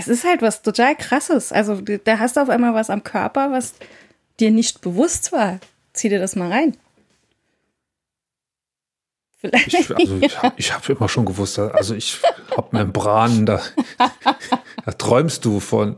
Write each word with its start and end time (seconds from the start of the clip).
Es 0.00 0.08
ist 0.08 0.24
halt 0.24 0.40
was 0.40 0.62
total 0.62 0.96
krasses. 0.96 1.52
Also 1.52 1.78
da 1.78 2.18
hast 2.18 2.36
du 2.36 2.40
auf 2.40 2.48
einmal 2.48 2.72
was 2.72 2.88
am 2.88 3.04
Körper, 3.04 3.52
was 3.52 3.74
dir 4.40 4.50
nicht 4.50 4.80
bewusst 4.80 5.30
war. 5.30 5.60
Zieh 5.92 6.08
dir 6.08 6.18
das 6.18 6.36
mal 6.36 6.50
rein. 6.50 6.74
Vielleicht. 9.36 9.74
Ich, 9.74 9.90
also 9.90 10.16
ich, 10.22 10.38
ich 10.56 10.72
habe 10.72 10.92
immer 10.92 11.06
schon 11.06 11.26
gewusst, 11.26 11.58
also 11.58 11.94
ich 11.94 12.18
habe 12.56 12.68
Membranen, 12.72 13.44
da, 13.44 13.60
da 14.86 14.92
träumst 14.92 15.44
du 15.44 15.60
von. 15.60 15.96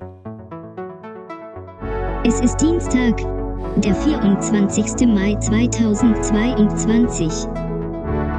Es 2.25 2.41
ist 2.41 2.57
Dienstag, 2.57 3.19
der 3.77 3.95
24. 3.95 5.07
Mai 5.07 5.37
2022. 5.37 7.29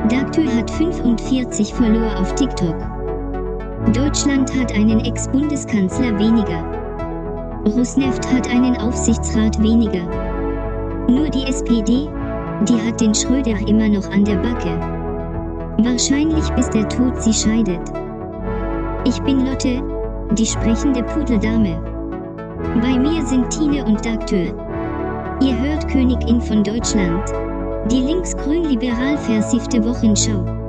Dagtür 0.10 0.54
hat 0.56 0.70
45 0.72 1.74
Follower 1.74 2.20
auf 2.20 2.36
TikTok. 2.36 2.93
Deutschland 3.92 4.50
hat 4.58 4.74
einen 4.74 5.02
Ex-Bundeskanzler 5.02 6.18
weniger. 6.18 6.64
Rosneft 7.66 8.26
hat 8.34 8.50
einen 8.50 8.78
Aufsichtsrat 8.78 9.62
weniger. 9.62 10.06
Nur 11.10 11.30
die 11.30 11.44
SPD, 11.44 12.08
die 12.68 12.88
hat 12.88 13.02
den 13.02 13.14
Schröder 13.14 13.56
immer 13.68 13.90
noch 13.90 14.10
an 14.10 14.24
der 14.24 14.38
Backe. 14.38 14.80
Wahrscheinlich 15.80 16.50
bis 16.52 16.70
der 16.70 16.88
Tod 16.88 17.22
sie 17.22 17.34
scheidet. 17.34 17.82
Ich 19.06 19.22
bin 19.24 19.46
Lotte, 19.46 19.84
die 20.32 20.46
sprechende 20.46 21.04
Pudeldame. 21.04 21.78
Bei 22.82 22.98
mir 22.98 23.24
sind 23.26 23.50
Tine 23.50 23.84
und 23.84 24.04
Dagtür. 24.06 24.56
Ihr 25.42 25.60
hört 25.60 25.90
Königin 25.90 26.40
von 26.40 26.64
Deutschland. 26.64 27.30
Die 27.92 28.00
linksgrün-liberal 28.00 29.18
versiffte 29.18 29.84
Wochenschau. 29.84 30.63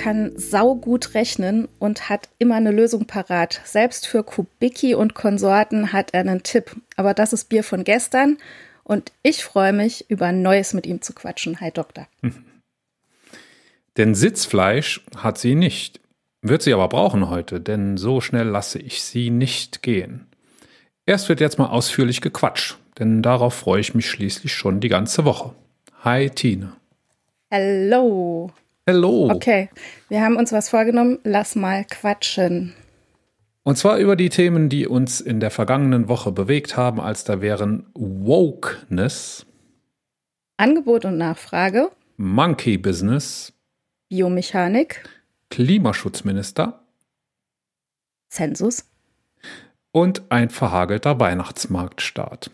Kann 0.00 0.32
saugut 0.38 1.14
rechnen 1.14 1.68
und 1.78 2.08
hat 2.08 2.30
immer 2.38 2.54
eine 2.54 2.70
Lösung 2.70 3.04
parat. 3.04 3.60
Selbst 3.64 4.06
für 4.06 4.24
Kubicki 4.24 4.94
und 4.94 5.12
Konsorten 5.12 5.92
hat 5.92 6.14
er 6.14 6.20
einen 6.20 6.42
Tipp. 6.42 6.74
Aber 6.96 7.12
das 7.12 7.34
ist 7.34 7.50
Bier 7.50 7.62
von 7.62 7.84
gestern 7.84 8.38
und 8.82 9.12
ich 9.22 9.44
freue 9.44 9.74
mich, 9.74 10.10
über 10.10 10.32
Neues 10.32 10.72
mit 10.72 10.86
ihm 10.86 11.02
zu 11.02 11.12
quatschen. 11.12 11.60
Hi 11.60 11.70
Doktor. 11.70 12.08
Denn 13.98 14.14
Sitzfleisch 14.14 15.02
hat 15.16 15.36
sie 15.36 15.54
nicht. 15.54 16.00
Wird 16.40 16.62
sie 16.62 16.72
aber 16.72 16.88
brauchen 16.88 17.28
heute, 17.28 17.60
denn 17.60 17.98
so 17.98 18.22
schnell 18.22 18.46
lasse 18.46 18.78
ich 18.78 19.02
sie 19.02 19.28
nicht 19.28 19.82
gehen. 19.82 20.26
Erst 21.04 21.28
wird 21.28 21.40
jetzt 21.40 21.58
mal 21.58 21.66
ausführlich 21.66 22.22
gequatscht, 22.22 22.78
denn 22.98 23.20
darauf 23.20 23.52
freue 23.52 23.80
ich 23.80 23.94
mich 23.94 24.08
schließlich 24.08 24.54
schon 24.54 24.80
die 24.80 24.88
ganze 24.88 25.26
Woche. 25.26 25.54
Hi 26.02 26.30
Tine. 26.30 26.72
Hallo. 27.50 28.52
Hallo. 28.88 29.30
Okay, 29.30 29.68
wir 30.08 30.22
haben 30.22 30.36
uns 30.36 30.52
was 30.52 30.68
vorgenommen. 30.68 31.18
Lass 31.24 31.54
mal 31.54 31.84
quatschen. 31.84 32.74
Und 33.62 33.76
zwar 33.76 33.98
über 33.98 34.16
die 34.16 34.30
Themen, 34.30 34.68
die 34.68 34.86
uns 34.86 35.20
in 35.20 35.38
der 35.38 35.50
vergangenen 35.50 36.08
Woche 36.08 36.32
bewegt 36.32 36.76
haben, 36.76 37.00
als 37.00 37.24
da 37.24 37.40
wären 37.40 37.86
Wokeness, 37.94 39.46
Angebot 40.56 41.04
und 41.04 41.18
Nachfrage, 41.18 41.90
Monkey 42.16 42.78
Business, 42.78 43.52
Biomechanik, 44.08 45.04
Klimaschutzminister 45.50 46.82
Zensus. 48.28 48.84
und 49.92 50.22
ein 50.30 50.50
verhagelter 50.50 51.20
Weihnachtsmarktstart. 51.20 52.50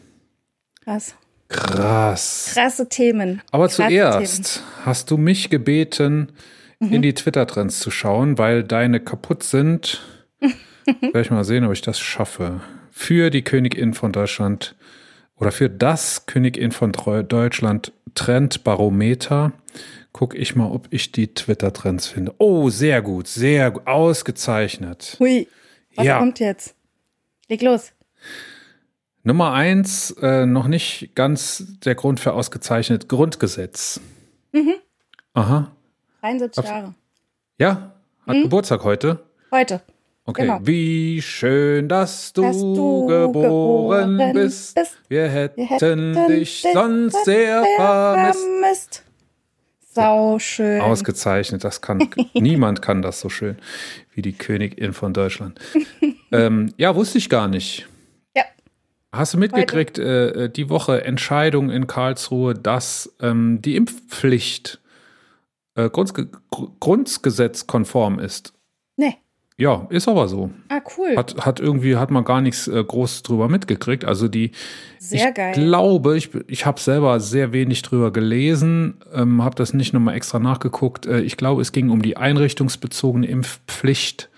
Krass. 0.82 1.14
Krass. 1.48 2.50
Krasse 2.54 2.88
Themen. 2.88 3.42
Aber 3.52 3.66
Krasse 3.68 3.82
zuerst 3.88 4.62
hast 4.84 5.10
du 5.10 5.16
mich 5.16 5.50
gebeten, 5.50 6.32
in 6.80 7.00
die 7.02 7.14
Twitter-Trends 7.14 7.80
zu 7.80 7.90
schauen, 7.90 8.36
weil 8.38 8.62
deine 8.62 9.00
kaputt 9.00 9.42
sind. 9.42 10.02
Werde 11.00 11.20
ich 11.20 11.30
mal 11.30 11.44
sehen, 11.44 11.64
ob 11.64 11.72
ich 11.72 11.80
das 11.82 11.98
schaffe. 11.98 12.60
Für 12.90 13.30
die 13.30 13.42
Königin 13.42 13.94
von 13.94 14.12
Deutschland 14.12 14.74
oder 15.36 15.52
für 15.52 15.70
das 15.70 16.26
Königin 16.26 16.72
von 16.72 16.92
Deutschland 16.92 17.92
Trendbarometer 18.14 19.52
gucke 20.12 20.36
ich 20.36 20.56
mal, 20.56 20.70
ob 20.70 20.86
ich 20.90 21.12
die 21.12 21.32
Twitter-Trends 21.34 22.06
finde. 22.08 22.34
Oh, 22.38 22.70
sehr 22.70 23.02
gut, 23.02 23.26
sehr 23.28 23.70
gut, 23.70 23.86
ausgezeichnet. 23.86 25.16
Hui. 25.18 25.46
Was 25.94 26.06
Ja. 26.06 26.18
kommt 26.18 26.40
jetzt? 26.40 26.74
Leg 27.48 27.62
los. 27.62 27.92
Nummer 29.26 29.52
eins, 29.54 30.12
äh, 30.22 30.46
noch 30.46 30.68
nicht 30.68 31.10
ganz 31.16 31.64
der 31.84 31.96
Grund 31.96 32.20
für 32.20 32.32
ausgezeichnet, 32.32 33.08
Grundgesetz. 33.08 34.00
Aha. 35.34 35.72
73 36.20 36.64
Ab- 36.64 36.70
Jahre. 36.70 36.94
Ja, 37.58 37.92
hat 38.24 38.36
Geburtstag 38.42 38.84
heute. 38.84 39.18
Heute. 39.50 39.80
Okay. 40.26 40.42
Genau. 40.42 40.60
Wie 40.62 41.20
schön, 41.22 41.88
dass 41.88 42.32
du, 42.34 42.42
Dass 42.42 42.56
du 42.56 43.06
geboren, 43.06 44.16
geboren 44.18 44.32
bist. 44.32 44.76
bist. 44.76 44.96
Wir 45.08 45.28
hätten, 45.28 45.56
Wir 45.60 45.66
hätten 45.70 46.26
dich 46.28 46.64
sonst 46.72 47.24
sehr 47.24 47.64
vermisst. 47.76 48.40
vermisst. 48.40 49.02
Sau 49.92 50.38
schön. 50.38 50.80
Ausgezeichnet, 50.82 51.64
das 51.64 51.80
kann 51.80 52.08
niemand 52.34 52.80
kann 52.80 53.02
das 53.02 53.18
so 53.20 53.28
schön 53.28 53.56
wie 54.14 54.22
die 54.22 54.34
Königin 54.34 54.92
von 54.92 55.12
Deutschland. 55.12 55.58
ähm, 56.30 56.72
ja, 56.76 56.94
wusste 56.94 57.18
ich 57.18 57.28
gar 57.28 57.48
nicht. 57.48 57.86
Hast 59.16 59.34
du 59.34 59.38
mitgekriegt, 59.38 59.98
äh, 59.98 60.48
die 60.50 60.68
Woche 60.70 61.04
Entscheidung 61.04 61.70
in 61.70 61.86
Karlsruhe, 61.86 62.54
dass 62.54 63.14
ähm, 63.20 63.60
die 63.62 63.76
Impfpflicht 63.76 64.80
äh, 65.74 65.88
Grundge 65.90 66.26
Gr- 66.50 66.68
grundgesetzkonform 66.80 68.18
ist? 68.18 68.52
Nee. 68.96 69.16
Ja, 69.58 69.86
ist 69.88 70.06
aber 70.06 70.28
so. 70.28 70.50
Ah, 70.68 70.80
cool. 70.98 71.16
Hat, 71.16 71.46
hat 71.46 71.60
irgendwie, 71.60 71.96
hat 71.96 72.10
man 72.10 72.24
gar 72.24 72.42
nichts 72.42 72.68
äh, 72.68 72.84
groß 72.84 73.22
drüber 73.22 73.48
mitgekriegt. 73.48 74.04
Also 74.04 74.28
die, 74.28 74.50
Sehr 74.98 75.28
ich 75.30 75.34
geil. 75.34 75.52
glaube, 75.54 76.18
ich, 76.18 76.28
ich 76.46 76.66
habe 76.66 76.78
selber 76.78 77.20
sehr 77.20 77.54
wenig 77.54 77.80
drüber 77.80 78.12
gelesen, 78.12 78.98
ähm, 79.14 79.42
habe 79.42 79.54
das 79.54 79.72
nicht 79.72 79.94
nochmal 79.94 80.14
extra 80.14 80.38
nachgeguckt. 80.38 81.06
Äh, 81.06 81.20
ich 81.22 81.38
glaube, 81.38 81.62
es 81.62 81.72
ging 81.72 81.88
um 81.88 82.02
die 82.02 82.18
einrichtungsbezogene 82.18 83.26
Impfpflicht, 83.26 84.28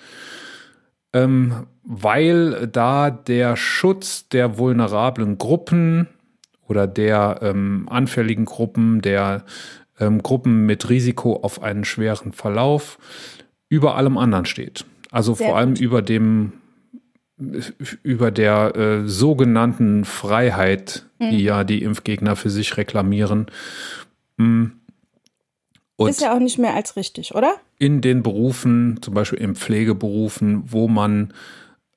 ähm, 1.13 1.67
weil 1.83 2.67
da 2.69 3.11
der 3.11 3.57
Schutz 3.57 4.29
der 4.29 4.59
vulnerablen 4.59 5.39
Gruppen 5.39 6.09
oder 6.67 6.87
der 6.87 7.39
ähm, 7.43 7.87
anfälligen 7.91 8.45
Gruppen, 8.45 9.01
der 9.01 9.45
ähm, 9.99 10.23
Gruppen 10.23 10.67
mit 10.67 10.89
Risiko 10.91 11.37
auf 11.37 11.63
einen 11.63 11.85
schweren 11.85 12.33
Verlauf 12.33 12.99
über 13.69 13.97
allem 13.97 14.19
anderen 14.19 14.45
steht. 14.47 14.85
Also 15.11 15.35
Sehr 15.35 15.47
vor 15.49 15.57
allem 15.57 15.71
gut. 15.71 15.81
über 15.81 16.03
dem 16.03 16.53
über 18.03 18.33
der 18.33 18.75
äh, 18.77 19.09
sogenannten 19.09 20.05
Freiheit, 20.05 21.07
Mhm. 21.21 21.31
die 21.31 21.43
ja 21.43 21.65
die 21.65 21.83
Impfgegner 21.83 22.37
für 22.37 22.51
sich 22.51 22.77
reklamieren. 22.77 23.47
Mm. 24.37 24.67
Und 25.99 26.11
ist 26.11 26.21
ja 26.21 26.35
auch 26.35 26.41
nicht 26.41 26.59
mehr 26.59 26.75
als 26.75 26.97
richtig, 26.97 27.35
oder? 27.35 27.57
in 27.79 28.01
den 28.01 28.23
Berufen, 28.23 28.99
zum 29.01 29.15
Beispiel 29.15 29.39
in 29.39 29.55
Pflegeberufen, 29.55 30.65
wo 30.67 30.89
man 30.89 31.33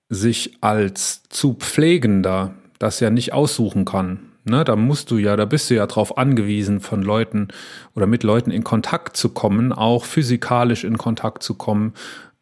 sich 0.09 0.57
als 0.61 1.23
zu 1.29 1.55
Pflegender 1.55 2.53
das 2.79 2.99
ja 2.99 3.09
nicht 3.09 3.33
aussuchen 3.33 3.85
kann. 3.85 4.27
Ne, 4.43 4.63
da 4.63 4.75
musst 4.75 5.11
du 5.11 5.17
ja, 5.17 5.35
da 5.35 5.45
bist 5.45 5.69
du 5.69 5.75
ja 5.75 5.85
drauf 5.85 6.17
angewiesen, 6.17 6.79
von 6.79 7.03
Leuten 7.03 7.49
oder 7.95 8.07
mit 8.07 8.23
Leuten 8.23 8.49
in 8.49 8.63
Kontakt 8.63 9.15
zu 9.15 9.29
kommen, 9.29 9.71
auch 9.71 10.03
physikalisch 10.03 10.83
in 10.83 10.97
Kontakt 10.97 11.43
zu 11.43 11.53
kommen. 11.53 11.93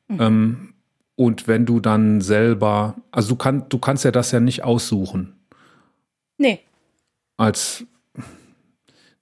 Ähm, 0.07 0.73
und 1.15 1.49
wenn 1.49 1.65
du 1.65 1.81
dann 1.81 2.21
selber, 2.21 2.95
also 3.11 3.29
du, 3.29 3.35
kann, 3.35 3.67
du 3.67 3.79
kannst 3.79 4.05
ja 4.05 4.11
das 4.11 4.31
ja 4.31 4.39
nicht 4.39 4.63
aussuchen. 4.63 5.35
Nee. 6.37 6.61
Als 7.35 7.83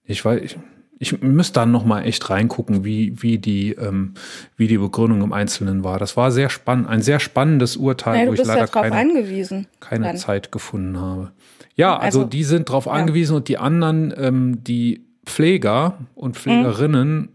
ich 0.03 0.23
weiß, 0.23 0.41
ich, 0.43 0.57
ich 0.99 1.21
müsste 1.21 1.53
dann 1.59 1.71
noch 1.71 1.85
mal 1.85 2.03
echt 2.03 2.29
reingucken, 2.29 2.83
wie, 2.83 3.21
wie, 3.21 3.38
die, 3.38 3.73
ähm, 3.73 4.15
wie 4.55 4.67
die 4.67 4.77
Begründung 4.77 5.21
im 5.21 5.33
Einzelnen 5.33 5.83
war. 5.83 5.99
Das 5.99 6.17
war 6.17 6.31
sehr 6.31 6.49
spannend, 6.49 6.88
ein 6.88 7.01
sehr 7.01 7.19
spannendes 7.19 7.77
Urteil, 7.77 8.25
Ja, 8.25 8.29
wo 8.29 8.33
ich 8.33 8.44
leider 8.44 8.61
ja 8.61 8.67
keine, 8.67 8.95
angewiesen. 8.95 9.67
keine. 9.79 10.15
Zeit 10.15 10.51
gefunden 10.51 10.99
habe. 10.99 11.31
Ja, 11.75 11.97
also, 11.97 12.21
Also, 12.21 12.29
die 12.29 12.44
sind 12.44 12.69
drauf 12.69 12.88
angewiesen 12.88 13.35
und 13.35 13.47
die 13.47 13.57
anderen, 13.59 14.13
ähm, 14.17 14.63
die 14.63 15.05
Pfleger 15.25 15.99
und 16.15 16.35
Pflegerinnen, 16.38 17.29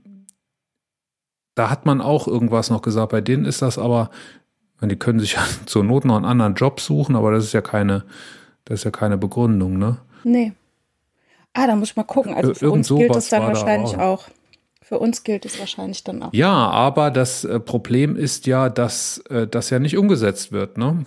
da 1.54 1.70
hat 1.70 1.86
man 1.86 2.00
auch 2.00 2.26
irgendwas 2.26 2.70
noch 2.70 2.82
gesagt. 2.82 3.12
Bei 3.12 3.20
denen 3.20 3.44
ist 3.44 3.62
das 3.62 3.78
aber, 3.78 4.10
die 4.80 4.96
können 4.96 5.20
sich 5.20 5.34
ja 5.34 5.44
zur 5.66 5.84
Not 5.84 6.04
noch 6.04 6.16
einen 6.16 6.24
anderen 6.24 6.54
Job 6.54 6.80
suchen, 6.80 7.14
aber 7.14 7.30
das 7.30 7.44
ist 7.44 7.52
ja 7.52 7.60
keine, 7.60 8.04
das 8.64 8.80
ist 8.80 8.84
ja 8.84 8.90
keine 8.90 9.18
Begründung, 9.18 9.78
ne? 9.78 9.98
Nee. 10.24 10.52
Ah, 11.54 11.66
da 11.66 11.76
muss 11.76 11.90
ich 11.90 11.96
mal 11.96 12.04
gucken. 12.04 12.34
Also 12.34 12.54
für 12.54 12.66
irgend 12.66 12.90
uns 12.90 12.98
gilt 12.98 13.16
es 13.16 13.28
dann 13.28 13.42
war 13.42 13.52
da 13.52 13.54
wahrscheinlich 13.54 13.96
auch. 13.96 14.24
auch. 14.24 14.28
Für 14.80 14.98
uns 14.98 15.24
gilt 15.24 15.44
es 15.44 15.58
wahrscheinlich 15.58 16.04
dann 16.04 16.22
auch. 16.22 16.32
Ja, 16.32 16.52
aber 16.52 17.10
das 17.10 17.44
äh, 17.44 17.60
Problem 17.60 18.16
ist 18.16 18.46
ja, 18.46 18.68
dass 18.68 19.18
äh, 19.30 19.46
das 19.46 19.70
ja 19.70 19.78
nicht 19.78 19.96
umgesetzt 19.96 20.52
wird, 20.52 20.76
ne? 20.76 21.04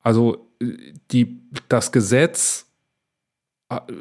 Also 0.00 0.48
äh, 0.60 0.92
die, 1.10 1.40
das 1.68 1.92
Gesetz 1.92 2.66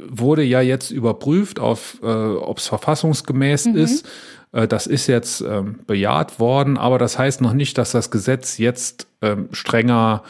wurde 0.09 0.43
ja 0.43 0.61
jetzt 0.61 0.91
überprüft, 0.91 1.59
auf, 1.59 1.99
äh, 2.03 2.05
ob 2.05 2.57
es 2.57 2.67
verfassungsgemäß 2.67 3.65
mhm. 3.65 3.77
ist. 3.77 4.07
Äh, 4.51 4.67
das 4.67 4.87
ist 4.87 5.07
jetzt 5.07 5.41
ähm, 5.41 5.79
bejaht 5.87 6.39
worden, 6.39 6.77
aber 6.77 6.99
das 6.99 7.17
heißt 7.17 7.41
noch 7.41 7.53
nicht, 7.53 7.77
dass 7.77 7.91
das 7.91 8.11
Gesetz 8.11 8.57
jetzt 8.57 9.07
ähm, 9.21 9.49
strenger 9.51 10.23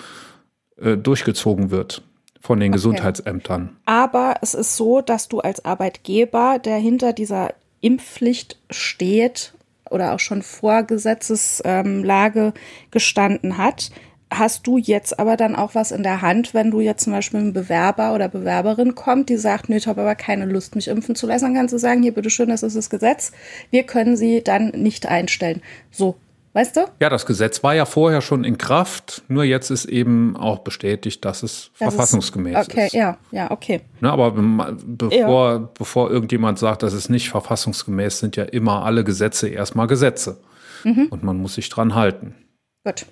äh, 0.77 0.97
durchgezogen 0.97 1.71
wird 1.71 2.03
von 2.43 2.59
den 2.59 2.71
okay. 2.71 2.75
Gesundheitsämtern. 2.75 3.77
Aber 3.85 4.35
es 4.41 4.53
ist 4.53 4.75
so, 4.75 4.99
dass 4.99 5.29
du 5.29 5.39
als 5.39 5.63
Arbeitgeber, 5.63 6.59
der 6.59 6.75
hinter 6.75 7.13
dieser 7.13 7.53
Impfpflicht 7.79 8.59
steht 8.69 9.53
oder 9.89 10.13
auch 10.13 10.19
schon 10.19 10.41
vor 10.41 10.83
Gesetzeslage 10.83 12.53
gestanden 12.91 13.57
hat, 13.57 13.91
hast 14.29 14.67
du 14.67 14.77
jetzt 14.77 15.19
aber 15.19 15.37
dann 15.37 15.55
auch 15.55 15.73
was 15.73 15.91
in 15.91 16.03
der 16.03 16.21
Hand, 16.21 16.53
wenn 16.53 16.69
du 16.69 16.81
jetzt 16.81 17.05
zum 17.05 17.13
Beispiel 17.13 17.39
ein 17.39 17.53
Bewerber 17.53 18.13
oder 18.13 18.27
Bewerberin 18.27 18.93
kommt, 18.93 19.29
die 19.29 19.37
sagt, 19.37 19.69
nö, 19.69 19.77
ich 19.77 19.87
habe 19.87 20.01
aber 20.01 20.15
keine 20.15 20.45
Lust, 20.45 20.75
mich 20.75 20.89
impfen 20.89 21.15
zu 21.15 21.27
lassen, 21.27 21.45
dann 21.45 21.53
kannst 21.53 21.73
du 21.73 21.77
sagen, 21.77 22.03
hier, 22.03 22.13
bitteschön, 22.13 22.49
das 22.49 22.63
ist 22.63 22.75
das 22.75 22.89
Gesetz. 22.89 23.31
Wir 23.71 23.83
können 23.83 24.17
sie 24.17 24.43
dann 24.43 24.69
nicht 24.69 25.05
einstellen. 25.05 25.61
So, 25.91 26.15
Weißt 26.53 26.77
du? 26.77 26.81
Ja, 26.99 27.09
das 27.09 27.25
Gesetz 27.25 27.63
war 27.63 27.73
ja 27.73 27.85
vorher 27.85 28.21
schon 28.21 28.43
in 28.43 28.59
Kraft, 28.59 29.23
nur 29.27 29.43
jetzt 29.43 29.71
ist 29.71 29.85
eben 29.85 30.37
auch 30.37 30.59
bestätigt, 30.59 31.25
dass 31.25 31.41
es 31.41 31.71
das 31.79 31.89
verfassungsgemäß 31.89 32.59
ist. 32.59 32.69
Okay, 32.69 32.85
ist. 32.85 32.93
ja, 32.93 33.17
ja, 33.31 33.49
okay. 33.49 33.81
Ne, 34.01 34.11
aber 34.11 34.31
bevor, 34.31 35.51
ja. 35.51 35.69
bevor 35.73 36.11
irgendjemand 36.11 36.59
sagt, 36.59 36.83
das 36.83 36.93
ist 36.93 37.09
nicht 37.09 37.29
verfassungsgemäß, 37.29 38.19
sind 38.19 38.35
ja 38.35 38.43
immer 38.43 38.85
alle 38.85 39.03
Gesetze 39.03 39.49
erstmal 39.49 39.87
Gesetze. 39.87 40.39
Mhm. 40.83 41.07
Und 41.09 41.23
man 41.23 41.37
muss 41.37 41.55
sich 41.55 41.69
dran 41.69 41.95
halten. 41.95 42.35
Gut. 42.83 43.07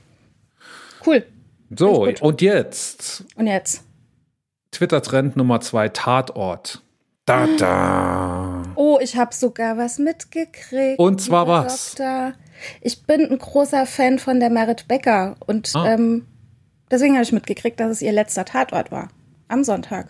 Cool. 1.05 1.25
So, 1.75 2.07
und 2.19 2.41
jetzt? 2.41 3.23
Und 3.35 3.47
jetzt? 3.47 3.83
Twitter-Trend 4.71 5.35
Nummer 5.35 5.61
zwei, 5.61 5.89
Tatort. 5.89 6.81
Da, 7.25 7.47
da. 7.57 8.50
Oh, 8.75 8.99
ich 9.01 9.15
habe 9.15 9.33
sogar 9.33 9.77
was 9.77 9.99
mitgekriegt. 9.99 10.99
Und 10.99 11.21
zwar 11.21 11.47
was? 11.47 11.95
Doktor. 11.95 12.33
Ich 12.81 13.03
bin 13.03 13.25
ein 13.29 13.37
großer 13.37 13.85
Fan 13.85 14.19
von 14.19 14.39
der 14.39 14.49
Merit 14.49 14.87
Becker 14.87 15.35
und 15.45 15.71
ah. 15.75 15.93
ähm, 15.93 16.27
deswegen 16.89 17.13
habe 17.13 17.23
ich 17.23 17.31
mitgekriegt, 17.31 17.79
dass 17.79 17.91
es 17.91 18.01
ihr 18.01 18.11
letzter 18.11 18.45
Tatort 18.45 18.91
war. 18.91 19.09
Am 19.47 19.63
Sonntag. 19.63 20.07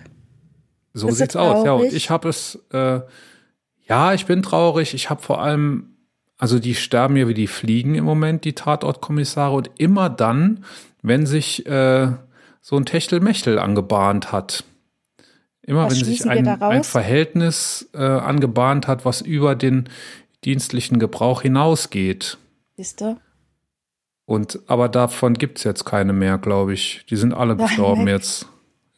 So 0.94 1.08
Bist 1.08 1.20
sieht's 1.20 1.36
aus, 1.36 1.66
ja. 1.66 1.74
Und 1.74 1.94
ich 1.94 2.10
habe 2.10 2.30
es, 2.30 2.60
äh, 2.74 3.00
ja, 3.88 4.14
ich 4.14 4.26
bin 4.26 4.44
traurig. 4.44 4.94
Ich 4.94 5.10
habe 5.10 5.22
vor 5.22 5.42
allem, 5.42 5.96
also 6.38 6.60
die 6.60 6.76
sterben 6.76 7.16
ja 7.16 7.28
wie 7.28 7.34
die 7.34 7.48
Fliegen 7.48 7.96
im 7.96 8.04
Moment, 8.04 8.44
die 8.44 8.54
Tatortkommissare. 8.54 9.56
Und 9.56 9.72
immer 9.78 10.10
dann, 10.10 10.66
wenn 11.02 11.26
sich 11.26 11.66
äh, 11.66 12.10
so 12.62 12.76
ein 12.76 12.86
Techtelmechtel 12.86 13.58
angebahnt 13.58 14.32
hat. 14.32 14.64
Immer 15.64 15.86
was 15.86 16.00
wenn 16.00 16.06
sich 16.06 16.28
ein, 16.28 16.48
ein 16.48 16.84
Verhältnis 16.84 17.90
äh, 17.94 18.00
angebahnt 18.00 18.88
hat, 18.88 19.06
was 19.06 19.22
über 19.22 19.56
den 19.56 19.90
dienstlichen 20.44 21.00
Gebrauch 21.00 21.44
hinausgeht. 21.44 22.38
Siehst 22.78 23.02
du? 23.02 23.18
Und, 24.26 24.60
aber 24.68 24.90
davon 24.90 25.34
gibt 25.34 25.58
es 25.58 25.64
jetzt 25.64 25.86
keine 25.86 26.14
mehr, 26.14 26.38
glaube 26.38 26.74
ich. 26.74 27.06
Die 27.10 27.16
sind 27.16 27.34
alle 27.34 27.56
gestorben 27.56 28.08
jetzt. 28.08 28.48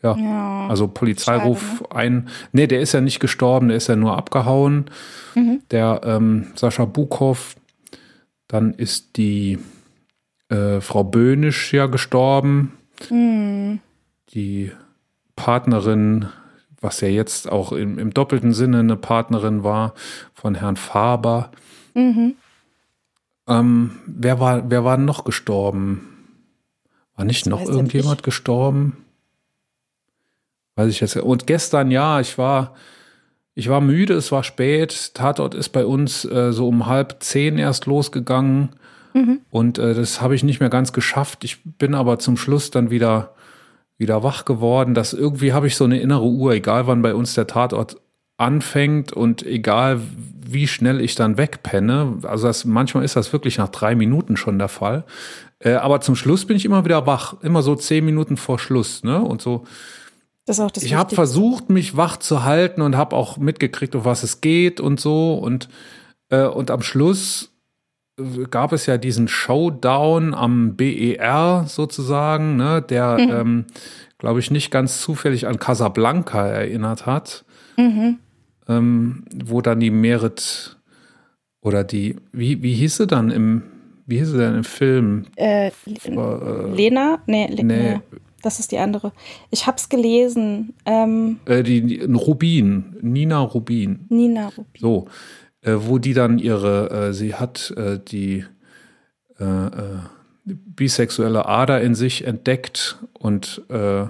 Ja. 0.02 0.16
ja. 0.16 0.68
Also 0.68 0.88
Polizeiruf 0.88 1.78
Schade, 1.80 1.84
ne? 1.84 1.96
ein. 1.96 2.30
Nee, 2.52 2.68
der 2.68 2.82
ist 2.82 2.94
ja 2.94 3.02
nicht 3.02 3.20
gestorben, 3.20 3.70
der 3.70 3.78
ist 3.78 3.88
ja 3.88 3.96
nur 3.96 4.18
abgehauen. 4.18 4.86
Mhm. 5.34 5.62
Der 5.72 6.02
ähm, 6.04 6.52
Sascha 6.56 6.86
Buchhoff. 6.86 7.56
Dann 8.48 8.74
ist 8.74 9.18
die 9.18 9.58
äh, 10.50 10.80
Frau 10.82 11.04
Böhnisch 11.04 11.74
ja 11.74 11.88
gestorben. 11.88 12.74
Mhm. 13.10 13.80
Die 14.34 14.72
Partnerin 15.36 16.28
was 16.84 17.02
ja 17.02 17.08
jetzt 17.08 17.52
auch 17.52 17.72
im, 17.72 17.98
im 17.98 18.14
doppelten 18.14 18.54
Sinne 18.54 18.80
eine 18.80 18.98
Partnerin 18.98 19.64
war 19.64 19.94
von 20.34 20.56
Herrn 20.56 20.76
Faber. 20.76 21.52
Mhm. 21.94 22.36
Ähm, 23.48 23.92
wer, 24.06 24.40
war, 24.40 24.70
wer 24.70 24.84
war 24.84 24.98
noch 24.98 25.24
gestorben? 25.24 26.10
War 27.16 27.26
nicht 27.26 27.46
das 27.46 27.50
noch 27.50 27.68
irgendjemand 27.68 28.22
ich. 28.22 28.24
gestorben? 28.24 28.98
Weiß 30.76 30.90
ich 30.90 31.00
jetzt. 31.00 31.16
Und 31.16 31.48
gestern, 31.48 31.92
ja, 31.92 32.20
ich 32.20 32.38
war, 32.38 32.76
ich 33.54 33.70
war 33.70 33.82
müde, 33.82 34.16
es 34.16 34.32
war 34.32 34.44
spät. 34.44 35.14
Tatort 35.14 35.56
ist 35.56 35.70
bei 35.70 35.86
uns 35.86 36.26
äh, 36.26 36.52
so 36.52 36.68
um 36.68 36.88
halb 36.88 37.18
zehn 37.22 37.58
erst 37.58 37.86
losgegangen. 37.86 38.70
Mhm. 39.14 39.42
Und 39.52 39.78
äh, 39.78 39.94
das 39.94 40.22
habe 40.22 40.36
ich 40.36 40.44
nicht 40.44 40.60
mehr 40.60 40.70
ganz 40.70 40.92
geschafft. 40.92 41.44
Ich 41.44 41.64
bin 41.64 41.94
aber 41.94 42.20
zum 42.20 42.36
Schluss 42.36 42.72
dann 42.72 42.90
wieder 42.90 43.36
wieder 44.04 44.22
wach 44.22 44.46
geworden, 44.46 44.94
dass 44.94 45.14
irgendwie 45.14 45.54
habe 45.54 45.66
ich 45.66 45.76
so 45.76 45.86
eine 45.86 46.00
innere 46.00 46.26
Uhr, 46.26 46.54
egal 46.54 46.86
wann 46.86 47.02
bei 47.02 47.16
uns 47.16 47.34
der 47.34 47.48
Tatort 47.48 47.98
anfängt 48.38 49.12
und 49.12 49.44
egal 49.44 50.02
wie 50.46 50.68
schnell 50.68 51.02
ich 51.02 51.16
dann 51.16 51.38
wegpenne, 51.38 52.20
also 52.24 52.46
das, 52.46 52.66
manchmal 52.66 53.04
ist 53.04 53.16
das 53.16 53.34
wirklich 53.34 53.58
nach 53.58 53.70
drei 53.70 53.96
Minuten 53.96 54.38
schon 54.38 54.60
der 54.60 54.68
Fall, 54.68 55.06
äh, 55.60 55.74
aber 55.74 56.02
zum 56.02 56.16
Schluss 56.16 56.46
bin 56.46 56.58
ich 56.58 56.66
immer 56.66 56.86
wieder 56.86 57.08
wach, 57.08 57.36
immer 57.42 57.64
so 57.64 57.76
zehn 57.76 58.06
Minuten 58.06 58.38
vor 58.38 58.60
Schluss, 58.60 59.04
ne? 59.04 59.22
Und 59.22 59.42
so. 59.42 59.64
Das 60.46 60.58
ist 60.58 60.64
auch 60.64 60.72
das 60.72 60.84
ich 60.84 60.94
habe 60.94 61.16
versucht, 61.16 61.70
mich 61.70 61.96
wach 61.96 62.18
zu 62.18 62.44
halten 62.44 62.82
und 62.82 62.98
habe 62.98 63.16
auch 63.16 63.38
mitgekriegt, 63.38 63.96
um 63.96 64.04
was 64.04 64.24
es 64.24 64.42
geht 64.42 64.82
und 64.82 65.00
so 65.00 65.36
und 65.36 65.70
äh, 66.30 66.44
und 66.44 66.70
am 66.70 66.82
Schluss 66.82 67.53
gab 68.52 68.74
es 68.74 68.86
ja 68.86 68.98
diesen 68.98 69.28
Showdown 69.28 70.34
am 70.34 70.76
BER 70.76 71.66
sozusagen, 71.68 72.58
ne, 72.58 72.82
der, 72.82 73.18
mhm. 73.18 73.32
ähm, 73.32 73.66
glaube 74.18 74.40
ich, 74.40 74.52
nicht 74.52 74.72
ganz 74.72 75.02
zufällig 75.02 75.48
an 75.48 75.60
Casablanca 75.60 76.46
erinnert 76.46 77.06
hat, 77.06 77.44
mhm. 77.78 78.20
ähm, 78.68 79.26
wo 79.44 79.62
dann 79.62 79.80
die 79.80 79.92
Merit 79.92 80.78
oder 81.62 81.84
die, 81.84 82.18
wie, 82.32 82.62
wie 82.62 82.74
hieß 82.74 82.98
sie 82.98 83.08
dann 83.08 83.32
im, 83.32 83.64
wie 84.06 84.20
hieß 84.20 84.32
sie 84.32 84.38
denn 84.38 84.56
im 84.56 84.64
Film? 84.64 85.26
Äh, 85.36 85.68
äh, 85.68 85.72
Lena? 86.76 87.20
Nee, 87.26 87.48
Le 87.48 87.64
nee. 87.64 88.00
Das 88.44 88.60
ist 88.60 88.74
die 88.74 88.78
andere. 88.78 89.14
Ich 89.52 89.68
hab's 89.68 89.88
gelesen. 89.88 90.74
Ähm, 90.86 91.40
äh, 91.46 91.64
die, 91.64 91.82
die 91.82 92.02
Rubin, 92.02 92.98
Nina 93.02 93.40
Rubin. 93.40 94.06
Nina 94.10 94.48
Rubin. 94.48 94.66
So, 94.78 95.08
äh, 95.64 95.76
wo 95.78 95.98
die 95.98 96.14
dann 96.14 96.40
ihre, 96.40 96.90
äh, 96.90 97.14
sie 97.14 97.36
hat 97.36 97.74
äh, 97.78 98.00
die 98.00 98.46
äh, 99.40 99.44
äh, 99.44 100.00
bisexuelle 100.46 101.46
Ader 101.46 101.82
in 101.82 101.96
sich 101.96 102.28
entdeckt 102.28 102.98
und 103.14 103.62
äh, 103.70 104.06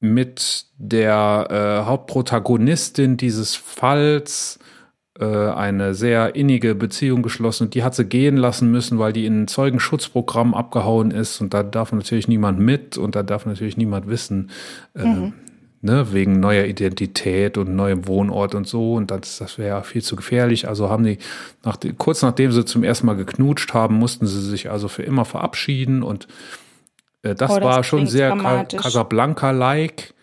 mit 0.00 0.66
der 0.76 1.84
Hauptprotagonistin 1.86 3.16
dieses 3.16 3.54
Falls 3.54 4.58
eine 5.18 5.94
sehr 5.94 6.34
innige 6.34 6.74
Beziehung 6.74 7.22
geschlossen 7.22 7.64
und 7.64 7.74
die 7.74 7.82
hat 7.82 7.94
sie 7.94 8.04
gehen 8.04 8.36
lassen 8.36 8.70
müssen, 8.70 8.98
weil 8.98 9.14
die 9.14 9.24
in 9.24 9.42
ein 9.42 9.48
Zeugenschutzprogramm 9.48 10.52
abgehauen 10.52 11.10
ist 11.10 11.40
und 11.40 11.54
da 11.54 11.62
darf 11.62 11.92
natürlich 11.92 12.28
niemand 12.28 12.58
mit 12.58 12.98
und 12.98 13.14
da 13.14 13.22
darf 13.22 13.46
natürlich 13.46 13.78
niemand 13.78 14.08
wissen, 14.08 14.50
mhm 14.94 15.32
ne, 15.84 16.12
wegen 16.12 16.40
neuer 16.40 16.64
Identität 16.64 17.58
und 17.58 17.76
neuem 17.76 18.08
Wohnort 18.08 18.54
und 18.54 18.66
so. 18.66 18.94
Und 18.94 19.10
das, 19.10 19.38
das 19.38 19.58
wäre 19.58 19.68
ja 19.68 19.82
viel 19.82 20.02
zu 20.02 20.16
gefährlich. 20.16 20.66
Also 20.66 20.88
haben 20.88 21.04
die, 21.04 21.18
nach, 21.62 21.78
kurz 21.98 22.22
nachdem 22.22 22.50
sie 22.50 22.64
zum 22.64 22.82
ersten 22.82 23.06
Mal 23.06 23.16
geknutscht 23.16 23.74
haben, 23.74 23.96
mussten 23.96 24.26
sie 24.26 24.40
sich 24.40 24.70
also 24.70 24.88
für 24.88 25.02
immer 25.02 25.24
verabschieden. 25.24 26.02
Und 26.02 26.26
äh, 27.22 27.34
das, 27.34 27.50
oh, 27.50 27.54
das 27.56 27.64
war 27.64 27.84
schon 27.84 28.06
sehr 28.06 28.34
Casablanca-like. 28.66 30.14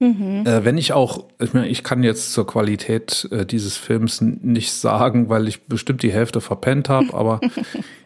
Mhm. 0.00 0.44
Äh, 0.46 0.64
wenn 0.64 0.78
ich 0.78 0.94
auch, 0.94 1.26
ich 1.38 1.52
meine, 1.52 1.68
ich 1.68 1.84
kann 1.84 2.02
jetzt 2.02 2.32
zur 2.32 2.46
Qualität 2.46 3.28
äh, 3.30 3.44
dieses 3.44 3.76
Films 3.76 4.22
nicht 4.22 4.72
sagen, 4.72 5.28
weil 5.28 5.46
ich 5.46 5.66
bestimmt 5.66 6.02
die 6.02 6.12
Hälfte 6.12 6.40
verpennt 6.40 6.88
habe, 6.88 7.12
aber 7.12 7.40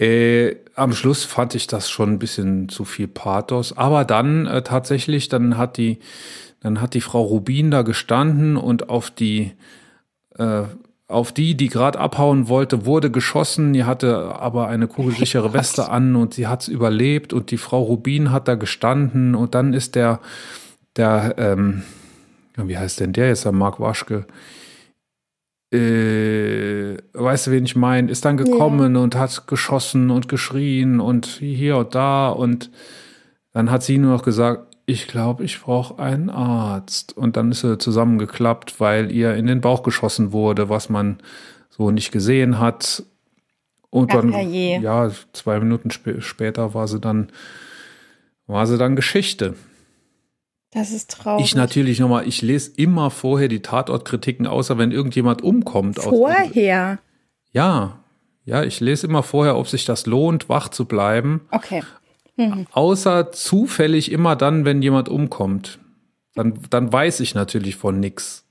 Äh, 0.00 0.56
am 0.76 0.94
Schluss 0.94 1.24
fand 1.24 1.54
ich 1.54 1.66
das 1.66 1.90
schon 1.90 2.12
ein 2.12 2.18
bisschen 2.18 2.70
zu 2.70 2.86
viel 2.86 3.06
Pathos. 3.06 3.76
Aber 3.76 4.06
dann 4.06 4.46
äh, 4.46 4.62
tatsächlich, 4.62 5.28
dann 5.28 5.58
hat 5.58 5.76
die, 5.76 5.98
dann 6.60 6.80
hat 6.80 6.94
die 6.94 7.02
Frau 7.02 7.22
Rubin 7.22 7.70
da 7.70 7.82
gestanden 7.82 8.56
und 8.56 8.88
auf 8.88 9.10
die, 9.10 9.52
äh, 10.38 10.62
auf 11.06 11.32
die, 11.32 11.54
die 11.54 11.68
gerade 11.68 11.98
abhauen 11.98 12.48
wollte, 12.48 12.86
wurde 12.86 13.10
geschossen. 13.10 13.74
Die 13.74 13.84
hatte 13.84 14.36
aber 14.36 14.68
eine 14.68 14.86
kugelsichere 14.86 15.52
Weste 15.52 15.90
an 15.90 16.16
und 16.16 16.32
sie 16.32 16.46
hat's 16.46 16.68
überlebt. 16.68 17.34
Und 17.34 17.50
die 17.50 17.58
Frau 17.58 17.82
Rubin 17.82 18.32
hat 18.32 18.48
da 18.48 18.54
gestanden 18.54 19.34
und 19.34 19.54
dann 19.54 19.74
ist 19.74 19.96
der, 19.96 20.20
der, 20.96 21.34
ähm, 21.36 21.82
wie 22.56 22.78
heißt 22.78 23.00
denn 23.00 23.12
der 23.12 23.28
jetzt, 23.28 23.44
der 23.44 23.52
Mark 23.52 23.80
Waschke? 23.80 24.24
Äh, 25.72 26.96
weißt 27.12 27.46
du, 27.46 27.50
wen 27.52 27.64
ich 27.64 27.76
meine, 27.76 28.10
ist 28.10 28.24
dann 28.24 28.36
gekommen 28.36 28.96
ja. 28.96 29.02
und 29.02 29.14
hat 29.14 29.46
geschossen 29.46 30.10
und 30.10 30.28
geschrien 30.28 31.00
und 31.00 31.26
hier 31.26 31.76
und 31.76 31.94
da 31.94 32.30
und 32.30 32.70
dann 33.52 33.70
hat 33.70 33.82
sie 33.82 33.98
nur 33.98 34.12
noch 34.12 34.22
gesagt, 34.22 34.70
ich 34.90 35.06
glaube, 35.06 35.44
ich 35.44 35.60
brauche 35.60 36.02
einen 36.02 36.30
Arzt. 36.30 37.16
Und 37.16 37.36
dann 37.36 37.52
ist 37.52 37.60
sie 37.60 37.78
zusammengeklappt, 37.78 38.80
weil 38.80 39.12
ihr 39.12 39.34
in 39.34 39.46
den 39.46 39.60
Bauch 39.60 39.82
geschossen 39.82 40.32
wurde, 40.32 40.68
was 40.68 40.88
man 40.88 41.18
so 41.68 41.90
nicht 41.90 42.10
gesehen 42.10 42.58
hat. 42.58 43.04
Und 43.90 44.12
dann, 44.12 44.32
ja, 44.52 45.10
zwei 45.32 45.60
Minuten 45.60 45.90
sp 45.94 46.20
später 46.20 46.74
war 46.74 46.88
sie 46.88 47.00
dann, 47.00 47.30
war 48.46 48.66
sie 48.66 48.78
dann 48.78 48.96
Geschichte. 48.96 49.54
Das 50.72 50.92
ist 50.92 51.10
traurig. 51.10 51.44
Ich 51.44 51.54
natürlich 51.54 51.98
nochmal, 51.98 52.28
ich 52.28 52.42
lese 52.42 52.70
immer 52.76 53.10
vorher 53.10 53.48
die 53.48 53.60
Tatortkritiken, 53.60 54.46
außer 54.46 54.78
wenn 54.78 54.92
irgendjemand 54.92 55.42
umkommt. 55.42 55.98
Vorher. 55.98 56.98
ja, 57.52 58.00
ja, 58.44 58.62
ich 58.64 58.80
lese 58.80 59.06
immer 59.06 59.22
vorher, 59.22 59.56
ob 59.56 59.68
sich 59.68 59.84
das 59.84 60.06
lohnt, 60.06 60.48
wach 60.48 60.68
zu 60.68 60.84
bleiben. 60.84 61.42
Okay. 61.50 61.82
Außer 62.72 63.32
zufällig 63.32 64.10
immer 64.10 64.34
dann, 64.34 64.64
wenn 64.64 64.80
jemand 64.80 65.08
umkommt. 65.08 65.78
Dann, 66.34 66.58
dann 66.70 66.92
weiß 66.92 67.20
ich 67.20 67.34
natürlich 67.34 67.76
von 67.76 68.00
nix. 68.00 68.44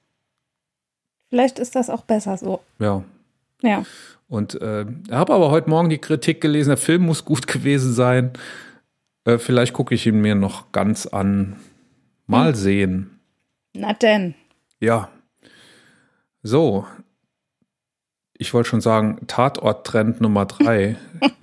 Vielleicht 1.30 1.60
ist 1.60 1.76
das 1.76 1.90
auch 1.90 2.04
besser 2.04 2.38
so. 2.38 2.62
Ja. 2.80 3.04
Ja. 3.62 3.84
Und 4.28 4.62
äh, 4.62 4.86
habe 5.12 5.34
aber 5.34 5.50
heute 5.50 5.70
Morgen 5.70 5.90
die 5.90 5.98
Kritik 5.98 6.40
gelesen, 6.40 6.70
der 6.70 6.78
Film 6.78 7.06
muss 7.06 7.26
gut 7.26 7.48
gewesen 7.48 7.94
sein. 7.94 8.32
Äh, 9.26 9.38
vielleicht 9.38 9.74
gucke 9.74 9.96
ich 9.96 10.06
ihn 10.06 10.22
mir 10.22 10.36
noch 10.36 10.72
ganz 10.72 11.08
an. 11.08 11.56
Mal 12.30 12.56
sehen. 12.56 13.20
Na 13.74 13.94
denn. 13.94 14.36
Ja. 14.80 15.10
So. 16.44 16.86
Ich 18.38 18.54
wollte 18.54 18.70
schon 18.70 18.82
sagen, 18.82 19.20
Tatort-Trend 19.28 20.22
Nummer 20.22 20.46
drei. 20.46 20.96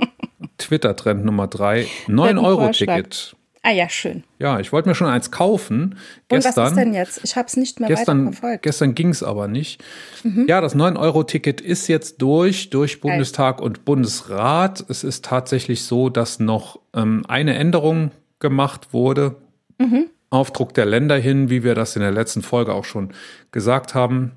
Twitter-Trend 0.58 1.24
Nummer 1.24 1.48
drei. 1.48 1.86
9-Euro-Ticket. 2.06 3.36
Ah 3.62 3.72
ja, 3.72 3.88
schön. 3.88 4.22
Ja, 4.38 4.60
ich 4.60 4.72
wollte 4.72 4.88
mir 4.88 4.94
schon 4.94 5.08
eins 5.08 5.32
kaufen. 5.32 5.96
Und 5.96 5.96
Gestern. 6.28 6.54
was 6.56 6.70
ist 6.70 6.76
denn 6.76 6.94
jetzt? 6.94 7.20
Ich 7.24 7.34
habe 7.34 7.48
es 7.48 7.56
nicht 7.56 7.80
mehr 7.80 7.88
weiter 7.88 7.96
Gestern, 7.98 8.32
verfolgt. 8.32 8.62
gestern 8.62 8.94
ging 8.94 9.08
es 9.08 9.24
aber 9.24 9.48
nicht. 9.48 9.82
Mhm. 10.22 10.46
Ja, 10.46 10.60
das 10.60 10.76
9-Euro-Ticket 10.76 11.60
ist 11.60 11.88
jetzt 11.88 12.22
durch, 12.22 12.70
durch 12.70 13.00
Bundestag 13.00 13.60
und 13.60 13.84
Bundesrat. 13.84 14.84
Es 14.88 15.02
ist 15.02 15.24
tatsächlich 15.24 15.82
so, 15.82 16.10
dass 16.10 16.38
noch 16.38 16.78
ähm, 16.94 17.24
eine 17.26 17.56
Änderung 17.56 18.12
gemacht 18.38 18.92
wurde. 18.92 19.34
Mhm. 19.78 20.10
Auf 20.30 20.50
Druck 20.52 20.74
der 20.74 20.86
Länder 20.86 21.16
hin, 21.16 21.50
wie 21.50 21.62
wir 21.62 21.74
das 21.74 21.96
in 21.96 22.02
der 22.02 22.10
letzten 22.12 22.42
Folge 22.42 22.74
auch 22.74 22.84
schon 22.84 23.12
gesagt 23.52 23.94
haben, 23.94 24.32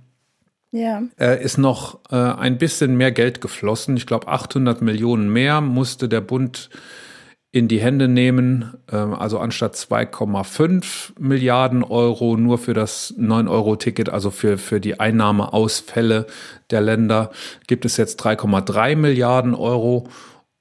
Ja. 0.72 1.02
äh, 1.20 1.44
ist 1.44 1.58
noch 1.58 2.00
äh, 2.12 2.16
ein 2.16 2.58
bisschen 2.58 2.96
mehr 2.96 3.12
Geld 3.12 3.42
geflossen. 3.42 3.98
Ich 3.98 4.06
glaube, 4.06 4.28
800 4.28 4.82
Millionen 4.82 5.30
mehr 5.34 5.62
musste 5.62 6.08
der 6.08 6.22
Bund 6.22 6.70
in 7.52 7.68
die 7.68 7.80
Hände 7.80 8.08
nehmen. 8.08 8.76
Ähm, 8.92 9.14
also 9.16 9.40
anstatt 9.40 9.76
2,5 9.76 11.14
Milliarden 11.20 11.84
Euro 11.84 12.38
nur 12.38 12.60
für 12.60 12.74
das 12.76 13.16
9-Euro-Ticket, 13.18 14.10
also 14.10 14.30
für, 14.30 14.58
für 14.60 14.80
die 14.80 15.00
Einnahmeausfälle 15.00 16.28
der 16.70 16.82
Länder, 16.82 17.32
gibt 17.68 17.86
es 17.86 17.98
jetzt 17.98 18.24
3,3 18.24 18.96
Milliarden 18.96 19.56
Euro. 19.56 20.08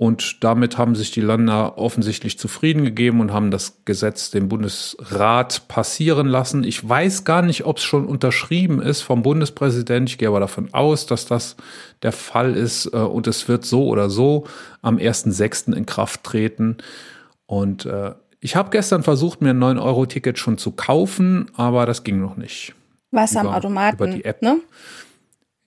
Und 0.01 0.45
damit 0.45 0.79
haben 0.79 0.95
sich 0.95 1.11
die 1.11 1.21
Länder 1.21 1.77
offensichtlich 1.77 2.39
zufrieden 2.39 2.85
gegeben 2.85 3.21
und 3.21 3.33
haben 3.33 3.51
das 3.51 3.79
Gesetz 3.85 4.31
dem 4.31 4.49
Bundesrat 4.49 5.67
passieren 5.67 6.29
lassen. 6.29 6.63
Ich 6.63 6.89
weiß 6.89 7.25
gar 7.25 7.43
nicht, 7.43 7.65
ob 7.67 7.79
es 7.79 7.83
schon 7.83 8.07
unterschrieben 8.07 8.81
ist 8.81 9.03
vom 9.03 9.23
Bundespräsident. 9.23 10.09
Ich 10.09 10.17
gehe 10.17 10.29
aber 10.29 10.39
davon 10.39 10.73
aus, 10.73 11.07
dass 11.07 11.27
das 11.27 11.57
der 12.03 12.13
Fall 12.13 12.55
ist. 12.55 12.87
äh, 12.87 12.99
Und 12.99 13.27
es 13.27 13.49
wird 13.49 13.65
so 13.65 13.87
oder 13.89 14.09
so 14.09 14.45
am 14.83 14.99
1.6. 14.99 15.75
in 15.75 15.85
Kraft 15.85 16.23
treten. 16.23 16.77
Und 17.47 17.85
äh, 17.87 18.13
ich 18.39 18.55
habe 18.55 18.71
gestern 18.71 19.03
versucht, 19.03 19.43
mir 19.43 19.51
ein 19.51 19.59
9-Euro-Ticket 19.59 20.39
schon 20.39 20.59
zu 20.59 20.71
kaufen, 20.71 21.51
aber 21.57 21.87
das 21.87 22.05
ging 22.05 22.21
noch 22.21 22.37
nicht. 22.37 22.73
Was 23.11 23.35
am 23.37 23.47
Über- 23.49 23.57
Automaten, 23.57 23.97
über 23.97 24.07
die 24.07 24.25
App. 24.25 24.43
ne? 24.43 24.59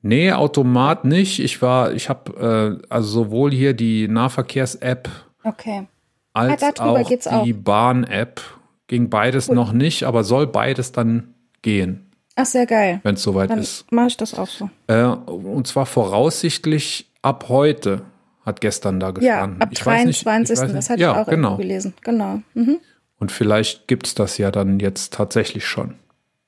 Nee, 0.02 0.32
Automat 0.32 1.06
nicht. 1.06 1.40
Ich 1.40 1.62
war, 1.62 1.94
ich 1.94 2.10
habe 2.10 2.80
äh, 2.82 2.86
also 2.90 3.24
sowohl 3.26 3.52
hier 3.52 3.74
die 3.74 4.08
Nahverkehrs-App 4.08 5.10
Okay. 5.44 5.88
als 6.34 6.64
Ah, 6.80 6.94
auch 7.38 7.44
die 7.44 7.54
Bahn-App. 7.54 8.42
Ging 8.88 9.10
beides 9.10 9.48
noch 9.50 9.72
nicht, 9.72 10.04
aber 10.04 10.24
soll 10.26 10.48
beides 10.48 10.92
dann 10.92 11.34
gehen, 11.62 12.12
Ach, 12.36 12.46
sehr 12.46 12.66
geil. 12.66 13.00
wenn 13.04 13.16
es 13.16 13.24
soweit 13.24 13.50
Dann 13.50 13.60
ist. 13.60 13.90
mache 13.92 14.08
ich 14.08 14.18
das 14.18 14.34
auch 14.38 14.48
so. 14.48 14.70
Äh, 14.88 15.04
und 15.06 15.66
zwar 15.68 15.86
voraussichtlich 15.86 17.10
ab 17.22 17.46
heute, 17.48 18.02
hat 18.46 18.60
gestern 18.60 19.00
da 19.00 19.08
Ja, 19.08 19.12
gestanden. 19.12 19.62
ab 19.62 19.70
Ich 19.72 19.86
weiß 19.86 20.06
nicht- 20.06 20.18
ich 20.18 20.24
23. 20.24 20.58
weiß 20.58 20.68
nicht- 20.68 20.78
das 20.78 20.90
hatte 20.90 21.02
ja, 21.02 21.12
ich 21.14 21.18
auch 21.20 21.28
genau. 21.28 21.58
gelesen. 21.58 21.94
Genau. 22.02 22.42
Mhm. 22.54 22.80
Und 23.20 23.32
vielleicht 23.32 23.88
gibt's 23.88 24.16
das 24.16 24.38
ja 24.40 24.50
dann 24.52 24.80
jetzt 24.80 25.14
tatsächlich 25.14 25.66
schon. 25.66 25.96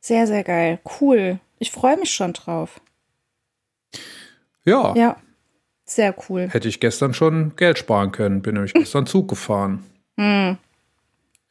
Sehr, 0.01 0.25
sehr 0.27 0.43
geil. 0.43 0.79
Cool. 1.00 1.39
Ich 1.60 1.72
freue 1.72 1.98
mich 1.98 2.12
schon 2.12 2.33
drauf. 2.33 2.81
Ja, 4.65 4.93
Ja. 4.96 5.17
Sehr 5.86 6.15
cool. 6.29 6.48
hätte 6.50 6.70
ich 6.70 6.79
gestern 6.79 7.13
schon 7.13 7.55
Geld 7.58 7.77
sparen 7.77 8.12
können. 8.13 8.41
Bin 8.41 8.53
nämlich 8.55 8.74
gestern 8.74 9.05
Zug 9.05 9.27
gefahren. 9.27 9.84
Hm. 10.17 10.58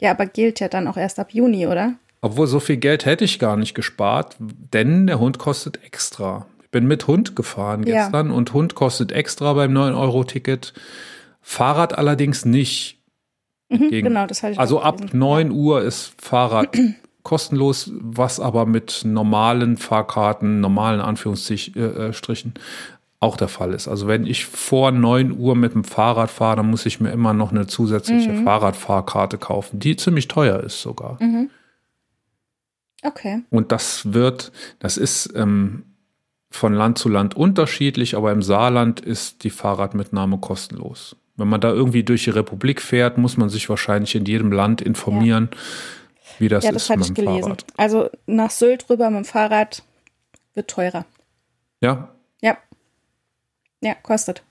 Ja, 0.00 0.11
aber 0.12 0.26
gilt 0.26 0.59
ja 0.61 0.69
dann 0.69 0.88
auch 0.88 0.97
erst 0.97 1.19
ab 1.19 1.33
Juni, 1.35 1.66
oder? 1.66 1.95
Obwohl, 2.23 2.47
so 2.47 2.59
viel 2.61 2.78
Geld 2.78 3.04
hätte 3.04 3.25
ich 3.25 3.38
gar 3.38 3.57
nicht 3.57 3.75
gespart, 3.75 4.37
denn 4.38 5.07
der 5.07 5.19
Hund 5.19 5.38
kostet 5.38 5.85
extra. 5.85 6.47
Ich 6.62 6.71
bin 6.71 6.87
mit 6.87 7.07
Hund 7.07 7.37
gefahren 7.37 7.83
Ja. 7.87 8.04
gestern 8.04 8.31
und 8.31 8.52
Hund 8.54 8.75
kostet 8.75 9.12
extra 9.12 9.52
beim 9.52 9.73
9-Euro-Ticket. 9.73 10.73
Fahrrad 11.42 11.99
allerdings 11.99 12.45
nicht. 12.47 12.99
Gegen- 13.69 14.07
genau, 14.09 14.26
das 14.26 14.42
hatte 14.42 14.52
ich 14.54 14.59
Also 14.59 14.81
ab 14.81 14.97
gelesen. 14.99 15.19
9 15.19 15.50
Uhr 15.50 15.83
ist 15.83 16.14
Fahrrad 16.19 16.69
kostenlos, 17.23 17.90
was 18.00 18.40
aber 18.40 18.64
mit 18.66 19.02
normalen 19.04 19.76
Fahrkarten, 19.76 20.61
normalen 20.61 21.00
Anführungsstrichen, 21.00 22.54
auch 23.23 23.37
der 23.37 23.49
Fall 23.49 23.73
ist. 23.73 23.87
Also 23.88 24.09
wenn 24.09 24.26
ich 24.26 24.47
vor 24.47 24.91
9 24.91 25.38
Uhr 25.38 25.55
mit 25.55 25.75
dem 25.75 25.85
Fahrrad 25.85 26.31
fahre, 26.31 26.57
dann 26.57 26.71
muss 26.71 26.87
ich 26.87 27.00
mir 27.00 27.11
immer 27.12 27.33
noch 27.33 27.52
eine 27.52 27.67
zusätzliche 27.67 28.31
Mhm. 28.33 28.45
Fahrradfahrkarte 28.45 29.38
kaufen, 29.38 29.79
die 29.79 29.97
ziemlich 29.97 30.29
teuer 30.29 30.61
ist 30.61 30.83
sogar. 30.83 31.19
Okay. 33.05 33.43
Und 33.50 33.73
das 33.73 34.12
wird, 34.12 34.52
das 34.79 34.97
ist 34.97 35.33
ähm, 35.35 35.85
von 36.50 36.73
Land 36.75 36.99
zu 36.99 37.09
Land 37.09 37.35
unterschiedlich, 37.37 38.17
aber 38.17 38.33
im 38.33 38.43
Saarland 38.43 39.00
ist 39.00 39.45
die 39.45 39.50
Fahrradmitnahme 39.50 40.38
kostenlos. 40.38 41.17
Wenn 41.37 41.49
man 41.49 41.61
da 41.61 41.71
irgendwie 41.71 42.05
durch 42.05 42.25
die 42.25 42.31
Republik 42.31 42.81
fährt, 42.83 43.19
muss 43.19 43.37
man 43.37 43.49
sich 43.49 43.69
wahrscheinlich 43.69 44.14
in 44.14 44.25
jedem 44.26 44.52
Land 44.52 44.83
informieren, 44.83 45.49
wie 46.38 46.49
das 46.49 46.64
Ja, 46.64 46.71
ist 46.71 46.76
das 46.76 46.91
hatte 46.91 46.99
mit 47.00 47.09
ich 47.09 47.14
dem 47.14 47.25
gelesen. 47.25 47.43
Fahrrad. 47.43 47.64
Also 47.76 48.11
nach 48.26 48.50
Sylt 48.50 48.88
rüber 48.91 49.11
mit 49.11 49.19
dem 49.21 49.25
Fahrrad 49.25 49.83
wird 50.55 50.69
teurer. 50.69 51.07
Ja, 51.81 52.11
Ja. 53.82 53.94
Kostet. 54.02 54.42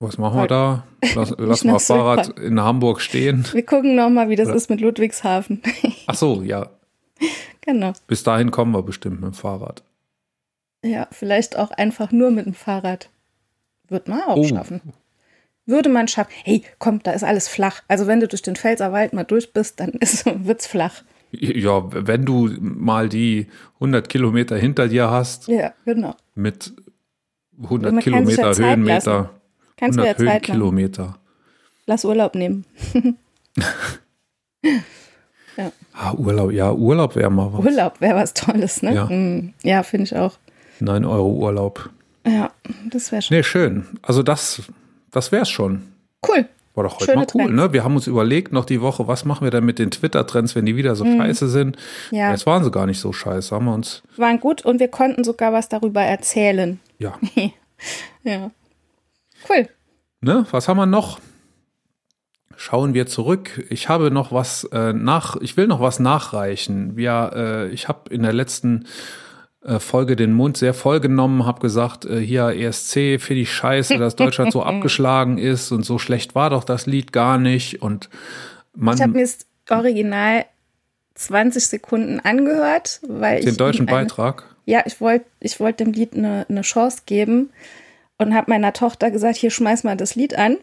was 0.00 0.18
machen 0.18 0.40
wir 0.40 0.46
da? 0.46 0.84
Lass, 1.14 1.34
lass 1.38 1.64
mal 1.64 1.78
Fahrrad 1.78 2.26
fahren. 2.26 2.42
in 2.42 2.60
Hamburg 2.60 3.00
stehen. 3.00 3.46
Wir 3.52 3.64
gucken 3.64 3.94
noch 3.94 4.10
mal, 4.10 4.28
wie 4.28 4.36
das 4.36 4.48
Oder- 4.48 4.56
ist 4.56 4.70
mit 4.70 4.80
Ludwigshafen. 4.80 5.62
Ach 6.06 6.14
so, 6.14 6.42
ja. 6.42 6.70
genau. 7.62 7.92
Bis 8.06 8.22
dahin 8.22 8.50
kommen 8.50 8.72
wir 8.72 8.82
bestimmt 8.82 9.20
mit 9.20 9.30
dem 9.32 9.34
Fahrrad. 9.34 9.82
Ja, 10.84 11.08
vielleicht 11.12 11.56
auch 11.58 11.70
einfach 11.70 12.12
nur 12.12 12.30
mit 12.30 12.44
dem 12.46 12.54
Fahrrad. 12.54 13.08
Wird 13.88 14.08
man 14.08 14.22
auch 14.22 14.36
Oh. 14.36 14.44
schaffen. 14.44 14.80
Würde 15.66 15.88
man 15.88 16.08
schaffen. 16.08 16.30
Hey, 16.44 16.62
komm, 16.78 17.02
da 17.02 17.12
ist 17.12 17.24
alles 17.24 17.48
flach. 17.48 17.82
Also 17.88 18.06
wenn 18.06 18.20
du 18.20 18.28
durch 18.28 18.42
den 18.42 18.56
Pfälzerwald 18.56 19.14
mal 19.14 19.24
durch 19.24 19.52
bist, 19.54 19.80
dann 19.80 19.90
ist, 20.00 20.26
wird's 20.26 20.66
flach. 20.66 21.02
Ja, 21.32 21.82
wenn 21.90 22.24
du 22.26 22.48
mal 22.60 23.08
die 23.08 23.46
100 23.76 24.08
Kilometer 24.08 24.56
hinter 24.56 24.88
dir 24.88 25.10
hast, 25.10 25.48
Ja, 25.48 25.72
genau. 25.84 26.14
mit 26.34 26.72
100 27.62 28.04
kann 28.04 28.26
sich 28.26 28.36
ja 28.36 28.42
Kilometer 28.42 28.52
Zeit 28.52 28.66
Höhenmeter, 28.66 29.30
Kannst 29.76 29.98
du 29.98 30.02
ja 30.02 30.10
100 30.12 30.18
Zeit. 30.18 30.48
Höhenkilometer. 30.48 31.18
Lass 31.86 32.04
Urlaub 32.04 32.34
nehmen. 32.34 32.64
Ah, 35.92 36.12
Urlaub, 36.14 36.50
ja, 36.50 36.72
Urlaub 36.72 37.14
wäre 37.14 37.30
mal 37.30 37.52
was. 37.52 37.64
Urlaub 37.64 38.00
wäre 38.00 38.16
was 38.16 38.34
Tolles, 38.34 38.82
ne? 38.82 38.94
Ja. 38.94 39.06
Mm, 39.06 39.54
ja 39.62 39.84
finde 39.84 40.04
ich 40.04 40.16
auch. 40.16 40.38
9 40.80 41.04
Euro 41.04 41.30
Urlaub. 41.30 41.90
Ja, 42.26 42.50
das 42.90 43.12
wäre 43.12 43.22
schon 43.22 43.36
Nee, 43.36 43.44
schön. 43.44 43.86
Also 44.02 44.24
das, 44.24 44.62
das 45.12 45.30
wär's 45.30 45.48
schon. 45.48 45.82
cool. 46.28 46.48
War 46.74 46.84
doch 46.84 46.94
heute 46.96 47.04
Schöne 47.04 47.16
mal 47.18 47.26
cool, 47.34 47.42
Trends. 47.46 47.54
ne? 47.54 47.72
Wir 47.72 47.84
haben 47.84 47.94
uns 47.94 48.06
überlegt, 48.06 48.52
noch 48.52 48.64
die 48.64 48.80
Woche, 48.80 49.06
was 49.06 49.24
machen 49.24 49.44
wir 49.44 49.50
denn 49.52 49.64
mit 49.64 49.78
den 49.78 49.90
Twitter-Trends, 49.92 50.54
wenn 50.56 50.66
die 50.66 50.74
wieder 50.76 50.96
so 50.96 51.04
scheiße 51.04 51.48
sind? 51.48 51.76
Mhm. 52.10 52.16
Ja. 52.18 52.30
Jetzt 52.32 52.46
waren 52.46 52.64
sie 52.64 52.70
gar 52.70 52.86
nicht 52.86 52.98
so 53.00 53.12
scheiße, 53.12 53.54
haben 53.54 53.66
wir 53.66 53.74
uns, 53.74 54.02
Waren 54.16 54.40
gut 54.40 54.64
und 54.64 54.80
wir 54.80 54.88
konnten 54.88 55.22
sogar 55.24 55.52
was 55.52 55.68
darüber 55.68 56.02
erzählen. 56.02 56.80
ja. 56.98 57.14
Ja. 58.22 58.50
Cool. 59.48 59.68
Ne? 60.22 60.46
Was 60.50 60.68
haben 60.68 60.78
wir 60.78 60.86
noch? 60.86 61.18
Schauen 62.56 62.94
wir 62.94 63.06
zurück. 63.06 63.66
Ich 63.68 63.88
habe 63.90 64.10
noch 64.10 64.32
was 64.32 64.64
äh, 64.72 64.92
nach, 64.94 65.36
ich 65.36 65.56
will 65.58 65.66
noch 65.66 65.80
was 65.80 65.98
nachreichen. 65.98 66.96
Wir, 66.96 67.32
äh, 67.34 67.68
ich 67.70 67.88
habe 67.88 68.08
in 68.14 68.22
der 68.22 68.32
letzten 68.32 68.86
äh, 69.64 69.78
Folge 69.78 70.14
den 70.16 70.32
Mund 70.32 70.56
sehr 70.56 70.74
voll 70.74 71.00
genommen, 71.00 71.46
habe 71.46 71.60
gesagt, 71.60 72.04
äh, 72.04 72.20
hier 72.20 72.48
ESC 72.48 73.18
finde 73.20 73.42
ich 73.42 73.52
scheiße, 73.52 73.98
dass 73.98 74.16
Deutschland 74.16 74.52
so 74.52 74.62
abgeschlagen 74.64 75.38
ist 75.38 75.72
und 75.72 75.84
so 75.84 75.98
schlecht 75.98 76.34
war 76.34 76.50
doch 76.50 76.64
das 76.64 76.86
Lied 76.86 77.12
gar 77.12 77.38
nicht. 77.38 77.82
Und 77.82 78.10
man 78.74 78.96
Ich 78.96 79.02
habe 79.02 79.12
mir 79.12 79.22
das 79.22 79.46
Original 79.70 80.44
20 81.14 81.66
Sekunden 81.66 82.20
angehört, 82.20 83.00
weil 83.08 83.38
ich 83.38 83.44
den 83.46 83.56
deutschen 83.56 83.88
eine- 83.88 83.96
Beitrag. 83.96 84.44
Ja, 84.66 84.82
ich 84.86 85.00
wollte 85.00 85.26
ich 85.40 85.60
wollt 85.60 85.78
dem 85.80 85.92
Lied 85.92 86.14
eine, 86.14 86.46
eine 86.48 86.62
Chance 86.62 87.02
geben 87.06 87.50
und 88.16 88.34
habe 88.34 88.50
meiner 88.50 88.72
Tochter 88.72 89.10
gesagt, 89.10 89.36
hier 89.36 89.50
schmeiß 89.50 89.84
mal 89.84 89.96
das 89.96 90.14
Lied 90.14 90.36
an. 90.38 90.56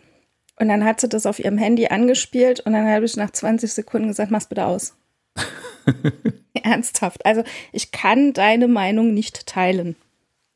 Und 0.60 0.70
dann 0.70 0.84
hat 0.86 1.02
sie 1.02 1.10
das 1.10 1.26
auf 1.26 1.40
ihrem 1.40 1.58
Handy 1.58 1.88
angespielt 1.88 2.60
und 2.60 2.74
dann 2.74 2.88
habe 2.88 3.06
ich 3.06 3.16
nach 3.16 3.32
20 3.32 3.72
Sekunden 3.74 4.10
gesagt, 4.10 4.32
mach's 4.32 4.46
bitte 4.48 4.66
aus. 4.66 4.94
Ernsthaft. 6.54 7.26
Also 7.26 7.44
ich 7.72 7.92
kann 7.92 8.34
deine 8.34 8.68
Meinung 8.68 9.14
nicht 9.14 9.48
teilen. 9.48 9.96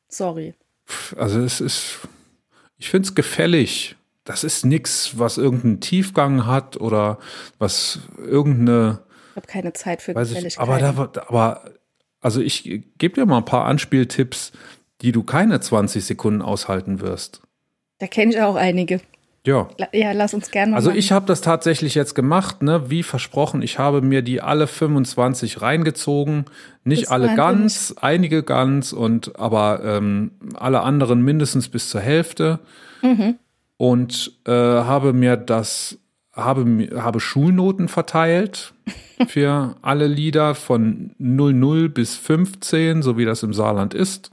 Sorry. 0.07 0.53
Also 1.17 1.39
es 1.39 1.61
ist, 1.61 1.99
ich 2.77 2.89
finde 2.89 3.07
es 3.07 3.15
gefällig. 3.15 3.95
Das 4.23 4.43
ist 4.43 4.65
nichts, 4.65 5.19
was 5.19 5.37
irgendeinen 5.37 5.81
Tiefgang 5.81 6.45
hat 6.45 6.77
oder 6.77 7.19
was 7.59 7.99
irgendeine. 8.17 9.03
Ich 9.31 9.35
habe 9.35 9.47
keine 9.47 9.73
Zeit 9.73 10.01
für 10.01 10.13
Gefälligkeit. 10.13 10.59
aber, 10.59 11.07
da, 11.07 11.27
aber 11.27 11.71
also 12.21 12.41
ich 12.41 12.63
gebe 12.97 13.15
dir 13.15 13.25
mal 13.25 13.37
ein 13.37 13.45
paar 13.45 13.65
Anspieltipps, 13.65 14.51
die 15.01 15.11
du 15.11 15.23
keine 15.23 15.59
20 15.59 16.03
Sekunden 16.03 16.41
aushalten 16.41 17.01
wirst. 17.01 17.41
Da 17.99 18.07
kenne 18.07 18.31
ich 18.31 18.41
auch 18.41 18.55
einige. 18.55 18.99
Ja. 19.45 19.67
Ja, 19.93 20.11
lass 20.11 20.33
uns 20.33 20.51
gerne 20.51 20.71
mal 20.71 20.77
Also 20.77 20.91
ich 20.91 21.11
habe 21.11 21.25
das 21.25 21.41
tatsächlich 21.41 21.95
jetzt 21.95 22.15
gemacht, 22.15 22.63
ne? 22.63 22.89
Wie 22.89 23.03
versprochen, 23.03 23.61
ich 23.61 23.79
habe 23.79 24.01
mir 24.01 24.21
die 24.21 24.41
alle 24.41 24.67
25 24.67 25.61
reingezogen. 25.61 26.45
Nicht 26.83 27.03
Das 27.03 27.11
alle 27.11 27.35
ganz, 27.35 27.95
einige 27.99 28.43
ganz 28.43 28.91
und 28.93 29.39
aber 29.39 29.81
ähm, 29.83 30.31
alle 30.55 30.81
anderen 30.81 31.21
mindestens 31.21 31.69
bis 31.69 31.89
zur 31.89 32.01
Hälfte. 32.01 32.59
Mhm. 33.01 33.35
Und 33.77 34.31
äh, 34.47 34.51
habe 34.51 35.13
mir 35.13 35.35
das, 35.37 35.97
habe, 36.35 36.89
habe 36.95 37.19
Schulnoten 37.19 37.87
verteilt 37.87 38.73
für 39.27 39.75
alle 39.81 40.07
Lieder 40.07 40.53
von 40.53 41.11
00 41.17 41.87
bis 41.89 42.15
15, 42.17 43.01
so 43.01 43.17
wie 43.17 43.23
das 43.25 43.41
im 43.43 43.53
Saarland 43.53 43.93
ist, 43.93 44.31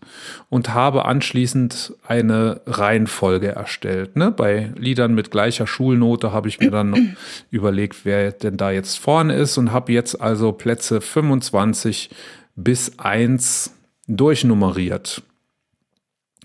und 0.49 0.75
habe 0.75 1.05
anschließend 1.05 1.95
eine 2.07 2.61
Reihenfolge 2.67 3.49
erstellt. 3.49 4.17
Ne? 4.17 4.33
Bei 4.33 4.73
Liedern 4.77 5.15
mit 5.15 5.31
gleicher 5.31 5.67
Schulnote 5.69 6.33
habe 6.33 6.49
ich 6.49 6.59
mir 6.59 6.71
dann 6.73 6.91
noch 6.91 6.99
überlegt, 7.51 8.05
wer 8.05 8.33
denn 8.33 8.57
da 8.57 8.71
jetzt 8.73 8.99
vorne 8.99 9.35
ist 9.35 9.57
und 9.57 9.73
habe 9.73 9.93
jetzt 9.93 10.21
also 10.21 10.53
Plätze 10.53 11.01
25 11.01 12.11
bis 12.57 12.99
1 12.99 13.75
durchnummeriert. 14.09 15.23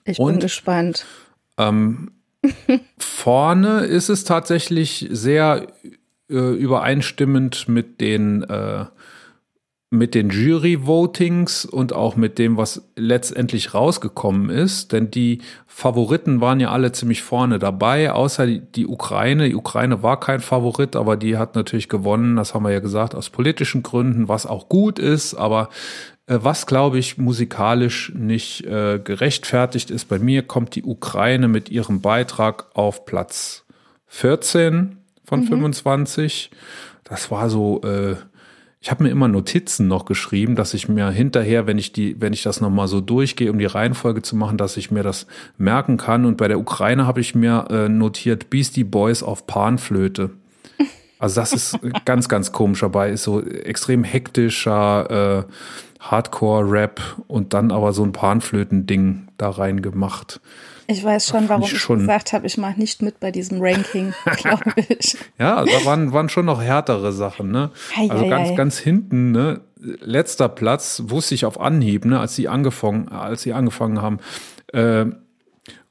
ich 0.06 0.18
bin 0.18 0.26
und- 0.28 0.40
gespannt. 0.40 1.06
Ähm, 1.58 2.12
vorne 2.98 3.82
ist 3.82 4.10
es 4.10 4.24
tatsächlich 4.24 5.08
sehr 5.12 5.68
äh, 6.30 6.36
übereinstimmend 6.36 7.68
mit 7.70 8.02
den, 8.02 8.44
äh, 8.44 8.86
mit 9.90 10.16
den 10.16 10.30
Jury-Votings 10.30 11.64
und 11.66 11.94
auch 11.94 12.18
mit 12.18 12.38
dem, 12.40 12.58
was 12.58 12.90
letztendlich 12.98 13.74
rausgekommen 13.74 14.50
ist. 14.50 14.92
Denn 14.92 15.10
die 15.10 15.40
Favoriten 15.66 16.42
waren 16.42 16.60
ja 16.60 16.72
alle 16.72 16.92
ziemlich 16.92 17.24
vorne 17.24 17.60
dabei, 17.60 18.12
außer 18.12 18.46
die, 18.48 18.88
Ukraine. 18.88 19.48
Die 19.48 19.56
Ukraine 19.56 20.04
war 20.04 20.20
kein 20.20 20.42
Favorit, 20.42 20.98
aber 20.98 21.16
die 21.16 21.38
hat 21.38 21.56
natürlich 21.56 21.88
gewonnen, 21.88 22.36
das 22.36 22.54
haben 22.54 22.64
wir 22.64 22.72
ja 22.72 22.80
gesagt, 22.80 23.16
aus 23.16 23.30
politischen 23.30 23.84
Gründen, 23.84 24.28
was 24.28 24.46
auch 24.46 24.68
gut 24.68 25.00
ist. 25.00 25.36
Aber 25.36 25.70
was, 26.28 26.68
glaube 26.68 27.00
ich, 27.00 27.18
musikalisch 27.18 28.12
nicht 28.14 28.66
äh, 28.66 29.00
gerechtfertigt 29.00 29.90
ist. 29.90 30.06
Bei 30.06 30.20
mir 30.20 30.44
kommt 30.44 30.76
die 30.76 30.84
Ukraine 30.84 31.48
mit 31.48 31.70
ihrem 31.70 32.02
Beitrag 32.02 32.66
auf 32.74 33.06
Platz 33.06 33.66
14 34.08 34.98
von 35.24 35.44
25. 35.44 36.52
Das 37.06 37.32
war 37.32 37.50
so, 37.50 37.82
äh, 37.84 38.16
ich 38.82 38.92
habe 38.92 39.06
mir 39.06 39.10
immer 39.10 39.28
Notizen 39.28 39.88
noch 39.88 40.06
geschrieben, 40.06 40.56
dass 40.56 40.74
ich 40.74 40.90
mir 40.90 41.10
hinterher, 41.10 41.66
wenn 41.66 41.78
ich 41.78 41.94
die, 41.94 42.20
wenn 42.20 42.34
ich 42.34 42.44
das 42.44 42.62
nochmal 42.62 42.88
so 42.88 43.02
durchgehe, 43.02 43.52
um 43.52 43.58
die 43.58 43.66
Reihenfolge 43.66 44.22
zu 44.22 44.36
machen, 44.36 44.58
dass 44.58 44.78
ich 44.78 44.92
mir 44.92 45.04
das 45.04 45.28
merken 45.58 45.98
kann. 45.98 46.26
Und 46.26 46.38
bei 46.38 46.48
der 46.50 46.60
Ukraine 46.60 47.08
habe 47.08 47.22
ich 47.22 47.36
mir 47.36 47.68
äh, 47.70 47.90
notiert 47.90 48.50
Beastie 48.50 48.84
Boys 48.84 49.24
auf 49.24 49.48
Panflöte. 49.48 50.32
Also 51.20 51.42
das 51.42 51.54
ist 51.54 51.80
ganz, 52.06 52.30
ganz 52.30 52.52
komisch 52.52 52.82
dabei, 52.82 53.12
ist 53.12 53.24
so 53.24 53.42
extrem 53.42 54.04
hektischer 54.04 55.46
äh, 55.48 55.52
Hardcore-Rap 56.12 57.02
und 57.28 57.54
dann 57.54 57.72
aber 57.72 57.94
so 57.94 58.04
ein 58.04 58.12
Panflöten-Ding 58.12 59.28
da 59.38 59.50
rein 59.50 59.82
gemacht. 59.82 60.40
Ich 60.88 61.04
weiß 61.04 61.28
schon, 61.28 61.50
warum 61.50 61.64
ich 61.64 61.78
schon- 61.78 62.00
gesagt 62.00 62.32
habe, 62.34 62.48
ich 62.48 62.58
mache 62.58 62.80
nicht 62.80 63.02
mit 63.02 63.20
bei 63.20 63.32
diesem 63.32 63.62
Ranking, 63.62 64.14
glaube 64.38 64.72
ich. 64.90 65.18
Ja, 65.38 65.64
da 65.66 65.86
waren, 65.86 66.14
waren 66.14 66.30
schon 66.30 66.46
noch 66.46 66.62
härtere 66.62 67.12
Sachen, 67.12 67.52
ne? 67.52 67.72
Ei, 67.98 68.10
also 68.10 68.24
ei, 68.24 68.30
ganz, 68.30 68.50
ei. 68.50 68.56
ganz 68.56 68.78
hinten, 68.80 69.32
ne? 69.32 69.62
Letzter 69.80 70.48
Platz 70.50 71.04
wusste 71.08 71.36
ich 71.36 71.46
auf 71.46 71.60
Anhieb, 71.60 72.06
ne? 72.06 72.20
Als 72.20 72.36
sie 72.36 72.48
angefangen, 72.48 73.10
als 73.10 73.42
sie 73.42 73.52
angefangen 73.54 74.02
haben, 74.02 74.20
äh, 74.74 75.06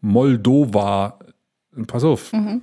Moldova, 0.00 1.18
pass 1.87 2.05
auf, 2.05 2.33
Mhm. 2.33 2.62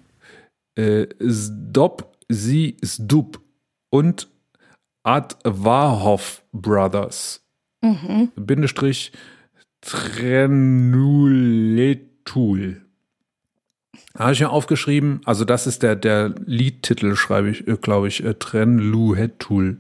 äh, 0.76 1.08
Zdop, 1.30 2.16
sie, 2.30 2.78
Zdup 2.84 3.39
und 3.92 4.28
Advarhov 5.04 6.44
Brothers. 6.52 7.43
Mhm. 7.84 8.32
Bindestrich 8.36 9.12
Trenuletul. 9.82 12.82
Habe 14.17 14.32
ich 14.32 14.39
mir 14.39 14.50
aufgeschrieben, 14.50 15.22
also 15.26 15.43
das 15.43 15.67
ist 15.67 15.84
der, 15.84 15.96
der 15.96 16.34
Liedtitel, 16.46 17.15
schreibe 17.15 17.50
ich, 17.50 17.67
äh, 17.67 17.78
glaube 17.82 18.08
ich, 18.08 18.24
äh, 18.24 18.36
Trenluhetul. 18.36 19.80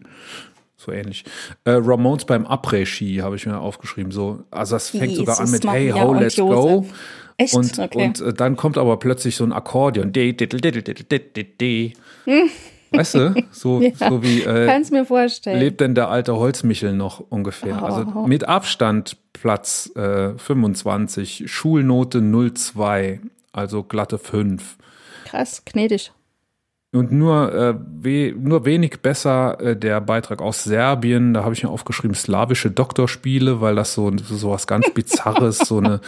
So 0.75 0.91
ähnlich. 0.91 1.23
Äh, 1.63 1.71
Ramones 1.71 2.25
beim 2.25 2.45
Après-Ski 2.45 3.19
habe 3.19 3.37
ich 3.37 3.45
mir 3.45 3.59
aufgeschrieben. 3.59 4.11
So, 4.11 4.43
also 4.51 4.75
das 4.75 4.89
fängt 4.89 5.15
sogar 5.15 5.39
an 5.39 5.49
mit 5.49 5.65
Hey, 5.65 5.91
ho, 5.91 6.13
let's 6.13 6.35
Josef. 6.35 6.55
go. 6.55 6.85
Echt? 7.37 7.53
Und, 7.53 7.79
okay. 7.79 8.05
und 8.05 8.19
äh, 8.19 8.33
dann 8.33 8.57
kommt 8.57 8.77
aber 8.77 8.99
plötzlich 8.99 9.37
so 9.37 9.45
ein 9.45 9.53
Akkordeon. 9.53 10.11
De, 10.11 10.33
de, 10.33 10.47
de, 10.47 10.59
de, 10.59 10.71
de, 10.71 10.93
de, 10.93 11.19
de, 11.19 11.43
de. 11.43 11.93
Weißt 12.93 13.15
du? 13.15 13.35
So, 13.51 13.81
Ja, 13.99 14.09
so 14.09 14.23
wie 14.23 14.41
äh, 14.41 14.67
Kannst 14.67 14.91
mir 14.91 15.05
vorstellen. 15.05 15.59
lebt 15.59 15.81
denn 15.81 15.95
der 15.95 16.09
alte 16.09 16.35
Holzmichel 16.35 16.93
noch 16.93 17.23
ungefähr? 17.29 17.79
Oh. 17.81 17.85
Also 17.85 18.05
mit 18.27 18.47
Abstand 18.47 19.17
Platz 19.33 19.91
äh, 19.95 20.37
25, 20.37 21.51
Schulnote 21.51 22.21
02, 22.21 23.19
also 23.51 23.83
glatte 23.83 24.17
5. 24.17 24.77
Krass, 25.25 25.63
gnädig. 25.65 26.11
Und 26.93 27.11
nur, 27.11 27.51
äh, 27.53 27.73
we 28.01 28.33
nur 28.37 28.65
wenig 28.65 29.01
besser 29.01 29.59
äh, 29.59 29.75
der 29.75 29.99
Beitrag 29.99 30.41
aus 30.43 30.63
Serbien, 30.63 31.33
da 31.33 31.43
habe 31.43 31.55
ich 31.55 31.63
mir 31.63 31.69
aufgeschrieben, 31.69 32.13
slawische 32.15 32.69
Doktorspiele, 32.69 33.61
weil 33.61 33.73
das 33.75 33.95
so, 33.95 34.11
so 34.17 34.51
was 34.51 34.67
ganz 34.67 34.91
Bizarres, 34.93 35.57
so 35.57 35.79
eine, 35.79 36.01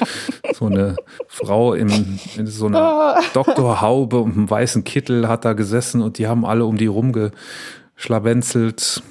so 0.54 0.68
eine 0.68 0.96
Frau 1.28 1.74
im, 1.74 2.20
in 2.38 2.46
so 2.46 2.68
einer 2.68 3.20
Doktorhaube 3.34 4.20
und 4.20 4.34
einem 4.38 4.48
weißen 4.50 4.84
Kittel 4.84 5.28
hat 5.28 5.44
da 5.44 5.54
gesessen 5.54 6.04
und 6.04 6.20
die 6.20 6.28
haben 6.28 6.46
alle 6.46 6.66
um 6.66 6.78
die 6.78 6.86
rumgeschlawenzelt. 6.86 9.02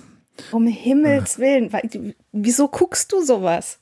Um 0.53 0.67
Himmels 0.67 1.39
Willen. 1.39 1.73
Weil- 1.73 2.15
Wieso 2.33 2.69
guckst 2.69 3.13
du 3.13 3.21
sowas? 3.21 3.79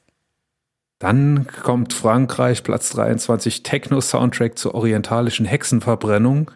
Dann 0.98 1.46
kommt 1.64 1.92
Frankreich, 1.92 2.62
Platz 2.62 2.90
23, 2.90 3.64
Techno-Soundtrack 3.64 4.56
zur 4.56 4.74
orientalischen 4.74 5.46
Hexenverbrennung. 5.46 6.52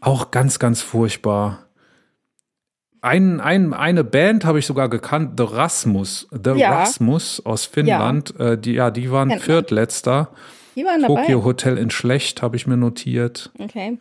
Auch 0.00 0.30
ganz, 0.30 0.58
ganz 0.58 0.82
furchtbar. 0.82 1.66
Ein, 3.00 3.40
ein, 3.40 3.72
eine 3.72 4.04
Band 4.04 4.44
habe 4.44 4.58
ich 4.58 4.66
sogar 4.66 4.88
gekannt, 4.88 5.34
The 5.38 5.44
Rasmus. 5.44 6.28
The 6.32 6.52
Ja. 6.52 6.70
Rasmus 6.80 7.44
aus 7.44 7.64
Finnland. 7.66 8.38
Äh, 8.40 8.58
die, 8.58 8.72
ja, 8.72 8.90
die 8.90 9.10
waren 9.10 9.28
man. 9.28 9.38
viertletzter. 9.38 10.30
Die 10.74 10.84
waren 10.84 11.02
dabei. 11.02 11.22
Tokyo 11.22 11.44
Hotel 11.44 11.78
in 11.78 11.90
Schlecht 11.90 12.42
habe 12.42 12.56
ich 12.56 12.66
mir 12.66 12.76
notiert. 12.76 13.50
Okay. 13.58 13.98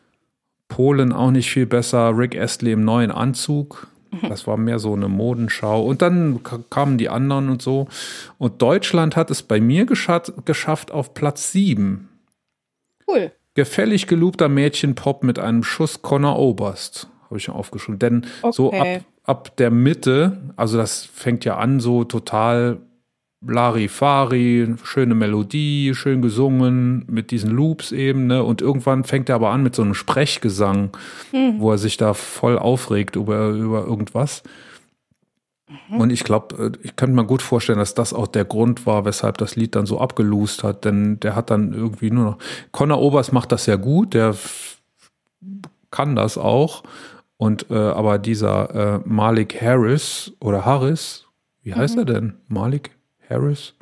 Polen 0.68 1.12
auch 1.14 1.32
nicht 1.32 1.52
viel 1.52 1.66
besser. 1.68 2.18
Rick 2.18 2.36
Astley 2.36 2.72
im 2.72 2.84
neuen 2.84 3.12
Anzug. 3.12 3.88
Mhm. 4.12 4.30
Das 4.30 4.48
war 4.48 4.58
mehr 4.58 4.80
so 4.80 4.94
eine 4.94 5.08
Modenschau. 5.08 5.84
Und 5.86 6.02
dann 6.02 6.42
kamen 6.70 6.98
die 6.98 7.10
anderen 7.10 7.50
und 7.50 7.62
so. 7.62 7.88
Und 8.38 8.62
Deutschland 8.62 9.16
hat 9.16 9.30
es 9.30 9.44
bei 9.44 9.60
mir 9.62 9.86
geschafft, 9.86 10.34
geschafft 10.46 10.92
auf 10.92 11.14
Platz 11.14 11.52
7. 11.52 12.10
Cool. 13.08 13.32
Gefällig 13.56 14.08
gelobter 14.08 14.50
Mädchenpop 14.50 15.24
mit 15.24 15.40
einem 15.40 15.64
Schuss 15.64 16.02
Connor 16.02 16.38
Oberst. 16.38 17.10
Habe 17.26 17.38
ich 17.38 17.50
aufgeschrieben. 17.50 18.00
Denn 18.00 18.26
so 18.52 18.68
Okay. 18.68 18.98
ab, 18.98 19.04
ab 19.24 19.58
der 19.58 19.72
Mitte, 19.72 20.54
also 20.56 20.78
das 20.78 21.06
fängt 21.06 21.46
ja 21.46 21.58
an 21.58 21.80
so 21.80 22.04
total 22.04 22.78
Larifari, 23.48 24.76
schöne 24.84 25.14
Melodie, 25.16 25.94
schön 25.94 26.22
gesungen, 26.22 27.06
mit 27.08 27.32
diesen 27.32 27.52
Loops 27.52 27.92
eben, 27.92 28.28
ne? 28.28 28.44
Und 28.44 28.62
irgendwann 28.62 29.04
fängt 29.04 29.30
er 29.30 29.36
aber 29.36 29.52
an 29.52 29.62
mit 29.64 29.76
so 29.76 29.84
einem 29.84 29.94
Sprechgesang, 29.94 30.90
wo 31.60 31.72
er 31.72 31.78
sich 31.78 31.98
da 31.98 32.14
voll 32.14 32.58
aufregt 32.58 33.16
über, 33.16 33.50
über 33.50 33.86
irgendwas. 33.86 34.42
Und 35.90 36.12
ich 36.12 36.24
glaube, 36.24 36.74
ich 36.84 36.96
könnte 36.96 37.16
mir 37.16 37.26
gut 37.26 37.42
vorstellen, 37.42 37.80
dass 37.80 37.96
das 37.96 38.14
auch 38.14 38.28
der 38.28 38.46
Grund 38.46 38.86
war, 38.86 39.04
weshalb 39.04 39.40
das 39.40 39.56
Lied 39.56 39.76
dann 39.76 39.88
so 39.88 40.00
abgelust 40.00 40.64
hat, 40.64 40.86
denn 40.86 41.20
der 41.20 41.36
hat 41.36 41.50
dann 41.50 41.74
irgendwie 41.74 42.12
nur 42.12 42.26
noch. 42.26 42.38
Connor 42.72 43.02
Oberst 43.02 43.34
macht 43.34 43.52
das 43.52 43.66
ja 43.66 43.76
gut, 43.76 44.14
der 44.14 44.36
kann 45.90 46.16
das 46.16 46.38
auch. 46.38 46.84
Und 47.38 47.70
äh, 47.70 47.76
aber 47.76 48.20
dieser 48.20 48.98
äh, 48.98 49.00
Malik 49.06 49.60
Harris 49.62 50.34
oder 50.40 50.66
Harris, 50.66 51.26
wie 51.64 51.74
heißt 51.74 51.98
er 51.98 52.06
denn? 52.06 52.36
Malik 52.48 52.92
Harris? 53.30 53.74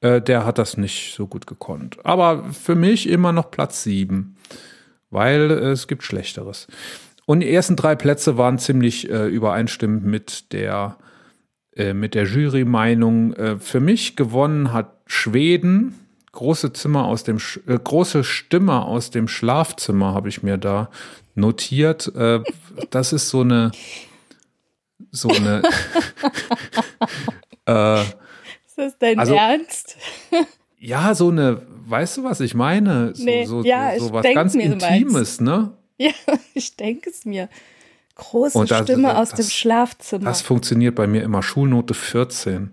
Äh, 0.00 0.22
der 0.22 0.46
hat 0.46 0.58
das 0.58 0.76
nicht 0.76 1.14
so 1.14 1.26
gut 1.26 1.46
gekonnt. 1.46 1.98
Aber 2.04 2.44
für 2.52 2.74
mich 2.74 3.08
immer 3.08 3.32
noch 3.32 3.50
Platz 3.50 3.82
sieben, 3.82 4.36
weil 5.10 5.50
äh, 5.50 5.70
es 5.70 5.88
gibt 5.88 6.04
Schlechteres. 6.04 6.68
Und 7.26 7.40
die 7.40 7.52
ersten 7.52 7.76
drei 7.76 7.94
Plätze 7.94 8.38
waren 8.38 8.58
ziemlich 8.58 9.10
äh, 9.10 9.26
übereinstimmend 9.26 10.04
mit 10.04 10.52
der, 10.52 10.96
äh, 11.78 11.94
mit 11.94 12.14
der 12.14 12.24
Jury-Meinung. 12.24 13.32
Äh, 13.34 13.58
für 13.58 13.80
mich 13.80 14.16
gewonnen 14.16 14.72
hat 14.72 14.92
Schweden. 15.06 15.94
Große 16.32 16.72
Zimmer 16.72 17.06
aus 17.06 17.24
dem 17.24 17.38
Sch 17.38 17.60
äh, 17.66 17.78
große 17.82 18.24
Stimme 18.24 18.84
aus 18.84 19.10
dem 19.10 19.28
Schlafzimmer 19.28 20.12
habe 20.12 20.28
ich 20.28 20.42
mir 20.42 20.58
da 20.58 20.90
notiert. 21.34 22.14
Äh, 22.14 22.40
das 22.90 23.12
ist 23.12 23.30
so 23.30 23.40
eine 23.40 23.72
so 25.10 25.28
eine 25.28 25.62
äh, 27.66 28.02
ist 28.02 28.16
das 28.76 28.98
dein 28.98 29.18
also, 29.18 29.34
Ernst? 29.34 29.96
ja, 30.78 31.14
so 31.14 31.28
eine, 31.28 31.62
weißt 31.86 32.18
du, 32.18 32.24
was 32.24 32.40
ich 32.40 32.54
meine? 32.54 33.14
So, 33.14 33.24
nee, 33.24 33.44
so, 33.44 33.62
ja, 33.62 33.98
so, 33.98 34.08
so 34.08 34.12
was 34.12 34.26
ganz 34.34 34.54
Intimes, 34.54 35.40
ne? 35.40 35.72
Ja, 35.96 36.12
ich 36.54 36.76
denke 36.76 37.10
es 37.10 37.24
mir. 37.24 37.48
Große 38.18 38.64
das, 38.66 38.82
Stimme 38.82 39.16
aus 39.16 39.30
das, 39.30 39.38
dem 39.38 39.50
Schlafzimmer. 39.50 40.24
Das 40.24 40.42
funktioniert 40.42 40.96
bei 40.96 41.06
mir 41.06 41.22
immer. 41.22 41.40
Schulnote 41.42 41.94
14. 41.94 42.72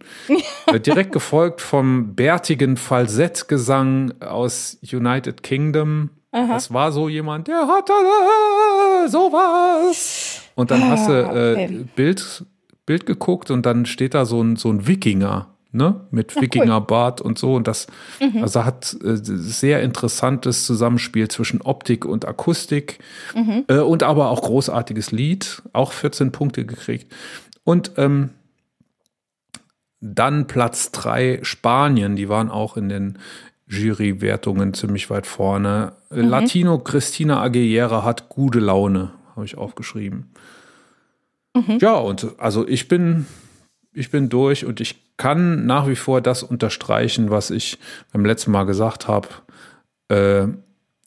Äh, 0.65 0.79
direkt 0.79 1.11
gefolgt 1.11 1.61
vom 1.61 2.15
bärtigen 2.15 2.77
Falsettgesang 2.77 4.13
aus 4.21 4.77
United 4.81 5.43
Kingdom. 5.43 6.09
Aha. 6.31 6.53
Das 6.53 6.73
war 6.73 6.91
so 6.91 7.07
jemand, 7.07 7.47
der 7.47 7.67
hat 7.67 7.89
äh, 7.89 9.07
sowas. 9.07 10.41
Und 10.55 10.71
dann 10.71 10.81
ah, 10.81 10.89
hast 10.89 11.09
du 11.09 11.13
äh, 11.13 11.51
okay. 11.51 11.85
Bild, 11.95 12.45
Bild 12.87 13.05
geguckt 13.05 13.51
und 13.51 13.67
dann 13.67 13.85
steht 13.85 14.15
da 14.15 14.25
so 14.25 14.41
ein, 14.41 14.55
so 14.55 14.69
ein 14.69 14.87
Wikinger 14.87 15.54
ne? 15.75 16.01
Mit 16.11 16.39
Wikingerbart 16.39 17.21
cool. 17.21 17.27
und 17.27 17.37
so. 17.37 17.55
Und 17.55 17.67
das 17.67 17.87
mhm. 18.19 18.41
also 18.41 18.65
hat 18.65 18.95
äh, 19.03 19.15
sehr 19.15 19.81
interessantes 19.83 20.65
Zusammenspiel 20.65 21.27
zwischen 21.27 21.61
Optik 21.61 22.05
und 22.05 22.27
Akustik 22.27 22.99
mhm. 23.35 23.65
äh, 23.67 23.79
und 23.79 24.03
aber 24.03 24.29
auch 24.29 24.41
großartiges 24.41 25.11
Lied, 25.11 25.61
auch 25.73 25.91
14 25.91 26.31
Punkte 26.31 26.65
gekriegt. 26.65 27.13
Und 27.63 27.91
ähm, 27.97 28.31
dann 30.01 30.47
Platz 30.47 30.91
drei 30.91 31.39
Spanien, 31.41 32.15
die 32.15 32.29
waren 32.29 32.49
auch 32.49 32.77
in 32.77 32.89
den 32.89 33.17
Jurywertungen 33.67 34.73
ziemlich 34.73 35.09
weit 35.09 35.25
vorne. 35.25 35.93
Mhm. 36.09 36.21
Latino 36.21 36.79
Christina 36.79 37.41
Aguilera 37.41 38.03
hat 38.03 38.29
gute 38.29 38.59
Laune, 38.59 39.11
habe 39.35 39.45
ich 39.45 39.57
aufgeschrieben. 39.57 40.31
Mhm. 41.55 41.79
Ja, 41.79 41.95
und 41.95 42.27
also 42.37 42.67
ich 42.67 42.87
bin 42.87 43.25
ich 43.95 44.11
bin 44.11 44.29
durch 44.29 44.65
und 44.65 44.81
ich 44.81 45.04
kann 45.17 45.65
nach 45.65 45.87
wie 45.87 45.95
vor 45.95 46.21
das 46.21 46.43
unterstreichen, 46.43 47.29
was 47.29 47.51
ich 47.51 47.79
beim 48.11 48.25
letzten 48.25 48.51
Mal 48.51 48.65
gesagt 48.65 49.07
habe. 49.07 49.29
Äh, 50.09 50.47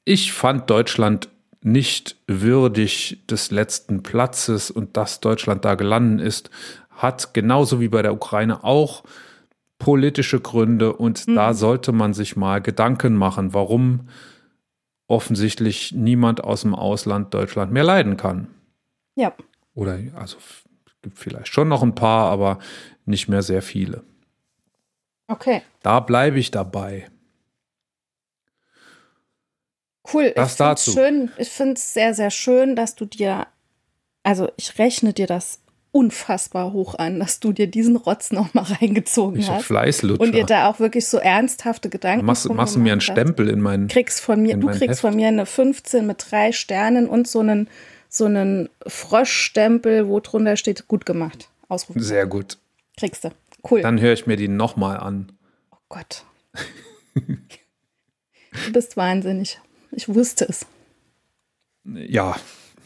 ich 0.05 0.33
fand 0.33 0.71
Deutschland 0.71 1.29
nicht 1.61 2.16
würdig 2.27 3.23
des 3.29 3.51
letzten 3.51 4.03
Platzes 4.03 4.71
und 4.71 4.97
dass 4.97 5.21
Deutschland 5.21 5.64
da 5.64 5.75
gelandet 5.75 6.27
ist, 6.27 6.51
hat 6.90 7.35
genauso 7.35 7.81
wie 7.81 7.88
bei 7.88 8.03
der 8.03 8.14
Ukraine 8.14 8.64
auch 8.64 9.05
politische 9.79 10.40
Gründe 10.40 10.92
und 10.92 11.27
mhm. 11.27 11.35
da 11.35 11.55
sollte 11.55 11.92
man 11.92 12.14
sich 12.14 12.37
mal 12.37 12.61
Gedanken 12.61 13.14
machen, 13.14 13.55
warum 13.55 14.09
offensichtlich 15.07 15.92
niemand 15.92 16.42
aus 16.44 16.62
dem 16.62 16.75
Ausland 16.75 17.33
Deutschland 17.35 17.73
mehr 17.73 17.85
leiden 17.85 18.16
kann. 18.16 18.49
Ja. 19.14 19.33
Oder 19.75 19.99
also 20.16 20.37
gibt 21.03 21.18
vielleicht 21.18 21.49
schon 21.49 21.68
noch 21.68 21.83
ein 21.83 21.94
paar, 21.94 22.31
aber 22.31 22.59
nicht 23.09 23.29
mehr 23.29 23.42
sehr 23.42 23.62
viele. 23.62 24.03
Okay. 25.27 25.62
Da 25.83 26.01
bleibe 26.01 26.38
ich 26.38 26.51
dabei. 26.51 27.07
Cool. 30.12 30.33
Das 30.35 30.53
ich 30.53 30.59
dazu. 30.59 30.92
Schön, 30.92 31.31
ich 31.37 31.51
finde 31.51 31.75
es 31.75 31.92
sehr, 31.92 32.14
sehr 32.14 32.31
schön, 32.31 32.77
dass 32.77 32.94
du 32.94 33.05
dir, 33.05 33.47
also 34.23 34.51
ich 34.57 34.79
rechne 34.79 35.12
dir 35.12 35.27
das 35.27 35.61
unfassbar 35.90 36.73
hoch 36.73 36.94
an, 36.94 37.18
dass 37.18 37.40
du 37.40 37.53
dir 37.53 37.66
diesen 37.66 37.97
Rotz 37.97 38.31
noch 38.31 38.55
mal 38.55 38.62
reingezogen 38.62 39.40
ich 39.40 39.51
hast. 39.51 39.64
Fleißlutscher. 39.64 40.23
Und 40.23 40.33
dir 40.33 40.44
da 40.44 40.68
auch 40.68 40.81
wirklich 40.81 41.07
so 41.07 41.18
ernsthafte 41.18 41.88
Gedanken 41.88 42.25
machst, 42.25 42.49
machst 42.49 42.77
du 42.77 42.81
mir 42.81 42.92
einen 42.92 43.01
Stempel 43.01 43.49
in 43.49 43.61
meinen 43.61 43.88
kriegst 43.88 44.21
von 44.21 44.40
mir, 44.40 44.57
Du 44.57 44.68
kriegst 44.68 44.83
Heft. 44.83 45.01
von 45.01 45.16
mir 45.16 45.29
eine 45.29 45.47
15 45.47 46.07
mit 46.07 46.27
drei 46.31 46.53
Sternen 46.53 47.09
und 47.09 47.27
so 47.27 47.40
einen, 47.40 47.68
so 48.09 48.27
einen 48.27 48.68
Froschstempel, 48.87 50.09
wo 50.09 50.21
drunter 50.21 50.57
steht, 50.57 50.88
gut 50.88 51.05
gemacht. 51.07 51.49
Ausrufen. 51.68 52.03
Sehr 52.03 52.27
gut. 52.27 52.59
Kriegst 52.98 53.24
du. 53.24 53.30
Cool. 53.68 53.82
Dann 53.82 54.00
höre 54.00 54.12
ich 54.12 54.26
mir 54.26 54.37
die 54.37 54.48
nochmal 54.48 54.98
an. 54.98 55.32
Oh 55.70 55.76
Gott. 55.88 56.24
du 57.14 58.72
bist 58.72 58.96
wahnsinnig. 58.96 59.61
Ich 59.92 60.08
wusste 60.08 60.46
es. 60.48 60.66
Ja. 61.84 62.37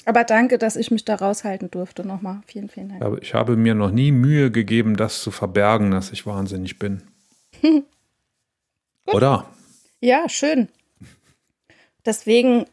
Aber 0.04 0.24
danke, 0.24 0.58
dass 0.58 0.76
ich 0.76 0.90
mich 0.90 1.04
da 1.04 1.14
raushalten 1.14 1.70
durfte. 1.70 2.06
Nochmal. 2.06 2.42
Vielen, 2.46 2.68
vielen 2.68 2.98
Dank. 2.98 3.22
Ich 3.22 3.34
habe 3.34 3.56
mir 3.56 3.74
noch 3.74 3.90
nie 3.90 4.12
Mühe 4.12 4.50
gegeben, 4.50 4.96
das 4.96 5.22
zu 5.22 5.30
verbergen, 5.30 5.90
dass 5.90 6.10
ich 6.10 6.26
wahnsinnig 6.26 6.78
bin. 6.78 7.02
Oder? 9.06 9.46
Ja, 10.00 10.28
schön. 10.28 10.68
Deswegen 12.04 12.66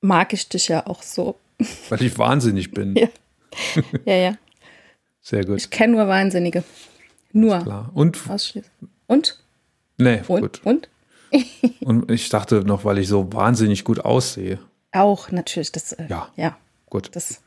mag 0.00 0.32
ich 0.32 0.48
dich 0.48 0.68
ja 0.68 0.86
auch 0.86 1.02
so. 1.02 1.36
Weil 1.88 2.02
ich 2.02 2.16
wahnsinnig 2.18 2.70
bin. 2.70 2.94
ja. 2.96 3.08
ja, 4.04 4.14
ja. 4.14 4.38
Sehr 5.26 5.44
gut. 5.44 5.56
Ich 5.58 5.70
kenne 5.70 5.94
nur 5.94 6.06
Wahnsinnige. 6.06 6.62
Nur. 7.32 7.58
Klar. 7.58 7.90
Und? 7.94 8.16
Und? 9.08 9.42
Nee, 9.98 10.22
und? 10.28 10.40
gut. 10.40 10.60
Und? 10.62 10.88
und 11.80 12.08
ich 12.12 12.28
dachte 12.28 12.60
noch, 12.60 12.84
weil 12.84 12.98
ich 12.98 13.08
so 13.08 13.32
wahnsinnig 13.32 13.82
gut 13.82 13.98
aussehe. 14.04 14.60
Auch, 14.92 15.32
natürlich. 15.32 15.72
Das, 15.72 15.90
äh, 15.94 16.06
ja. 16.08 16.28
Ja. 16.36 16.56
Gut. 16.88 17.10
Das, 17.12 17.42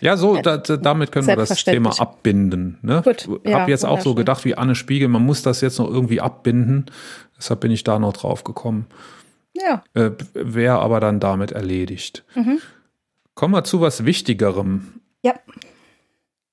ja, 0.00 0.16
so, 0.16 0.36
da, 0.42 0.56
damit 0.56 1.12
können 1.12 1.28
wir 1.28 1.36
das 1.36 1.62
Thema 1.62 1.96
abbinden. 2.00 2.78
Ne? 2.82 3.02
Gut, 3.04 3.28
ja, 3.44 3.60
habe 3.60 3.70
jetzt 3.70 3.84
auch 3.84 4.00
so 4.00 4.16
gedacht 4.16 4.44
wie 4.44 4.56
Anne 4.56 4.74
Spiegel, 4.74 5.06
man 5.06 5.24
muss 5.24 5.42
das 5.42 5.60
jetzt 5.60 5.78
noch 5.78 5.88
irgendwie 5.88 6.20
abbinden. 6.20 6.86
Deshalb 7.38 7.60
bin 7.60 7.70
ich 7.70 7.84
da 7.84 8.00
noch 8.00 8.14
drauf 8.14 8.42
gekommen. 8.42 8.86
Ja. 9.52 9.84
Äh, 9.94 10.10
Wäre 10.34 10.80
aber 10.80 10.98
dann 10.98 11.20
damit 11.20 11.52
erledigt. 11.52 12.24
Mhm. 12.34 12.58
Kommen 13.36 13.54
wir 13.54 13.62
zu 13.62 13.80
was 13.80 14.04
Wichtigerem. 14.04 15.00
Ja. 15.22 15.34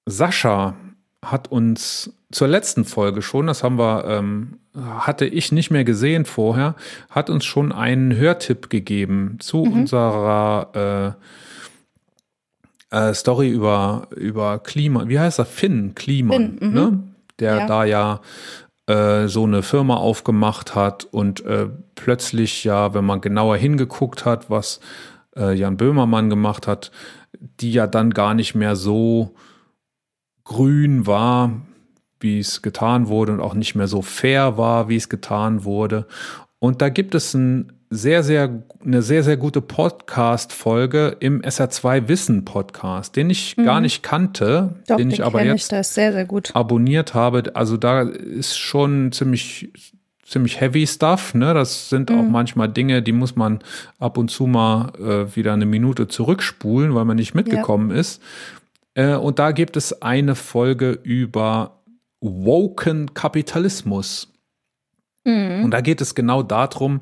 Sascha 0.09 0.75
hat 1.23 1.51
uns 1.51 2.13
zur 2.31 2.47
letzten 2.47 2.85
Folge 2.85 3.21
schon, 3.21 3.47
das 3.47 3.63
haben 3.63 3.77
wir, 3.77 4.05
ähm, 4.05 4.59
hatte 4.75 5.25
ich 5.25 5.51
nicht 5.51 5.71
mehr 5.71 5.83
gesehen 5.83 6.25
vorher, 6.25 6.75
hat 7.09 7.29
uns 7.29 7.45
schon 7.45 7.71
einen 7.71 8.15
Hörtipp 8.15 8.69
gegeben 8.69 9.37
zu 9.39 9.65
mhm. 9.65 9.73
unserer 9.73 11.15
äh, 12.91 12.99
äh, 13.09 13.13
Story 13.13 13.49
über, 13.49 14.07
über 14.15 14.59
Klima, 14.59 15.07
wie 15.07 15.19
heißt 15.19 15.39
er? 15.39 15.45
Finn 15.45 15.95
Kliman, 15.95 16.57
Finn, 16.57 16.69
mhm. 16.69 16.73
ne? 16.73 17.03
der 17.39 17.55
ja. 17.57 17.67
da 17.67 17.83
ja 17.83 18.21
äh, 18.87 19.27
so 19.27 19.43
eine 19.43 19.63
Firma 19.63 19.95
aufgemacht 19.95 20.75
hat 20.75 21.05
und 21.05 21.43
äh, 21.45 21.67
plötzlich 21.95 22.63
ja, 22.63 22.93
wenn 22.93 23.05
man 23.05 23.21
genauer 23.21 23.57
hingeguckt 23.57 24.25
hat, 24.25 24.49
was 24.49 24.79
äh, 25.35 25.53
Jan 25.53 25.77
Böhmermann 25.77 26.29
gemacht 26.29 26.67
hat, 26.67 26.91
die 27.59 27.71
ja 27.71 27.87
dann 27.87 28.11
gar 28.11 28.33
nicht 28.33 28.55
mehr 28.55 28.75
so 28.75 29.35
grün 30.49 31.05
war, 31.05 31.51
wie 32.19 32.39
es 32.39 32.63
getan 32.63 33.07
wurde 33.07 33.33
und 33.33 33.39
auch 33.39 33.53
nicht 33.53 33.75
mehr 33.75 33.87
so 33.87 34.01
fair 34.01 34.57
war, 34.57 34.89
wie 34.89 34.95
es 34.95 35.07
getan 35.07 35.63
wurde. 35.63 36.07
Und 36.57 36.81
da 36.81 36.89
gibt 36.89 37.13
es 37.13 37.35
ein 37.35 37.71
sehr, 37.91 38.23
sehr, 38.23 38.63
eine 38.83 39.03
sehr, 39.03 39.23
sehr 39.23 39.37
gute 39.37 39.61
Podcast-Folge 39.61 41.17
im 41.19 41.41
SR2 41.41 42.07
Wissen 42.07 42.45
Podcast, 42.45 43.15
den 43.15 43.29
ich 43.29 43.57
mhm. 43.57 43.65
gar 43.65 43.79
nicht 43.79 44.01
kannte, 44.01 44.75
Doch, 44.87 44.97
den 44.97 45.11
ich 45.11 45.23
aber 45.23 45.43
jetzt 45.43 45.71
ich, 45.71 45.87
sehr, 45.87 46.11
sehr 46.13 46.27
abonniert 46.53 47.13
habe. 47.13 47.51
Also 47.53 47.77
da 47.77 48.01
ist 48.01 48.57
schon 48.57 49.11
ziemlich, 49.11 49.71
ziemlich 50.23 50.59
heavy 50.59 50.87
Stuff. 50.87 51.35
Ne? 51.35 51.53
Das 51.53 51.89
sind 51.89 52.09
mhm. 52.09 52.19
auch 52.19 52.23
manchmal 52.23 52.69
Dinge, 52.69 53.03
die 53.03 53.11
muss 53.11 53.35
man 53.35 53.59
ab 53.99 54.17
und 54.17 54.29
zu 54.31 54.47
mal 54.47 54.93
äh, 54.99 55.35
wieder 55.35 55.53
eine 55.53 55.67
Minute 55.67 56.07
zurückspulen, 56.07 56.95
weil 56.95 57.05
man 57.05 57.17
nicht 57.17 57.35
mitgekommen 57.35 57.91
ja. 57.91 57.97
ist. 57.97 58.19
Äh, 58.99 59.15
und 59.15 59.39
da 59.39 59.53
gibt 59.53 59.77
es 59.77 60.01
eine 60.01 60.35
Folge 60.35 60.91
über 61.03 61.83
Woken 62.19 63.13
Kapitalismus. 63.13 64.33
Mhm. 65.23 65.63
Und 65.63 65.71
da 65.71 65.79
geht 65.79 66.01
es 66.01 66.15
genau 66.15 66.43
darum, 66.43 67.01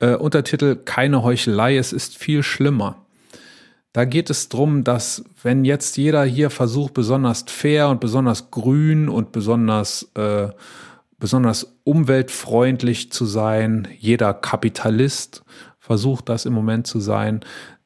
äh, 0.00 0.16
Untertitel 0.16 0.74
Keine 0.74 1.22
Heuchelei, 1.22 1.76
es 1.76 1.92
ist 1.92 2.18
viel 2.18 2.42
schlimmer. 2.42 3.06
Da 3.92 4.04
geht 4.04 4.28
es 4.28 4.48
darum, 4.48 4.82
dass 4.82 5.24
wenn 5.42 5.64
jetzt 5.64 5.96
jeder 5.96 6.24
hier 6.24 6.50
versucht, 6.50 6.94
besonders 6.94 7.44
fair 7.46 7.90
und 7.90 8.00
besonders 8.00 8.50
grün 8.50 9.08
und 9.08 9.30
besonders, 9.30 10.10
äh, 10.16 10.48
besonders 11.18 11.78
umweltfreundlich 11.84 13.12
zu 13.12 13.24
sein, 13.24 13.86
jeder 13.96 14.34
Kapitalist 14.34 15.44
versucht 15.78 16.28
das 16.28 16.44
im 16.44 16.54
Moment 16.54 16.88
zu 16.88 16.98
sein, 16.98 17.40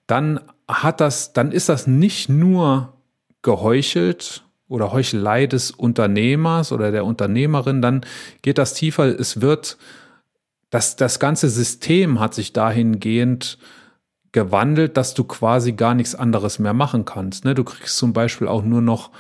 dann 0.07 0.41
hat 0.67 1.03
das, 1.03 1.35
dann 1.35 1.53
ist 1.53 1.69
das 1.69 1.87
nicht 1.87 2.31
nur 2.31 2.95
geheuchelt 3.43 4.45
oder 4.69 4.93
Heuchelei 4.93 5.47
des 5.47 5.71
Unternehmers 5.71 6.73
oder 6.73 6.93
der 6.93 7.05
Unternehmerin, 7.05 7.83
dann 7.83 8.07
geht 8.43 8.59
das 8.59 8.75
tiefer. 8.75 9.07
Es 9.07 9.41
wird, 9.41 9.79
das, 10.71 10.97
das 10.97 11.19
ganze 11.19 11.49
System 11.49 12.21
hat 12.21 12.35
sich 12.35 12.53
dahingehend 12.53 13.59
gewandelt, 14.33 14.97
dass 14.97 15.15
du 15.15 15.25
quasi 15.25 15.73
gar 15.73 15.95
nichts 15.95 16.15
anderes 16.15 16.59
mehr 16.59 16.75
machen 16.75 17.05
kannst. 17.05 17.45
Ne? 17.45 17.55
Du 17.55 17.65
kriegst 17.65 17.97
zum 17.97 18.13
Beispiel 18.13 18.47
auch 18.47 18.63
nur 18.63 18.81
noch 18.81 19.11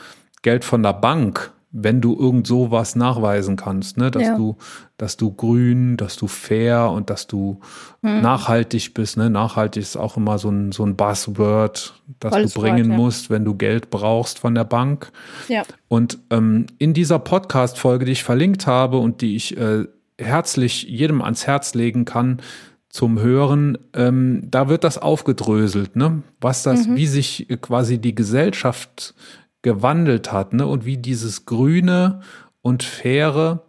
Geld 0.42 0.64
von 0.64 0.82
der 0.82 0.92
Bank, 0.92 1.52
wenn 1.72 2.00
du 2.00 2.18
irgend 2.18 2.46
sowas 2.46 2.96
nachweisen 2.96 3.54
kannst, 3.56 3.96
ne? 3.96 4.10
dass 4.10 4.24
Ja. 4.24 4.36
du, 4.36 4.56
dass 4.96 5.16
du 5.16 5.32
grün, 5.32 5.96
dass 5.96 6.16
du 6.16 6.26
fair 6.26 6.90
und 6.90 7.10
dass 7.10 7.26
du 7.28 7.60
Hm. 8.02 8.22
nachhaltig 8.22 8.92
bist. 8.92 9.16
Ne? 9.16 9.30
Nachhaltig 9.30 9.82
ist 9.82 9.96
auch 9.96 10.16
immer 10.16 10.38
so 10.38 10.50
ein, 10.50 10.72
so 10.72 10.84
ein 10.84 10.96
Buzzword, 10.96 11.94
das 12.18 12.32
Tolles 12.32 12.54
du 12.54 12.60
bringen 12.60 12.88
Wort, 12.88 12.88
ja. 12.88 12.96
musst, 12.96 13.30
wenn 13.30 13.44
du 13.44 13.54
Geld 13.54 13.90
brauchst 13.90 14.40
von 14.40 14.54
der 14.54 14.64
Bank. 14.64 15.12
Ja. 15.48 15.62
Und 15.88 16.18
ähm, 16.30 16.66
in 16.78 16.92
dieser 16.92 17.18
Podcast-Folge, 17.20 18.04
die 18.04 18.12
ich 18.12 18.24
verlinkt 18.24 18.66
habe 18.66 18.98
und 18.98 19.20
die 19.20 19.36
ich 19.36 19.56
äh, 19.56 19.84
herzlich 20.18 20.82
jedem 20.82 21.22
ans 21.22 21.46
Herz 21.46 21.74
legen 21.74 22.04
kann 22.04 22.40
zum 22.88 23.20
Hören, 23.20 23.78
ähm, 23.94 24.42
da 24.50 24.68
wird 24.68 24.82
das 24.82 24.98
aufgedröselt, 24.98 25.94
ne? 25.94 26.22
Was 26.40 26.64
das, 26.64 26.88
wie 26.88 27.06
sich 27.06 27.46
quasi 27.60 27.98
die 27.98 28.16
Gesellschaft 28.16 29.14
gewandelt 29.62 30.32
hat, 30.32 30.52
ne? 30.52 30.66
Und 30.66 30.84
wie 30.84 30.96
dieses 30.96 31.44
Grüne 31.46 32.20
und 32.62 32.82
Faire 32.82 33.64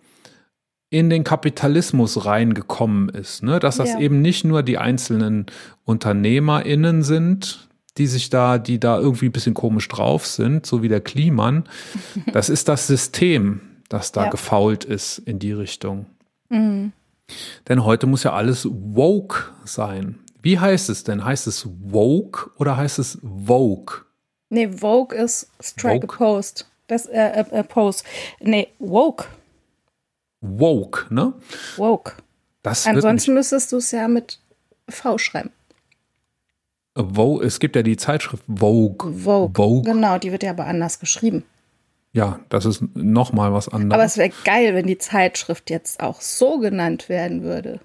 in 0.89 1.09
den 1.09 1.23
Kapitalismus 1.23 2.25
reingekommen 2.25 3.09
ist, 3.09 3.43
ne? 3.43 3.59
Dass 3.59 3.77
das 3.77 3.89
Ja. 3.93 3.99
eben 3.99 4.21
nicht 4.21 4.43
nur 4.43 4.63
die 4.63 4.77
einzelnen 4.77 5.45
UnternehmerInnen 5.85 7.03
sind, 7.03 7.67
die 7.97 8.07
sich 8.07 8.29
da, 8.29 8.57
die 8.57 8.79
da 8.79 8.99
irgendwie 8.99 9.27
ein 9.27 9.31
bisschen 9.31 9.53
komisch 9.53 9.87
drauf 9.87 10.25
sind, 10.25 10.65
so 10.65 10.81
wie 10.81 10.87
der 10.89 11.01
Kliman. 11.01 11.63
Das 12.33 12.49
ist 12.49 12.67
das 12.67 12.87
System, 12.87 13.61
das 13.89 14.11
da 14.11 14.25
Ja. 14.25 14.29
gefault 14.29 14.83
ist 14.85 15.17
in 15.19 15.39
die 15.39 15.51
Richtung. 15.53 16.05
Mhm. 16.49 16.91
Denn 17.69 17.85
heute 17.85 18.07
muss 18.07 18.23
ja 18.23 18.33
alles 18.33 18.67
woke 18.69 19.43
sein. 19.63 20.19
Wie 20.41 20.59
heißt 20.59 20.89
es 20.89 21.03
denn? 21.03 21.23
Heißt 21.23 21.47
es 21.47 21.67
woke 21.79 22.49
oder 22.57 22.75
heißt 22.75 22.99
es 22.99 23.19
Vogue? 23.45 24.01
Nee, 24.51 24.67
Vogue 24.67 25.15
ist 25.17 25.47
Strike 25.61 26.07
Vogue? 26.07 26.15
a 26.15 26.17
Post. 26.17 26.67
Das, 26.87 27.05
äh, 27.05 27.17
äh, 27.41 27.45
äh, 27.59 27.63
Post. 27.63 28.03
Nee, 28.41 28.67
Woke. 28.79 29.25
Woke, 30.41 31.05
ne? 31.13 31.33
Woke. 31.77 32.13
Das 32.63 32.85
Ansonsten 32.85 33.33
müsstest 33.33 33.71
du 33.71 33.77
es 33.77 33.91
ja 33.91 34.07
mit 34.07 34.39
V 34.89 35.17
schreiben. 35.17 35.51
Vogue, 36.95 37.45
es 37.45 37.59
gibt 37.59 37.75
ja 37.77 37.83
die 37.83 37.95
Zeitschrift 37.95 38.43
Vogue. 38.47 39.13
Vogue. 39.13 39.51
Vogue. 39.55 39.81
Genau, 39.83 40.17
die 40.17 40.31
wird 40.33 40.43
ja 40.43 40.51
aber 40.51 40.65
anders 40.65 40.99
geschrieben. 40.99 41.45
Ja, 42.11 42.41
das 42.49 42.65
ist 42.65 42.83
noch 42.93 43.31
mal 43.31 43.53
was 43.53 43.69
anderes. 43.69 43.93
Aber 43.93 44.03
es 44.03 44.17
wäre 44.17 44.33
geil, 44.43 44.75
wenn 44.75 44.85
die 44.85 44.97
Zeitschrift 44.97 45.69
jetzt 45.69 46.01
auch 46.01 46.19
so 46.19 46.59
genannt 46.59 47.07
werden 47.07 47.41
würde. 47.43 47.79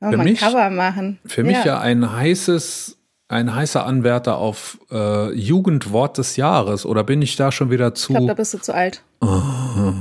Für 0.00 0.16
mich- 0.16 0.40
Cover 0.40 0.70
machen. 0.70 1.20
Für 1.24 1.44
mich 1.44 1.62
ja 1.64 1.78
ein 1.78 2.10
heißes, 2.12 2.96
ein 3.30 3.54
heißer 3.54 3.86
Anwärter 3.86 4.38
auf 4.38 4.78
äh, 4.90 5.32
Jugendwort 5.32 6.18
des 6.18 6.36
Jahres. 6.36 6.84
Oder 6.84 7.04
bin 7.04 7.22
ich 7.22 7.36
da 7.36 7.52
schon 7.52 7.70
wieder 7.70 7.94
zu? 7.94 8.12
Ich 8.12 8.16
glaube, 8.16 8.26
da 8.26 8.34
bist 8.34 8.54
du 8.54 8.58
zu 8.58 8.74
alt. 8.74 9.02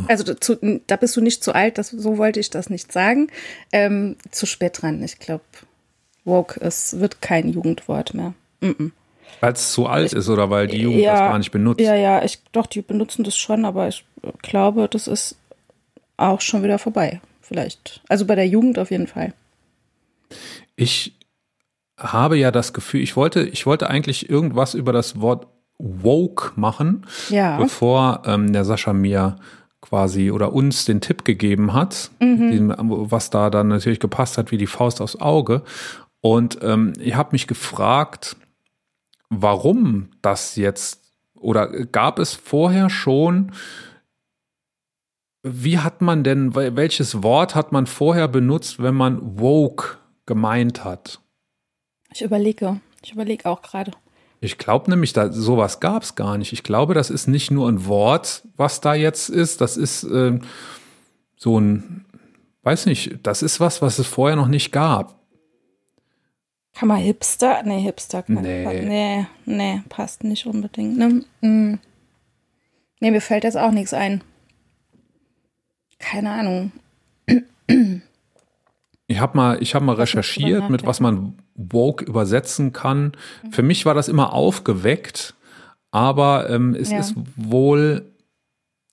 Also 0.08 0.24
da- 0.24 0.40
zu, 0.42 0.58
da 0.88 0.96
bist 0.96 1.16
du 1.16 1.22
nicht 1.22 1.44
zu 1.44 1.54
alt, 1.54 1.78
das, 1.78 1.90
so 1.92 2.18
wollte 2.18 2.40
ich 2.40 2.50
das 2.50 2.70
nicht 2.70 2.92
sagen. 2.92 3.28
Ähm, 3.72 4.16
zu 4.32 4.46
spät 4.46 4.82
dran. 4.82 5.04
Ich 5.04 5.20
glaube, 5.20 5.44
woke, 6.26 6.60
es 6.62 7.00
wird 7.00 7.22
kein 7.22 7.50
Jugendwort 7.50 8.14
mehr. 8.16 8.34
Weil 9.42 9.54
es 9.54 9.72
zu 9.74 9.86
alt 9.86 10.12
ist 10.14 10.28
oder 10.28 10.50
weil 10.50 10.68
die 10.68 10.82
Jugend 10.82 11.02
Ja, 11.02 11.12
das 11.12 11.20
gar 11.20 11.38
nicht 11.38 11.52
benutzt. 11.52 11.82
Ja, 11.82 11.96
ja, 11.96 12.24
ich, 12.24 12.40
doch, 12.52 12.66
die 12.66 12.82
benutzen 12.82 13.24
das 13.24 13.38
schon, 13.38 13.64
aber 13.64 13.88
ich 13.88 14.04
glaube, 14.42 14.88
das 14.90 15.08
ist 15.08 15.36
auch 16.18 16.42
schon 16.42 16.64
wieder 16.64 16.80
vorbei. 16.80 17.22
Vielleicht. 17.42 18.02
Also 18.10 18.26
bei 18.26 18.36
der 18.36 18.48
Jugend 18.48 18.80
auf 18.80 18.90
jeden 18.92 19.08
Fall. 19.08 19.34
Ich 20.76 21.14
habe 22.00 22.38
ja 22.38 22.52
das 22.52 22.74
Gefühl, 22.74 23.02
ich 23.02 23.16
wollte, 23.16 23.42
ich 23.44 23.66
wollte 23.66 23.90
eigentlich 23.90 24.30
irgendwas 24.30 24.74
über 24.74 24.94
das 24.94 25.20
Wort 25.22 25.48
woke 25.78 26.52
machen, 26.56 27.06
Ja. 27.30 27.58
bevor 27.58 28.24
ähm, 28.26 28.52
der 28.52 28.66
Sascha 28.66 28.92
mir 28.94 29.36
quasi 29.82 30.30
oder 30.32 30.52
uns 30.52 30.84
den 30.86 31.00
Tipp 31.00 31.24
gegeben 31.24 31.74
hat, 31.74 32.12
Mhm. 32.20 32.52
den, 32.52 32.74
was 32.78 33.30
da 33.30 33.50
dann 33.50 33.70
natürlich 33.70 34.00
gepasst 34.02 34.38
hat 34.38 34.52
wie 34.52 34.58
die 34.58 34.68
Faust 34.68 35.00
aufs 35.02 35.16
Auge. 35.16 35.64
Und 36.22 36.60
ähm, 36.64 36.92
ich 37.00 37.16
habe 37.16 37.30
mich 37.32 37.48
gefragt, 37.48 38.36
warum 39.30 40.10
das 40.22 40.56
jetzt 40.58 41.02
oder 41.40 41.68
gab 41.86 42.20
es 42.20 42.34
vorher 42.34 42.90
schon, 42.90 43.54
wie 45.44 45.80
hat 45.80 46.02
man 46.02 46.24
denn, 46.26 46.54
wel- 46.54 46.76
welches 46.76 47.24
Wort 47.24 47.56
hat 47.56 47.72
man 47.72 47.86
vorher 47.86 48.28
benutzt, 48.28 48.82
wenn 48.84 48.96
man 48.96 49.40
woke 49.40 49.98
gemeint 50.26 50.84
hat? 50.84 51.22
Ich 52.14 52.22
überlege. 52.22 52.80
Ich 53.04 53.14
überlege 53.14 53.46
auch 53.50 53.62
gerade. 53.62 53.92
Ich 54.42 54.58
glaube 54.58 54.90
nämlich, 54.90 55.14
da 55.14 55.32
sowas 55.32 55.80
gab 55.80 56.04
es 56.04 56.16
gar 56.16 56.38
nicht. 56.38 56.54
Ich 56.54 56.64
glaube, 56.64 56.94
das 56.94 57.10
ist 57.10 57.28
nicht 57.28 57.52
nur 57.52 57.68
ein 57.70 57.86
Wort, 57.86 58.44
was 58.56 58.80
da 58.82 58.94
jetzt 58.94 59.30
ist. 59.30 59.60
Das 59.62 59.76
ist 59.78 60.04
ähm, 60.04 60.42
so 61.36 61.60
ein, 61.60 62.06
weiß 62.64 62.86
nicht, 62.86 63.20
das 63.24 63.42
ist 63.42 63.60
was, 63.60 63.82
was 63.82 64.00
es 64.00 64.08
vorher 64.08 64.38
noch 64.38 64.48
nicht 64.48 64.72
gab. 64.72 65.20
Kann 66.74 66.88
man 66.88 66.98
Hipster? 67.00 67.62
Nee, 67.64 67.82
Hipster 67.82 68.24
kann 68.24 68.42
Nee. 68.42 68.82
nee, 68.86 69.26
nee, 69.46 69.82
passt 69.90 70.24
nicht 70.24 70.46
unbedingt. 70.46 70.98
Ne? 70.98 71.26
Mm. 71.42 71.80
Nee, 73.02 73.12
mir 73.12 73.22
fällt 73.22 73.44
jetzt 73.44 73.58
auch 73.58 73.72
nichts 73.72 73.94
ein. 73.94 74.24
Keine 76.00 76.32
Ahnung. 76.32 76.72
Ich 79.12 79.20
habe 79.20 79.36
mal, 79.36 79.58
ich 79.62 79.74
habe 79.74 79.84
mal 79.86 79.96
recherchiert, 79.96 80.70
mit 80.70 80.86
was 80.86 81.00
man 81.00 81.34
woke 81.56 82.06
übersetzen 82.06 82.74
kann. 82.74 83.14
Für 83.50 83.64
mich 83.64 83.86
war 83.88 83.96
das 83.96 84.08
immer 84.08 84.34
aufgeweckt, 84.34 85.34
aber 85.90 86.48
ähm, 86.52 86.76
es 86.76 86.92
Ja. 86.92 87.00
ist 87.00 87.16
wohl, 87.36 88.06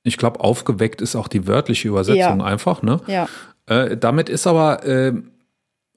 ich 0.05 0.17
glaube, 0.17 0.41
aufgeweckt 0.41 1.03
ist 1.03 1.17
auch 1.17 1.29
die 1.29 1.47
wörtliche 1.47 1.89
Übersetzung 1.89 2.39
Ja. 2.41 2.45
einfach. 2.47 2.81
Ne? 2.81 2.99
Ja. 3.07 3.29
Äh, 3.67 3.99
damit 3.99 4.31
ist 4.31 4.47
aber 4.47 4.87
äh, 4.87 5.13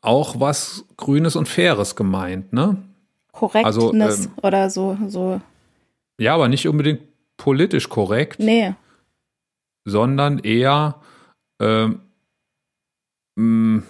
auch 0.02 0.38
was 0.38 0.84
Grünes 0.98 1.38
und 1.38 1.48
Faires 1.48 1.96
gemeint. 1.96 2.52
Ne? 2.52 2.76
Korrektness 3.32 3.66
Also, 3.78 3.94
ähm, 3.94 4.32
oder 4.44 4.70
so, 4.70 4.98
so. 5.08 5.40
Ja, 6.20 6.36
aber 6.36 6.50
nicht 6.50 6.68
unbedingt 6.68 7.00
politisch 7.38 7.88
korrekt, 7.88 8.40
Nee. 8.42 8.74
sondern 9.86 10.40
eher 10.40 10.96
ähm, 11.62 12.02
mh, 13.38 13.84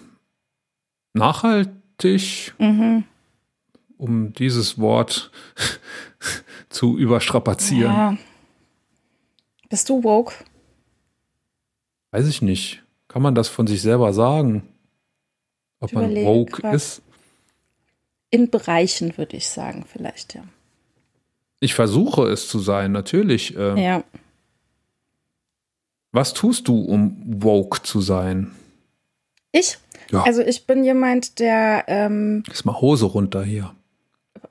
nachhaltig, 1.13 2.53
Mhm. 2.57 3.03
um 3.97 4.33
dieses 4.33 4.77
Wort 4.79 5.31
zu 6.69 6.97
überstrapazieren. 6.97 7.91
Ja. 7.93 8.17
Bist 9.69 9.89
du 9.89 10.03
woke? 10.03 10.33
Weiß 12.11 12.27
ich 12.27 12.41
nicht. 12.41 12.81
Kann 13.07 13.21
man 13.21 13.35
das 13.35 13.47
von 13.47 13.67
sich 13.67 13.81
selber 13.81 14.13
sagen? 14.13 14.67
Ob 15.79 15.93
man 15.93 16.13
woke 16.15 16.61
grad. 16.61 16.73
ist? 16.75 17.01
In 18.31 18.49
Bereichen, 18.49 19.17
würde 19.17 19.37
ich 19.37 19.47
sagen, 19.49 19.85
vielleicht, 19.87 20.35
ja. 20.35 20.43
Ich 21.59 21.73
versuche 21.73 22.23
es 22.27 22.47
zu 22.47 22.59
sein, 22.59 22.91
natürlich. 22.91 23.55
Ähm, 23.57 23.77
Ja. 23.77 24.03
Was 26.11 26.33
tust 26.33 26.67
du, 26.67 26.79
um 26.81 27.15
woke 27.43 27.83
zu 27.83 28.01
sein? 28.01 28.51
Ich? 29.51 29.77
Ja. 30.11 30.23
Also 30.23 30.41
ich 30.41 30.65
bin 30.65 30.83
jemand, 30.83 31.39
der, 31.39 31.85
ähm, 31.87 32.43
Ist 32.51 32.65
mal 32.65 32.79
Hose 32.81 33.05
runter 33.05 33.43
hier. 33.43 33.71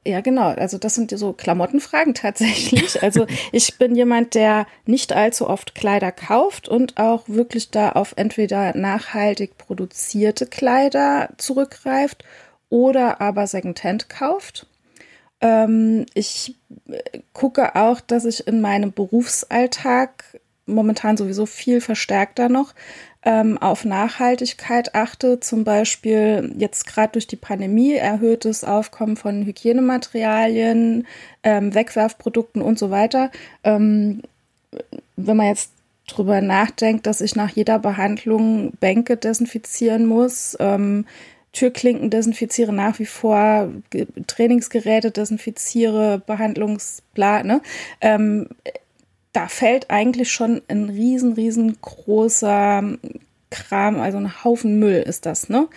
ja 0.07 0.21
genau, 0.21 0.49
also 0.49 0.79
das 0.79 0.95
sind 0.95 1.11
so 1.11 1.33
Klamottenfragen 1.33 2.15
tatsächlich. 2.15 3.03
Also 3.03 3.27
ich 3.53 3.79
bin 3.79 3.95
jemand, 3.95 4.35
der 4.35 4.67
nicht 4.87 5.13
allzu 5.13 5.49
oft 5.49 5.75
Kleider 5.75 6.13
kauft 6.13 6.69
und 6.69 6.97
auch 6.99 7.29
wirklich 7.29 7.71
da 7.71 7.91
auf 7.93 8.15
entweder 8.17 8.77
nachhaltig 8.77 9.59
produzierte 9.59 10.47
Kleider 10.47 11.31
zurückgreift 11.39 12.25
oder 12.71 13.21
aber 13.21 13.47
Secondhand 13.47 14.09
kauft. 14.09 14.67
Ähm, 15.41 16.07
ich 16.15 16.57
äh, 16.89 17.21
gucke 17.33 17.77
auch, 17.77 18.01
dass 18.01 18.25
ich 18.25 18.47
in 18.47 18.61
meinem 18.61 18.93
Berufsalltag 18.93 20.41
momentan 20.67 21.17
sowieso 21.17 21.47
viel 21.47 21.81
verstärkter 21.81 22.49
noch 22.49 22.75
ähm, 23.23 23.59
auf 23.59 23.85
Nachhaltigkeit 23.85 24.95
achte. 24.95 25.41
Zum 25.41 25.65
Beispiel 25.65 26.55
jetzt 26.59 26.87
gerade 26.87 27.13
durch 27.13 27.27
die 27.27 27.37
Pandemie 27.37 27.95
erhöhtes 27.95 28.65
Aufkommen 28.65 29.17
von 29.17 29.45
Hygienematerialien, 29.45 31.07
ähm, 31.43 31.75
Wegwerfprodukten 31.75 32.63
und 32.63 32.79
so 32.79 32.91
weiter. 32.91 33.31
Ähm, 33.65 34.23
wenn 35.17 35.37
man 35.37 35.47
jetzt 35.47 35.73
drüber 36.07 36.41
nachdenkt, 36.41 37.07
dass 37.07 37.21
ich 37.21 37.37
nach 37.37 37.51
jeder 37.51 37.79
Behandlung 37.79 38.73
Bänke 38.81 39.17
desinfizieren 39.17 40.07
muss, 40.07 40.57
ähm, 40.61 41.05
Türklinken 41.53 42.11
desinfiziere 42.11 42.73
nach 42.73 42.99
wie 42.99 43.07
vor, 43.07 43.73
Ge- 43.91 44.07
Trainingsgeräte 44.27 45.11
desinfiziere, 45.11 46.23
Behandlungsbla, 46.25 47.43
ne? 47.43 47.63
Ähm, 48.01 48.49
da 49.39 49.47
fällt 49.47 49.89
eigentlich 49.89 50.33
schon 50.33 50.63
ein 50.67 50.89
riesen, 50.89 51.35
riesengroßer 51.35 52.83
Kram, 53.51 54.01
also 54.01 54.19
ein 54.19 54.43
Haufen 54.43 54.81
Müll 54.81 55.01
ist 55.01 55.27
das, 55.27 55.49
ne? 55.49 55.69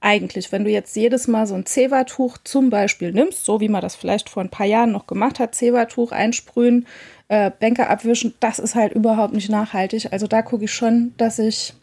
eigentlich, 0.00 0.50
wenn 0.52 0.64
du 0.64 0.70
jetzt 0.70 0.96
jedes 0.96 1.28
Mal 1.28 1.46
so 1.46 1.54
ein 1.54 1.66
Zewa-Tuch 1.66 2.38
zum 2.44 2.70
Beispiel 2.70 3.12
nimmst, 3.12 3.44
so 3.44 3.60
wie 3.60 3.68
man 3.68 3.82
das 3.82 3.94
vielleicht 3.94 4.30
vor 4.30 4.42
ein 4.42 4.48
paar 4.48 4.64
Jahren 4.64 4.92
noch 4.92 5.06
gemacht 5.06 5.38
hat, 5.38 5.54
Zewa-Tuch 5.54 6.12
einsprühen, 6.12 6.86
äh, 7.28 7.50
Bänke 7.50 7.88
abwischen, 7.88 8.32
das 8.40 8.58
ist 8.58 8.74
halt 8.74 8.94
überhaupt 8.94 9.34
nicht 9.34 9.50
nachhaltig. 9.50 10.10
Also 10.10 10.26
da 10.26 10.40
gucke 10.40 10.64
ich 10.64 10.72
schon, 10.72 11.12
dass 11.18 11.38
ich 11.38 11.74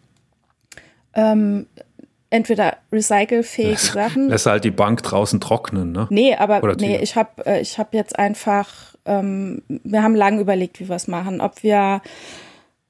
ähm, 1.13 1.67
entweder 2.29 2.77
recycelfähige 2.91 3.71
Lässt, 3.71 3.93
Sachen. 3.93 4.29
Lässt 4.29 4.45
halt 4.45 4.63
die 4.63 4.71
Bank 4.71 5.03
draußen 5.03 5.39
trocknen, 5.39 5.91
ne? 5.91 6.07
Nee, 6.09 6.35
aber 6.35 6.63
Oder 6.63 6.75
nee, 6.75 6.97
ich 6.97 7.15
habe 7.15 7.45
äh, 7.45 7.61
ich 7.61 7.77
hab 7.77 7.93
jetzt 7.93 8.17
einfach, 8.17 8.95
ähm, 9.05 9.61
wir 9.67 10.03
haben 10.03 10.15
lange 10.15 10.41
überlegt, 10.41 10.79
wie 10.79 10.89
wir 10.89 10.95
es 10.95 11.07
machen. 11.07 11.41
Ob 11.41 11.63
wir 11.63 12.01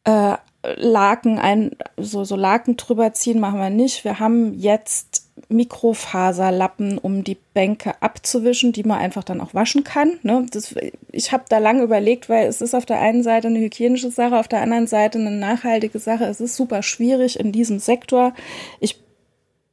äh, 0.04 0.36
Laken 0.76 1.40
ein, 1.40 1.72
so, 1.98 2.24
so 2.24 2.36
Laken 2.36 2.78
drüber 2.78 3.14
ziehen, 3.14 3.40
machen 3.40 3.60
wir 3.60 3.70
nicht. 3.70 4.04
Wir 4.04 4.20
haben 4.20 4.54
jetzt 4.54 5.28
Mikrofaserlappen, 5.50 6.98
um 6.98 7.24
die 7.24 7.38
Bänke 7.54 7.94
abzuwischen, 8.02 8.74
die 8.74 8.84
man 8.84 8.98
einfach 8.98 9.24
dann 9.24 9.40
auch 9.40 9.54
waschen 9.54 9.84
kann. 9.84 10.20
Ne? 10.24 10.46
Das, 10.52 10.76
ich 11.12 11.32
habe 11.32 11.46
da 11.48 11.60
lange 11.60 11.84
überlegt, 11.84 12.28
weil 12.28 12.48
es 12.48 12.62
ist 12.62 12.74
auf 12.74 12.86
der 12.86 13.00
einen 13.00 13.24
Seite 13.24 13.48
eine 13.48 13.60
hygienische 13.60 14.12
Sache, 14.12 14.38
auf 14.38 14.48
der 14.48 14.62
anderen 14.62 14.88
Seite 14.88 15.20
eine 15.20 15.32
nachhaltige 15.32 16.00
Sache. 16.00 16.26
Es 16.26 16.42
ist 16.42 16.56
super 16.56 16.82
schwierig 16.82 17.40
in 17.40 17.52
diesem 17.52 17.80
Sektor. 17.80 18.34
Ich 18.80 19.00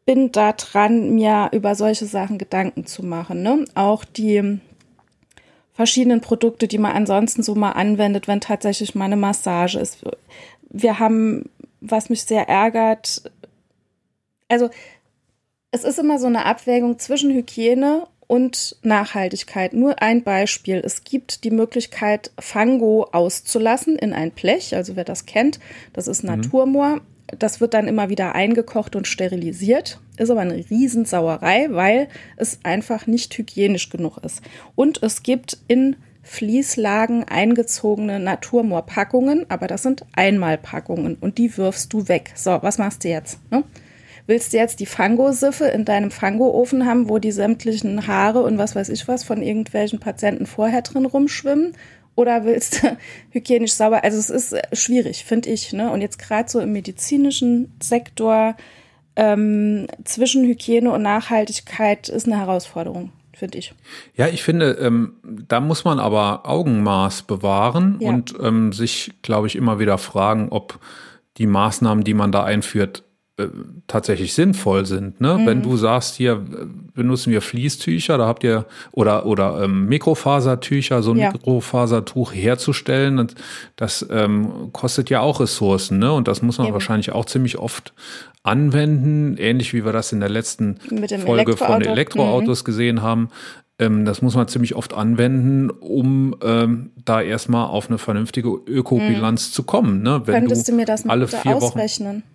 bin 0.07 0.33
da 0.33 0.53
dran, 0.53 1.15
mir 1.15 1.51
über 1.53 1.75
solche 1.75 2.07
Sachen 2.07 2.39
Gedanken 2.39 2.87
zu 2.87 3.05
machen. 3.05 3.43
Ne? 3.43 3.65
Auch 3.75 4.05
die 4.05 4.61
verschiedenen 5.73 6.21
Produkte, 6.21 6.69
die 6.69 6.79
man 6.79 6.93
ansonsten 6.93 7.43
so 7.43 7.55
mal 7.55 7.73
anwendet, 7.73 8.29
wenn 8.29 8.41
tatsächlich 8.41 8.95
mal 8.95 9.07
eine 9.07 9.17
Massage 9.17 9.79
ist. 9.79 10.05
Wir 10.69 10.99
haben, 10.99 11.51
was 11.81 12.11
mich 12.11 12.25
sehr 12.25 12.49
ärgert, 12.49 13.23
also 14.49 14.71
es 15.71 15.83
ist 15.83 15.99
immer 15.99 16.19
so 16.19 16.27
eine 16.27 16.45
Abwägung 16.47 16.99
zwischen 16.99 17.33
Hygiene 17.33 18.07
und 18.27 18.77
Nachhaltigkeit. 18.83 19.73
Nur 19.73 20.01
ein 20.01 20.23
Beispiel. 20.23 20.81
Es 20.85 21.03
gibt 21.03 21.45
die 21.45 21.51
Möglichkeit, 21.51 22.31
Fango 22.39 23.09
auszulassen 23.11 23.97
in 23.97 24.13
ein 24.13 24.31
Blech. 24.31 24.77
Also 24.77 24.97
wer 24.97 25.05
das 25.05 25.27
kennt, 25.27 25.59
das 25.93 26.07
ist 26.07 26.23
mhm. 26.23 26.31
Naturmoor. 26.31 27.01
Das 27.27 27.61
wird 27.61 27.75
dann 27.75 27.89
immer 27.89 28.09
wieder 28.11 28.35
eingekocht 28.35 28.97
und 28.97 29.07
sterilisiert. 29.07 30.01
Ist 30.17 30.31
aber 30.31 30.41
eine 30.41 30.65
Riesensauerei, 30.71 31.69
weil 31.71 32.09
es 32.37 32.61
einfach 32.63 33.07
nicht 33.07 33.37
hygienisch 33.37 33.91
genug 33.91 34.19
ist. 34.19 34.43
Und 34.75 35.03
es 35.03 35.23
gibt 35.23 35.59
in 35.67 35.97
Fließlagen 36.23 37.25
eingezogene 37.25 38.19
Naturmoorpackungen, 38.19 39.47
aber 39.51 39.67
das 39.67 39.83
sind 39.83 40.05
Einmalpackungen 40.15 41.17
und 41.21 41.39
die 41.39 41.57
wirfst 41.57 41.93
du 41.93 42.09
weg. 42.09 42.33
So, 42.35 42.59
was 42.63 42.79
machst 42.79 43.05
du 43.05 43.09
jetzt? 43.09 43.39
Ne? 43.51 43.63
Willst 44.27 44.55
du 44.55 44.57
jetzt 44.57 44.81
die 44.81 44.87
Fango-Siffe 44.87 45.67
in 45.67 45.85
deinem 45.85 46.11
Fango-Ofen 46.11 46.87
haben, 46.87 47.11
wo 47.11 47.19
die 47.19 47.31
sämtlichen 47.31 48.07
Haare 48.07 48.43
und 48.43 48.57
was 48.57 48.75
weiß 48.75 48.89
ich 48.89 49.07
was 49.07 49.23
von 49.23 49.43
irgendwelchen 49.43 50.01
Patienten 50.01 50.47
vorher 50.47 50.81
drin 50.81 51.05
rumschwimmen? 51.05 51.75
Oder 52.17 52.45
willst 52.45 52.83
du 52.83 52.97
hygienisch 53.31 53.73
sauber? 53.73 54.05
Also 54.05 54.19
es 54.19 54.31
ist 54.31 54.53
äh, 54.53 54.63
schwierig, 54.73 55.25
finde 55.25 55.51
ich. 55.51 55.73
Ne? 55.73 55.91
Und 55.91 56.01
jetzt 56.01 56.19
gerade 56.19 56.49
so 56.49 56.61
im 56.61 56.73
medizinischen 56.73 57.73
Sektor 57.83 58.57
ähm, 59.17 59.87
zwischen 60.05 60.45
Hygiene 60.45 60.91
und 60.91 61.03
Nachhaltigkeit 61.03 62.09
ist 62.09 62.27
eine 62.27 62.39
Herausforderung 62.39 63.11
finde 63.37 63.59
ich. 63.59 63.75
Ja, 64.15 64.29
ich 64.29 64.43
finde, 64.43 64.73
ähm, 64.81 65.15
da 65.23 65.61
muss 65.61 65.85
man 65.85 65.99
aber 65.99 66.49
Augenmaß 66.49 67.23
bewahren 67.23 67.97
ja. 68.01 68.11
und 68.11 68.35
ähm, 68.41 68.73
sich, 68.73 69.13
glaube 69.23 69.47
ich, 69.49 69.57
immer 69.57 69.79
wieder 69.79 69.99
fragen, 69.99 70.49
ob 70.51 70.79
die 71.37 71.47
Maßnahmen, 71.47 72.05
die 72.05 72.15
man 72.15 72.33
da 72.33 72.45
einführt, 72.45 73.03
äh, 73.37 73.49
tatsächlich 73.89 74.33
sinnvoll 74.33 74.87
sind. 74.87 75.21
Ne? 75.21 75.39
Mhm. 75.39 75.47
Wenn 75.47 75.63
du 75.63 75.77
sagst, 75.77 76.15
hier 76.15 76.35
äh, 76.35 76.67
benutzen 76.95 77.33
wir 77.33 77.43
Fließtücher, 77.43 78.17
da 78.17 78.29
habt 78.29 78.45
ihr 78.45 78.65
oder 78.93 79.27
oder 79.27 79.61
ähm, 79.65 79.87
Mikrofasertücher, 79.87 81.03
so 81.03 81.11
ein 81.11 81.17
ja. 81.17 81.33
Mikrofasertuch 81.33 82.33
herzustellen, 82.33 83.19
und 83.19 83.35
das 83.75 84.07
ähm, 84.09 84.71
kostet 84.73 85.11
ja 85.11 85.19
auch 85.19 85.41
Ressourcen, 85.41 85.99
ne? 85.99 86.13
Und 86.13 86.29
das 86.29 86.43
muss 86.43 86.59
man 86.59 86.69
Eben. 86.69 86.75
wahrscheinlich 86.75 87.11
auch 87.11 87.25
ziemlich 87.25 87.59
oft 87.59 87.93
anwenden, 88.45 89.37
ähnlich 89.37 89.73
wie 89.75 89.85
wir 89.85 89.93
das 89.93 90.13
in 90.13 90.21
der 90.21 90.29
letzten 90.29 90.77
Folge 91.25 91.57
von 91.57 91.83
Elektroautos 91.83 92.63
mhm. 92.63 92.67
gesehen 92.67 93.03
haben. 93.03 93.31
Ähm, 93.81 94.05
das 94.05 94.23
muss 94.23 94.37
man 94.37 94.47
ziemlich 94.47 94.77
oft 94.77 94.95
anwenden, 94.95 95.71
um 95.71 96.37
ähm, 96.41 96.93
da 97.05 97.21
erstmal 97.21 97.67
auf 97.67 97.89
eine 97.89 97.99
vernünftige 97.99 98.49
Ökobilanz 98.49 99.49
mhm. 99.49 99.53
zu 99.53 99.63
kommen. 99.65 100.03
Ne? 100.03 100.23
Wenn 100.25 100.35
Könntest 100.35 100.69
du, 100.69 100.73
du 100.73 100.77
mir 100.77 100.87
das 100.87 101.05
mal 101.05 101.15
alle 101.15 101.27
vier 101.27 101.57
ausrechnen? 101.57 102.19
Wochen 102.19 102.34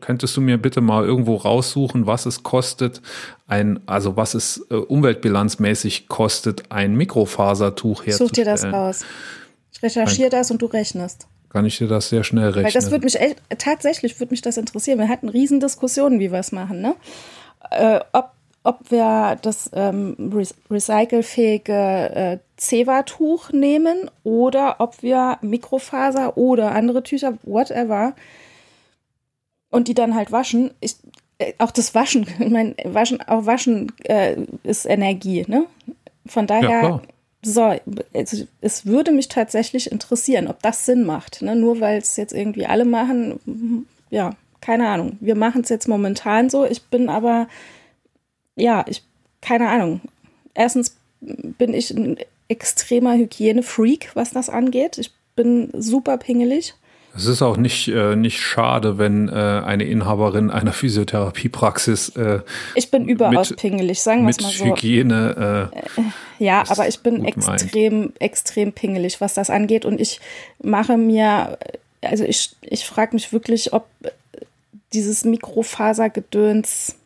könntest 0.00 0.36
du 0.36 0.40
mir 0.40 0.58
bitte 0.58 0.80
mal 0.80 1.04
irgendwo 1.04 1.36
raussuchen, 1.36 2.06
was 2.06 2.26
es 2.26 2.42
kostet, 2.42 3.00
ein, 3.46 3.80
also 3.86 4.16
was 4.16 4.34
es 4.34 4.66
äh, 4.70 4.74
umweltbilanzmäßig 4.74 6.08
kostet, 6.08 6.70
ein 6.70 6.94
Mikrofasertuch 6.94 8.04
herzustellen? 8.04 8.28
Such 8.28 8.34
dir 8.34 8.44
das 8.44 8.64
raus. 8.64 9.04
Ich 9.72 9.82
recherchiere 9.82 10.30
das 10.30 10.50
und 10.50 10.62
du 10.62 10.66
rechnest. 10.66 11.26
Kann 11.50 11.64
ich 11.64 11.78
dir 11.78 11.88
das 11.88 12.08
sehr 12.08 12.24
schnell 12.24 12.48
rechnen? 12.48 12.64
Weil 12.64 12.72
das 12.72 12.90
würde 12.90 13.04
mich 13.04 13.18
echt, 13.20 13.40
tatsächlich 13.58 14.18
würde 14.18 14.32
mich 14.32 14.42
das 14.42 14.56
interessieren. 14.56 14.98
Wir 14.98 15.08
hatten 15.08 15.28
riesen 15.28 15.60
Diskussionen, 15.60 16.18
wie 16.18 16.32
wir 16.32 16.40
es 16.40 16.52
machen, 16.52 16.80
ne? 16.80 16.96
Äh, 17.70 18.00
ob, 18.12 18.32
ob 18.64 18.90
wir 18.90 19.38
das 19.42 19.70
ähm, 19.74 20.16
recycelfähige 20.70 21.72
äh, 21.72 22.38
Zewa-Tuch 22.56 23.52
nehmen 23.52 24.10
oder 24.24 24.76
ob 24.78 25.02
wir 25.02 25.38
Mikrofaser 25.42 26.36
oder 26.36 26.72
andere 26.72 27.02
Tücher, 27.02 27.34
whatever, 27.42 28.14
und 29.70 29.88
die 29.88 29.94
dann 29.94 30.14
halt 30.14 30.32
waschen. 30.32 30.70
Ich, 30.80 30.96
äh, 31.38 31.52
auch 31.58 31.70
das 31.70 31.94
Waschen, 31.94 32.26
ich 32.38 32.50
meine, 32.50 32.74
Waschen, 32.84 33.20
auch 33.20 33.46
Waschen 33.46 33.92
äh, 34.04 34.36
ist 34.62 34.86
Energie, 34.86 35.44
ne? 35.46 35.66
Von 36.26 36.46
daher, 36.46 36.82
ja, 36.82 37.02
so, 37.44 37.74
also, 38.14 38.46
es 38.62 38.86
würde 38.86 39.12
mich 39.12 39.28
tatsächlich 39.28 39.92
interessieren, 39.92 40.48
ob 40.48 40.62
das 40.62 40.86
Sinn 40.86 41.04
macht. 41.04 41.42
Ne? 41.42 41.54
Nur 41.54 41.80
weil 41.80 41.98
es 41.98 42.16
jetzt 42.16 42.32
irgendwie 42.32 42.64
alle 42.64 42.86
machen, 42.86 43.86
ja, 44.08 44.30
keine 44.62 44.88
Ahnung. 44.88 45.18
Wir 45.20 45.36
machen 45.36 45.60
es 45.60 45.68
jetzt 45.68 45.88
momentan 45.88 46.48
so. 46.48 46.64
Ich 46.64 46.84
bin 46.84 47.10
aber, 47.10 47.48
ja, 48.56 48.84
ich, 48.88 49.02
keine 49.40 49.68
Ahnung. 49.68 50.00
Erstens 50.54 50.96
bin 51.20 51.74
ich 51.74 51.90
ein 51.90 52.18
extremer 52.48 53.14
Hygienefreak, 53.14 54.10
was 54.14 54.30
das 54.30 54.48
angeht. 54.48 54.98
Ich 54.98 55.10
bin 55.36 55.70
super 55.72 56.18
pingelig. 56.18 56.74
Es 57.16 57.26
ist 57.26 57.42
auch 57.42 57.56
nicht, 57.56 57.86
äh, 57.88 58.16
nicht 58.16 58.40
schade, 58.40 58.98
wenn 58.98 59.28
äh, 59.28 59.32
eine 59.32 59.84
Inhaberin 59.84 60.50
einer 60.50 60.72
Physiotherapiepraxis. 60.72 62.08
Äh, 62.16 62.40
ich 62.74 62.90
bin 62.90 63.08
überaus 63.08 63.50
mit, 63.50 63.60
pingelig, 63.60 64.00
sagen 64.00 64.24
wir 64.24 64.30
es 64.30 64.40
mal 64.40 64.50
so. 64.50 64.64
Hygiene. 64.64 65.70
Äh, 65.72 66.44
ja, 66.44 66.64
aber 66.68 66.88
ich 66.88 67.00
bin 67.00 67.24
extrem, 67.24 68.00
meint. 68.00 68.20
extrem 68.20 68.72
pingelig, 68.72 69.20
was 69.20 69.34
das 69.34 69.48
angeht. 69.48 69.84
Und 69.84 70.00
ich 70.00 70.20
mache 70.60 70.96
mir, 70.96 71.56
also 72.02 72.24
ich, 72.24 72.56
ich 72.62 72.84
frage 72.84 73.14
mich 73.14 73.32
wirklich, 73.32 73.72
ob 73.72 73.86
dieses 74.92 75.24
Mikrofasergedöns, 75.24 76.96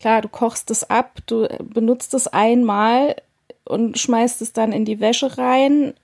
klar, 0.00 0.22
du 0.22 0.28
kochst 0.28 0.70
es 0.70 0.88
ab, 0.88 1.20
du 1.26 1.46
benutzt 1.62 2.14
es 2.14 2.26
einmal 2.26 3.16
und 3.64 3.98
schmeißt 3.98 4.42
es 4.42 4.52
dann 4.52 4.72
in 4.72 4.84
die 4.84 5.00
Wäsche 5.00 5.38
rein 5.38 5.94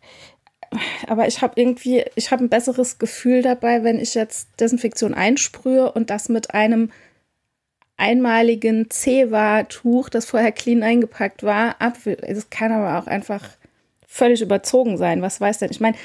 aber 1.07 1.27
ich 1.27 1.43
habe 1.43 1.61
irgendwie, 1.61 2.05
ich 2.15 2.31
habe 2.31 2.45
ein 2.45 2.49
besseres 2.49 2.99
Gefühl 2.99 3.43
dabei, 3.43 3.85
wenn 3.85 3.99
ich 3.99 4.15
jetzt 4.15 4.49
Desinfektion 4.61 5.15
einsprühe 5.15 5.91
und 5.93 6.11
das 6.11 6.29
mit 6.29 6.55
einem 6.55 6.91
einmaligen 7.97 8.91
Zewa-Tuch, 8.91 10.09
das 10.09 10.27
vorher 10.27 10.53
clean 10.53 10.83
eingepackt 10.83 11.43
war, 11.43 11.81
abwill. 11.81 12.17
Das 12.17 12.51
kann 12.51 12.73
aber 12.73 12.99
auch 12.99 13.07
einfach 13.07 13.43
völlig 14.07 14.43
überzogen 14.43 14.99
sein. 14.99 15.23
Was 15.23 15.41
weiß 15.41 15.59
denn? 15.59 15.71
Ich 15.71 15.81
meine, 15.81 15.97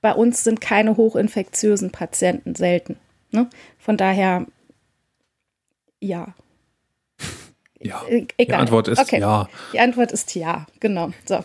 bei 0.00 0.12
uns 0.12 0.44
sind 0.44 0.60
keine 0.60 0.96
hochinfektiösen 0.96 1.90
Patienten 1.90 2.54
selten. 2.54 2.96
Ne? 3.32 3.48
Von 3.78 3.96
daher, 3.96 4.46
ja. 6.00 6.34
Ja. 7.82 8.02
E-, 8.08 8.26
egal. 8.36 8.56
Die 8.56 8.60
Antwort 8.62 8.88
ist 8.88 8.98
okay. 8.98 9.20
ja. 9.20 9.48
Die 9.72 9.80
Antwort 9.80 10.12
ist 10.12 10.34
ja, 10.34 10.66
genau. 10.80 11.10
So. 11.24 11.44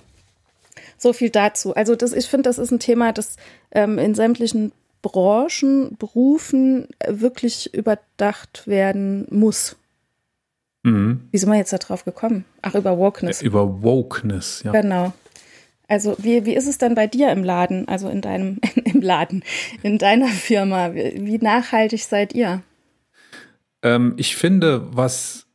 So 0.97 1.13
viel 1.13 1.29
dazu. 1.29 1.75
Also 1.75 1.95
das, 1.95 2.13
ich 2.13 2.27
finde, 2.27 2.49
das 2.49 2.57
ist 2.57 2.71
ein 2.71 2.79
Thema, 2.79 3.13
das 3.13 3.35
ähm, 3.71 3.97
in 3.97 4.15
sämtlichen 4.15 4.71
Branchen, 5.01 5.95
Berufen 5.97 6.87
wirklich 7.07 7.73
überdacht 7.73 8.67
werden 8.67 9.27
muss. 9.29 9.75
Mhm. 10.83 11.27
Wie 11.31 11.37
sind 11.37 11.49
wir 11.49 11.57
jetzt 11.57 11.73
da 11.73 11.77
drauf 11.77 12.05
gekommen? 12.05 12.45
Ach, 12.61 12.75
über 12.75 12.97
Wokeness. 12.97 13.41
Über 13.41 13.83
Wokeness, 13.83 14.63
ja. 14.63 14.71
Genau. 14.71 15.13
Also 15.87 16.15
wie, 16.19 16.45
wie 16.45 16.55
ist 16.55 16.67
es 16.67 16.77
dann 16.77 16.95
bei 16.95 17.07
dir 17.07 17.31
im 17.31 17.43
Laden, 17.43 17.87
also 17.87 18.09
in 18.09 18.21
deinem, 18.21 18.59
im 18.83 19.01
Laden, 19.01 19.43
in 19.83 19.97
deiner 19.97 20.27
Firma? 20.27 20.93
Wie, 20.93 21.25
wie 21.25 21.37
nachhaltig 21.37 22.03
seid 22.03 22.33
ihr? 22.33 22.61
Ähm, 23.83 24.13
ich 24.17 24.35
finde, 24.35 24.87
was 24.95 25.46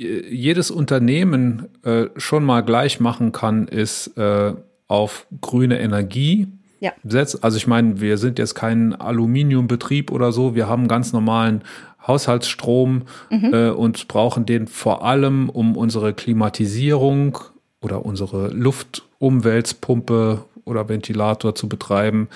jedes 0.00 0.70
Unternehmen 0.70 1.68
äh, 1.84 2.06
schon 2.16 2.44
mal 2.44 2.62
gleich 2.62 3.00
machen 3.00 3.32
kann, 3.32 3.68
ist 3.68 4.16
äh, 4.16 4.54
auf 4.88 5.26
grüne 5.40 5.78
Energie 5.78 6.48
ja. 6.80 6.92
setzt. 7.04 7.44
Also 7.44 7.58
ich 7.58 7.66
meine, 7.66 8.00
wir 8.00 8.16
sind 8.16 8.38
jetzt 8.38 8.54
kein 8.54 8.94
Aluminiumbetrieb 8.94 10.10
oder 10.10 10.32
so, 10.32 10.54
wir 10.54 10.68
haben 10.68 10.88
ganz 10.88 11.12
normalen 11.12 11.62
Haushaltsstrom 12.06 13.02
Mhm. 13.28 13.54
äh, 13.54 13.68
und 13.70 14.08
brauchen 14.08 14.46
den 14.46 14.66
vor 14.66 15.04
allem, 15.04 15.50
um 15.50 15.76
unsere 15.76 16.14
Klimatisierung 16.14 17.38
oder 17.82 18.06
unsere 18.06 18.48
Luftumwälzpumpe 18.48 20.44
oder 20.64 20.88
Ventilator 20.88 21.54
zu 21.54 21.68
betreiben 21.68 22.28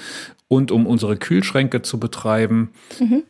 und 0.49 0.71
um 0.71 0.87
unsere 0.87 1.17
Kühlschränke 1.17 1.83
zu 1.83 1.99
betreiben. 1.99 2.71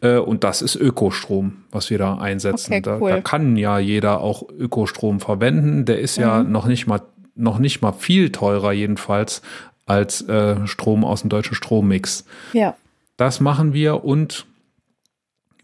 Äh, 0.01 0.19
und 0.19 0.45
das 0.45 0.63
ist 0.63 0.77
Ökostrom, 0.77 1.65
was 1.71 1.91
wir 1.91 1.99
da 1.99 2.19
einsetzen. 2.19 2.73
Mhm. 2.73 2.79
Okay, 2.79 2.83
da, 2.83 2.99
cool. 3.01 3.11
da 3.11 3.21
kann 3.21 3.57
ja 3.57 3.79
jeder 3.79 4.21
auch 4.21 4.49
Ökostrom 4.51 5.21
verwenden. 5.21 5.85
Der 5.85 6.01
ist 6.01 6.17
ja 6.17 6.43
noch 6.43 6.67
nicht 6.67 6.87
mal 6.87 7.03
noch 7.37 7.59
nicht 7.59 7.83
mal 7.83 7.93
viel 7.93 8.31
teurer 8.31 8.73
jedenfalls 8.73 9.43
als 9.87 10.23
äh, 10.29 10.67
Strom 10.67 11.05
aus 11.05 11.23
dem 11.23 11.31
deutschen 11.31 11.55
Strommix. 11.55 12.25
Ja. 12.53 12.77
Das 13.17 13.41
machen 13.41 13.73
wir 13.73 14.05
und 14.05 14.47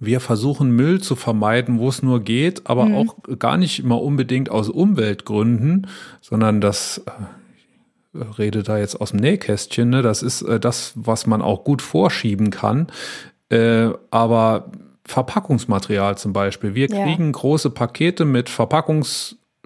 wir 0.00 0.20
versuchen 0.20 0.70
Müll 0.70 1.00
zu 1.00 1.14
vermeiden, 1.14 1.78
wo 1.78 1.88
es 1.88 2.02
nur 2.02 2.20
geht, 2.20 2.66
aber 2.66 2.86
auch 2.94 3.16
gar 3.38 3.56
nicht 3.56 3.80
immer 3.80 4.00
unbedingt 4.00 4.50
aus 4.50 4.68
Umweltgründen, 4.68 5.86
sondern 6.22 6.60
das 6.60 6.98
äh, 7.06 7.10
rede 8.38 8.62
da 8.62 8.78
jetzt 8.78 9.00
aus 9.00 9.10
dem 9.10 9.20
Nähkästchen, 9.20 9.90
ne? 9.90 10.02
das 10.02 10.22
ist 10.22 10.42
äh, 10.42 10.58
das, 10.60 10.92
was 10.96 11.26
man 11.26 11.42
auch 11.42 11.64
gut 11.64 11.82
vorschieben 11.82 12.50
kann. 12.50 12.88
Äh, 13.50 13.90
aber 14.10 14.70
Verpackungsmaterial 15.06 16.16
zum 16.18 16.32
Beispiel. 16.32 16.74
Wir 16.74 16.88
Ja. 16.88 17.04
kriegen 17.04 17.32
große 17.32 17.70
Pakete 17.70 18.24
mit 18.24 18.48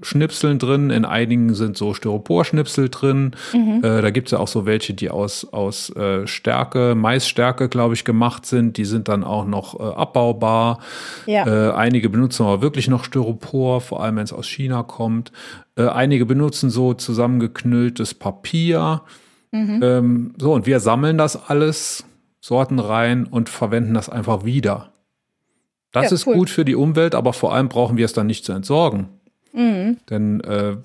Verpackungsschnipseln 0.05 0.59
drin. 0.59 0.91
In 0.91 1.05
einigen 1.05 1.55
sind 1.55 1.77
so 1.77 1.95
Styroporschnipsel 1.95 2.89
drin. 2.91 3.33
Äh, 3.53 3.81
da 4.03 4.11
gibt 4.11 4.29
es 4.29 4.33
ja 4.33 4.39
auch 4.39 4.49
so 4.49 4.67
welche, 4.67 4.95
die 4.95 5.11
aus, 5.11 5.47
aus 5.53 5.91
äh, 5.97 6.27
Stärke, 6.27 6.95
Maisstärke, 6.95 7.69
glaube 7.69 7.95
ich, 7.95 8.05
gemacht 8.05 8.47
sind. 8.47 8.77
Die 8.77 8.85
sind 8.85 9.09
dann 9.09 9.25
auch 9.25 9.47
noch 9.47 9.81
äh, 9.81 9.83
abbaubar. 9.83 10.79
Ja. 11.27 11.47
Äh, 11.47 11.73
einige 11.75 12.09
benutzen 12.09 12.45
aber 12.45 12.63
wirklich 12.63 12.89
noch 12.89 13.05
Styropor, 13.05 13.81
vor 13.81 14.03
allem 14.03 14.17
wenn 14.17 14.25
es 14.25 14.33
aus 14.33 14.47
China 14.47 14.83
kommt. 14.83 15.33
Äh, 15.77 15.89
einige 15.89 16.27
benutzen 16.27 16.71
so 16.71 16.95
zusammengeknülltes 16.95 18.15
Papier. 18.15 19.03
Ähm, 19.53 20.35
so, 20.37 20.53
und 20.53 20.67
wir 20.67 20.81
sammeln 20.81 21.17
das 21.17 21.49
alles, 21.49 22.05
sorten 22.41 22.81
rein 22.81 23.25
und 23.25 23.49
verwenden 23.49 23.95
das 23.95 24.09
einfach 24.09 24.45
wieder. 24.45 24.91
Das 25.93 26.07
Ja, 26.07 26.15
ist 26.17 26.27
cool. 26.27 26.35
gut 26.35 26.51
für 26.51 26.65
die 26.65 26.75
Umwelt, 26.75 27.15
aber 27.15 27.33
vor 27.33 27.55
allem 27.55 27.69
brauchen 27.69 27.97
wir 27.97 28.05
es 28.05 28.13
dann 28.13 28.27
nicht 28.27 28.45
zu 28.45 28.51
entsorgen. 28.51 29.11
Mhm. 29.55 29.99
Denn 30.11 30.41
äh, 30.41 30.77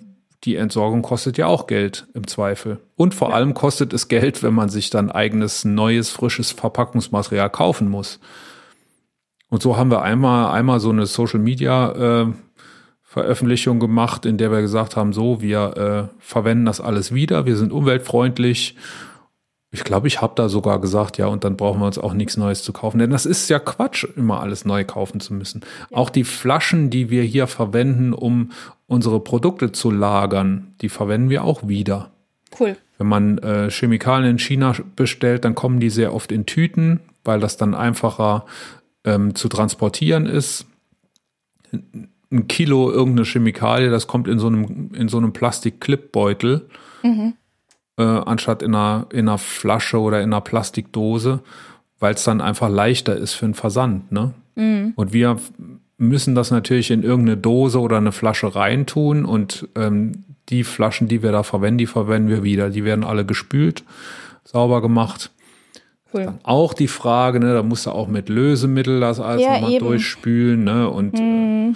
die 0.46 0.56
Entsorgung 0.56 1.02
kostet 1.02 1.38
ja 1.38 1.48
auch 1.48 1.68
Geld 1.68 2.08
im 2.14 2.28
Zweifel. 2.28 2.80
Und 2.96 3.14
vor 3.14 3.34
allem 3.34 3.54
kostet 3.54 3.92
es 3.94 4.08
Geld, 4.08 4.42
wenn 4.42 4.54
man 4.54 4.70
sich 4.70 4.90
dann 4.90 5.12
eigenes, 5.12 5.66
neues, 5.66 6.10
frisches 6.10 6.52
Verpackungsmaterial 6.52 7.50
kaufen 7.50 7.90
muss. 7.90 8.20
Und 9.50 9.62
so 9.62 9.76
haben 9.76 9.92
wir 9.92 10.02
einmal, 10.02 10.52
einmal 10.54 10.80
so 10.80 10.92
eine 10.92 11.08
Social 11.08 11.40
Media 11.40 12.22
äh, 12.22 12.34
Veröffentlichung 13.04 13.80
gemacht, 13.80 14.26
in 14.28 14.38
der 14.38 14.52
wir 14.52 14.62
gesagt 14.62 14.96
haben, 14.96 15.14
so, 15.14 15.42
wir 15.42 16.10
äh, 16.12 16.16
verwenden 16.20 16.66
das 16.66 16.80
alles 16.80 17.12
wieder, 17.12 17.48
wir 17.48 17.58
sind 17.58 17.74
umweltfreundlich. 17.74 18.76
Ich 19.72 19.84
glaube, 19.84 20.08
ich 20.08 20.20
habe 20.20 20.34
da 20.36 20.50
sogar 20.50 20.82
gesagt, 20.82 21.20
ja, 21.20 21.28
und 21.28 21.44
dann 21.44 21.56
brauchen 21.56 21.80
wir 21.80 21.86
uns 21.86 22.00
auch 22.00 22.14
nichts 22.14 22.38
Neues 22.38 22.64
zu 22.64 22.74
kaufen. 22.74 22.98
Denn 22.98 23.12
das 23.12 23.28
ist 23.28 23.50
ja 23.50 23.60
Quatsch, 23.60 24.06
immer 24.16 24.42
alles 24.42 24.66
neu 24.66 24.84
kaufen 24.84 25.20
zu 25.20 25.34
müssen. 25.34 25.62
Auch 25.92 26.10
die 26.10 26.24
Flaschen, 26.24 26.90
die 26.90 27.12
wir 27.12 27.22
hier 27.22 27.46
verwenden, 27.46 28.14
um 28.14 28.52
unsere 28.88 29.20
Produkte 29.20 29.72
zu 29.72 29.92
lagern, 29.92 30.74
die 30.82 30.90
verwenden 30.90 31.30
wir 31.30 31.44
auch 31.44 31.68
wieder. 31.68 32.10
Cool. 32.60 32.78
Wenn 32.98 33.08
man 33.08 33.38
äh, 33.38 33.70
Chemikalien 33.70 34.32
in 34.32 34.40
China 34.40 34.74
bestellt, 34.96 35.46
dann 35.46 35.54
kommen 35.54 35.80
die 35.80 35.92
sehr 35.92 36.16
oft 36.16 36.32
in 36.32 36.48
Tüten, 36.48 37.00
weil 37.24 37.40
das 37.40 37.56
dann 37.56 37.76
einfacher 37.76 38.46
ähm, 39.04 39.36
zu 39.36 39.50
transportieren 39.50 40.26
ist. 40.26 40.66
Ein 42.32 42.48
Kilo 42.48 42.92
irgendeine 42.92 43.26
Chemikalie, 43.26 43.92
das 43.92 44.08
kommt 44.08 44.28
in 44.28 44.40
so 44.40 44.48
einem, 44.48 44.92
in 44.94 45.08
so 45.10 45.18
einem 45.18 45.32
Plastik-Clipbeutel, 45.32 46.68
äh, 48.00 48.04
anstatt 48.04 48.64
in 48.64 48.74
einer, 48.74 49.06
in 49.12 49.28
einer 49.30 49.38
Flasche 49.38 50.00
oder 50.00 50.20
in 50.22 50.34
einer 50.34 50.42
Plastikdose, 50.42 51.42
weil 52.00 52.16
es 52.16 52.24
dann 52.24 52.42
einfach 52.42 52.70
leichter 52.70 53.16
ist 53.16 53.34
für 53.36 53.46
den 53.46 53.54
Versand. 53.54 54.12
Ne? 54.12 54.34
Und 54.96 55.14
wir 55.14 55.38
müssen 55.98 56.34
das 56.36 56.50
natürlich 56.52 56.92
in 56.92 57.04
irgendeine 57.04 57.38
Dose 57.38 57.80
oder 57.80 57.98
eine 57.98 58.12
Flasche 58.12 58.56
reintun 58.56 59.24
und 59.26 59.68
ähm, 59.76 60.24
die 60.50 60.64
Flaschen, 60.64 61.08
die 61.08 61.22
wir 61.24 61.32
da 61.32 61.44
verwenden, 61.44 61.78
die 61.78 61.86
verwenden 61.86 62.30
wir 62.30 62.44
wieder. 62.44 62.70
Die 62.70 62.84
werden 62.84 63.04
alle 63.06 63.24
gespült, 63.26 63.84
sauber 64.44 64.82
gemacht. 64.82 65.32
Cool. 66.14 66.34
Auch 66.44 66.74
die 66.74 66.88
Frage, 66.88 67.40
ne, 67.40 67.54
da 67.54 67.62
musst 67.64 67.86
du 67.86 67.92
auch 67.92 68.08
mit 68.08 68.30
Lösemittel 68.30 69.00
das 69.00 69.20
alles 69.20 69.44
Ja, 69.44 69.54
nochmal 69.54 69.74
eben. 69.74 69.86
durchspülen, 69.86 70.64
ne? 70.64 70.90
Und 70.90 71.20
äh, 71.20 71.22
Mhm. 71.22 71.76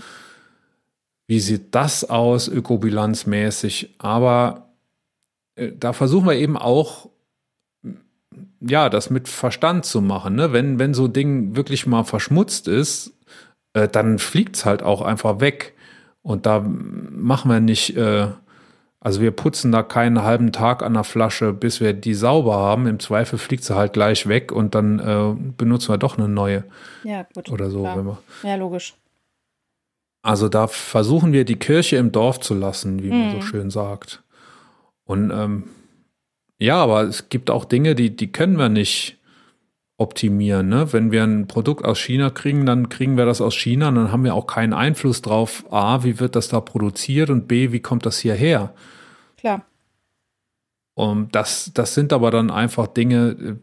wie 1.27 1.39
sieht 1.39 1.75
das 1.75 2.09
aus, 2.09 2.47
ökobilanzmäßig? 2.47 3.95
Aber 3.99 4.57
äh, 4.57 4.72
da 5.55 5.93
versuchen 5.93 6.25
wir 6.27 6.35
eben 6.35 6.57
auch, 6.57 7.09
ja, 8.61 8.89
das 8.89 9.09
mit 9.09 9.27
Verstand 9.27 9.85
zu 9.85 10.01
machen. 10.01 10.35
Ne? 10.35 10.53
Wenn, 10.53 10.79
wenn 10.79 10.93
so 10.93 11.05
ein 11.05 11.13
Ding 11.13 11.55
wirklich 11.55 11.85
mal 11.85 12.03
verschmutzt 12.03 12.67
ist, 12.67 13.13
äh, 13.73 13.87
dann 13.87 14.19
fliegt 14.19 14.55
es 14.55 14.65
halt 14.65 14.81
auch 14.83 15.01
einfach 15.01 15.39
weg. 15.39 15.73
Und 16.21 16.45
da 16.45 16.61
machen 16.61 17.51
wir 17.51 17.59
nicht, 17.59 17.95
äh, 17.97 18.27
also 19.01 19.19
wir 19.21 19.31
putzen 19.31 19.71
da 19.73 19.83
keinen 19.83 20.23
halben 20.23 20.53
Tag 20.53 20.81
an 20.81 20.93
der 20.93 21.03
Flasche, 21.03 21.51
bis 21.51 21.81
wir 21.81 21.91
die 21.93 22.13
sauber 22.13 22.55
haben. 22.55 22.87
Im 22.87 22.99
Zweifel 22.99 23.37
fliegt 23.37 23.65
sie 23.65 23.75
halt 23.75 23.91
gleich 23.93 24.27
weg 24.27 24.51
und 24.53 24.73
dann 24.75 24.99
äh, 24.99 25.35
benutzen 25.57 25.89
wir 25.89 25.97
doch 25.97 26.17
eine 26.17 26.29
neue 26.29 26.63
Ja, 27.03 27.27
gut. 27.35 27.49
oder 27.51 27.69
so. 27.69 27.81
Klar. 27.81 27.97
Wenn 27.97 28.05
wir, 28.05 28.17
Ja, 28.43 28.55
logisch. 28.55 28.93
also 30.23 30.47
da 30.47 30.67
versuchen 30.67 31.33
wir 31.33 31.43
die 31.43 31.57
Kirche 31.59 31.97
im 31.97 32.13
Dorf 32.13 32.39
zu 32.39 32.53
lassen, 32.53 33.03
wie 33.03 33.09
man 33.09 33.29
so 33.31 33.37
Mhm. 33.37 33.41
schön 33.41 33.69
sagt. 33.69 34.23
Und 35.05 35.31
ähm, 35.31 35.63
ja, 36.59 36.81
aber 36.81 37.03
es 37.03 37.29
gibt 37.29 37.49
auch 37.49 37.65
Dinge, 37.65 37.95
die, 37.95 38.15
die 38.15 38.31
können 38.31 38.57
wir 38.57 38.69
nicht 38.69 39.17
optimieren. 39.97 40.69
Ne? 40.69 40.91
Wenn 40.91 41.11
wir 41.11 41.23
ein 41.23 41.47
Produkt 41.47 41.85
aus 41.85 41.99
China 41.99 42.29
kriegen, 42.29 42.65
dann 42.65 42.89
kriegen 42.89 43.17
wir 43.17 43.25
das 43.25 43.41
aus 43.41 43.55
China 43.55 43.89
und 43.89 43.95
dann 43.95 44.11
haben 44.11 44.23
wir 44.23 44.33
auch 44.33 44.47
keinen 44.47 44.73
Einfluss 44.73 45.21
drauf, 45.21 45.65
A, 45.71 46.03
wie 46.03 46.19
wird 46.19 46.35
das 46.35 46.47
da 46.47 46.59
produziert 46.61 47.29
und 47.29 47.47
B, 47.47 47.71
wie 47.71 47.79
kommt 47.79 48.05
das 48.05 48.17
hierher? 48.19 48.73
Klar. 49.37 49.65
Und 50.95 51.35
das, 51.35 51.71
das 51.73 51.93
sind 51.93 52.13
aber 52.13 52.31
dann 52.31 52.51
einfach 52.51 52.87
Dinge, 52.87 53.59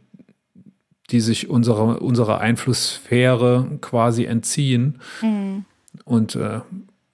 die 1.11 1.21
sich 1.21 1.49
unserer, 1.49 2.01
unserer 2.03 2.39
Einflusssphäre 2.41 3.79
quasi 3.81 4.25
entziehen. 4.25 5.01
Mhm. 5.23 5.65
Und 6.05 6.37
äh, 6.37 6.61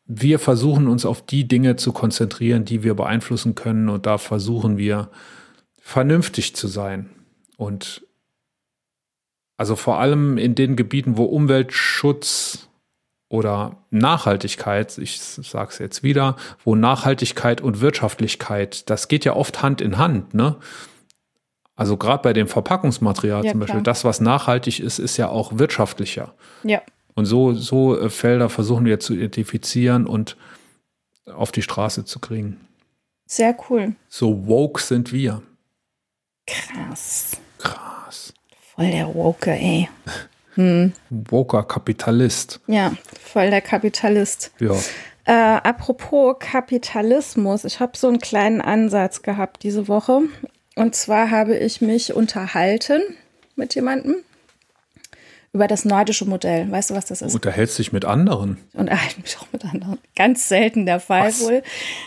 wir 0.07 0.39
versuchen 0.39 0.89
uns 0.89 1.05
auf 1.05 1.25
die 1.25 1.49
Dinge 1.49 1.77
zu 1.77 1.93
konzentrieren, 1.93 2.65
die 2.65 2.83
wir 2.83 2.95
beeinflussen 2.95 3.55
können. 3.55 3.89
Und 3.89 4.07
da 4.07 4.19
versuchen 4.19 4.79
wir 4.79 5.11
vernünftig 5.81 6.55
zu 6.55 6.69
sein. 6.69 7.11
Und 7.57 8.07
also 9.57 9.75
vor 9.75 9.99
allem 9.99 10.39
in 10.39 10.55
den 10.55 10.77
Gebieten, 10.77 11.17
wo 11.17 11.25
Umweltschutz 11.25 12.69
oder 13.29 13.79
Nachhaltigkeit, 13.91 14.97
ich 14.99 15.21
sage 15.21 15.71
es 15.71 15.79
jetzt 15.79 16.03
wieder, 16.03 16.37
wo 16.65 16.75
Nachhaltigkeit 16.75 17.61
und 17.61 17.81
Wirtschaftlichkeit, 17.81 18.89
das 18.89 19.09
geht 19.09 19.25
ja 19.25 19.35
oft 19.35 19.63
Hand 19.63 19.81
in 19.81 19.99
Hand, 19.99 20.35
ne? 20.35 20.57
Also 21.75 21.99
gerade 21.99 22.23
bei 22.23 22.33
dem 22.33 22.49
Verpackungsmaterial 22.49 23.45
Ja, 23.45 23.51
zum 23.51 23.61
Beispiel, 23.61 23.75
klar. 23.75 23.83
das, 23.83 24.05
was 24.05 24.21
nachhaltig 24.21 24.81
ist, 24.81 24.99
ist 24.99 25.19
ja 25.19 25.29
auch 25.29 25.59
wirtschaftlicher. 25.59 26.35
Ja. 26.63 26.81
Und 27.17 27.25
so, 27.27 27.55
so 27.55 27.99
äh, 27.99 28.09
Felder 28.09 28.49
versuchen 28.49 28.85
wir 28.85 29.01
zu 29.01 29.15
identifizieren 29.15 30.07
und 30.07 30.37
auf 31.25 31.51
die 31.51 31.63
Straße 31.63 32.05
zu 32.05 32.21
kriegen. 32.21 32.61
Sehr 33.27 33.57
cool. 33.69 33.97
So 34.09 34.47
woke 34.47 34.81
sind 34.81 35.13
wir. 35.13 35.43
Krass. 36.47 37.39
Krass. 37.59 38.33
Voll 38.77 38.91
der 38.91 39.13
Woke, 39.13 39.51
ey. 39.51 39.89
Hm. 40.55 40.93
Woker 41.11 41.65
Kapitalist. 41.65 42.61
Ja, 42.67 42.93
voll 43.21 43.51
der 43.51 43.63
Kapitalist. 43.63 44.53
Ja. 44.61 44.75
Äh, 45.25 45.33
apropos 45.33 46.37
Kapitalismus, 46.39 47.65
ich 47.65 47.81
habe 47.81 47.97
so 47.97 48.07
einen 48.07 48.21
kleinen 48.21 48.61
Ansatz 48.61 49.23
gehabt 49.23 49.65
diese 49.65 49.89
Woche. 49.89 50.21
Und 50.77 50.95
zwar 50.95 51.31
habe 51.31 51.57
ich 51.57 51.81
mich 51.81 52.13
unterhalten 52.13 53.03
mit 53.57 53.75
jemandem 53.75 54.17
über 55.57 55.67
das 55.69 55.85
nordische 55.87 56.27
Modell. 56.27 56.71
Weißt 56.71 56.91
du, 56.91 56.95
was 56.95 57.07
das 57.07 57.23
ist? 57.23 57.35
Unterhältst 57.35 57.79
dich 57.79 57.93
mit 57.93 58.05
anderen. 58.05 58.59
und 58.75 58.89
erhalte 58.89 59.21
mich 59.23 59.39
auch 59.39 59.47
mit 59.53 59.65
anderen. 59.65 59.99
Ganz 60.15 60.49
selten 60.49 60.85
der 60.85 61.01
Fall 61.01 61.29
Was? 61.29 61.41
wohl. 61.43 61.63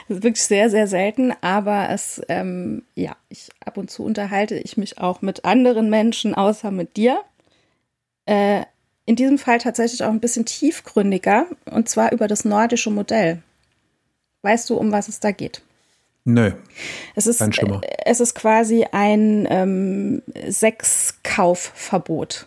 Das 0.07 0.17
ist 0.17 0.23
wirklich 0.23 0.43
sehr, 0.45 0.69
sehr 0.69 0.85
selten. 0.87 1.33
Aber 1.41 1.89
es, 1.89 2.21
ähm, 2.29 2.83
ja, 2.93 3.15
ich 3.27 3.49
ab 3.65 3.77
und 3.77 3.89
zu 3.89 4.03
unterhalte 4.03 4.55
ich 4.55 4.77
mich 4.77 4.99
auch 4.99 5.21
mit 5.23 5.45
anderen 5.45 5.89
Menschen, 5.89 6.35
außer 6.35 6.69
mit 6.69 6.95
dir. 6.95 7.19
Äh, 8.27 8.61
in 9.05 9.15
diesem 9.15 9.39
Fall 9.39 9.57
tatsächlich 9.57 10.03
auch 10.03 10.09
ein 10.11 10.19
bisschen 10.19 10.45
tiefgründiger 10.45 11.47
und 11.65 11.89
zwar 11.89 12.11
über 12.11 12.27
das 12.27 12.45
nordische 12.45 12.91
Modell. 12.91 13.41
Weißt 14.43 14.69
du, 14.69 14.75
um 14.77 14.91
was 14.91 15.07
es 15.07 15.19
da 15.19 15.31
geht? 15.31 15.63
Nö. 16.25 16.51
Es 17.15 17.25
ist, 17.25 17.39
Kein 17.39 17.51
Schimmer. 17.51 17.81
äh, 17.83 18.03
es 18.05 18.19
ist 18.19 18.35
quasi 18.35 18.85
ein 18.91 19.47
ähm, 19.49 20.21
Sexkaufverbot. 20.47 22.45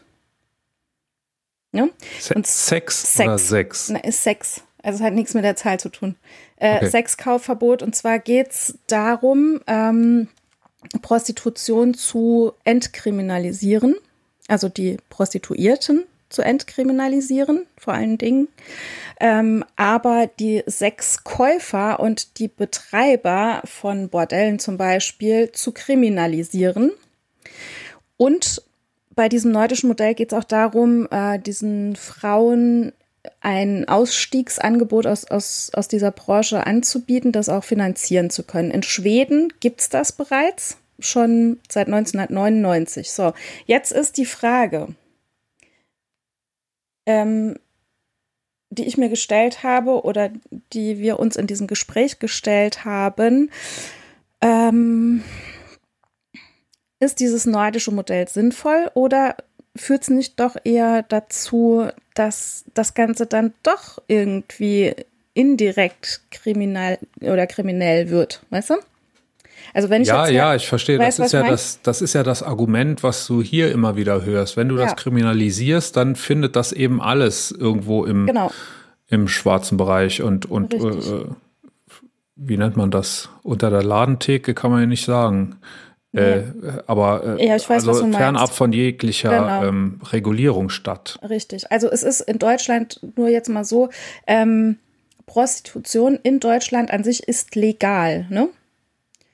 Ne? 1.73 1.91
Se 2.21 2.35
Und 2.35 2.47
Sex, 2.47 3.15
Sex. 3.15 3.21
oder 3.29 3.39
Sex? 3.39 3.89
Na, 3.91 3.99
ist 4.01 4.23
Sex. 4.23 4.63
Also 4.83 4.99
es 4.99 5.05
hat 5.05 5.15
nichts 5.15 5.35
mit 5.35 5.45
der 5.45 5.57
Zahl 5.57 5.79
zu 5.81 5.89
tun. 5.89 6.17
Äh, 6.57 6.77
Okay. 6.77 6.91
Sexkaufverbot. 6.91 7.83
Und 7.83 7.97
zwar 7.97 8.19
geht 8.19 8.51
es 8.51 8.79
darum, 8.87 9.61
ähm, 9.67 10.29
Prostitution 11.01 11.95
zu 11.95 12.53
entkriminalisieren. 12.65 13.95
Also 14.49 14.69
die 14.69 14.97
Prostituierten 15.09 16.05
zu 16.29 16.43
entkriminalisieren, 16.43 17.67
vor 17.79 17.95
allen 17.95 18.19
Dingen. 18.19 18.49
Ähm, 19.21 19.65
aber 19.77 20.29
die 20.39 20.63
Sexkäufer 20.67 22.01
und 22.01 22.39
die 22.39 22.49
Betreiber 22.49 23.63
von 23.65 24.09
Bordellen 24.09 24.59
zum 24.59 24.77
Beispiel 24.79 25.53
zu 25.53 25.73
kriminalisieren. 25.73 26.91
Und 28.17 28.63
bei 29.15 29.29
diesem 29.29 29.53
nordischen 29.53 29.89
Modell 29.89 30.15
geht 30.15 30.33
es 30.33 30.39
auch 30.39 30.45
darum, 30.45 31.09
äh, 31.11 31.39
diesen 31.39 31.97
Frauen 31.97 32.93
ein 33.41 33.89
Ausstiegsangebot 33.89 35.07
aus, 35.07 35.25
aus, 35.25 35.71
aus 35.75 35.89
dieser 35.89 36.11
Branche 36.11 36.67
anzubieten, 36.67 37.33
das 37.33 37.49
auch 37.49 37.65
finanzieren 37.65 38.31
zu 38.31 38.43
können. 38.43 38.71
In 38.71 38.83
Schweden 38.83 39.53
gibt 39.61 39.81
es 39.81 39.89
das 39.89 40.13
bereits 40.13 40.77
schon 40.99 41.61
seit 41.69 41.87
1999. 41.87 43.11
So, 43.11 43.33
jetzt 43.67 43.93
ist 43.93 44.17
die 44.17 44.27
Frage, 44.27 44.89
ähm, 47.07 47.57
die 48.71 48.87
ich 48.87 48.97
mir 48.97 49.09
gestellt 49.09 49.63
habe 49.63 50.03
oder 50.05 50.31
die 50.73 50.99
wir 50.99 51.19
uns 51.19 51.37
in 51.37 51.47
diesem 51.47 51.67
Gespräch 51.67 52.19
gestellt 52.19 52.85
haben. 52.85 53.51
Ähm, 54.41 55.23
ist 57.03 57.21
dieses 57.21 57.47
nordische 57.47 57.91
Modell 57.91 58.29
sinnvoll 58.29 58.91
oder 58.95 59.37
führt 59.75 60.03
es 60.03 60.11
nicht 60.11 60.39
doch 60.39 60.57
eher 60.65 61.03
dazu, 61.03 61.89
dass 62.15 62.65
das 62.75 62.95
Ganze 62.95 63.27
dann 63.27 63.53
doch 63.63 64.01
irgendwie 64.07 64.95
indirekt 65.35 66.21
kriminal 66.31 66.99
oder 67.21 67.47
kriminell 67.47 68.11
wird, 68.11 68.43
weißt 68.51 68.71
du? 68.71 68.75
Also 69.75 69.89
wenn 69.89 70.03
ich 70.03 70.09
Ja, 70.09 70.27
jetzt 70.27 70.35
ja, 70.35 70.55
ich 70.55 70.69
verstehe. 70.69 70.99
Weißt 70.99 71.19
Das 71.19 71.27
ist 71.27 71.33
ja 71.33 71.49
das, 71.49 71.81
das 71.83 72.03
ist 72.03 72.13
ja 72.13 72.23
das 72.23 72.43
Argument, 72.43 73.03
was 73.03 73.27
du 73.27 73.43
hier 73.43 73.73
immer 73.73 73.97
wieder 73.97 74.25
hörst. 74.25 74.57
Wenn 74.57 74.69
du 74.69 74.77
das 74.77 74.91
Ja. 74.91 74.95
kriminalisierst, 74.95 75.97
dann 75.97 76.15
findet 76.15 76.57
das 76.57 76.73
eben 76.73 77.01
alles 77.01 77.51
irgendwo 77.51 78.05
im, 78.05 78.27
genau, 78.27 78.51
im 79.09 79.29
schwarzen 79.29 79.79
Bereich 79.79 80.23
und, 80.23 80.47
und 80.47 80.75
äh, 80.75 81.25
wie 82.37 82.57
nennt 82.57 82.77
man 82.77 82.91
das? 82.91 83.31
Unter 83.43 83.71
der 83.71 83.83
Ladentheke 83.83 84.53
kann 84.53 84.71
man 84.71 84.81
ja 84.81 84.87
nicht 84.87 85.05
sagen. 85.05 85.57
Äh, 86.15 86.43
aber 86.87 87.39
äh, 87.39 87.47
Ja, 87.47 87.55
weiß, 87.55 87.71
also 87.71 87.95
fernab 88.13 88.51
von 88.51 88.73
jeglicher 88.73 89.31
Genau. 89.31 89.65
ähm, 89.65 90.01
Regulierung 90.11 90.69
statt. 90.69 91.19
richtig. 91.29 91.73
Also 91.73 91.89
es 91.91 92.03
ist 92.03 92.21
in 92.21 92.39
Deutschland 92.39 93.01
nur 93.17 93.29
jetzt 93.29 93.49
mal 93.49 93.65
so, 93.65 93.89
ähm, 94.27 94.79
Prostitution 95.25 96.19
in 96.23 96.41
Deutschland 96.41 96.91
an 96.91 97.03
sich 97.05 97.27
ist 97.27 97.55
legal, 97.55 98.27
ne? 98.29 98.49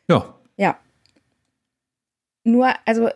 Ja, 0.08 0.34
Ja. 0.56 0.78
Nur, 2.44 2.68
also 2.86 3.08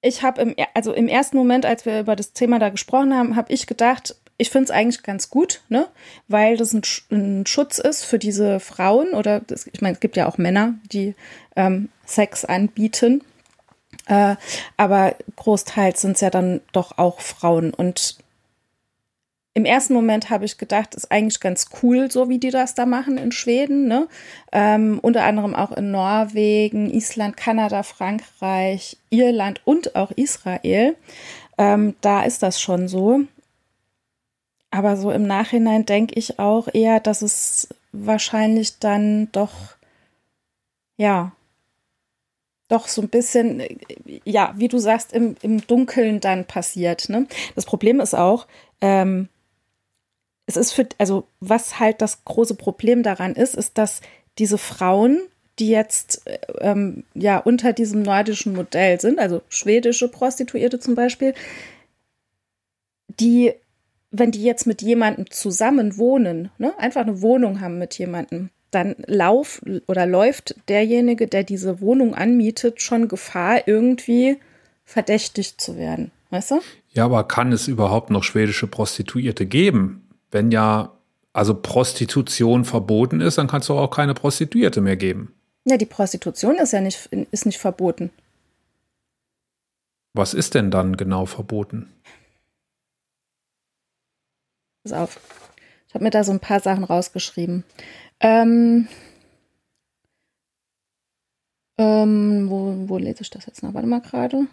ich 0.00 0.22
habe 0.22 0.40
im, 0.42 0.54
also 0.74 0.92
im 0.92 1.08
ersten 1.08 1.36
Moment, 1.36 1.66
als 1.66 1.84
wir 1.84 2.00
über 2.00 2.16
das 2.16 2.32
Thema 2.32 2.58
da 2.58 2.68
gesprochen 2.70 3.14
haben, 3.14 3.36
habe 3.36 3.52
ich 3.52 3.66
gedacht, 3.66 4.16
ich 4.38 4.50
finde 4.50 4.66
es 4.66 4.70
eigentlich 4.70 5.02
ganz 5.02 5.30
gut, 5.30 5.62
ne? 5.68 5.88
Weil 6.28 6.56
das 6.56 6.72
ein, 6.72 6.82
ein 7.10 7.46
Schutz 7.46 7.78
ist 7.78 8.04
für 8.04 8.18
diese 8.18 8.60
Frauen 8.60 9.12
oder 9.12 9.40
das, 9.40 9.66
ich 9.66 9.80
meine, 9.80 9.94
es 9.94 10.00
gibt 10.00 10.16
ja 10.16 10.28
auch 10.28 10.38
Männer, 10.38 10.74
die 10.92 11.14
ähm, 11.56 11.88
Sex 12.06 12.44
anbieten. 12.44 13.22
Äh, 14.06 14.36
aber 14.76 15.16
großteils 15.36 16.00
sind 16.00 16.12
es 16.12 16.20
ja 16.20 16.30
dann 16.30 16.60
doch 16.72 16.98
auch 16.98 17.20
Frauen. 17.20 17.74
Und 17.74 18.18
im 19.54 19.64
ersten 19.64 19.92
Moment 19.92 20.30
habe 20.30 20.44
ich 20.44 20.56
gedacht, 20.56 20.94
ist 20.94 21.10
eigentlich 21.10 21.40
ganz 21.40 21.66
cool, 21.82 22.08
so 22.08 22.28
wie 22.28 22.38
die 22.38 22.50
das 22.50 22.76
da 22.76 22.86
machen 22.86 23.18
in 23.18 23.32
Schweden, 23.32 23.88
ne? 23.88 24.06
Ähm, 24.52 25.00
unter 25.02 25.24
anderem 25.24 25.56
auch 25.56 25.72
in 25.72 25.90
Norwegen, 25.90 26.90
Island, 26.90 27.36
Kanada, 27.36 27.82
Frankreich, 27.82 28.98
Irland 29.10 29.60
und 29.64 29.96
auch 29.96 30.12
Israel. 30.12 30.94
Ähm, 31.58 31.96
da 32.02 32.22
ist 32.22 32.44
das 32.44 32.60
schon 32.60 32.86
so. 32.86 33.22
Aber 34.70 34.96
so 34.96 35.10
im 35.10 35.26
Nachhinein 35.26 35.86
denke 35.86 36.14
ich 36.18 36.38
auch 36.38 36.68
eher, 36.72 37.00
dass 37.00 37.22
es 37.22 37.68
wahrscheinlich 37.92 38.78
dann 38.78 39.32
doch, 39.32 39.52
ja, 40.96 41.32
doch 42.68 42.86
so 42.86 43.00
ein 43.00 43.08
bisschen, 43.08 43.62
ja, 44.24 44.54
wie 44.56 44.68
du 44.68 44.78
sagst, 44.78 45.12
im, 45.12 45.36
im 45.40 45.66
Dunkeln 45.66 46.20
dann 46.20 46.44
passiert. 46.44 47.08
Ne? 47.08 47.26
Das 47.54 47.64
Problem 47.64 48.00
ist 48.00 48.14
auch, 48.14 48.46
ähm, 48.82 49.28
es 50.46 50.56
ist 50.56 50.72
für, 50.72 50.86
also 50.98 51.26
was 51.40 51.78
halt 51.78 52.00
das 52.02 52.24
große 52.24 52.54
Problem 52.54 53.02
daran 53.02 53.34
ist, 53.34 53.54
ist, 53.54 53.78
dass 53.78 54.00
diese 54.38 54.58
Frauen, 54.58 55.20
die 55.58 55.68
jetzt 55.68 56.26
äh, 56.26 56.38
ähm, 56.60 57.04
ja 57.14 57.38
unter 57.38 57.72
diesem 57.72 58.02
nordischen 58.02 58.54
Modell 58.54 59.00
sind, 59.00 59.18
also 59.18 59.42
schwedische 59.48 60.08
Prostituierte 60.08 60.78
zum 60.78 60.94
Beispiel, 60.94 61.34
die, 63.08 63.54
wenn 64.10 64.30
die 64.30 64.42
jetzt 64.42 64.66
mit 64.66 64.82
jemandem 64.82 65.30
zusammen 65.30 65.96
wohnen, 65.98 66.50
ne, 66.58 66.72
einfach 66.78 67.02
eine 67.02 67.20
Wohnung 67.20 67.60
haben 67.60 67.78
mit 67.78 67.98
jemandem, 67.98 68.50
dann 68.70 68.96
lauf 69.06 69.62
oder 69.86 70.06
läuft 70.06 70.54
derjenige, 70.68 71.26
der 71.26 71.42
diese 71.42 71.80
Wohnung 71.80 72.14
anmietet, 72.14 72.82
schon 72.82 73.08
Gefahr, 73.08 73.66
irgendwie 73.66 74.38
verdächtigt 74.84 75.60
zu 75.60 75.76
werden. 75.76 76.10
Weißt 76.30 76.50
du? 76.50 76.60
Ja, 76.92 77.06
aber 77.06 77.24
kann 77.24 77.52
es 77.52 77.68
überhaupt 77.68 78.10
noch 78.10 78.24
schwedische 78.24 78.66
Prostituierte 78.66 79.46
geben? 79.46 80.06
Wenn 80.30 80.50
ja, 80.50 80.92
also 81.32 81.54
Prostitution 81.54 82.64
verboten 82.64 83.20
ist, 83.20 83.38
dann 83.38 83.46
kann 83.46 83.60
es 83.60 83.68
doch 83.68 83.78
auch 83.78 83.90
keine 83.90 84.14
Prostituierte 84.14 84.80
mehr 84.80 84.96
geben. 84.96 85.34
Ja, 85.64 85.76
die 85.76 85.86
Prostitution 85.86 86.56
ist 86.56 86.72
ja 86.72 86.80
nicht, 86.80 87.06
ist 87.30 87.46
nicht 87.46 87.58
verboten. 87.58 88.10
Was 90.14 90.34
ist 90.34 90.54
denn 90.54 90.70
dann 90.70 90.96
genau 90.96 91.26
verboten? 91.26 91.88
Pass 94.88 94.98
auf. 94.98 95.20
Ich 95.88 95.94
habe 95.94 96.04
mir 96.04 96.10
da 96.10 96.24
so 96.24 96.32
ein 96.32 96.40
paar 96.40 96.60
Sachen 96.60 96.84
rausgeschrieben. 96.84 97.64
Ähm, 98.20 98.88
ähm, 101.78 102.46
wo, 102.48 102.88
wo 102.88 102.98
lese 102.98 103.22
ich 103.22 103.30
das 103.30 103.46
jetzt 103.46 103.62
noch? 103.62 103.74
Warte 103.74 103.86
mal 103.86 104.00
gerade. 104.00 104.46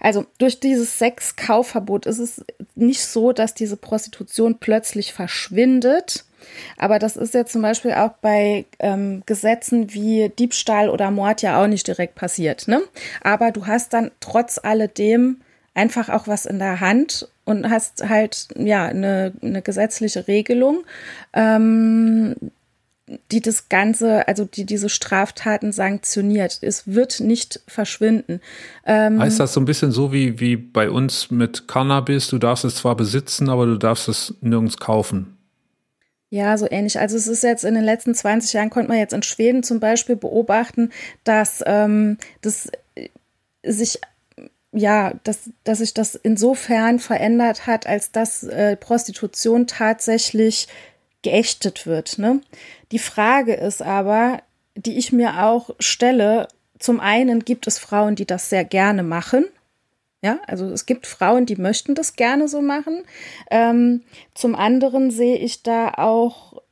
Also 0.00 0.26
durch 0.38 0.58
dieses 0.58 0.98
Sexkaufverbot 0.98 2.06
ist 2.06 2.18
es 2.18 2.44
nicht 2.74 3.04
so, 3.04 3.32
dass 3.32 3.54
diese 3.54 3.76
Prostitution 3.76 4.58
plötzlich 4.58 5.12
verschwindet. 5.12 6.24
Aber 6.76 6.98
das 6.98 7.16
ist 7.16 7.34
ja 7.34 7.44
zum 7.46 7.62
Beispiel 7.62 7.92
auch 7.92 8.12
bei 8.20 8.64
ähm, 8.80 9.22
Gesetzen 9.26 9.92
wie 9.94 10.28
Diebstahl 10.30 10.88
oder 10.88 11.10
Mord 11.12 11.42
ja 11.42 11.62
auch 11.62 11.68
nicht 11.68 11.86
direkt 11.86 12.16
passiert. 12.16 12.66
Ne? 12.66 12.82
Aber 13.22 13.52
du 13.52 13.66
hast 13.66 13.92
dann 13.92 14.10
trotz 14.18 14.58
alledem 14.58 15.40
einfach 15.80 16.10
auch 16.10 16.28
was 16.28 16.44
in 16.44 16.58
der 16.58 16.80
Hand 16.80 17.26
und 17.44 17.70
hast 17.70 18.06
halt 18.06 18.48
ja 18.54 18.84
eine, 18.84 19.32
eine 19.40 19.62
gesetzliche 19.62 20.28
Regelung, 20.28 20.84
ähm, 21.32 22.36
die 23.32 23.40
das 23.40 23.70
Ganze, 23.70 24.28
also 24.28 24.44
die 24.44 24.66
diese 24.66 24.90
Straftaten 24.90 25.72
sanktioniert. 25.72 26.58
Es 26.60 26.86
wird 26.86 27.20
nicht 27.20 27.60
verschwinden. 27.66 28.40
Ähm, 28.84 29.18
Heißt 29.18 29.40
das 29.40 29.54
so 29.54 29.60
ein 29.60 29.64
bisschen 29.64 29.90
so 29.90 30.12
wie, 30.12 30.38
wie 30.38 30.56
bei 30.56 30.90
uns 30.90 31.30
mit 31.30 31.66
Cannabis? 31.66 32.28
Du 32.28 32.38
darfst 32.38 32.64
es 32.66 32.76
zwar 32.76 32.94
besitzen, 32.94 33.48
aber 33.48 33.64
du 33.64 33.78
darfst 33.78 34.08
es 34.08 34.34
nirgends 34.42 34.76
kaufen. 34.76 35.38
Ja, 36.28 36.56
so 36.58 36.68
ähnlich. 36.70 37.00
Also 37.00 37.16
es 37.16 37.26
ist 37.26 37.42
jetzt 37.42 37.64
in 37.64 37.74
den 37.74 37.82
letzten 37.82 38.14
20 38.14 38.52
Jahren, 38.52 38.70
konnte 38.70 38.90
man 38.90 38.98
jetzt 38.98 39.14
in 39.14 39.24
Schweden 39.24 39.64
zum 39.64 39.80
Beispiel 39.80 40.14
beobachten, 40.14 40.90
dass 41.24 41.64
ähm, 41.66 42.18
das 42.42 42.70
sich 43.64 44.00
ja, 44.72 45.14
dass, 45.24 45.50
dass 45.64 45.78
sich 45.78 45.94
das 45.94 46.14
insofern 46.14 46.98
verändert 46.98 47.66
hat, 47.66 47.86
als 47.86 48.12
dass 48.12 48.44
äh, 48.44 48.76
Prostitution 48.76 49.66
tatsächlich 49.66 50.68
geächtet 51.22 51.86
wird. 51.86 52.18
Ne? 52.18 52.40
Die 52.92 52.98
Frage 52.98 53.54
ist 53.54 53.82
aber, 53.82 54.42
die 54.76 54.96
ich 54.96 55.12
mir 55.12 55.44
auch 55.44 55.70
stelle, 55.78 56.48
zum 56.78 57.00
einen 57.00 57.44
gibt 57.44 57.66
es 57.66 57.78
Frauen, 57.78 58.14
die 58.14 58.26
das 58.26 58.48
sehr 58.48 58.64
gerne 58.64 59.02
machen. 59.02 59.46
Ja, 60.22 60.38
also 60.46 60.66
es 60.66 60.86
gibt 60.86 61.06
Frauen, 61.06 61.46
die 61.46 61.56
möchten 61.56 61.94
das 61.94 62.14
gerne 62.14 62.46
so 62.46 62.60
machen. 62.60 63.04
Ähm, 63.50 64.02
zum 64.34 64.54
anderen 64.54 65.10
sehe 65.10 65.36
ich 65.36 65.62
da 65.62 65.94
auch, 65.94 66.62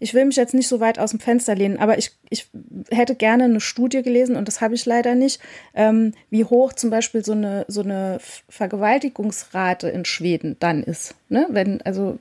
ich 0.00 0.14
will 0.14 0.24
mich 0.24 0.36
jetzt 0.36 0.54
nicht 0.54 0.68
so 0.68 0.80
weit 0.80 0.98
aus 0.98 1.10
dem 1.10 1.20
Fenster 1.20 1.54
lehnen, 1.54 1.78
aber 1.78 1.98
ich, 1.98 2.12
ich 2.30 2.48
hätte 2.90 3.14
gerne 3.14 3.44
eine 3.44 3.60
Studie 3.60 4.02
gelesen 4.02 4.36
und 4.36 4.48
das 4.48 4.60
habe 4.60 4.74
ich 4.74 4.86
leider 4.86 5.14
nicht, 5.14 5.40
ähm, 5.74 6.12
wie 6.30 6.44
hoch 6.44 6.72
zum 6.72 6.90
Beispiel 6.90 7.24
so 7.24 7.32
eine, 7.32 7.64
so 7.68 7.82
eine 7.82 8.18
Vergewaltigungsrate 8.48 9.88
in 9.88 10.04
Schweden 10.04 10.56
dann 10.60 10.82
ist. 10.82 11.14
Ne? 11.28 11.46
Wenn, 11.50 11.82
also, 11.82 12.18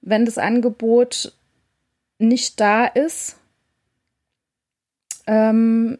wenn 0.00 0.24
das 0.24 0.38
Angebot 0.38 1.32
nicht 2.18 2.60
da 2.60 2.86
ist, 2.86 3.36
ähm, 5.26 5.98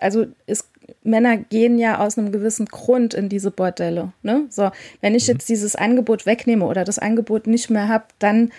also 0.00 0.26
es 0.46 0.68
Männer 1.02 1.36
gehen 1.36 1.78
ja 1.78 1.98
aus 1.98 2.18
einem 2.18 2.32
gewissen 2.32 2.66
Grund 2.66 3.14
in 3.14 3.28
diese 3.28 3.50
Bordelle. 3.50 4.12
Ne? 4.22 4.46
So, 4.50 4.70
wenn 5.00 5.14
ich 5.14 5.26
mhm. 5.28 5.34
jetzt 5.34 5.48
dieses 5.48 5.76
Angebot 5.76 6.26
wegnehme 6.26 6.66
oder 6.66 6.84
das 6.84 6.98
Angebot 6.98 7.46
nicht 7.46 7.70
mehr 7.70 7.88
habe, 7.88 8.06
dann 8.18 8.52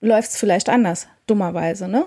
läuft 0.00 0.30
es 0.30 0.36
vielleicht 0.36 0.68
anders, 0.68 1.08
dummerweise, 1.26 1.88
ne? 1.88 2.06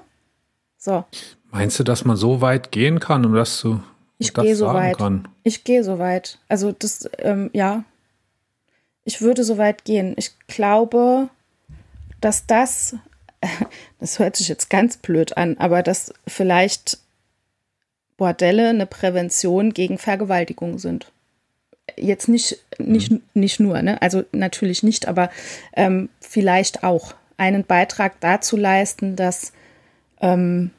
So. 0.77 1.05
Meinst 1.51 1.79
du, 1.79 1.83
dass 1.83 2.05
man 2.05 2.17
so 2.17 2.41
weit 2.41 2.71
gehen 2.71 2.99
kann, 2.99 3.25
um 3.25 3.33
das 3.33 3.57
zu 3.57 3.81
ich 4.21 4.33
gehe 4.33 4.55
so 4.55 4.67
weit. 4.67 4.97
Kann? 4.97 5.27
Ich 5.43 5.63
gehe 5.63 5.83
so 5.83 5.97
weit. 5.97 6.37
Also 6.47 6.71
das, 6.71 7.09
ähm, 7.17 7.49
ja. 7.53 7.83
Ich 9.03 9.21
würde 9.21 9.43
so 9.43 9.57
weit 9.57 9.83
gehen. 9.83 10.13
Ich 10.15 10.31
glaube, 10.47 11.29
dass 12.21 12.45
das, 12.45 12.95
das 13.99 14.19
hört 14.19 14.35
sich 14.35 14.47
jetzt 14.47 14.69
ganz 14.69 14.97
blöd 14.97 15.37
an, 15.37 15.57
aber 15.57 15.81
dass 15.81 16.13
vielleicht 16.27 16.99
Bordelle 18.17 18.69
eine 18.69 18.85
Prävention 18.85 19.73
gegen 19.73 19.97
Vergewaltigung 19.97 20.77
sind. 20.77 21.11
Jetzt 21.97 22.27
nicht, 22.27 22.59
nicht, 22.77 23.11
mhm. 23.11 23.23
nicht 23.33 23.59
nur, 23.59 23.81
ne? 23.81 23.99
Also 24.03 24.23
natürlich 24.31 24.83
nicht, 24.83 25.07
aber 25.07 25.31
ähm, 25.73 26.09
vielleicht 26.19 26.83
auch 26.83 27.15
einen 27.37 27.63
Beitrag 27.63 28.19
dazu 28.19 28.57
leisten, 28.57 29.15
dass 29.15 29.53
ähm, 30.21 30.71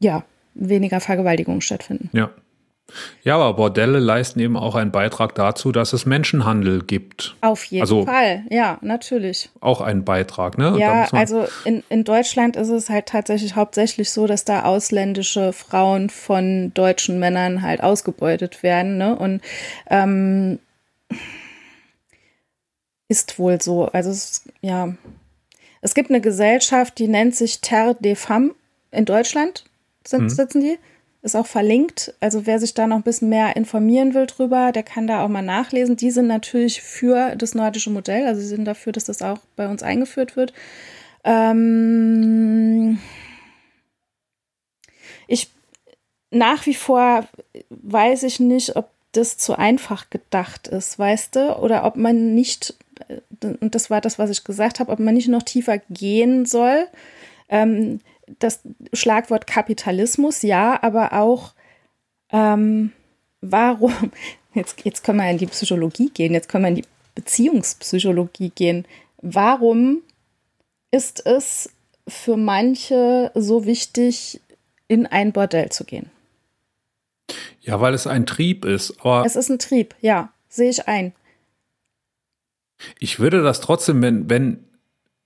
ja, 0.00 0.24
weniger 0.54 1.00
Vergewaltigungen 1.00 1.60
stattfinden. 1.60 2.10
Ja. 2.12 2.30
Ja, 3.22 3.36
aber 3.36 3.52
Bordelle 3.54 3.98
leisten 3.98 4.40
eben 4.40 4.56
auch 4.56 4.74
einen 4.74 4.90
Beitrag 4.90 5.34
dazu, 5.34 5.72
dass 5.72 5.92
es 5.92 6.06
Menschenhandel 6.06 6.82
gibt. 6.82 7.36
Auf 7.42 7.64
jeden 7.64 7.82
also 7.82 8.06
Fall, 8.06 8.44
ja, 8.48 8.78
natürlich. 8.80 9.50
Auch 9.60 9.82
ein 9.82 10.04
Beitrag, 10.04 10.56
ne? 10.56 10.74
Ja, 10.78 11.06
also 11.12 11.46
in, 11.66 11.82
in 11.90 12.04
Deutschland 12.04 12.56
ist 12.56 12.70
es 12.70 12.88
halt 12.88 13.04
tatsächlich 13.04 13.56
hauptsächlich 13.56 14.10
so, 14.10 14.26
dass 14.26 14.46
da 14.46 14.64
ausländische 14.64 15.52
Frauen 15.52 16.08
von 16.08 16.72
deutschen 16.72 17.18
Männern 17.18 17.60
halt 17.60 17.82
ausgebeutet 17.82 18.62
werden, 18.62 18.96
ne? 18.96 19.14
Und 19.16 19.42
ähm, 19.90 20.58
ist 23.08 23.38
wohl 23.38 23.60
so. 23.60 23.86
Also 23.86 24.10
es, 24.10 24.44
ja, 24.62 24.94
es 25.80 25.94
gibt 25.94 26.10
eine 26.10 26.20
Gesellschaft, 26.20 26.98
die 26.98 27.08
nennt 27.08 27.34
sich 27.34 27.60
Terre 27.60 27.94
des 27.94 28.20
Femmes 28.20 28.54
in 28.90 29.04
Deutschland, 29.04 29.64
sind, 30.04 30.22
mhm. 30.22 30.28
sitzen 30.28 30.60
die 30.60 30.78
ist 31.22 31.36
auch 31.36 31.46
verlinkt. 31.46 32.14
Also 32.20 32.46
wer 32.46 32.58
sich 32.58 32.74
da 32.74 32.86
noch 32.86 32.96
ein 32.96 33.02
bisschen 33.02 33.28
mehr 33.28 33.56
informieren 33.56 34.14
will 34.14 34.26
drüber, 34.26 34.72
der 34.72 34.82
kann 34.82 35.06
da 35.06 35.24
auch 35.24 35.28
mal 35.28 35.42
nachlesen. 35.42 35.96
Die 35.96 36.10
sind 36.10 36.26
natürlich 36.26 36.80
für 36.80 37.34
das 37.36 37.54
nordische 37.54 37.90
Modell, 37.90 38.26
also 38.26 38.40
sie 38.40 38.46
sind 38.46 38.64
dafür, 38.64 38.92
dass 38.92 39.04
das 39.04 39.22
auch 39.22 39.38
bei 39.56 39.68
uns 39.68 39.82
eingeführt 39.82 40.36
wird. 40.36 40.52
Ähm 41.24 42.98
ich 45.26 45.50
nach 46.30 46.66
wie 46.66 46.74
vor 46.74 47.26
weiß 47.70 48.22
ich 48.22 48.38
nicht, 48.38 48.76
ob 48.76 48.90
das 49.12 49.38
zu 49.38 49.58
einfach 49.58 50.10
gedacht 50.10 50.68
ist, 50.68 50.98
weißt 50.98 51.36
du, 51.36 51.56
oder 51.58 51.84
ob 51.84 51.96
man 51.96 52.34
nicht, 52.34 52.74
und 53.60 53.74
das 53.74 53.90
war 53.90 54.00
das, 54.00 54.18
was 54.18 54.30
ich 54.30 54.44
gesagt 54.44 54.80
habe, 54.80 54.92
ob 54.92 54.98
man 54.98 55.14
nicht 55.14 55.28
noch 55.28 55.42
tiefer 55.42 55.78
gehen 55.90 56.46
soll. 56.46 56.86
Ähm, 57.48 58.00
das 58.38 58.60
Schlagwort 58.92 59.46
Kapitalismus, 59.46 60.42
ja, 60.42 60.82
aber 60.82 61.14
auch 61.14 61.54
ähm, 62.30 62.92
warum, 63.40 64.12
jetzt, 64.54 64.84
jetzt 64.84 65.04
können 65.04 65.18
wir 65.18 65.30
in 65.30 65.38
die 65.38 65.46
Psychologie 65.46 66.10
gehen, 66.10 66.34
jetzt 66.34 66.48
können 66.48 66.64
wir 66.64 66.68
in 66.68 66.74
die 66.76 66.84
Beziehungspsychologie 67.14 68.50
gehen. 68.54 68.86
Warum 69.20 70.02
ist 70.90 71.26
es 71.26 71.70
für 72.06 72.36
manche 72.36 73.30
so 73.34 73.66
wichtig, 73.66 74.40
in 74.86 75.06
ein 75.06 75.32
Bordell 75.32 75.70
zu 75.70 75.84
gehen? 75.84 76.10
Ja, 77.60 77.80
weil 77.80 77.92
es 77.92 78.06
ein 78.06 78.24
Trieb 78.24 78.64
ist. 78.64 78.94
Es 79.24 79.36
ist 79.36 79.50
ein 79.50 79.58
Trieb, 79.58 79.94
ja, 80.00 80.32
sehe 80.48 80.70
ich 80.70 80.88
ein. 80.88 81.12
Ich 82.98 83.20
würde 83.20 83.42
das 83.42 83.60
trotzdem, 83.60 84.02
wenn, 84.02 84.30
wenn 84.30 84.64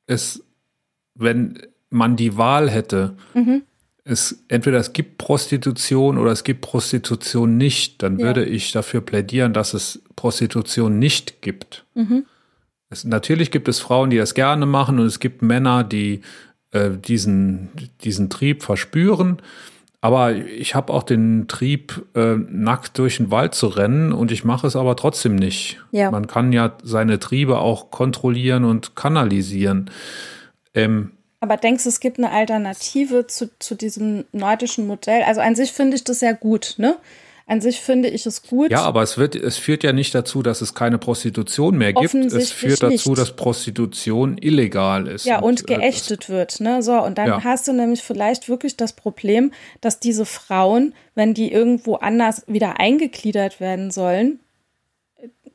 es, 0.06 0.44
wenn 1.14 1.58
man 1.90 2.16
die 2.16 2.36
Wahl 2.36 2.70
hätte, 2.70 3.16
mhm. 3.34 3.62
es 4.04 4.44
entweder 4.48 4.78
es 4.78 4.92
gibt 4.92 5.18
Prostitution 5.18 6.18
oder 6.18 6.32
es 6.32 6.44
gibt 6.44 6.62
Prostitution 6.62 7.56
nicht, 7.56 8.02
dann 8.02 8.18
ja. 8.18 8.26
würde 8.26 8.44
ich 8.44 8.72
dafür 8.72 9.00
plädieren, 9.00 9.52
dass 9.52 9.74
es 9.74 10.02
Prostitution 10.16 10.98
nicht 10.98 11.42
gibt. 11.42 11.84
Mhm. 11.94 12.24
Es, 12.88 13.04
natürlich 13.04 13.50
gibt 13.50 13.68
es 13.68 13.80
Frauen, 13.80 14.10
die 14.10 14.18
das 14.18 14.34
gerne 14.34 14.66
machen 14.66 14.98
und 14.98 15.06
es 15.06 15.20
gibt 15.20 15.42
Männer, 15.42 15.84
die 15.84 16.22
äh, 16.72 16.90
diesen, 16.90 17.70
diesen 18.02 18.30
Trieb 18.30 18.62
verspüren. 18.62 19.40
Aber 20.02 20.34
ich 20.34 20.74
habe 20.74 20.92
auch 20.92 21.04
den 21.04 21.46
Trieb, 21.46 22.04
äh, 22.16 22.34
nackt 22.34 22.98
durch 22.98 23.18
den 23.18 23.30
Wald 23.30 23.54
zu 23.54 23.68
rennen 23.68 24.12
und 24.12 24.32
ich 24.32 24.44
mache 24.44 24.66
es 24.66 24.74
aber 24.74 24.96
trotzdem 24.96 25.36
nicht. 25.36 25.80
Ja. 25.92 26.10
Man 26.10 26.26
kann 26.26 26.52
ja 26.52 26.76
seine 26.82 27.20
Triebe 27.20 27.60
auch 27.60 27.92
kontrollieren 27.92 28.64
und 28.64 28.96
kanalisieren. 28.96 29.90
Ähm, 30.74 31.12
aber 31.38 31.56
denkst 31.56 31.84
du, 31.84 31.88
es 31.88 32.00
gibt 32.00 32.18
eine 32.18 32.32
Alternative 32.32 33.28
zu, 33.28 33.50
zu 33.60 33.76
diesem 33.76 34.24
nordischen 34.32 34.88
Modell? 34.88 35.22
Also 35.22 35.40
an 35.40 35.54
sich 35.54 35.72
finde 35.72 35.96
ich 35.96 36.04
das 36.04 36.20
ja 36.20 36.32
gut, 36.32 36.74
ne? 36.78 36.96
An 37.52 37.60
sich 37.60 37.82
finde 37.82 38.08
ich 38.08 38.24
es 38.24 38.42
gut. 38.42 38.70
Ja, 38.70 38.80
aber 38.80 39.02
es 39.02 39.18
wird, 39.18 39.34
es 39.34 39.58
führt 39.58 39.84
ja 39.84 39.92
nicht 39.92 40.14
dazu, 40.14 40.42
dass 40.42 40.62
es 40.62 40.72
keine 40.72 40.96
Prostitution 40.96 41.76
mehr 41.76 41.92
gibt. 41.92 42.14
Es 42.14 42.50
führt 42.50 42.82
dazu, 42.82 43.10
nicht. 43.10 43.20
dass 43.20 43.36
Prostitution 43.36 44.38
illegal 44.38 45.06
ist. 45.06 45.26
Ja, 45.26 45.40
und, 45.40 45.60
und 45.60 45.70
äh, 45.70 45.74
geächtet 45.74 46.30
wird, 46.30 46.60
ne? 46.60 46.82
So, 46.82 46.94
und 46.94 47.18
dann 47.18 47.28
ja. 47.28 47.44
hast 47.44 47.68
du 47.68 47.74
nämlich 47.74 48.02
vielleicht 48.02 48.48
wirklich 48.48 48.78
das 48.78 48.94
Problem, 48.94 49.52
dass 49.82 50.00
diese 50.00 50.24
Frauen, 50.24 50.94
wenn 51.14 51.34
die 51.34 51.52
irgendwo 51.52 51.96
anders 51.96 52.42
wieder 52.46 52.80
eingegliedert 52.80 53.60
werden 53.60 53.90
sollen, 53.90 54.40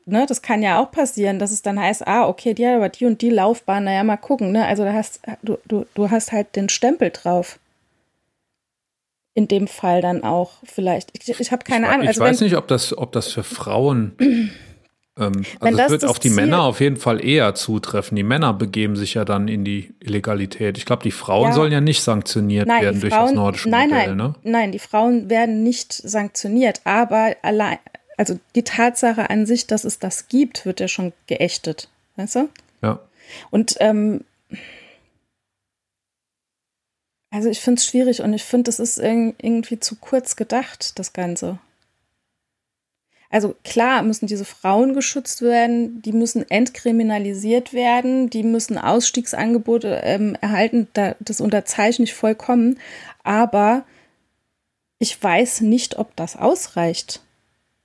ne, 0.06 0.24
das 0.28 0.40
kann 0.40 0.62
ja 0.62 0.80
auch 0.80 0.92
passieren, 0.92 1.40
dass 1.40 1.50
es 1.50 1.62
dann 1.62 1.80
heißt, 1.80 2.06
ah, 2.06 2.28
okay, 2.28 2.54
die 2.54 2.64
hat 2.64 2.76
aber 2.76 2.90
die 2.90 3.06
und 3.06 3.22
die 3.22 3.30
Laufbahn, 3.30 3.82
naja, 3.82 4.04
mal 4.04 4.18
gucken, 4.18 4.52
ne? 4.52 4.66
Also 4.66 4.84
da 4.84 4.92
hast, 4.92 5.20
du, 5.42 5.58
du, 5.66 5.84
du 5.94 6.12
hast 6.12 6.30
halt 6.30 6.54
den 6.54 6.68
Stempel 6.68 7.10
drauf. 7.10 7.58
In 9.38 9.46
dem 9.46 9.68
Fall 9.68 10.02
dann 10.02 10.24
auch 10.24 10.50
vielleicht. 10.64 11.10
Ich, 11.16 11.28
ich 11.28 11.52
habe 11.52 11.62
keine 11.62 11.86
ich, 11.86 11.92
Ahnung. 11.92 12.02
Ich 12.02 12.08
also 12.08 12.22
weiß 12.22 12.40
nicht, 12.40 12.56
ob 12.56 12.66
das, 12.66 12.98
ob 12.98 13.12
das 13.12 13.28
für 13.28 13.44
Frauen. 13.44 14.16
ähm, 15.16 15.44
also 15.60 15.78
es 15.78 15.90
wird 15.90 16.04
auf 16.06 16.18
die 16.18 16.26
Ziel 16.26 16.34
Männer 16.34 16.64
auf 16.64 16.80
jeden 16.80 16.96
Fall 16.96 17.24
eher 17.24 17.54
zutreffen. 17.54 18.16
Die 18.16 18.24
Männer 18.24 18.52
begeben 18.52 18.96
sich 18.96 19.14
ja 19.14 19.24
dann 19.24 19.46
in 19.46 19.64
die 19.64 19.94
Illegalität. 20.00 20.76
Ich 20.76 20.86
glaube, 20.86 21.04
die 21.04 21.12
Frauen 21.12 21.50
ja. 21.50 21.52
sollen 21.52 21.70
ja 21.70 21.80
nicht 21.80 22.02
sanktioniert 22.02 22.66
nein, 22.66 22.82
werden 22.82 23.00
durch 23.00 23.12
das 23.12 23.30
nordische 23.30 23.68
nein, 23.68 23.90
Modell. 23.90 24.06
Nein, 24.08 24.16
ne? 24.16 24.34
nein, 24.42 24.72
die 24.72 24.80
Frauen 24.80 25.30
werden 25.30 25.62
nicht 25.62 25.92
sanktioniert, 25.92 26.80
aber 26.82 27.36
allein, 27.42 27.78
also 28.16 28.40
die 28.56 28.64
Tatsache 28.64 29.30
an 29.30 29.46
sich, 29.46 29.68
dass 29.68 29.84
es 29.84 30.00
das 30.00 30.26
gibt, 30.26 30.66
wird 30.66 30.80
ja 30.80 30.88
schon 30.88 31.12
geächtet. 31.28 31.88
Weißt 32.16 32.34
du? 32.34 32.48
Ja. 32.82 32.98
Und 33.50 33.76
ähm, 33.78 34.24
also 37.30 37.48
ich 37.48 37.60
finde 37.60 37.78
es 37.78 37.86
schwierig 37.86 38.22
und 38.22 38.32
ich 38.32 38.44
finde, 38.44 38.70
es 38.70 38.78
ist 38.78 38.98
irgendwie 38.98 39.80
zu 39.80 39.96
kurz 39.96 40.36
gedacht, 40.36 40.98
das 40.98 41.12
Ganze. 41.12 41.58
Also 43.30 43.54
klar 43.62 44.02
müssen 44.02 44.26
diese 44.26 44.46
Frauen 44.46 44.94
geschützt 44.94 45.42
werden, 45.42 46.00
die 46.00 46.12
müssen 46.12 46.48
entkriminalisiert 46.50 47.74
werden, 47.74 48.30
die 48.30 48.42
müssen 48.42 48.78
Ausstiegsangebote 48.78 50.00
ähm, 50.02 50.34
erhalten, 50.40 50.88
da, 50.94 51.14
das 51.20 51.42
unterzeichne 51.42 52.04
ich 52.04 52.14
vollkommen, 52.14 52.78
aber 53.22 53.84
ich 54.98 55.22
weiß 55.22 55.60
nicht, 55.60 55.98
ob 55.98 56.16
das 56.16 56.36
ausreicht 56.36 57.20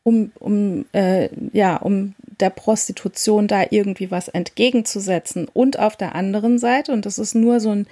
um, 0.03 0.31
um, 0.39 0.85
äh, 0.93 1.29
ja, 1.51 1.77
um 1.77 2.15
der 2.39 2.49
Prostitution 2.49 3.47
da 3.47 3.65
irgendwie 3.69 4.11
was 4.11 4.27
entgegenzusetzen. 4.27 5.47
Und 5.53 5.79
auf 5.79 5.95
der 5.95 6.15
anderen 6.15 6.59
Seite, 6.59 6.91
und 6.91 7.05
das 7.05 7.17
ist 7.19 7.35
nur 7.35 7.59
so 7.59 7.71
ein, 7.71 7.87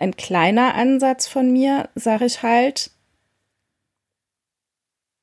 ein 0.00 0.16
kleiner 0.16 0.74
Ansatz 0.74 1.26
von 1.26 1.52
mir, 1.52 1.88
sage 1.94 2.24
ich 2.24 2.42
halt, 2.42 2.90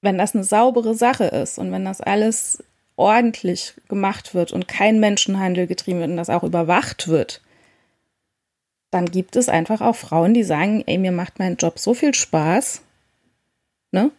wenn 0.01 0.17
das 0.17 0.35
eine 0.35 0.43
saubere 0.43 0.93
Sache 0.93 1.25
ist 1.25 1.57
und 1.57 1.71
wenn 1.71 1.83
das 1.83 2.01
alles 2.01 2.63
ordentlich 2.95 3.73
gemacht 3.89 4.33
wird 4.33 4.51
und 4.51 4.67
kein 4.67 4.99
Menschenhandel 4.99 5.67
getrieben 5.67 5.99
wird 5.99 6.11
und 6.11 6.17
das 6.17 6.29
auch 6.29 6.43
überwacht 6.43 7.07
wird, 7.07 7.41
dann 8.91 9.05
gibt 9.05 9.35
es 9.35 9.49
einfach 9.49 9.81
auch 9.81 9.95
Frauen, 9.95 10.33
die 10.33 10.43
sagen, 10.43 10.83
ey, 10.85 10.97
mir 10.97 11.11
macht 11.11 11.39
mein 11.39 11.57
Job 11.57 11.79
so 11.79 11.93
viel 11.93 12.13
Spaß, 12.13 12.81
ne? 13.91 14.11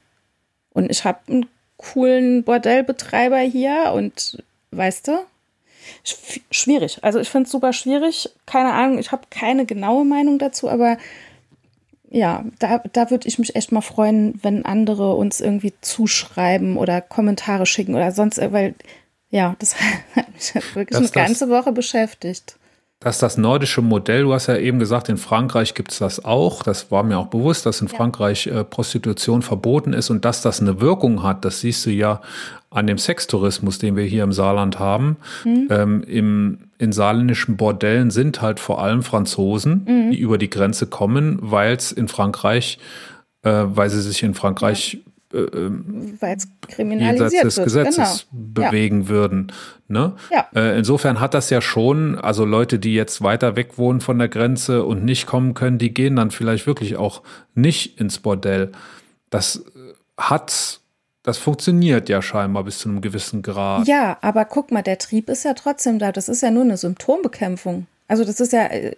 Und 0.70 0.90
ich 0.90 1.04
habe 1.04 1.20
ein 1.28 1.46
coolen 1.76 2.44
Bordellbetreiber 2.44 3.38
hier 3.38 3.92
und 3.94 4.42
weißt 4.70 5.08
du, 5.08 5.18
schwierig. 6.50 6.98
Also 7.02 7.18
ich 7.18 7.28
finde 7.28 7.46
es 7.46 7.52
super 7.52 7.72
schwierig. 7.72 8.30
Keine 8.46 8.72
Ahnung, 8.72 8.98
ich 8.98 9.12
habe 9.12 9.22
keine 9.30 9.66
genaue 9.66 10.04
Meinung 10.04 10.38
dazu, 10.38 10.68
aber 10.68 10.98
ja, 12.10 12.44
da, 12.58 12.82
da 12.92 13.10
würde 13.10 13.28
ich 13.28 13.38
mich 13.38 13.54
echt 13.54 13.70
mal 13.70 13.82
freuen, 13.82 14.38
wenn 14.42 14.64
andere 14.64 15.14
uns 15.14 15.40
irgendwie 15.40 15.74
zuschreiben 15.80 16.76
oder 16.76 17.00
Kommentare 17.00 17.66
schicken 17.66 17.94
oder 17.94 18.12
sonst, 18.12 18.40
weil 18.52 18.74
ja, 19.30 19.56
das 19.58 19.76
hat 20.16 20.32
mich 20.32 20.54
wirklich 20.74 20.98
das, 20.98 21.14
eine 21.14 21.26
ganze 21.26 21.50
Woche 21.50 21.72
beschäftigt. 21.72 22.56
dass 23.00 23.18
das 23.18 23.36
nordische 23.36 23.82
Modell, 23.82 24.22
du 24.22 24.32
hast 24.32 24.46
ja 24.46 24.56
eben 24.56 24.78
gesagt, 24.78 25.10
in 25.10 25.18
Frankreich 25.18 25.74
gibt 25.74 25.92
es 25.92 25.98
das 25.98 26.24
auch. 26.24 26.62
Das 26.62 26.90
war 26.90 27.02
mir 27.02 27.18
auch 27.18 27.26
bewusst, 27.26 27.66
dass 27.66 27.82
in 27.82 27.88
ja. 27.88 27.96
Frankreich 27.96 28.46
äh, 28.46 28.64
Prostitution 28.64 29.42
verboten 29.42 29.92
ist 29.92 30.08
und 30.08 30.24
dass 30.24 30.40
das 30.40 30.60
eine 30.60 30.80
Wirkung 30.80 31.22
hat. 31.22 31.44
Das 31.44 31.60
siehst 31.60 31.84
du 31.84 31.90
ja 31.90 32.22
an 32.70 32.86
dem 32.86 32.98
Sextourismus, 32.98 33.78
den 33.78 33.96
wir 33.96 34.04
hier 34.04 34.24
im 34.24 34.32
Saarland 34.32 34.78
haben. 34.78 35.16
Mhm. 35.44 35.68
Ähm, 35.70 36.02
im, 36.06 36.58
in 36.78 36.92
saarländischen 36.92 37.56
Bordellen 37.56 38.10
sind 38.10 38.42
halt 38.42 38.60
vor 38.60 38.82
allem 38.82 39.02
Franzosen, 39.02 39.86
mhm. 39.86 40.10
die 40.10 40.18
über 40.18 40.38
die 40.38 40.50
Grenze 40.50 40.86
kommen, 40.86 41.38
weil 41.40 41.74
es 41.74 41.92
in 41.92 42.08
Frankreich, 42.08 42.78
äh, 43.42 43.50
weil 43.50 43.90
sie 43.90 44.02
sich 44.02 44.22
in 44.22 44.34
Frankreich 44.34 44.94
ja 44.94 45.00
äh, 45.32 45.38
ähm, 45.38 46.16
weil 46.20 46.36
es 46.36 46.48
kriminalisiert 46.68 47.44
des 47.44 47.56
Gesetzes 47.56 48.26
genau. 48.30 48.70
bewegen 48.70 49.02
ja. 49.02 49.08
würden. 49.08 49.52
Ne? 49.86 50.14
Ja. 50.30 50.46
Äh, 50.54 50.78
insofern 50.78 51.20
hat 51.20 51.34
das 51.34 51.50
ja 51.50 51.60
schon, 51.60 52.14
also 52.18 52.44
Leute, 52.44 52.78
die 52.78 52.94
jetzt 52.94 53.22
weiter 53.22 53.56
weg 53.56 53.76
wohnen 53.76 54.00
von 54.00 54.18
der 54.18 54.28
Grenze 54.28 54.84
und 54.84 55.04
nicht 55.04 55.26
kommen 55.26 55.54
können, 55.54 55.78
die 55.78 55.92
gehen 55.92 56.16
dann 56.16 56.30
vielleicht 56.30 56.66
wirklich 56.66 56.96
auch 56.96 57.22
nicht 57.54 58.00
ins 58.00 58.18
Bordell. 58.18 58.72
Das 59.28 59.56
äh, 59.56 59.92
hat, 60.16 60.80
das 61.28 61.38
funktioniert 61.38 62.08
ja 62.08 62.22
scheinbar 62.22 62.64
bis 62.64 62.78
zu 62.78 62.88
einem 62.88 63.02
gewissen 63.02 63.42
Grad. 63.42 63.86
Ja, 63.86 64.16
aber 64.22 64.46
guck 64.46 64.72
mal, 64.72 64.82
der 64.82 64.96
Trieb 64.96 65.28
ist 65.28 65.44
ja 65.44 65.52
trotzdem 65.52 65.98
da. 65.98 66.10
Das 66.10 66.28
ist 66.28 66.42
ja 66.42 66.50
nur 66.50 66.62
eine 66.62 66.78
Symptombekämpfung. 66.78 67.86
Also 68.08 68.24
das 68.24 68.40
ist 68.40 68.54
ja, 68.54 68.64
äh, 68.64 68.94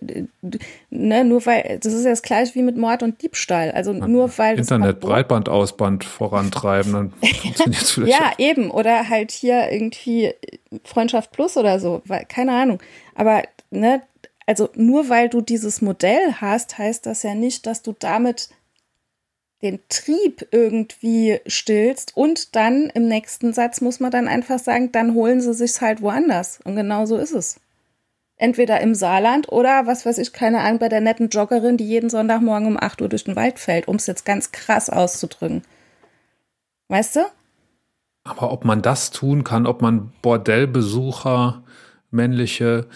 ne, 0.90 1.24
nur 1.24 1.44
weil, 1.44 1.80
das 1.82 1.92
ist 1.92 2.04
ja 2.04 2.10
das 2.10 2.22
gleiche 2.22 2.54
wie 2.54 2.62
mit 2.62 2.76
Mord 2.76 3.02
und 3.02 3.20
Diebstahl. 3.20 3.72
Also 3.72 3.92
nur 3.92 4.38
weil 4.38 4.56
Internet 4.56 5.00
Breitbandausband 5.00 6.04
vorantreiben, 6.04 6.92
dann 6.92 7.12
funktioniert 7.42 7.82
es 7.82 7.90
vielleicht. 7.90 8.12
ja, 8.12 8.32
eben. 8.38 8.70
Oder 8.70 9.08
halt 9.08 9.32
hier 9.32 9.72
irgendwie 9.72 10.32
Freundschaft 10.84 11.32
Plus 11.32 11.56
oder 11.56 11.80
so, 11.80 12.02
weil, 12.04 12.24
keine 12.26 12.52
Ahnung. 12.52 12.80
Aber 13.16 13.42
ne, 13.72 14.02
also 14.46 14.68
nur 14.76 15.08
weil 15.08 15.28
du 15.28 15.40
dieses 15.40 15.82
Modell 15.82 16.34
hast, 16.40 16.78
heißt 16.78 17.06
das 17.06 17.24
ja 17.24 17.34
nicht, 17.34 17.66
dass 17.66 17.82
du 17.82 17.96
damit 17.98 18.50
den 19.62 19.80
Trieb 19.88 20.48
irgendwie 20.52 21.40
stillst 21.46 22.16
und 22.16 22.56
dann 22.56 22.86
im 22.90 23.08
nächsten 23.08 23.52
Satz 23.52 23.80
muss 23.80 24.00
man 24.00 24.10
dann 24.10 24.28
einfach 24.28 24.58
sagen, 24.58 24.90
dann 24.92 25.14
holen 25.14 25.40
sie 25.40 25.52
sich's 25.52 25.80
halt 25.80 26.00
woanders. 26.00 26.60
Und 26.64 26.76
genau 26.76 27.04
so 27.04 27.16
ist 27.16 27.32
es. 27.32 27.60
Entweder 28.36 28.80
im 28.80 28.94
Saarland 28.94 29.52
oder, 29.52 29.86
was 29.86 30.06
weiß 30.06 30.16
ich, 30.16 30.32
keine 30.32 30.60
Ahnung, 30.60 30.78
bei 30.78 30.88
der 30.88 31.02
netten 31.02 31.28
Joggerin, 31.28 31.76
die 31.76 31.86
jeden 31.86 32.08
Sonntagmorgen 32.08 32.68
um 32.68 32.78
8 32.80 33.02
Uhr 33.02 33.10
durch 33.10 33.24
den 33.24 33.36
Wald 33.36 33.58
fällt, 33.58 33.86
um 33.86 33.96
es 33.96 34.06
jetzt 34.06 34.24
ganz 34.24 34.50
krass 34.50 34.88
auszudrücken. 34.88 35.62
Weißt 36.88 37.16
du? 37.16 37.20
Aber 38.24 38.50
ob 38.50 38.64
man 38.64 38.80
das 38.80 39.10
tun 39.10 39.44
kann, 39.44 39.66
ob 39.66 39.82
man 39.82 40.12
Bordellbesucher, 40.22 41.62
männliche, 42.10 42.86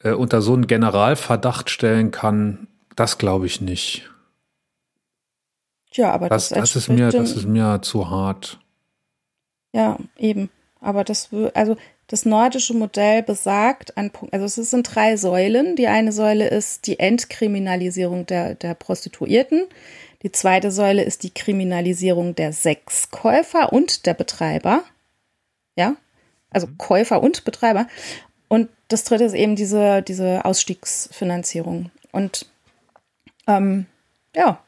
äh, 0.00 0.12
unter 0.12 0.42
so 0.42 0.52
einen 0.52 0.66
Generalverdacht 0.66 1.70
stellen 1.70 2.10
kann, 2.10 2.68
das 2.94 3.16
glaube 3.16 3.46
ich 3.46 3.62
nicht. 3.62 4.11
Ja, 5.92 6.12
aber 6.12 6.28
das, 6.28 6.48
das, 6.48 6.58
das 6.58 6.76
ist 6.76 6.88
mir, 6.88 7.10
das 7.10 7.32
ist 7.32 7.46
mir 7.46 7.80
zu 7.82 8.08
hart. 8.10 8.58
Ja, 9.72 9.98
eben. 10.18 10.50
Aber 10.80 11.04
das, 11.04 11.28
also 11.54 11.76
das 12.08 12.24
nordische 12.26 12.74
Modell 12.74 13.22
besagt, 13.22 13.96
an, 13.96 14.10
also 14.32 14.44
es 14.44 14.70
sind 14.70 14.94
drei 14.94 15.16
Säulen. 15.16 15.76
Die 15.76 15.86
eine 15.86 16.12
Säule 16.12 16.48
ist 16.48 16.86
die 16.86 16.98
Entkriminalisierung 16.98 18.26
der, 18.26 18.54
der 18.54 18.74
Prostituierten. 18.74 19.66
Die 20.22 20.32
zweite 20.32 20.70
Säule 20.70 21.02
ist 21.02 21.22
die 21.22 21.30
Kriminalisierung 21.30 22.34
der 22.34 22.52
Sexkäufer 22.52 23.72
und 23.72 24.06
der 24.06 24.14
Betreiber. 24.14 24.82
Ja, 25.76 25.96
also 26.50 26.66
mhm. 26.66 26.78
Käufer 26.78 27.22
und 27.22 27.44
Betreiber. 27.44 27.86
Und 28.48 28.68
das 28.88 29.04
dritte 29.04 29.24
ist 29.24 29.34
eben 29.34 29.56
diese, 29.56 30.02
diese 30.02 30.44
Ausstiegsfinanzierung. 30.44 31.90
Und 32.12 32.46
ähm, 33.46 33.86
ja. 34.34 34.62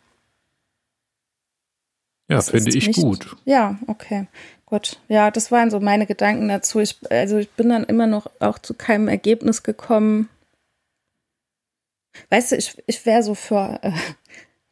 Ja, 2.28 2.40
finde 2.40 2.76
ich 2.76 2.86
nicht, 2.88 3.00
gut. 3.00 3.36
Ja, 3.44 3.78
okay. 3.86 4.26
Gut, 4.66 4.98
ja, 5.08 5.30
das 5.30 5.52
waren 5.52 5.70
so 5.70 5.78
meine 5.78 6.06
Gedanken 6.06 6.48
dazu. 6.48 6.80
Ich, 6.80 6.96
also 7.10 7.36
ich 7.36 7.50
bin 7.50 7.68
dann 7.68 7.84
immer 7.84 8.06
noch 8.06 8.30
auch 8.40 8.58
zu 8.58 8.74
keinem 8.74 9.08
Ergebnis 9.08 9.62
gekommen. 9.62 10.28
Weißt 12.30 12.52
du, 12.52 12.56
ich, 12.56 12.82
ich 12.86 13.04
wäre 13.04 13.22
so 13.22 13.34
für 13.34 13.78
äh, 13.82 13.92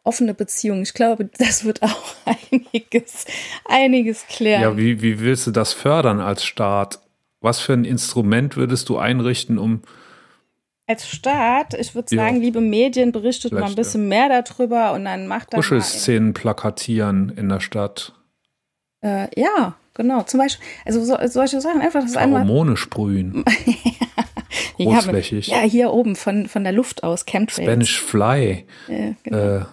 offene 0.03 0.35
Beziehungen. 0.35 0.83
Ich 0.83 0.95
glaube, 0.95 1.29
das 1.39 1.65
wird 1.65 1.83
auch 1.83 2.15
einiges, 2.25 3.27
einiges 3.67 4.27
klären. 4.27 4.63
Ja, 4.63 4.77
wie, 4.77 5.03
wie 5.03 5.21
willst 5.21 5.47
du 5.47 5.51
das 5.51 5.73
fördern 5.73 6.21
als 6.21 6.45
Staat? 6.45 7.01
Was 7.41 7.61
für 7.61 7.73
ein 7.73 7.85
Instrument 7.85 8.57
würdest 8.57 8.89
du 8.89 8.99
einrichten, 8.99 9.59
um 9.59 9.83
als 10.87 11.09
Staat, 11.09 11.75
ich 11.75 11.95
würde 11.95 12.15
sagen, 12.15 12.37
ja. 12.37 12.43
liebe 12.43 12.61
Medien, 12.61 13.13
berichtet 13.13 13.51
Vielleicht, 13.51 13.65
mal 13.65 13.71
ein 13.71 13.77
bisschen 13.77 14.03
ja. 14.03 14.29
mehr 14.29 14.43
darüber 14.43 14.93
und 14.93 15.05
dann 15.05 15.27
macht 15.27 15.53
dann. 15.53 15.59
Kuschelszenen 15.59 16.35
plakatieren 16.35 17.31
in 17.37 17.49
der 17.49 17.61
Stadt. 17.61 18.13
Äh, 19.01 19.29
ja, 19.41 19.77
Genau, 19.95 20.23
zum 20.23 20.41
Beispiel, 20.41 20.67
also 20.85 21.05
so, 21.05 21.17
solche 21.27 21.61
Sachen 21.61 21.81
einfach 21.81 22.01
das 22.01 22.17
einmal. 22.17 22.41
Hormone 22.41 22.77
sprühen. 22.77 23.45
Großflächig. 24.77 25.47
Ja, 25.49 25.63
ja, 25.63 25.69
hier 25.69 25.93
oben 25.93 26.17
von, 26.17 26.47
von 26.47 26.65
der 26.65 26.73
Luft 26.73 27.05
aus, 27.05 27.27
Chemtrails. 27.27 27.67
Spanish 27.67 28.01
Fly 28.01 28.67
ja, 28.89 29.15
genau. 29.23 29.59
äh, 29.59 29.65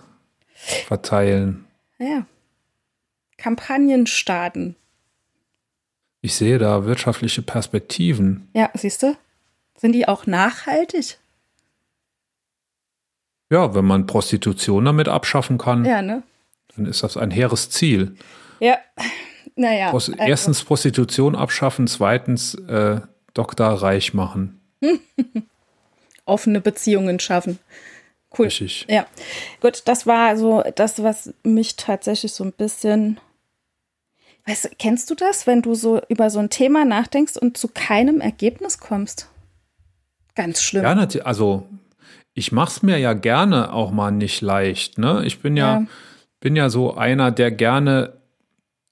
verteilen. 0.53 1.66
Ja. 1.99 2.26
Kampagnen 3.38 4.07
starten. 4.07 4.76
Ich 6.22 6.36
sehe 6.36 6.57
da 6.57 6.86
wirtschaftliche 6.86 7.41
Perspektiven. 7.41 8.49
Ja, 8.53 8.70
siehst 8.74 9.03
du? 9.03 9.16
Sind 9.80 9.93
die 9.93 10.07
auch 10.07 10.25
nachhaltig? 10.25 11.17
Ja, 13.49 13.73
wenn 13.73 13.86
man 13.86 14.05
Prostitution 14.07 14.86
damit 14.86 15.07
abschaffen 15.07 15.57
kann, 15.57 15.86
ja, 15.86 16.01
ne? 16.01 16.23
dann 16.75 16.86
ist 16.86 17.01
das 17.01 17.17
ein 17.17 17.32
hehres 17.32 17.69
Ziel. 17.69 18.15
Ja, 18.59 18.77
naja. 19.55 19.89
Pros 19.89 20.09
also. 20.09 20.21
Erstens 20.21 20.63
Prostitution 20.63 21.36
abschaffen, 21.36 21.88
zweitens 21.88 22.55
äh, 22.55 22.99
Doktor 23.34 23.69
reich 23.69 24.13
machen. 24.13 24.59
Offene 26.25 26.61
Beziehungen 26.61 27.19
schaffen. 27.19 27.57
Cool. 28.38 28.45
Richtig. 28.45 28.86
Ja. 28.88 29.07
Gut, 29.61 29.84
das 29.86 30.05
war 30.05 30.38
so 30.38 30.63
das, 30.75 31.01
was 31.01 31.34
mich 31.43 31.77
tatsächlich 31.77 32.34
so 32.34 32.43
ein 32.43 32.51
bisschen. 32.51 33.19
Weißt 34.45 34.71
kennst 34.77 35.09
du 35.09 35.15
das, 35.15 35.47
wenn 35.47 35.61
du 35.61 35.73
so 35.73 36.01
über 36.09 36.30
so 36.30 36.39
ein 36.39 36.49
Thema 36.49 36.86
nachdenkst 36.86 37.38
und 37.38 37.57
zu 37.57 37.69
keinem 37.69 38.21
Ergebnis 38.21 38.77
kommst? 38.77 39.30
Ganz 40.40 40.62
schlimm. 40.64 40.84
Ja, 40.84 41.08
also 41.26 41.68
ich 42.34 42.54
mache 42.54 42.70
es 42.70 42.82
mir 42.82 42.98
ja 42.98 43.12
gerne 43.12 43.74
auch 43.74 43.92
mal 43.92 44.12
nicht 44.12 44.40
leicht. 44.40 44.98
Ne? 44.98 45.24
Ich 45.26 45.42
bin 45.42 45.58
ja, 45.58 45.80
ja, 45.80 45.86
bin 46.40 46.56
ja 46.56 46.70
so 46.70 46.96
einer, 46.96 47.30
der 47.32 47.52
gerne 47.52 48.14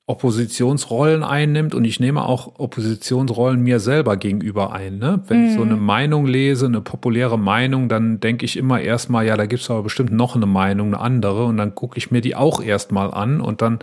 Oppositionsrollen 0.07 1.23
einnimmt 1.23 1.73
und 1.73 1.85
ich 1.85 2.01
nehme 2.01 2.25
auch 2.25 2.59
Oppositionsrollen 2.59 3.61
mir 3.61 3.79
selber 3.79 4.17
gegenüber 4.17 4.73
ein. 4.73 4.97
Ne? 4.97 5.23
Wenn 5.29 5.39
mhm. 5.43 5.47
ich 5.47 5.53
so 5.53 5.61
eine 5.61 5.77
mhm. 5.77 5.85
Meinung 5.85 6.25
lese, 6.25 6.65
eine 6.65 6.81
populäre 6.81 7.39
Meinung, 7.39 7.87
dann 7.87 8.19
denke 8.19 8.43
ich 8.43 8.57
immer 8.57 8.81
erstmal, 8.81 9.25
ja, 9.25 9.37
da 9.37 9.45
gibt 9.45 9.61
es 9.61 9.69
aber 9.69 9.83
bestimmt 9.83 10.11
noch 10.11 10.35
eine 10.35 10.47
Meinung, 10.47 10.87
eine 10.87 10.99
andere 10.99 11.45
und 11.45 11.55
dann 11.55 11.75
gucke 11.75 11.97
ich 11.97 12.11
mir 12.11 12.19
die 12.19 12.35
auch 12.35 12.61
erstmal 12.61 13.13
an 13.13 13.39
und 13.39 13.61
dann 13.61 13.79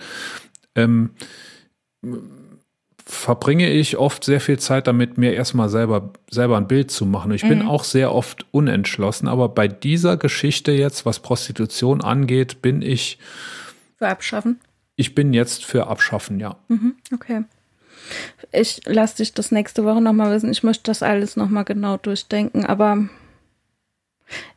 ähm, 0.74 1.12
verbringe 3.06 3.70
ich 3.70 3.98
oft 3.98 4.24
sehr 4.24 4.40
viel 4.40 4.58
Zeit 4.58 4.86
damit, 4.86 5.18
mir 5.18 5.34
erstmal 5.34 5.68
selber, 5.68 6.10
selber 6.30 6.56
ein 6.56 6.68
Bild 6.68 6.90
zu 6.90 7.04
machen. 7.04 7.32
Ich 7.32 7.44
mhm. 7.44 7.48
bin 7.48 7.62
auch 7.62 7.84
sehr 7.84 8.14
oft 8.14 8.46
unentschlossen, 8.50 9.28
aber 9.28 9.48
bei 9.48 9.68
dieser 9.68 10.16
Geschichte 10.16 10.72
jetzt, 10.72 11.04
was 11.04 11.20
Prostitution 11.20 12.02
angeht, 12.02 12.62
bin 12.62 12.80
ich 12.80 13.18
für 13.98 14.08
abschaffen. 14.08 14.60
Ich 14.96 15.14
bin 15.14 15.34
jetzt 15.34 15.64
für 15.64 15.88
Abschaffen, 15.88 16.38
ja. 16.38 16.56
Mhm, 16.68 16.94
okay. 17.12 17.44
Ich 18.52 18.82
lasse 18.86 19.16
dich 19.16 19.34
das 19.34 19.50
nächste 19.50 19.84
Woche 19.84 20.00
nochmal 20.00 20.32
wissen. 20.32 20.50
Ich 20.50 20.62
möchte 20.62 20.84
das 20.84 21.02
alles 21.02 21.36
nochmal 21.36 21.64
genau 21.64 21.96
durchdenken, 21.96 22.64
aber 22.64 23.08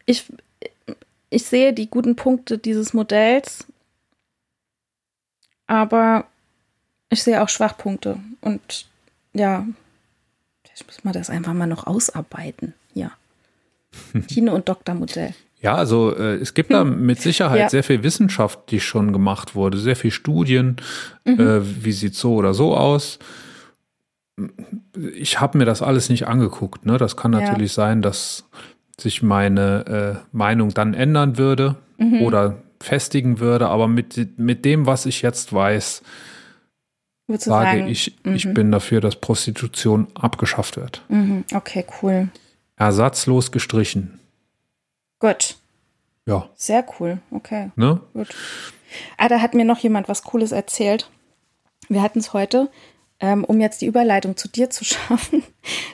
ich, 0.05 0.25
ich 1.29 1.43
sehe 1.43 1.73
die 1.73 1.89
guten 1.89 2.15
Punkte 2.15 2.57
dieses 2.57 2.93
Modells, 2.93 3.65
aber 5.65 6.27
ich 7.09 7.23
sehe 7.23 7.41
auch 7.41 7.49
Schwachpunkte. 7.49 8.19
Und 8.41 8.87
ja, 9.33 9.65
ich 10.75 10.85
muss 10.85 11.03
mal 11.03 11.13
das 11.13 11.29
einfach 11.29 11.53
mal 11.53 11.67
noch 11.67 11.87
ausarbeiten. 11.87 12.73
Ja. 12.93 13.11
Kino- 14.27 14.53
und 14.53 14.69
Doktormodell. 14.69 15.33
Ja, 15.59 15.75
also 15.75 16.15
äh, 16.15 16.35
es 16.35 16.53
gibt 16.53 16.71
da 16.71 16.83
mit 16.83 17.21
Sicherheit 17.21 17.59
ja. 17.59 17.69
sehr 17.69 17.83
viel 17.83 18.03
Wissenschaft, 18.03 18.71
die 18.71 18.79
schon 18.79 19.11
gemacht 19.11 19.55
wurde, 19.55 19.77
sehr 19.77 19.95
viel 19.95 20.11
Studien, 20.11 20.77
mhm. 21.25 21.39
äh, 21.39 21.83
wie 21.83 21.91
sieht 21.91 22.15
so 22.15 22.35
oder 22.35 22.53
so 22.53 22.75
aus. 22.75 23.19
Ich 25.15 25.39
habe 25.39 25.57
mir 25.57 25.65
das 25.65 25.81
alles 25.81 26.09
nicht 26.09 26.27
angeguckt. 26.27 26.85
Ne? 26.85 26.97
Das 26.99 27.17
kann 27.17 27.31
natürlich 27.31 27.71
ja. 27.71 27.83
sein, 27.83 28.03
dass 28.03 28.47
sich 28.99 29.23
meine 29.23 30.21
äh, 30.21 30.27
Meinung 30.31 30.73
dann 30.75 30.93
ändern 30.93 31.37
würde 31.37 31.75
mhm. 31.97 32.21
oder 32.21 32.57
festigen 32.79 33.39
würde, 33.39 33.67
aber 33.69 33.87
mit, 33.87 34.37
mit 34.37 34.63
dem, 34.63 34.85
was 34.85 35.07
ich 35.07 35.23
jetzt 35.23 35.53
weiß, 35.53 36.03
sage 37.27 37.79
sagen? 37.79 37.87
ich, 37.87 38.15
mhm. 38.23 38.35
ich 38.35 38.53
bin 38.53 38.71
dafür, 38.71 39.01
dass 39.01 39.17
Prostitution 39.17 40.07
abgeschafft 40.15 40.77
wird. 40.77 41.03
Mhm. 41.09 41.43
Okay, 41.53 41.85
cool. 42.01 42.29
ersatzlos 42.77 43.51
gestrichen. 43.51 44.19
Gut. 45.19 45.57
Ja. 46.25 46.49
Sehr 46.55 46.85
cool. 46.99 47.19
Okay. 47.31 47.71
Ne? 47.75 47.99
Gut. 48.13 48.29
Ah, 49.17 49.27
da 49.27 49.41
hat 49.41 49.53
mir 49.53 49.65
noch 49.65 49.79
jemand 49.79 50.07
was 50.09 50.23
Cooles 50.23 50.51
erzählt. 50.51 51.09
Wir 51.89 52.01
hatten 52.01 52.19
es 52.19 52.33
heute, 52.33 52.69
ähm, 53.19 53.43
um 53.43 53.59
jetzt 53.61 53.81
die 53.81 53.85
Überleitung 53.85 54.37
zu 54.37 54.47
dir 54.47 54.69
zu 54.69 54.83
schaffen. 54.85 55.43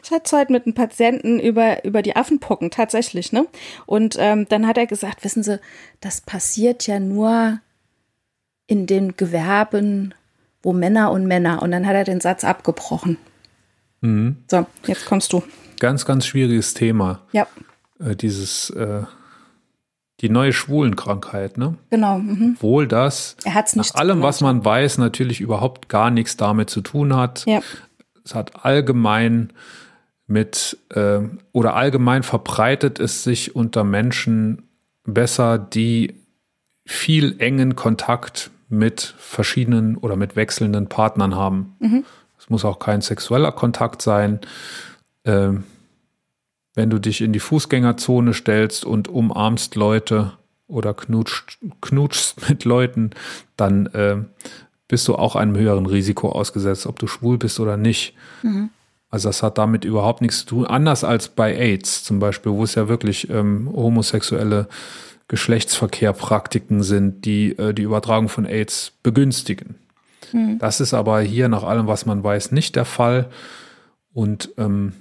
Ich 0.04 0.12
hatte 0.12 0.24
es 0.26 0.34
heute 0.34 0.52
mit 0.52 0.66
einem 0.66 0.76
Patienten 0.76 1.40
über, 1.40 1.84
über 1.86 2.02
die 2.02 2.16
Affenpocken, 2.16 2.72
tatsächlich, 2.72 3.32
ne? 3.32 3.48
Und 3.86 4.18
ähm, 4.20 4.48
dann 4.50 4.68
hat 4.68 4.78
er 4.78 4.88
gesagt, 4.88 5.24
wissen 5.24 5.44
Sie, 5.44 5.60
das 6.02 6.22
passiert 6.22 6.86
ja 6.88 7.00
nur 7.00 7.60
in 8.68 8.88
den 8.88 9.16
Gewerben, 9.16 10.14
wo 10.64 10.74
Männer 10.74 11.12
und 11.12 11.28
Männer. 11.28 11.62
Und 11.62 11.72
dann 11.72 11.86
hat 11.86 11.94
er 11.96 12.04
den 12.06 12.22
Satz 12.22 12.44
abgebrochen. 12.44 13.18
Mhm. 14.02 14.38
So, 14.50 14.66
jetzt 14.88 15.06
kommst 15.06 15.32
du. 15.34 15.44
Ganz, 15.80 16.06
ganz 16.06 16.26
schwieriges 16.26 16.74
Thema. 16.74 17.22
Ja, 17.32 17.46
Äh, 18.00 18.16
dieses, 18.16 18.70
äh, 18.72 19.04
die 20.22 20.30
neue 20.30 20.54
Schwulenkrankheit, 20.54 21.58
ne? 21.58 21.76
genau. 21.90 22.18
Mhm. 22.20 22.54
Obwohl 22.56 22.88
das 22.88 23.36
Er 23.44 23.54
hat 23.54 23.68
es 23.68 23.76
nicht 23.76 23.94
nach 23.94 24.00
allem, 24.02 24.18
so 24.20 24.24
was 24.24 24.42
man 24.42 24.64
weiß, 24.64 24.98
natürlich 24.98 25.42
überhaupt 25.42 25.90
gar 25.90 26.10
nichts 26.10 26.38
damit 26.38 26.70
zu 26.70 26.82
tun 26.82 27.16
hat. 27.16 27.44
Ja, 27.46 27.60
Es 28.26 28.34
hat 28.34 28.66
allgemein 28.66 29.52
mit 30.28 30.78
äh, 30.92 31.20
oder 31.52 31.76
allgemein 31.76 32.24
verbreitet 32.24 33.00
es 33.00 33.24
sich 33.24 33.56
unter 33.56 33.84
Menschen 33.84 34.64
besser, 35.04 35.58
die 35.58 36.16
viel 36.86 37.36
engen 37.40 37.76
Kontakt 37.76 38.50
mit 38.78 39.16
verschiedenen 39.18 39.98
oder 39.98 40.16
mit 40.16 40.36
wechselnden 40.36 40.88
Partnern 40.90 41.36
haben. 41.36 41.76
Es 42.40 42.50
muss 42.50 42.66
auch 42.66 42.80
kein 42.80 43.02
sexueller 43.02 43.52
Kontakt 43.52 44.02
sein. 44.02 44.40
Ähm, 45.26 45.64
wenn 46.76 46.90
du 46.90 47.00
dich 47.00 47.22
in 47.22 47.34
die 47.34 47.40
Fußgängerzone 47.40 48.34
stellst 48.34 48.84
und 48.84 49.08
umarmst 49.08 49.76
Leute 49.76 50.34
oder 50.68 50.94
knutscht, 50.94 51.60
knutschst 51.82 52.50
mit 52.50 52.66
Leuten, 52.66 53.12
dann 53.56 53.86
äh, 53.88 54.18
bist 54.88 55.08
du 55.08 55.16
auch 55.16 55.36
einem 55.36 55.56
höheren 55.56 55.86
Risiko 55.86 56.30
ausgesetzt, 56.30 56.86
ob 56.86 57.00
du 57.00 57.08
schwul 57.08 57.38
bist 57.38 57.60
oder 57.60 57.78
nicht. 57.78 58.16
Also 59.10 59.30
das 59.30 59.44
hat 59.44 59.60
damit 59.60 59.86
überhaupt 59.86 60.22
nichts 60.22 60.40
zu 60.40 60.46
tun. 60.48 60.66
Anders 60.66 61.04
als 61.04 61.30
bei 61.30 61.56
AIDS 61.56 62.04
zum 62.04 62.20
Beispiel, 62.20 62.52
wo 62.52 62.64
es 62.64 62.76
ja 62.76 62.88
wirklich 62.88 63.30
ähm, 63.30 63.70
homosexuelle 63.72 64.68
Geschlechtsverkehrpraktiken 65.34 66.84
sind, 66.84 67.26
die 67.26 67.58
äh, 67.58 67.74
die 67.74 67.82
Übertragung 67.82 68.30
von 68.30 68.46
AIDS 68.46 68.92
begünstigen. 69.02 69.80
Das 70.60 70.80
ist 70.80 70.94
aber 70.94 71.22
hier 71.22 71.50
nach 71.50 71.64
allem, 71.64 71.88
was 71.88 72.06
man 72.06 72.24
weiß, 72.24 72.52
nicht 72.52 72.76
der 72.76 72.86
Fall. 72.86 73.32
Und 74.14 74.52
ähm, 74.60 74.94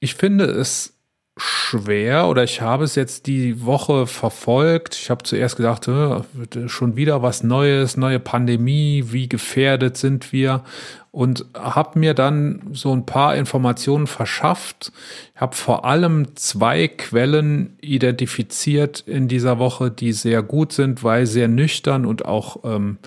ich 0.00 0.14
finde 0.14 0.46
es 0.46 0.93
schwer 1.36 2.28
oder 2.28 2.44
ich 2.44 2.60
habe 2.60 2.84
es 2.84 2.94
jetzt 2.94 3.26
die 3.26 3.64
Woche 3.64 4.06
verfolgt. 4.06 4.94
Ich 4.94 5.10
habe 5.10 5.24
zuerst 5.24 5.56
gedacht, 5.56 5.88
äh, 5.88 6.22
schon 6.68 6.94
wieder 6.94 7.22
was 7.22 7.42
Neues, 7.42 7.96
neue 7.96 8.20
Pandemie, 8.20 9.06
wie 9.08 9.28
gefährdet 9.28 9.96
sind 9.96 10.32
wir 10.32 10.62
und 11.10 11.46
habe 11.54 11.98
mir 11.98 12.14
dann 12.14 12.62
so 12.72 12.92
ein 12.92 13.04
paar 13.04 13.34
Informationen 13.34 14.06
verschafft. 14.06 14.92
Ich 15.34 15.40
habe 15.40 15.56
vor 15.56 15.84
allem 15.84 16.36
zwei 16.36 16.86
Quellen 16.86 17.76
identifiziert 17.80 19.00
in 19.06 19.26
dieser 19.26 19.58
Woche, 19.58 19.90
die 19.90 20.12
sehr 20.12 20.42
gut 20.42 20.72
sind, 20.72 21.02
weil 21.02 21.26
sehr 21.26 21.48
nüchtern 21.48 22.06
und 22.06 22.24
auch 22.24 22.58
ähm, 22.64 22.98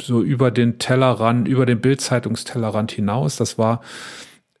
so 0.00 0.22
über 0.22 0.50
den 0.50 0.78
Tellerrand, 0.78 1.48
über 1.48 1.64
den 1.64 1.80
Bildzeitungstellerrand 1.80 2.92
hinaus. 2.92 3.36
Das 3.36 3.56
war 3.56 3.80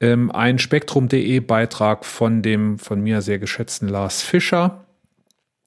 ähm, 0.00 0.30
ein 0.30 0.58
Spektrum.de 0.58 1.40
Beitrag 1.40 2.04
von 2.04 2.42
dem 2.42 2.78
von 2.78 3.00
mir 3.00 3.22
sehr 3.22 3.38
geschätzten 3.38 3.88
Lars 3.88 4.22
Fischer. 4.22 4.84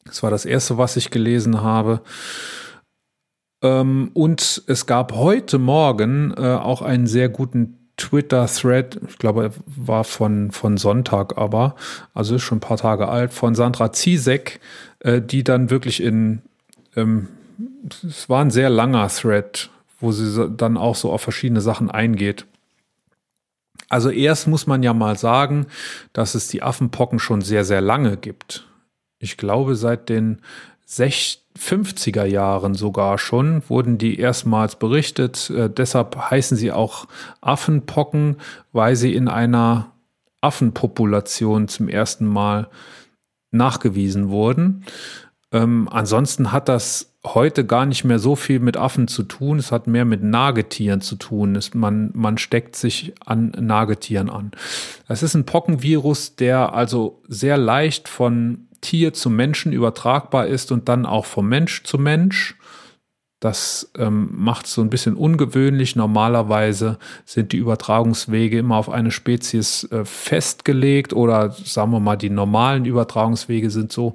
Das 0.05 0.23
war 0.23 0.31
das 0.31 0.45
erste, 0.45 0.77
was 0.77 0.95
ich 0.97 1.11
gelesen 1.11 1.61
habe. 1.61 2.01
Ähm, 3.61 4.11
und 4.13 4.63
es 4.67 4.85
gab 4.85 5.13
heute 5.13 5.59
Morgen 5.59 6.33
äh, 6.35 6.55
auch 6.55 6.81
einen 6.81 7.07
sehr 7.07 7.29
guten 7.29 7.77
Twitter-Thread, 7.97 8.99
ich 9.07 9.17
glaube, 9.19 9.43
er 9.43 9.51
war 9.65 10.03
von, 10.03 10.49
von 10.49 10.77
Sonntag 10.77 11.37
aber, 11.37 11.75
also 12.15 12.35
ist 12.35 12.41
schon 12.41 12.57
ein 12.57 12.61
paar 12.61 12.77
Tage 12.77 13.07
alt, 13.07 13.31
von 13.31 13.53
Sandra 13.53 13.91
Ziesek, 13.91 14.59
äh, 14.99 15.21
die 15.21 15.43
dann 15.43 15.69
wirklich 15.69 16.01
in, 16.01 16.41
ähm, 16.95 17.27
es 18.03 18.27
war 18.27 18.43
ein 18.43 18.49
sehr 18.49 18.71
langer 18.71 19.07
Thread, 19.09 19.69
wo 19.99 20.11
sie 20.11 20.49
dann 20.49 20.77
auch 20.77 20.95
so 20.95 21.11
auf 21.11 21.21
verschiedene 21.21 21.61
Sachen 21.61 21.91
eingeht. 21.91 22.47
Also 23.91 24.09
erst 24.09 24.47
muss 24.47 24.67
man 24.67 24.83
ja 24.83 24.93
mal 24.93 25.17
sagen, 25.17 25.67
dass 26.13 26.33
es 26.33 26.47
die 26.47 26.63
Affenpocken 26.63 27.19
schon 27.19 27.41
sehr, 27.41 27.65
sehr 27.65 27.81
lange 27.81 28.15
gibt. 28.15 28.65
Ich 29.19 29.35
glaube, 29.35 29.75
seit 29.75 30.07
den 30.07 30.41
60 30.85 31.41
50er 31.59 32.23
Jahren 32.23 32.75
sogar 32.75 33.17
schon 33.17 33.61
wurden 33.69 33.97
die 33.97 34.17
erstmals 34.17 34.77
berichtet. 34.77 35.49
Äh, 35.49 35.69
deshalb 35.69 36.15
heißen 36.15 36.55
sie 36.55 36.71
auch 36.71 37.07
Affenpocken, 37.41 38.37
weil 38.71 38.95
sie 38.95 39.13
in 39.13 39.27
einer 39.27 39.91
Affenpopulation 40.39 41.67
zum 41.67 41.89
ersten 41.89 42.25
Mal 42.25 42.69
nachgewiesen 43.51 44.29
wurden. 44.29 44.85
Ähm, 45.51 45.89
ansonsten 45.91 46.51
hat 46.51 46.69
das 46.69 47.13
heute 47.25 47.65
gar 47.65 47.85
nicht 47.85 48.03
mehr 48.03 48.19
so 48.19 48.35
viel 48.35 48.59
mit 48.59 48.77
Affen 48.77 49.07
zu 49.07 49.23
tun. 49.23 49.59
Es 49.59 49.71
hat 49.71 49.85
mehr 49.85 50.05
mit 50.05 50.23
Nagetieren 50.23 51.01
zu 51.01 51.15
tun. 51.15 51.55
Es, 51.55 51.73
man, 51.73 52.11
man 52.13 52.37
steckt 52.37 52.75
sich 52.75 53.13
an 53.25 53.51
Nagetieren 53.59 54.29
an. 54.29 54.51
Das 55.07 55.21
ist 55.21 55.35
ein 55.35 55.45
Pockenvirus, 55.45 56.35
der 56.35 56.73
also 56.73 57.21
sehr 57.27 57.57
leicht 57.57 58.07
von 58.07 58.67
Tier 58.81 59.13
zu 59.13 59.29
Menschen 59.29 59.71
übertragbar 59.73 60.47
ist 60.47 60.71
und 60.71 60.89
dann 60.89 61.05
auch 61.05 61.25
vom 61.25 61.47
Mensch 61.47 61.83
zu 61.83 61.99
Mensch. 61.99 62.55
Das 63.39 63.91
ähm, 63.97 64.29
macht 64.33 64.67
es 64.67 64.73
so 64.73 64.81
ein 64.81 64.89
bisschen 64.91 65.15
ungewöhnlich. 65.15 65.95
Normalerweise 65.95 66.99
sind 67.25 67.51
die 67.51 67.57
Übertragungswege 67.57 68.59
immer 68.59 68.77
auf 68.77 68.89
eine 68.89 69.11
Spezies 69.11 69.83
äh, 69.91 70.05
festgelegt 70.05 71.13
oder 71.13 71.51
sagen 71.51 71.91
wir 71.91 71.99
mal, 71.99 72.17
die 72.17 72.29
normalen 72.29 72.85
Übertragungswege 72.85 73.69
sind 73.69 73.91
so. 73.91 74.13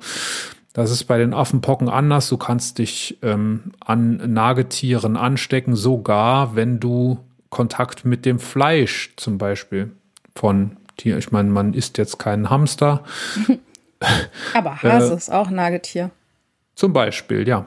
Das 0.76 0.90
ist 0.90 1.04
bei 1.04 1.16
den 1.16 1.32
Affenpocken 1.32 1.88
anders. 1.88 2.28
Du 2.28 2.36
kannst 2.36 2.76
dich 2.76 3.16
ähm, 3.22 3.72
an 3.80 4.34
Nagetieren 4.34 5.16
anstecken, 5.16 5.74
sogar 5.74 6.54
wenn 6.54 6.80
du 6.80 7.18
Kontakt 7.48 8.04
mit 8.04 8.26
dem 8.26 8.38
Fleisch 8.38 9.14
zum 9.16 9.38
Beispiel 9.38 9.92
von 10.34 10.76
Tier. 10.98 11.16
Ich 11.16 11.32
meine, 11.32 11.48
man 11.48 11.72
isst 11.72 11.96
jetzt 11.96 12.18
keinen 12.18 12.50
Hamster, 12.50 13.04
Aber 14.52 14.82
Hase 14.82 15.14
ist 15.14 15.32
auch 15.32 15.48
Nagetier. 15.48 16.10
Zum 16.74 16.92
Beispiel, 16.92 17.48
ja. 17.48 17.64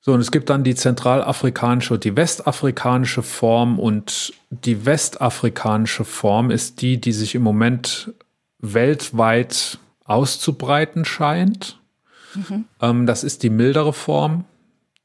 So, 0.00 0.14
und 0.14 0.20
es 0.20 0.30
gibt 0.30 0.48
dann 0.48 0.64
die 0.64 0.74
zentralafrikanische 0.74 1.92
und 1.92 2.04
die 2.04 2.16
westafrikanische 2.16 3.22
Form. 3.22 3.78
Und 3.78 4.32
die 4.48 4.86
westafrikanische 4.86 6.06
Form 6.06 6.50
ist 6.50 6.80
die, 6.80 6.98
die 6.98 7.12
sich 7.12 7.34
im 7.34 7.42
Moment 7.42 8.14
weltweit 8.60 9.78
auszubreiten 10.06 11.04
scheint. 11.04 11.80
Ähm, 12.80 13.06
das 13.06 13.24
ist 13.24 13.42
die 13.42 13.50
mildere 13.50 13.92
Form. 13.92 14.44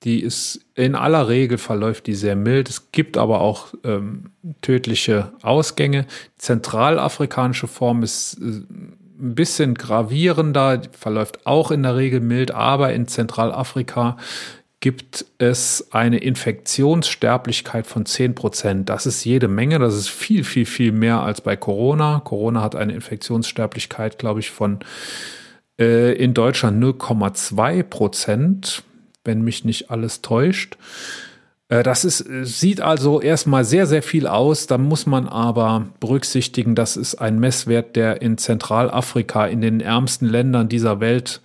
Die 0.03 0.21
ist 0.21 0.65
in 0.73 0.95
aller 0.95 1.27
Regel 1.27 1.57
verläuft 1.59 2.07
die 2.07 2.15
sehr 2.15 2.35
mild. 2.35 2.69
Es 2.69 2.91
gibt 2.91 3.17
aber 3.17 3.41
auch 3.41 3.67
ähm, 3.83 4.31
tödliche 4.61 5.31
Ausgänge. 5.43 6.07
Zentralafrikanische 6.37 7.67
Form 7.67 8.01
ist 8.01 8.37
äh, 8.41 8.63
ein 9.21 9.35
bisschen 9.35 9.75
gravierender, 9.75 10.79
die 10.79 10.89
verläuft 10.91 11.45
auch 11.45 11.69
in 11.69 11.83
der 11.83 11.95
Regel 11.95 12.19
mild, 12.19 12.49
aber 12.51 12.93
in 12.93 13.07
Zentralafrika 13.07 14.17
gibt 14.81 15.25
es 15.37 15.87
eine 15.91 16.17
Infektionssterblichkeit 16.17 17.85
von 17.85 18.05
10 18.05 18.35
Prozent. 18.35 18.89
Das 18.89 19.05
ist 19.05 19.23
jede 19.23 19.47
Menge, 19.47 19.77
das 19.77 19.95
ist 19.95 20.09
viel, 20.09 20.43
viel, 20.43 20.65
viel 20.65 20.91
mehr 20.91 21.21
als 21.21 21.41
bei 21.41 21.55
Corona. 21.55 22.19
Corona 22.25 22.61
hat 22.61 22.75
eine 22.75 22.93
Infektionssterblichkeit, 22.93 24.17
glaube 24.17 24.39
ich, 24.39 24.49
von 24.49 24.79
äh, 25.79 26.13
in 26.13 26.33
Deutschland 26.33 26.83
0,2 26.83 27.83
Prozent, 27.83 28.83
wenn 29.23 29.43
mich 29.43 29.63
nicht 29.63 29.91
alles 29.91 30.23
täuscht. 30.23 30.77
Äh, 31.69 31.83
Das 31.83 32.03
ist, 32.03 32.21
äh, 32.21 32.43
sieht 32.43 32.81
also 32.81 33.21
erstmal 33.21 33.65
sehr, 33.65 33.85
sehr 33.85 34.01
viel 34.01 34.25
aus. 34.25 34.65
Da 34.65 34.79
muss 34.79 35.05
man 35.05 35.27
aber 35.27 35.89
berücksichtigen, 35.99 36.73
das 36.73 36.97
ist 36.97 37.15
ein 37.15 37.39
Messwert, 37.39 37.95
der 37.95 38.23
in 38.23 38.39
Zentralafrika, 38.39 39.45
in 39.45 39.61
den 39.61 39.79
ärmsten 39.79 40.25
Ländern 40.25 40.69
dieser 40.69 40.99
Welt 40.99 41.39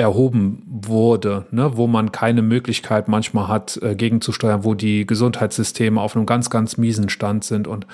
erhoben 0.00 0.62
wurde, 0.66 1.46
ne, 1.50 1.76
wo 1.76 1.86
man 1.86 2.12
keine 2.12 2.42
Möglichkeit 2.42 3.08
manchmal 3.08 3.48
hat, 3.48 3.78
äh, 3.82 3.94
gegenzusteuern, 3.94 4.64
wo 4.64 4.74
die 4.74 5.06
Gesundheitssysteme 5.06 6.00
auf 6.00 6.16
einem 6.16 6.26
ganz, 6.26 6.50
ganz 6.50 6.76
miesen 6.76 7.08
Stand 7.08 7.44
sind. 7.44 7.66
Und 7.68 7.86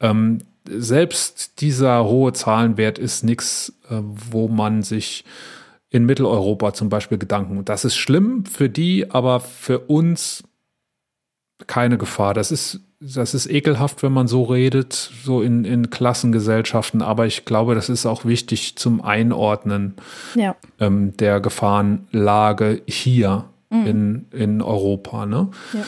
ähm, 0.00 0.38
selbst 0.68 1.60
dieser 1.60 2.04
hohe 2.04 2.32
Zahlenwert 2.32 2.98
ist 2.98 3.24
nichts, 3.24 3.72
äh, 3.90 3.96
wo 4.02 4.48
man 4.48 4.82
sich 4.82 5.24
in 5.90 6.04
Mitteleuropa 6.04 6.74
zum 6.74 6.88
Beispiel 6.88 7.18
Gedanken. 7.18 7.64
Das 7.64 7.84
ist 7.84 7.96
schlimm 7.96 8.44
für 8.44 8.68
die, 8.68 9.10
aber 9.10 9.40
für 9.40 9.80
uns 9.80 10.44
keine 11.66 11.98
Gefahr. 11.98 12.34
Das 12.34 12.50
ist 12.50 12.80
das 13.00 13.32
ist 13.34 13.46
ekelhaft, 13.46 14.02
wenn 14.02 14.12
man 14.12 14.26
so 14.26 14.42
redet, 14.42 14.92
so 15.24 15.40
in, 15.40 15.64
in 15.64 15.90
Klassengesellschaften, 15.90 17.00
aber 17.00 17.26
ich 17.26 17.44
glaube, 17.44 17.74
das 17.74 17.88
ist 17.88 18.06
auch 18.06 18.24
wichtig 18.24 18.76
zum 18.76 19.00
Einordnen 19.00 19.94
ja. 20.34 20.56
ähm, 20.80 21.16
der 21.16 21.40
Gefahrenlage 21.40 22.82
hier 22.86 23.44
mhm. 23.70 23.86
in, 23.86 24.26
in 24.32 24.62
Europa. 24.62 25.26
Ne? 25.26 25.48
Ja. 25.72 25.84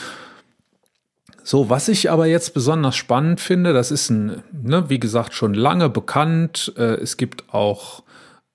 So, 1.43 1.69
was 1.69 1.89
ich 1.89 2.09
aber 2.09 2.27
jetzt 2.27 2.53
besonders 2.53 2.95
spannend 2.95 3.41
finde, 3.41 3.73
das 3.73 3.91
ist 3.91 4.09
ein, 4.09 4.41
ne, 4.51 4.89
wie 4.89 4.99
gesagt, 4.99 5.33
schon 5.33 5.53
lange 5.53 5.89
bekannt. 5.89 6.71
Äh, 6.77 7.01
es 7.01 7.17
gibt 7.17 7.53
auch 7.53 8.03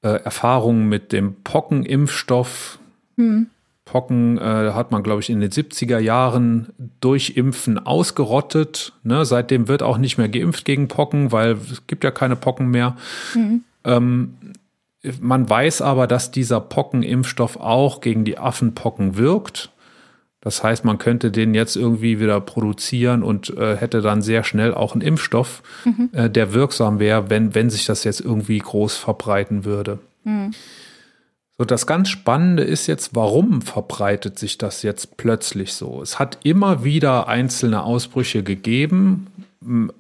äh, 0.03 0.09
Erfahrungen 0.09 0.89
mit 0.89 1.13
dem 1.13 1.43
Pockenimpfstoff. 1.43 2.79
Mhm. 3.17 3.49
Pocken 3.87 4.37
äh, 4.37 4.72
hat 4.72 4.91
man, 4.91 5.03
glaube 5.05 5.22
ich, 5.22 5.30
in 5.30 5.41
den 5.41 5.51
70er 5.51 6.01
Jahren 6.01 6.66
durch 7.01 7.37
Impfen 7.37 7.78
ausgerottet. 7.78 8.93
Ne? 9.05 9.24
Seitdem 9.24 9.68
wird 9.68 9.82
auch 9.82 9.97
nicht 9.97 10.18
mehr 10.18 10.28
geimpft 10.28 10.64
gegen 10.64 10.89
Pocken, 10.89 11.32
weil 11.32 11.53
es 11.53 11.87
gibt 11.87 12.03
ja 12.05 12.11
keine 12.11 12.37
Pocken 12.37 12.68
mehr. 12.68 12.97
Mhm. 13.34 13.62
Ähm, 13.84 14.34
man 15.20 15.49
weiß 15.49 15.82
aber, 15.82 16.09
dass 16.09 16.32
dieser 16.32 16.61
Pockenimpfstoff 16.61 17.59
auch 17.59 18.01
gegen 18.01 18.24
die 18.24 18.39
Affenpocken 18.39 19.16
wirkt. 19.16 19.70
Das 20.41 20.64
heißt, 20.64 20.84
man 20.84 20.99
könnte 20.99 21.30
den 21.30 21.55
jetzt 21.55 21.76
irgendwie 21.76 22.18
wieder 22.18 22.41
produzieren 22.41 23.22
und 23.22 23.57
äh, 23.57 23.76
hätte 23.76 24.01
dann 24.01 24.20
sehr 24.20 24.43
schnell 24.43 24.74
auch 24.74 24.95
einen 24.95 25.03
Impfstoff, 25.03 25.62
mhm. 25.84 26.11
äh, 26.12 26.28
der 26.28 26.53
wirksam 26.53 26.99
wäre, 26.99 27.30
wenn, 27.30 27.55
wenn 27.55 27.70
sich 27.70 27.87
das 27.87 28.03
jetzt 28.03 28.20
irgendwie 28.20 28.59
groß 28.59 28.97
verbreiten 28.97 29.64
würde. 29.64 30.01
Mhm. 30.24 30.51
So, 31.59 31.65
das 31.65 31.87
ganz 31.87 32.11
Spannende 32.11 32.65
ist 32.65 32.87
jetzt, 32.87 33.15
warum 33.15 33.63
verbreitet 33.63 34.39
sich 34.39 34.59
das 34.59 34.83
jetzt 34.83 35.17
plötzlich 35.17 35.73
so? 35.73 36.03
Es 36.03 36.19
hat 36.19 36.39
immer 36.45 36.85
wieder 36.85 37.29
einzelne 37.29 37.83
Ausbrüche 37.83 38.43
gegeben. 38.43 39.29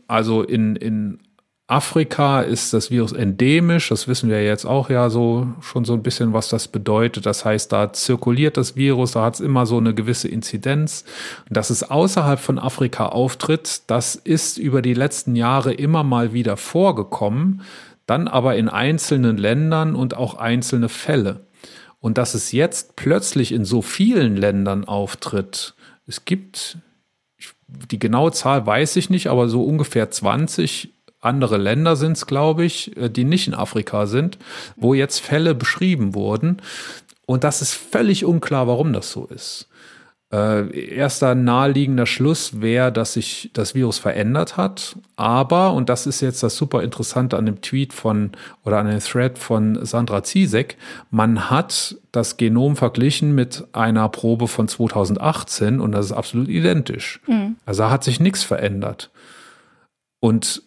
Also 0.06 0.42
in, 0.42 0.76
in 0.76 1.18
Afrika 1.66 2.42
ist 2.42 2.74
das 2.74 2.90
Virus 2.92 3.12
endemisch, 3.12 3.88
das 3.88 4.06
wissen 4.06 4.30
wir 4.30 4.44
jetzt 4.44 4.66
auch 4.66 4.88
ja 4.88 5.10
so 5.10 5.48
schon 5.60 5.84
so 5.84 5.94
ein 5.94 6.02
bisschen, 6.02 6.32
was 6.32 6.48
das 6.48 6.68
bedeutet. 6.68 7.24
Das 7.24 7.44
heißt, 7.44 7.72
da 7.72 7.92
zirkuliert 7.92 8.58
das 8.58 8.76
Virus, 8.76 9.12
da 9.12 9.24
hat 9.24 9.34
es 9.34 9.40
immer 9.40 9.64
so 9.64 9.78
eine 9.78 9.94
gewisse 9.94 10.28
Inzidenz. 10.28 11.04
Und 11.48 11.56
dass 11.56 11.70
es 11.70 11.90
außerhalb 11.90 12.38
von 12.38 12.58
Afrika 12.58 13.06
auftritt, 13.06 13.82
das 13.86 14.14
ist 14.14 14.58
über 14.58 14.82
die 14.82 14.94
letzten 14.94 15.34
Jahre 15.34 15.72
immer 15.72 16.04
mal 16.04 16.34
wieder 16.34 16.56
vorgekommen, 16.56 17.62
dann 18.06 18.28
aber 18.28 18.56
in 18.56 18.68
einzelnen 18.68 19.36
Ländern 19.36 19.96
und 19.96 20.16
auch 20.16 20.34
einzelne 20.34 20.88
Fälle. 20.88 21.45
Und 22.06 22.18
dass 22.18 22.34
es 22.34 22.52
jetzt 22.52 22.94
plötzlich 22.94 23.50
in 23.50 23.64
so 23.64 23.82
vielen 23.82 24.36
Ländern 24.36 24.84
auftritt, 24.84 25.74
es 26.06 26.24
gibt, 26.24 26.78
die 27.66 27.98
genaue 27.98 28.30
Zahl 28.30 28.64
weiß 28.64 28.94
ich 28.94 29.10
nicht, 29.10 29.26
aber 29.26 29.48
so 29.48 29.64
ungefähr 29.64 30.08
20 30.08 30.90
andere 31.18 31.56
Länder 31.56 31.96
sind 31.96 32.12
es, 32.12 32.28
glaube 32.28 32.64
ich, 32.64 32.96
äh, 32.96 33.10
die 33.10 33.24
nicht 33.24 33.48
in 33.48 33.54
Afrika 33.54 34.06
sind, 34.06 34.38
wo 34.76 34.94
jetzt 34.94 35.18
Fälle 35.18 35.52
beschrieben 35.56 36.14
wurden. 36.14 36.62
Und 37.26 37.42
das 37.42 37.60
ist 37.60 37.74
völlig 37.74 38.24
unklar, 38.24 38.68
warum 38.68 38.92
das 38.92 39.10
so 39.10 39.26
ist. 39.26 39.66
Äh, 40.32 40.96
erster 40.96 41.36
naheliegender 41.36 42.04
Schluss 42.04 42.60
wäre, 42.60 42.90
dass 42.90 43.12
sich 43.12 43.50
das 43.52 43.76
Virus 43.76 43.98
verändert 43.98 44.56
hat. 44.56 44.96
Aber, 45.14 45.72
und 45.72 45.88
das 45.88 46.06
ist 46.06 46.20
jetzt 46.20 46.42
das 46.42 46.56
super 46.56 46.82
Interessante 46.82 47.36
an 47.36 47.46
dem 47.46 47.60
Tweet 47.60 47.92
von 47.92 48.32
oder 48.64 48.78
an 48.78 48.88
dem 48.88 48.98
Thread 48.98 49.38
von 49.38 49.84
Sandra 49.86 50.24
Ziesek, 50.24 50.78
man 51.10 51.48
hat 51.48 51.96
das 52.10 52.36
Genom 52.38 52.74
verglichen 52.74 53.36
mit 53.36 53.68
einer 53.72 54.08
Probe 54.08 54.48
von 54.48 54.66
2018 54.66 55.78
und 55.80 55.92
das 55.92 56.06
ist 56.06 56.12
absolut 56.12 56.48
identisch. 56.48 57.20
Mhm. 57.28 57.54
Also 57.64 57.84
da 57.84 57.90
hat 57.90 58.02
sich 58.02 58.18
nichts 58.18 58.42
verändert. 58.42 59.10
Und 60.18 60.62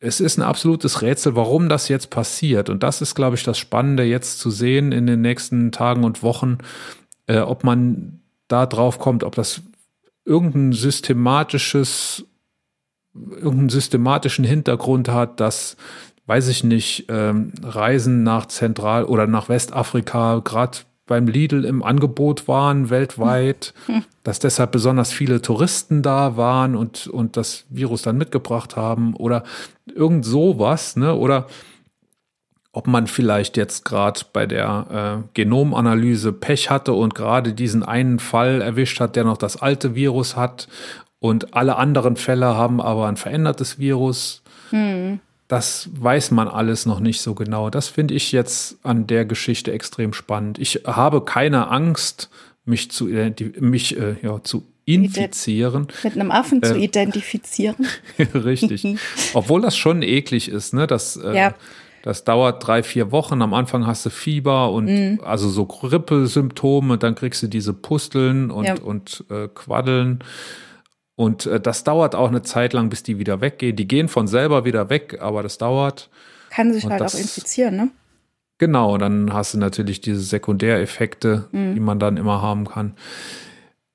es 0.00 0.20
ist 0.20 0.38
ein 0.38 0.42
absolutes 0.42 1.02
Rätsel, 1.02 1.36
warum 1.36 1.68
das 1.68 1.88
jetzt 1.88 2.08
passiert. 2.08 2.70
Und 2.70 2.82
das 2.82 3.02
ist, 3.02 3.14
glaube 3.14 3.36
ich, 3.36 3.42
das 3.42 3.58
Spannende 3.58 4.04
jetzt 4.04 4.38
zu 4.38 4.50
sehen 4.50 4.92
in 4.92 5.06
den 5.06 5.20
nächsten 5.20 5.72
Tagen 5.72 6.04
und 6.04 6.22
Wochen, 6.22 6.58
äh, 7.26 7.40
ob 7.40 7.64
man 7.64 8.20
da 8.48 8.66
drauf 8.66 8.98
kommt, 8.98 9.24
ob 9.24 9.34
das 9.34 9.62
irgendein 10.24 10.72
systematisches, 10.72 12.26
irgendeinen 13.14 13.68
systematischen 13.68 14.44
Hintergrund 14.44 15.08
hat, 15.08 15.40
dass, 15.40 15.76
weiß 16.26 16.48
ich 16.48 16.64
nicht, 16.64 17.06
ähm, 17.08 17.52
Reisen 17.62 18.22
nach 18.22 18.46
Zentral- 18.46 19.04
oder 19.04 19.26
nach 19.26 19.48
Westafrika 19.48 20.40
gerade 20.44 20.78
beim 21.06 21.26
Lidl 21.26 21.66
im 21.66 21.82
Angebot 21.82 22.48
waren 22.48 22.88
weltweit, 22.88 23.74
hm. 23.86 24.04
dass 24.22 24.38
deshalb 24.38 24.72
besonders 24.72 25.12
viele 25.12 25.42
Touristen 25.42 26.02
da 26.02 26.36
waren 26.36 26.76
und, 26.76 27.06
und 27.06 27.36
das 27.36 27.66
Virus 27.68 28.02
dann 28.02 28.16
mitgebracht 28.16 28.76
haben 28.76 29.14
oder 29.14 29.44
irgend 29.94 30.24
sowas, 30.24 30.96
ne? 30.96 31.14
Oder 31.14 31.46
ob 32.74 32.88
man 32.88 33.06
vielleicht 33.06 33.56
jetzt 33.56 33.84
gerade 33.84 34.20
bei 34.32 34.46
der 34.46 35.22
äh, 35.22 35.28
Genomanalyse 35.34 36.32
Pech 36.32 36.70
hatte 36.70 36.92
und 36.92 37.14
gerade 37.14 37.54
diesen 37.54 37.84
einen 37.84 38.18
Fall 38.18 38.60
erwischt 38.60 38.98
hat, 38.98 39.14
der 39.14 39.22
noch 39.22 39.36
das 39.36 39.56
alte 39.62 39.94
Virus 39.94 40.34
hat 40.34 40.66
und 41.20 41.54
alle 41.54 41.76
anderen 41.76 42.16
Fälle 42.16 42.46
haben 42.56 42.80
aber 42.80 43.06
ein 43.06 43.16
verändertes 43.16 43.78
Virus. 43.78 44.42
Hm. 44.70 45.20
Das 45.46 45.88
weiß 45.94 46.32
man 46.32 46.48
alles 46.48 46.84
noch 46.84 46.98
nicht 46.98 47.20
so 47.20 47.34
genau. 47.34 47.70
Das 47.70 47.88
finde 47.88 48.14
ich 48.14 48.32
jetzt 48.32 48.78
an 48.82 49.06
der 49.06 49.24
Geschichte 49.24 49.70
extrem 49.70 50.12
spannend. 50.12 50.58
Ich 50.58 50.82
habe 50.84 51.24
keine 51.24 51.70
Angst, 51.70 52.28
mich 52.64 52.90
zu, 52.90 53.04
mich, 53.04 53.96
äh, 53.96 54.16
ja, 54.20 54.42
zu 54.42 54.66
infizieren. 54.84 55.86
Mit 56.02 56.14
einem 56.14 56.32
Affen 56.32 56.60
äh, 56.62 56.66
zu 56.66 56.76
identifizieren. 56.76 57.86
Richtig. 58.34 58.84
Obwohl 59.34 59.60
das 59.60 59.76
schon 59.76 60.02
eklig 60.02 60.48
ist, 60.48 60.74
ne? 60.74 60.88
Das, 60.88 61.16
äh, 61.16 61.36
ja. 61.36 61.54
Das 62.04 62.22
dauert 62.22 62.66
drei, 62.66 62.82
vier 62.82 63.12
Wochen. 63.12 63.40
Am 63.40 63.54
Anfang 63.54 63.86
hast 63.86 64.04
du 64.04 64.10
Fieber 64.10 64.70
und 64.72 64.84
mhm. 64.84 65.20
also 65.24 65.48
so 65.48 65.64
Grippesymptome, 65.64 66.98
dann 66.98 67.14
kriegst 67.14 67.42
du 67.42 67.46
diese 67.46 67.72
Pusteln 67.72 68.50
und, 68.50 68.66
ja. 68.66 68.74
und 68.74 69.24
äh, 69.30 69.48
Quaddeln. 69.48 70.22
Und 71.16 71.46
äh, 71.46 71.58
das 71.58 71.82
dauert 71.82 72.14
auch 72.14 72.28
eine 72.28 72.42
Zeit 72.42 72.74
lang, 72.74 72.90
bis 72.90 73.04
die 73.04 73.18
wieder 73.18 73.40
weggehen. 73.40 73.74
Die 73.74 73.88
gehen 73.88 74.08
von 74.08 74.26
selber 74.26 74.66
wieder 74.66 74.90
weg, 74.90 75.16
aber 75.22 75.42
das 75.42 75.56
dauert. 75.56 76.10
Kann 76.50 76.74
sich 76.74 76.84
und 76.84 76.90
halt 76.90 77.00
das, 77.00 77.14
auch 77.14 77.20
infizieren, 77.20 77.74
ne? 77.74 77.90
Genau, 78.58 78.98
dann 78.98 79.32
hast 79.32 79.54
du 79.54 79.58
natürlich 79.58 80.02
diese 80.02 80.20
Sekundäreffekte, 80.20 81.48
mhm. 81.52 81.74
die 81.74 81.80
man 81.80 81.98
dann 81.98 82.18
immer 82.18 82.42
haben 82.42 82.66
kann. 82.66 82.96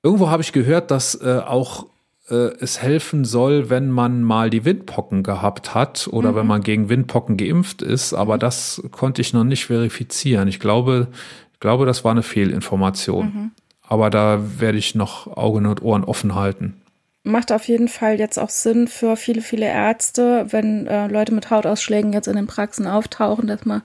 Irgendwo 0.02 0.30
habe 0.30 0.42
ich 0.42 0.50
gehört, 0.50 0.90
dass 0.90 1.14
äh, 1.14 1.42
auch 1.46 1.86
es 2.34 2.80
helfen 2.80 3.24
soll, 3.24 3.70
wenn 3.70 3.90
man 3.90 4.22
mal 4.22 4.50
die 4.50 4.64
Windpocken 4.64 5.22
gehabt 5.22 5.74
hat 5.74 6.08
oder 6.10 6.32
mhm. 6.32 6.36
wenn 6.36 6.46
man 6.46 6.62
gegen 6.62 6.88
Windpocken 6.88 7.36
geimpft 7.36 7.82
ist. 7.82 8.14
Aber 8.14 8.36
mhm. 8.36 8.40
das 8.40 8.82
konnte 8.90 9.20
ich 9.20 9.32
noch 9.32 9.44
nicht 9.44 9.66
verifizieren. 9.66 10.48
Ich 10.48 10.60
glaube, 10.60 11.08
ich 11.52 11.60
glaube, 11.60 11.86
das 11.86 12.04
war 12.04 12.12
eine 12.12 12.22
Fehlinformation. 12.22 13.26
Mhm. 13.26 13.50
Aber 13.82 14.08
da 14.08 14.40
werde 14.58 14.78
ich 14.78 14.94
noch 14.94 15.36
Augen 15.36 15.66
und 15.66 15.82
Ohren 15.82 16.04
offen 16.04 16.34
halten. 16.34 16.80
Macht 17.22 17.52
auf 17.52 17.68
jeden 17.68 17.88
Fall 17.88 18.18
jetzt 18.18 18.38
auch 18.38 18.48
Sinn 18.48 18.88
für 18.88 19.14
viele, 19.16 19.42
viele 19.42 19.66
Ärzte, 19.66 20.46
wenn 20.50 20.86
äh, 20.86 21.06
Leute 21.08 21.34
mit 21.34 21.50
Hautausschlägen 21.50 22.14
jetzt 22.14 22.28
in 22.28 22.36
den 22.36 22.46
Praxen 22.46 22.86
auftauchen, 22.86 23.46
dass 23.46 23.66
man 23.66 23.82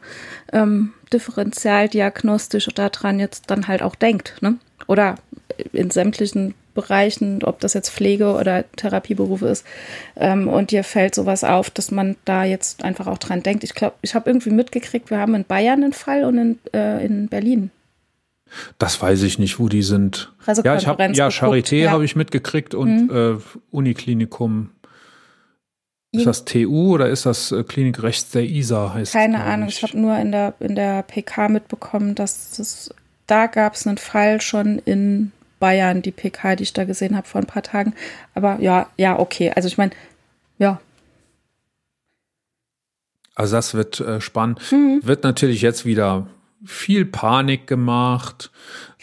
ähm, 0.53 0.93
differenzialdiagnostisch 1.11 2.67
daran 2.67 3.19
jetzt 3.19 3.49
dann 3.49 3.67
halt 3.67 3.81
auch 3.81 3.95
denkt. 3.95 4.37
Ne? 4.41 4.57
Oder 4.87 5.15
in 5.73 5.89
sämtlichen 5.89 6.53
Bereichen, 6.75 7.43
ob 7.43 7.59
das 7.59 7.73
jetzt 7.73 7.89
Pflege 7.89 8.33
oder 8.35 8.65
Therapieberufe 8.75 9.47
ist. 9.47 9.65
Ähm, 10.15 10.47
und 10.47 10.69
dir 10.69 10.83
fällt 10.83 11.15
sowas 11.15 11.43
auf, 11.43 11.71
dass 11.71 11.89
man 11.89 12.15
da 12.25 12.43
jetzt 12.43 12.83
einfach 12.83 13.07
auch 13.07 13.17
dran 13.17 13.41
denkt. 13.41 13.63
Ich 13.63 13.73
glaube, 13.73 13.95
ich 14.03 14.13
habe 14.13 14.29
irgendwie 14.29 14.51
mitgekriegt, 14.51 15.09
wir 15.09 15.17
haben 15.17 15.33
in 15.33 15.45
Bayern 15.45 15.83
einen 15.83 15.93
Fall 15.93 16.23
und 16.25 16.37
in, 16.37 16.59
äh, 16.73 17.03
in 17.03 17.27
Berlin. 17.27 17.71
Das 18.77 19.01
weiß 19.01 19.23
ich 19.23 19.39
nicht, 19.39 19.59
wo 19.59 19.69
die 19.69 19.81
sind. 19.81 20.31
Ja, 20.63 20.75
ich 20.75 20.85
hab, 20.85 20.99
ja 20.99 21.27
Charité 21.29 21.77
ja. 21.77 21.91
habe 21.91 22.05
ich 22.05 22.15
mitgekriegt 22.15 22.75
und 22.75 23.07
mhm. 23.07 23.39
äh, 23.39 23.41
Uniklinikum. 23.71 24.69
Ist 26.11 26.27
das 26.27 26.45
TU 26.45 26.93
oder 26.93 27.09
ist 27.09 27.25
das 27.25 27.51
äh, 27.51 27.63
Klinik 27.63 28.01
rechts 28.01 28.31
der 28.31 28.43
ISA? 28.43 28.93
Heißt 28.93 29.13
Keine 29.13 29.43
Ahnung. 29.43 29.67
Ich 29.67 29.83
habe 29.83 29.99
nur 29.99 30.17
in 30.17 30.31
der, 30.31 30.53
in 30.59 30.75
der 30.75 31.03
PK 31.03 31.49
mitbekommen, 31.49 32.15
dass 32.15 32.51
das, 32.51 32.93
da 33.27 33.47
gab 33.47 33.73
es 33.73 33.85
einen 33.85 33.97
Fall 33.97 34.39
schon 34.39 34.79
in 34.79 35.31
Bayern, 35.59 36.01
die 36.01 36.11
PK, 36.11 36.55
die 36.55 36.63
ich 36.63 36.73
da 36.73 36.83
gesehen 36.83 37.15
habe 37.15 37.27
vor 37.27 37.41
ein 37.41 37.47
paar 37.47 37.63
Tagen. 37.63 37.93
Aber 38.33 38.59
ja, 38.59 38.87
ja, 38.97 39.17
okay. 39.19 39.51
Also 39.55 39.67
ich 39.67 39.77
meine, 39.77 39.91
ja. 40.57 40.79
Also 43.35 43.55
das 43.55 43.73
wird 43.73 43.99
äh, 43.99 44.21
spannend. 44.21 44.59
Mhm. 44.71 45.01
Wird 45.03 45.23
natürlich 45.23 45.61
jetzt 45.61 45.85
wieder 45.85 46.27
viel 46.65 47.05
Panik 47.05 47.67
gemacht. 47.67 48.51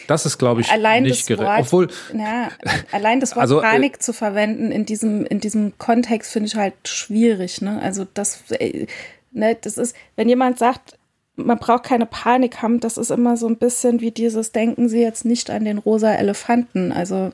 Das 0.07 0.25
ist, 0.25 0.37
glaube 0.37 0.61
ich, 0.61 0.69
allein 0.69 1.03
nicht 1.03 1.27
gerecht. 1.27 1.49
Obwohl, 1.59 1.87
ja, 2.13 2.49
allein 2.91 3.19
das 3.19 3.35
Wort 3.35 3.43
also, 3.43 3.59
äh, 3.59 3.61
Panik 3.61 3.95
äh, 3.95 3.99
zu 3.99 4.11
verwenden 4.13 4.71
in 4.71 4.85
diesem, 4.85 5.25
in 5.25 5.39
diesem 5.39 5.77
Kontext 5.77 6.33
finde 6.33 6.47
ich 6.47 6.55
halt 6.55 6.73
schwierig. 6.85 7.61
Ne? 7.61 7.81
Also 7.81 8.05
das, 8.13 8.51
äh, 8.51 8.87
ne, 9.31 9.55
das 9.59 9.77
ist, 9.77 9.95
wenn 10.15 10.27
jemand 10.27 10.59
sagt, 10.59 10.97
man 11.35 11.57
braucht 11.57 11.83
keine 11.83 12.05
Panik 12.05 12.61
haben. 12.61 12.79
Das 12.79 12.97
ist 12.97 13.11
immer 13.11 13.37
so 13.37 13.47
ein 13.47 13.57
bisschen 13.57 14.01
wie 14.01 14.11
dieses, 14.11 14.51
denken 14.51 14.89
Sie 14.89 15.01
jetzt 15.01 15.25
nicht 15.25 15.49
an 15.49 15.65
den 15.65 15.77
rosa 15.77 16.13
Elefanten. 16.13 16.91
Also 16.91 17.31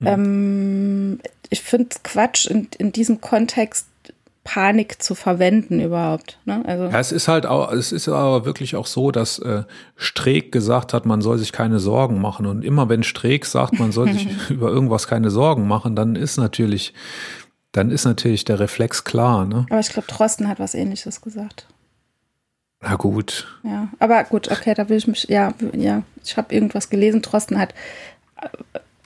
mhm. 0.00 0.06
ähm, 0.06 1.20
ich 1.50 1.62
finde 1.62 1.96
Quatsch 2.02 2.46
in, 2.46 2.68
in 2.78 2.92
diesem 2.92 3.20
Kontext 3.20 3.86
Panik 4.44 5.00
zu 5.00 5.14
verwenden 5.14 5.80
überhaupt. 5.80 6.38
Ne? 6.44 6.62
Also 6.66 6.84
ja, 6.84 6.98
es 6.98 7.12
ist 7.12 7.28
halt 7.28 7.46
auch, 7.46 7.72
es 7.72 7.92
ist 7.92 8.08
aber 8.08 8.44
wirklich 8.44 8.74
auch 8.74 8.86
so, 8.86 9.12
dass 9.12 9.38
äh, 9.38 9.62
Streeck 9.96 10.50
gesagt 10.50 10.92
hat, 10.92 11.06
man 11.06 11.22
soll 11.22 11.38
sich 11.38 11.52
keine 11.52 11.78
Sorgen 11.78 12.20
machen. 12.20 12.46
Und 12.46 12.64
immer 12.64 12.88
wenn 12.88 13.04
Streeck 13.04 13.46
sagt, 13.46 13.78
man 13.78 13.92
soll 13.92 14.12
sich 14.12 14.26
über 14.50 14.68
irgendwas 14.68 15.06
keine 15.06 15.30
Sorgen 15.30 15.68
machen, 15.68 15.94
dann 15.94 16.16
ist 16.16 16.38
natürlich, 16.38 16.92
dann 17.70 17.90
ist 17.90 18.04
natürlich 18.04 18.44
der 18.44 18.58
Reflex 18.58 19.04
klar. 19.04 19.46
Ne? 19.46 19.66
Aber 19.70 19.80
ich 19.80 19.90
glaube, 19.90 20.08
Trosten 20.08 20.48
hat 20.48 20.58
was 20.58 20.74
ähnliches 20.74 21.20
gesagt. 21.20 21.68
Na 22.82 22.96
gut. 22.96 23.46
Ja, 23.62 23.88
aber 24.00 24.24
gut, 24.24 24.50
okay, 24.50 24.74
da 24.74 24.88
will 24.88 24.96
ich 24.96 25.06
mich, 25.06 25.28
ja, 25.28 25.54
ja, 25.72 26.02
ich 26.24 26.36
habe 26.36 26.52
irgendwas 26.52 26.90
gelesen. 26.90 27.22
Trosten 27.22 27.58
hat 27.58 27.74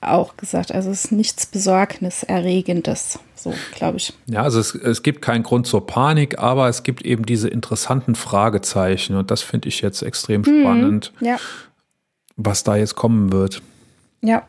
auch 0.00 0.36
gesagt. 0.36 0.72
Also 0.72 0.90
es 0.90 1.06
ist 1.06 1.12
nichts 1.12 1.46
Besorgniserregendes, 1.46 3.18
so 3.34 3.52
glaube 3.74 3.98
ich. 3.98 4.14
Ja, 4.26 4.42
also 4.42 4.60
es, 4.60 4.74
es 4.74 5.02
gibt 5.02 5.20
keinen 5.22 5.42
Grund 5.42 5.66
zur 5.66 5.86
Panik, 5.86 6.38
aber 6.38 6.68
es 6.68 6.82
gibt 6.82 7.02
eben 7.04 7.26
diese 7.26 7.48
interessanten 7.48 8.14
Fragezeichen 8.14 9.16
und 9.16 9.30
das 9.30 9.42
finde 9.42 9.68
ich 9.68 9.80
jetzt 9.80 10.02
extrem 10.02 10.42
mhm, 10.42 10.60
spannend, 10.62 11.12
ja. 11.20 11.36
was 12.36 12.64
da 12.64 12.76
jetzt 12.76 12.94
kommen 12.94 13.32
wird. 13.32 13.62
Ja, 14.22 14.40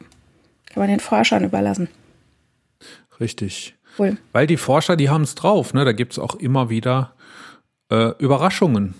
kann 0.67 0.81
man 0.81 0.89
den 0.89 0.99
Forschern 0.99 1.43
überlassen. 1.43 1.89
Richtig. 3.19 3.75
Cool. 3.97 4.17
Weil 4.31 4.47
die 4.47 4.57
Forscher, 4.57 4.95
die 4.95 5.09
haben 5.09 5.23
es 5.23 5.33
drauf, 5.35 5.73
ne? 5.73 5.83
Da 5.83 5.91
gibt 5.91 6.13
es 6.13 6.19
auch 6.19 6.35
immer 6.35 6.69
wieder 6.69 7.13
äh, 7.89 8.11
Überraschungen. 8.19 8.93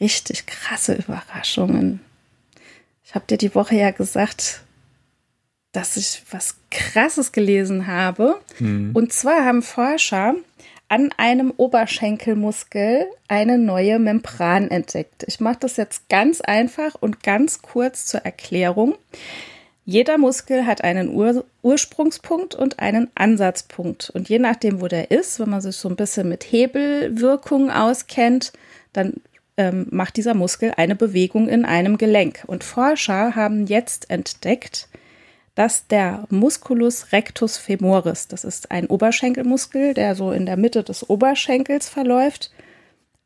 Richtig 0.00 0.46
krasse 0.46 0.94
Überraschungen. 0.94 2.00
Ich 3.04 3.14
habe 3.14 3.26
dir 3.26 3.38
die 3.38 3.54
Woche 3.54 3.76
ja 3.76 3.90
gesagt, 3.90 4.62
dass 5.72 5.96
ich 5.96 6.22
was 6.30 6.56
Krasses 6.70 7.32
gelesen 7.32 7.86
habe. 7.86 8.40
Mhm. 8.58 8.90
Und 8.94 9.12
zwar 9.12 9.44
haben 9.44 9.62
Forscher 9.62 10.34
an 10.88 11.10
einem 11.16 11.52
Oberschenkelmuskel 11.56 13.06
eine 13.28 13.58
neue 13.58 13.98
Membran 13.98 14.68
entdeckt. 14.70 15.24
Ich 15.26 15.40
mache 15.40 15.58
das 15.60 15.76
jetzt 15.76 16.08
ganz 16.08 16.40
einfach 16.40 16.94
und 17.00 17.22
ganz 17.22 17.62
kurz 17.62 18.06
zur 18.06 18.20
Erklärung. 18.20 18.94
Jeder 19.86 20.16
Muskel 20.16 20.66
hat 20.66 20.82
einen 20.82 21.10
Ur 21.10 21.44
Ursprungspunkt 21.62 22.54
und 22.54 22.78
einen 22.78 23.10
Ansatzpunkt. 23.14 24.10
Und 24.10 24.28
je 24.28 24.38
nachdem, 24.38 24.80
wo 24.80 24.88
der 24.88 25.10
ist, 25.10 25.40
wenn 25.40 25.50
man 25.50 25.60
sich 25.60 25.76
so 25.76 25.88
ein 25.88 25.96
bisschen 25.96 26.28
mit 26.28 26.44
Hebelwirkungen 26.44 27.70
auskennt, 27.70 28.52
dann 28.92 29.14
ähm, 29.56 29.86
macht 29.90 30.16
dieser 30.16 30.34
Muskel 30.34 30.72
eine 30.76 30.96
Bewegung 30.96 31.48
in 31.48 31.64
einem 31.64 31.98
Gelenk. 31.98 32.44
Und 32.46 32.64
Forscher 32.64 33.34
haben 33.36 33.66
jetzt 33.66 34.10
entdeckt, 34.10 34.88
dass 35.54 35.86
der 35.86 36.26
Musculus 36.30 37.12
rectus 37.12 37.56
femoris, 37.56 38.26
das 38.26 38.44
ist 38.44 38.70
ein 38.70 38.86
Oberschenkelmuskel, 38.86 39.94
der 39.94 40.16
so 40.16 40.32
in 40.32 40.46
der 40.46 40.56
Mitte 40.56 40.82
des 40.82 41.08
Oberschenkels 41.08 41.88
verläuft, 41.88 42.50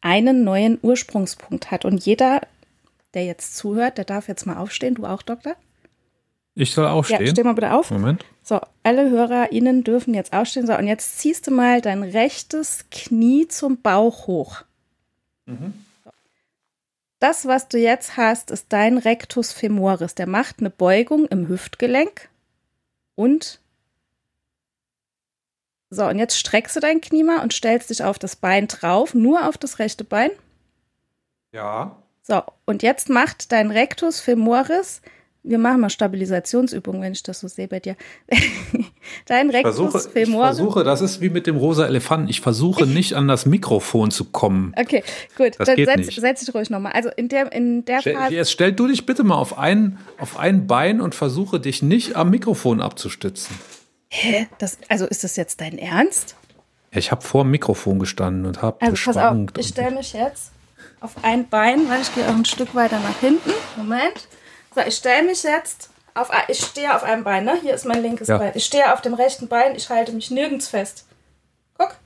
einen 0.00 0.44
neuen 0.44 0.78
Ursprungspunkt 0.82 1.70
hat. 1.70 1.84
Und 1.84 2.04
jeder, 2.04 2.42
der 3.14 3.24
jetzt 3.24 3.56
zuhört, 3.56 3.96
der 3.96 4.04
darf 4.04 4.28
jetzt 4.28 4.46
mal 4.46 4.58
aufstehen. 4.58 4.94
Du 4.94 5.06
auch, 5.06 5.22
Doktor? 5.22 5.56
Ich 6.54 6.72
soll 6.72 6.86
aufstehen? 6.86 7.24
Ja, 7.24 7.30
steh 7.30 7.44
mal 7.44 7.54
bitte 7.54 7.72
auf. 7.72 7.90
Moment. 7.90 8.24
So, 8.42 8.60
alle 8.82 9.08
HörerInnen 9.10 9.84
dürfen 9.84 10.12
jetzt 10.12 10.32
aufstehen. 10.32 10.66
So, 10.66 10.76
und 10.76 10.86
jetzt 10.86 11.18
ziehst 11.18 11.46
du 11.46 11.50
mal 11.50 11.80
dein 11.80 12.02
rechtes 12.02 12.84
Knie 12.90 13.48
zum 13.48 13.80
Bauch 13.80 14.26
hoch. 14.26 14.64
Mhm. 15.46 15.72
Das, 17.18 17.46
was 17.46 17.68
du 17.68 17.78
jetzt 17.78 18.16
hast, 18.16 18.50
ist 18.50 18.66
dein 18.72 18.98
Rectus 18.98 19.52
femoris. 19.52 20.14
Der 20.14 20.28
macht 20.28 20.60
eine 20.60 20.70
Beugung 20.70 21.26
im 21.26 21.48
Hüftgelenk 21.48 22.28
und 23.16 23.60
so, 25.90 26.04
und 26.06 26.18
jetzt 26.18 26.38
streckst 26.38 26.76
du 26.76 26.80
dein 26.80 27.00
Knie 27.00 27.22
mal 27.22 27.42
und 27.42 27.54
stellst 27.54 27.88
dich 27.88 28.04
auf 28.04 28.18
das 28.18 28.36
Bein 28.36 28.68
drauf, 28.68 29.14
nur 29.14 29.48
auf 29.48 29.56
das 29.56 29.78
rechte 29.78 30.04
Bein. 30.04 30.30
Ja. 31.52 31.96
So, 32.22 32.42
und 32.66 32.82
jetzt 32.82 33.08
macht 33.08 33.52
dein 33.52 33.70
Rectus 33.70 34.20
femoris 34.20 35.00
wir 35.42 35.58
machen 35.58 35.80
mal 35.80 35.90
Stabilisationsübungen, 35.90 37.00
wenn 37.00 37.12
ich 37.12 37.22
das 37.22 37.40
so 37.40 37.48
sehe 37.48 37.68
bei 37.68 37.80
dir. 37.80 37.96
Dein 39.26 39.50
Rectus 39.50 39.76
versuche, 39.76 40.10
femoris. 40.10 40.50
Ich 40.50 40.56
versuche, 40.56 40.84
das 40.84 41.00
ist 41.00 41.20
wie 41.20 41.30
mit 41.30 41.46
dem 41.46 41.56
rosa 41.56 41.86
Elefanten. 41.86 42.28
Ich 42.28 42.40
versuche 42.40 42.86
nicht 42.86 43.14
an 43.14 43.28
das 43.28 43.46
Mikrofon 43.46 44.10
zu 44.10 44.26
kommen. 44.26 44.74
Okay, 44.76 45.02
gut. 45.36 45.52
Das 45.58 45.66
dann 45.66 45.76
geht 45.76 45.86
setz, 45.86 46.06
nicht. 46.06 46.20
setz 46.20 46.44
dich 46.44 46.54
ruhig 46.54 46.70
nochmal. 46.70 46.92
Also 46.92 47.10
in 47.16 47.28
der, 47.28 47.52
in 47.52 47.84
der 47.84 48.00
stell, 48.00 48.14
Phase. 48.14 48.34
Jetzt 48.34 48.52
stell 48.52 48.72
du 48.72 48.88
dich 48.88 49.06
bitte 49.06 49.24
mal 49.24 49.36
auf 49.36 49.58
ein, 49.58 49.98
auf 50.18 50.38
ein 50.38 50.66
Bein 50.66 51.00
und 51.00 51.14
versuche 51.14 51.60
dich 51.60 51.82
nicht 51.82 52.16
am 52.16 52.30
Mikrofon 52.30 52.80
abzustützen. 52.80 53.56
Hä? 54.08 54.48
Das, 54.58 54.78
also 54.88 55.06
ist 55.06 55.24
das 55.24 55.36
jetzt 55.36 55.60
dein 55.60 55.78
Ernst? 55.78 56.36
Ja, 56.92 56.98
ich 56.98 57.10
habe 57.10 57.22
vor 57.22 57.44
dem 57.44 57.50
Mikrofon 57.50 57.98
gestanden 57.98 58.46
und 58.46 58.62
habe 58.62 58.80
also, 58.80 58.92
geschwankt. 58.92 59.54
Pass 59.54 59.64
auf, 59.64 59.66
ich 59.66 59.68
stelle 59.68 59.96
mich 59.96 60.12
jetzt 60.12 60.52
auf 61.00 61.12
ein 61.22 61.48
Bein, 61.48 61.88
weil 61.88 62.02
ich 62.02 62.14
gehe 62.14 62.24
auch 62.24 62.34
ein 62.34 62.44
Stück 62.44 62.74
weiter 62.74 62.98
nach 63.00 63.20
hinten. 63.20 63.50
Moment. 63.76 64.28
So, 64.74 64.82
ich 64.86 64.94
stelle 64.94 65.26
mich 65.26 65.42
jetzt 65.42 65.90
auf, 66.14 66.30
ich 66.48 66.58
stehe 66.58 66.94
auf 66.94 67.02
einem 67.02 67.24
Bein, 67.24 67.44
ne? 67.44 67.58
Hier 67.62 67.74
ist 67.74 67.86
mein 67.86 68.02
linkes 68.02 68.28
ja. 68.28 68.38
Bein. 68.38 68.52
Ich 68.54 68.64
stehe 68.64 68.92
auf 68.92 69.00
dem 69.00 69.14
rechten 69.14 69.48
Bein, 69.48 69.76
ich 69.76 69.88
halte 69.88 70.12
mich 70.12 70.30
nirgends 70.30 70.68
fest. 70.68 71.06
Guck. 71.76 71.96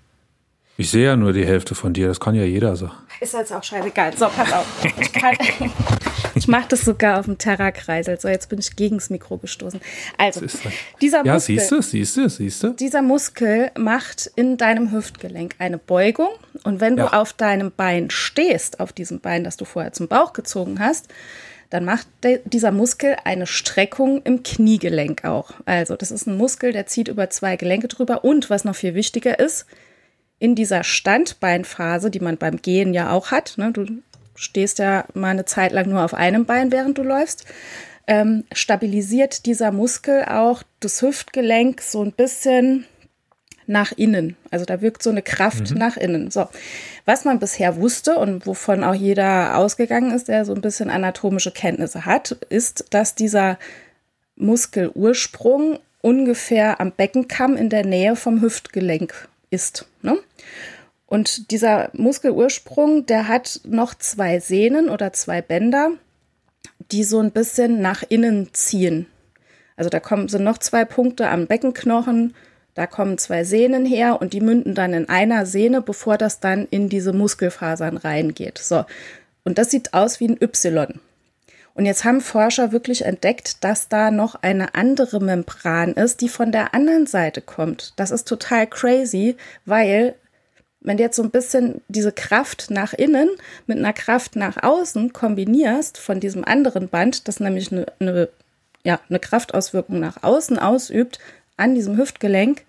Ich 0.76 0.90
sehe 0.90 1.06
ja 1.06 1.16
nur 1.16 1.32
die 1.32 1.46
Hälfte 1.46 1.74
von 1.74 1.92
dir, 1.92 2.08
das 2.08 2.20
kann 2.20 2.34
ja 2.34 2.44
jeder 2.44 2.76
so. 2.76 2.90
Ist 3.20 3.34
jetzt 3.34 3.52
auch 3.52 3.62
scheißegal. 3.62 4.16
So, 4.16 4.26
pass 4.26 4.52
auf. 4.52 4.66
Ich, 4.98 5.12
kann, 5.12 5.36
ich 6.34 6.48
mache 6.48 6.66
das 6.70 6.84
sogar 6.84 7.20
auf 7.20 7.26
dem 7.26 7.38
Terrakreisel. 7.38 8.18
So, 8.18 8.26
jetzt 8.26 8.48
bin 8.48 8.58
ich 8.58 8.74
gegen 8.74 8.96
das 8.96 9.10
Mikro 9.10 9.38
gestoßen. 9.38 9.80
Also, 10.18 10.40
dieser 11.00 11.24
ja, 11.24 11.34
Muskel. 11.34 11.54
Ja, 11.54 11.60
siehst 11.60 11.70
du, 11.70 11.82
siehst 11.82 12.16
du, 12.16 12.28
siehst 12.28 12.62
du. 12.64 12.70
Dieser 12.70 13.00
Muskel 13.00 13.70
macht 13.78 14.30
in 14.34 14.56
deinem 14.56 14.90
Hüftgelenk 14.90 15.54
eine 15.60 15.78
Beugung. 15.78 16.30
Und 16.64 16.80
wenn 16.80 16.96
du 16.96 17.04
ja. 17.04 17.12
auf 17.12 17.32
deinem 17.32 17.70
Bein 17.70 18.10
stehst, 18.10 18.80
auf 18.80 18.92
diesem 18.92 19.20
Bein, 19.20 19.44
das 19.44 19.56
du 19.56 19.64
vorher 19.64 19.92
zum 19.92 20.08
Bauch 20.08 20.32
gezogen 20.32 20.80
hast, 20.80 21.06
dann 21.73 21.87
macht 21.87 22.07
dieser 22.45 22.70
Muskel 22.70 23.16
eine 23.25 23.47
Streckung 23.47 24.20
im 24.25 24.43
Kniegelenk 24.43 25.25
auch. 25.25 25.53
Also 25.64 25.97
das 25.97 26.11
ist 26.11 26.27
ein 26.27 26.37
Muskel, 26.37 26.73
der 26.73 26.87
zieht 26.87 27.09
über 27.09 27.31
zwei 27.31 27.57
Gelenke 27.57 27.89
drüber 27.89 28.25
und 28.25 28.51
was 28.51 28.64
noch 28.64 28.77
viel 28.77 28.95
wichtiger 28.95 29.39
ist, 29.39 29.64
in 30.39 30.55
dieser 30.55 30.85
Standbeinphase, 30.85 32.11
die 32.11 32.20
man 32.20 32.37
beim 32.37 32.61
Gehen 32.61 32.93
ja 32.93 33.11
auch 33.11 33.31
hat, 33.31 33.55
ne, 33.57 33.73
du 33.73 33.87
stehst 34.35 34.81
ja 34.81 35.07
mal 35.14 35.31
eine 35.31 35.47
Zeit 35.47 35.73
lang 35.73 35.89
nur 35.89 36.05
auf 36.05 36.12
einem 36.12 36.45
Bein, 36.45 36.73
während 36.73 36.99
du 36.99 37.05
läufst, 37.05 37.47
ähm, 38.07 38.45
stabilisiert 38.53 39.47
dieser 39.47 39.73
Muskel 39.73 40.27
auch 40.27 40.62
das 40.81 41.01
Hüftgelenk 41.01 41.81
so 41.81 42.03
ein 42.03 42.12
bisschen 42.12 42.85
nach 43.73 43.93
innen. 43.93 44.37
Also 44.51 44.64
da 44.64 44.81
wirkt 44.81 45.03
so 45.03 45.11
eine 45.11 45.23
Kraft 45.23 45.73
mhm. 45.73 45.79
nach 45.79 45.97
innen. 45.97 46.31
So, 46.31 46.47
was 47.05 47.25
man 47.25 47.41
bisher 47.41 47.77
wusste 47.77 48.16
und 48.16 48.47
wovon 48.47 48.85
auch 48.85 48.95
jeder 48.95 49.57
ausgegangen 49.57 50.12
ist, 50.12 50.29
der 50.29 50.45
so 50.45 50.55
ein 50.55 50.61
bisschen 50.61 50.91
anatomische 50.91 51.51
Kenntnisse 51.51 52.05
hat, 52.05 52.33
ist, 52.51 52.87
dass 52.91 53.14
dieser 53.14 53.59
Muskelursprung 54.37 55.79
ungefähr 56.01 56.81
am 56.81 56.93
Beckenkamm 56.93 57.57
in 57.57 57.70
der 57.70 57.85
Nähe 57.85 58.14
vom 58.14 58.43
Hüftgelenk 58.43 59.29
ist. 59.51 59.87
Ne? 60.03 60.18
Und 61.07 61.51
dieser 61.51 61.90
Muskelursprung, 61.93 63.07
der 63.07 63.28
hat 63.28 63.61
noch 63.65 63.94
zwei 63.94 64.40
Sehnen 64.40 64.89
oder 64.89 65.12
zwei 65.12 65.43
Bänder, 65.43 65.93
die 66.90 67.05
so 67.05 67.20
ein 67.20 67.32
bisschen 67.32 67.81
nach 67.81 68.03
innen 68.09 68.53
ziehen. 68.53 69.07
Also 69.77 69.90
da 69.90 70.01
kommen 70.01 70.28
sind 70.28 70.44
noch 70.44 70.59
zwei 70.59 70.85
Punkte 70.85 71.28
am 71.28 71.47
Beckenknochen, 71.47 72.35
da 72.74 72.86
kommen 72.86 73.19
zwei 73.19 73.44
Sehnen 73.44 73.85
her 73.85 74.20
und 74.20 74.32
die 74.32 74.40
münden 74.40 74.74
dann 74.74 74.94
in 74.94 75.09
einer 75.09 75.44
Sehne, 75.47 75.82
bevor 75.82 76.16
das 76.16 76.40
dann 76.40 76.66
in 76.70 76.89
diese 76.89 77.12
Muskelfasern 77.12 77.97
reingeht. 77.97 78.59
So. 78.59 78.85
Und 79.44 79.59
das 79.59 79.70
sieht 79.70 79.93
aus 79.93 80.20
wie 80.20 80.28
ein 80.28 80.39
Y. 80.40 81.01
Und 81.74 81.86
jetzt 81.86 82.05
haben 82.05 82.20
Forscher 82.20 82.73
wirklich 82.73 83.05
entdeckt, 83.05 83.65
dass 83.65 83.89
da 83.89 84.11
noch 84.11 84.36
eine 84.36 84.74
andere 84.74 85.20
Membran 85.20 85.93
ist, 85.93 86.20
die 86.20 86.28
von 86.28 86.53
der 86.53 86.74
anderen 86.74 87.07
Seite 87.07 87.40
kommt. 87.40 87.94
Das 87.97 88.11
ist 88.11 88.28
total 88.28 88.66
crazy, 88.66 89.36
weil 89.65 90.15
wenn 90.81 90.97
du 90.97 91.03
jetzt 91.03 91.16
so 91.16 91.23
ein 91.23 91.31
bisschen 91.31 91.81
diese 91.89 92.12
Kraft 92.12 92.70
nach 92.70 92.93
innen 92.93 93.31
mit 93.66 93.78
einer 93.78 93.93
Kraft 93.93 94.36
nach 94.36 94.62
außen 94.62 95.12
kombinierst 95.12 95.97
von 95.97 96.20
diesem 96.20 96.44
anderen 96.44 96.89
Band, 96.89 97.28
das 97.28 97.40
nämlich 97.40 97.73
eine, 97.73 97.86
eine, 98.01 98.28
ja, 98.85 99.01
eine 99.09 99.20
Kraftauswirkung 99.20 100.01
nach 100.01 100.23
außen 100.23 100.59
ausübt, 100.59 101.20
an 101.57 101.74
diesem 101.74 101.97
Hüftgelenk, 101.97 102.65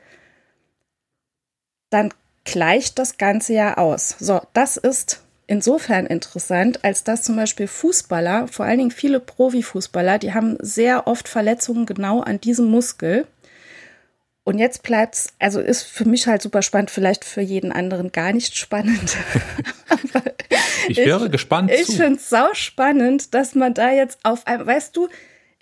dann 1.89 2.13
gleicht 2.43 2.99
das 2.99 3.17
Ganze 3.17 3.53
ja 3.53 3.77
aus. 3.77 4.15
So, 4.19 4.41
das 4.53 4.77
ist 4.77 5.21
insofern 5.47 6.05
interessant, 6.05 6.83
als 6.83 7.03
dass 7.03 7.23
zum 7.23 7.35
Beispiel 7.35 7.67
Fußballer, 7.67 8.47
vor 8.47 8.65
allen 8.65 8.79
Dingen 8.79 8.91
viele 8.91 9.19
Profifußballer, 9.19 10.19
die 10.19 10.33
haben 10.33 10.57
sehr 10.59 11.07
oft 11.07 11.27
Verletzungen 11.27 11.85
genau 11.85 12.21
an 12.21 12.41
diesem 12.41 12.65
Muskel. 12.65 13.27
Und 14.45 14.59
jetzt 14.59 14.83
bleibt 14.83 15.15
es, 15.15 15.27
also 15.39 15.61
ist 15.61 15.83
für 15.83 16.05
mich 16.05 16.27
halt 16.27 16.41
super 16.41 16.61
spannend, 16.61 16.91
vielleicht 16.91 17.23
für 17.23 17.41
jeden 17.41 17.71
anderen 17.71 18.11
gar 18.11 18.33
nicht 18.33 18.57
spannend. 18.57 19.15
ich 20.89 20.97
wäre 20.97 21.25
ich, 21.25 21.31
gespannt. 21.31 21.71
Ich 21.71 21.95
finde 21.95 22.15
es 22.15 22.29
sau 22.29 22.53
spannend, 22.53 23.33
dass 23.33 23.55
man 23.55 23.73
da 23.73 23.91
jetzt 23.91 24.19
auf 24.23 24.45
einmal, 24.45 24.67
weißt 24.67 24.97
du, 24.97 25.07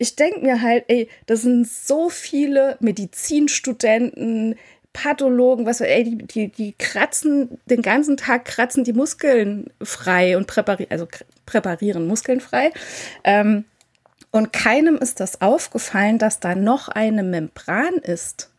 ich 0.01 0.15
denke 0.15 0.39
mir 0.39 0.63
halt, 0.63 0.85
ey, 0.87 1.07
das 1.27 1.43
sind 1.43 1.67
so 1.67 2.09
viele 2.09 2.75
Medizinstudenten, 2.79 4.55
Pathologen, 4.93 5.65
was 5.65 5.79
ey, 5.79 6.03
die, 6.03 6.17
die, 6.17 6.47
die 6.49 6.73
kratzen 6.73 7.59
den 7.67 7.81
ganzen 7.81 8.17
Tag 8.17 8.45
kratzen 8.45 8.83
die 8.83 8.93
Muskeln 8.93 9.71
frei 9.81 10.35
und 10.35 10.47
präparieren, 10.47 10.91
also 10.91 11.07
präparieren 11.45 12.07
Muskeln 12.07 12.41
frei. 12.41 12.71
Ähm, 13.23 13.65
und 14.31 14.51
keinem 14.51 14.97
ist 14.97 15.19
das 15.19 15.39
aufgefallen, 15.39 16.17
dass 16.17 16.39
da 16.39 16.55
noch 16.55 16.89
eine 16.89 17.23
Membran 17.23 17.93
ist. 17.95 18.50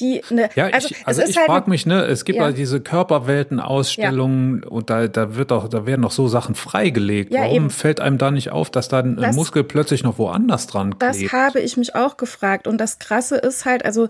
Die 0.00 0.22
ne, 0.30 0.50
ja, 0.56 0.66
also, 0.66 0.88
ich, 0.90 1.06
also 1.06 1.22
ich 1.22 1.36
halt 1.36 1.46
frage 1.46 1.70
mich, 1.70 1.86
ne, 1.86 2.04
es 2.06 2.24
gibt 2.24 2.38
ja, 2.38 2.44
halt 2.46 2.58
diese 2.58 2.80
Körperwelten-Ausstellungen 2.80 4.62
ja. 4.64 4.68
und 4.68 4.90
da, 4.90 5.06
da 5.06 5.36
wird 5.36 5.52
auch, 5.52 5.68
da 5.68 5.86
werden 5.86 6.00
noch 6.00 6.10
so 6.10 6.26
Sachen 6.26 6.56
freigelegt. 6.56 7.32
Ja, 7.32 7.42
Warum 7.42 7.54
eben. 7.54 7.70
fällt 7.70 8.00
einem 8.00 8.18
da 8.18 8.32
nicht 8.32 8.50
auf, 8.50 8.70
dass 8.70 8.88
da 8.88 8.98
ein 8.98 9.16
das, 9.16 9.36
Muskel 9.36 9.62
plötzlich 9.62 10.02
noch 10.02 10.18
woanders 10.18 10.66
dran 10.66 10.98
klebt? 10.98 11.02
Das 11.02 11.32
habe 11.32 11.60
ich 11.60 11.76
mich 11.76 11.94
auch 11.94 12.16
gefragt. 12.16 12.66
Und 12.66 12.78
das 12.78 12.98
Krasse 12.98 13.36
ist 13.36 13.66
halt, 13.66 13.84
also 13.84 14.08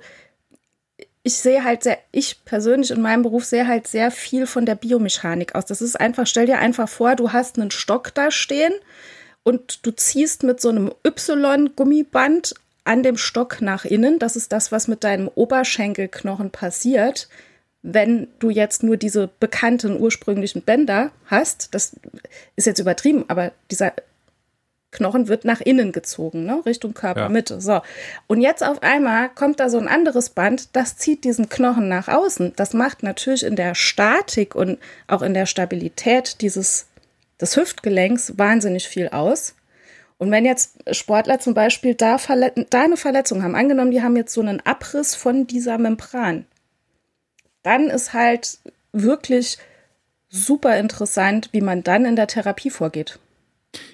ich 1.22 1.36
sehe 1.36 1.64
halt 1.64 1.82
sehr, 1.82 1.98
ich 2.12 2.44
persönlich 2.46 2.90
in 2.90 3.02
meinem 3.02 3.22
Beruf 3.22 3.44
sehe 3.44 3.66
halt 3.66 3.86
sehr 3.86 4.10
viel 4.10 4.46
von 4.46 4.64
der 4.64 4.76
Biomechanik 4.76 5.54
aus. 5.54 5.66
Das 5.66 5.82
ist 5.82 6.00
einfach, 6.00 6.26
stell 6.26 6.46
dir 6.46 6.58
einfach 6.58 6.88
vor, 6.88 7.14
du 7.14 7.32
hast 7.32 7.58
einen 7.58 7.70
Stock 7.70 8.14
da 8.14 8.30
stehen 8.30 8.72
und 9.42 9.84
du 9.86 9.90
ziehst 9.90 10.44
mit 10.44 10.60
so 10.60 10.70
einem 10.70 10.92
Y-Gummiband 11.06 12.54
an 12.84 13.02
dem 13.02 13.16
Stock 13.16 13.60
nach 13.60 13.84
innen. 13.84 14.18
Das 14.18 14.36
ist 14.36 14.52
das, 14.52 14.70
was 14.72 14.88
mit 14.88 15.04
deinem 15.04 15.28
Oberschenkelknochen 15.28 16.50
passiert, 16.50 17.28
wenn 17.82 18.28
du 18.38 18.50
jetzt 18.50 18.82
nur 18.82 18.96
diese 18.96 19.28
bekannten 19.40 20.00
ursprünglichen 20.00 20.62
Bänder 20.62 21.10
hast. 21.26 21.74
Das 21.74 21.92
ist 22.56 22.66
jetzt 22.66 22.78
übertrieben, 22.78 23.24
aber 23.28 23.52
dieser 23.70 23.92
Knochen 24.90 25.28
wird 25.28 25.44
nach 25.44 25.60
innen 25.60 25.92
gezogen, 25.92 26.44
ne? 26.44 26.62
Richtung 26.64 26.94
Körpermitte. 26.94 27.54
Ja. 27.54 27.60
So. 27.60 27.80
Und 28.28 28.40
jetzt 28.40 28.62
auf 28.62 28.82
einmal 28.82 29.28
kommt 29.28 29.60
da 29.60 29.68
so 29.68 29.78
ein 29.78 29.88
anderes 29.88 30.30
Band, 30.30 30.68
das 30.76 30.96
zieht 30.96 31.24
diesen 31.24 31.48
Knochen 31.48 31.88
nach 31.88 32.08
außen. 32.08 32.52
Das 32.56 32.72
macht 32.72 33.02
natürlich 33.02 33.42
in 33.42 33.56
der 33.56 33.74
Statik 33.74 34.54
und 34.54 34.78
auch 35.08 35.22
in 35.22 35.34
der 35.34 35.46
Stabilität 35.46 36.40
dieses 36.40 36.86
des 37.40 37.56
Hüftgelenks 37.56 38.38
wahnsinnig 38.38 38.88
viel 38.88 39.08
aus. 39.08 39.54
Und 40.18 40.30
wenn 40.30 40.44
jetzt 40.44 40.78
Sportler 40.94 41.40
zum 41.40 41.54
Beispiel 41.54 41.94
da, 41.94 42.16
da 42.16 42.82
eine 42.82 42.96
Verletzung 42.96 43.42
haben, 43.42 43.54
angenommen, 43.54 43.90
die 43.90 44.02
haben 44.02 44.16
jetzt 44.16 44.32
so 44.32 44.40
einen 44.40 44.60
Abriss 44.60 45.14
von 45.14 45.46
dieser 45.46 45.78
Membran, 45.78 46.46
dann 47.62 47.88
ist 47.88 48.12
halt 48.12 48.58
wirklich 48.92 49.58
super 50.28 50.78
interessant, 50.78 51.48
wie 51.52 51.60
man 51.60 51.82
dann 51.82 52.04
in 52.04 52.16
der 52.16 52.26
Therapie 52.26 52.70
vorgeht. 52.70 53.18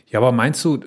Ja, 0.07 0.19
aber 0.19 0.33
meinst 0.33 0.65
du, 0.65 0.81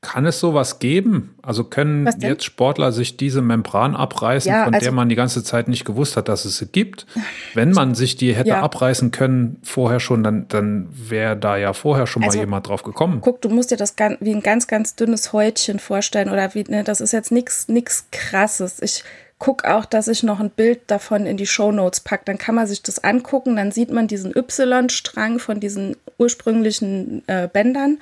kann 0.00 0.26
es 0.26 0.38
sowas 0.38 0.78
geben? 0.78 1.34
Also 1.42 1.64
können 1.64 2.08
jetzt 2.20 2.44
Sportler 2.44 2.92
sich 2.92 3.16
diese 3.16 3.42
Membran 3.42 3.96
abreißen, 3.96 4.50
ja, 4.50 4.64
von 4.64 4.74
also, 4.74 4.84
der 4.84 4.92
man 4.92 5.08
die 5.08 5.16
ganze 5.16 5.42
Zeit 5.42 5.66
nicht 5.66 5.84
gewusst 5.84 6.16
hat, 6.16 6.28
dass 6.28 6.44
es 6.44 6.58
sie 6.58 6.66
gibt? 6.66 7.06
Wenn 7.54 7.72
man 7.72 7.94
sich 7.94 8.16
die 8.16 8.34
hätte 8.34 8.50
ja. 8.50 8.62
abreißen 8.62 9.10
können 9.10 9.58
vorher 9.62 9.98
schon, 9.98 10.22
dann, 10.22 10.46
dann 10.48 10.88
wäre 10.90 11.36
da 11.36 11.56
ja 11.56 11.72
vorher 11.72 12.06
schon 12.06 12.22
also, 12.22 12.38
mal 12.38 12.44
jemand 12.44 12.68
drauf 12.68 12.84
gekommen. 12.84 13.18
Guck, 13.20 13.42
du 13.42 13.48
musst 13.48 13.72
dir 13.72 13.76
das 13.76 13.96
wie 14.20 14.32
ein 14.32 14.42
ganz, 14.42 14.68
ganz 14.68 14.94
dünnes 14.94 15.32
Häutchen 15.32 15.80
vorstellen 15.80 16.30
oder 16.30 16.54
wie, 16.54 16.62
ne, 16.62 16.84
das 16.84 17.00
ist 17.00 17.12
jetzt 17.12 17.32
nichts 17.32 17.68
nichts 17.68 18.06
krasses. 18.12 18.80
Ich 18.80 19.02
guck 19.38 19.64
auch, 19.64 19.84
dass 19.84 20.08
ich 20.08 20.22
noch 20.22 20.40
ein 20.40 20.48
Bild 20.48 20.80
davon 20.86 21.26
in 21.26 21.36
die 21.36 21.46
Show 21.46 21.70
Notes 21.70 22.00
packe. 22.00 22.24
Dann 22.24 22.38
kann 22.38 22.54
man 22.54 22.66
sich 22.66 22.82
das 22.82 23.04
angucken. 23.04 23.56
Dann 23.56 23.70
sieht 23.70 23.90
man 23.90 24.08
diesen 24.08 24.34
Y-Strang 24.34 25.38
von 25.38 25.60
diesen 25.60 25.96
ursprünglichen 26.18 27.22
äh, 27.26 27.46
Bändern 27.46 27.98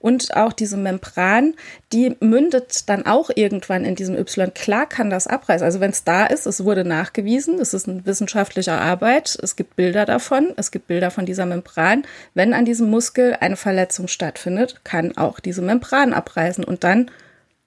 und 0.00 0.34
auch 0.34 0.54
diese 0.54 0.78
Membran. 0.78 1.54
Die 1.92 2.16
mündet 2.20 2.88
dann 2.88 3.04
auch 3.04 3.28
irgendwann 3.34 3.84
in 3.84 3.96
diesem 3.96 4.16
Y. 4.16 4.52
Klar 4.54 4.88
kann 4.88 5.10
das 5.10 5.26
abreißen. 5.26 5.64
Also 5.64 5.80
wenn 5.80 5.90
es 5.90 6.04
da 6.04 6.24
ist, 6.24 6.46
es 6.46 6.64
wurde 6.64 6.86
nachgewiesen, 6.86 7.60
es 7.60 7.74
ist 7.74 7.86
eine 7.86 8.06
wissenschaftliche 8.06 8.72
Arbeit. 8.72 9.38
Es 9.42 9.56
gibt 9.56 9.76
Bilder 9.76 10.06
davon. 10.06 10.54
Es 10.56 10.70
gibt 10.70 10.86
Bilder 10.86 11.10
von 11.10 11.26
dieser 11.26 11.44
Membran. 11.44 12.04
Wenn 12.32 12.54
an 12.54 12.64
diesem 12.64 12.88
Muskel 12.88 13.36
eine 13.38 13.56
Verletzung 13.56 14.08
stattfindet, 14.08 14.80
kann 14.84 15.18
auch 15.18 15.38
diese 15.38 15.60
Membran 15.60 16.14
abreißen 16.14 16.64
und 16.64 16.82
dann 16.82 17.10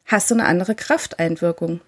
hast 0.06 0.32
du 0.32 0.36
eine 0.36 0.46
andere 0.46 0.74
Krafteinwirkung. 0.74 1.82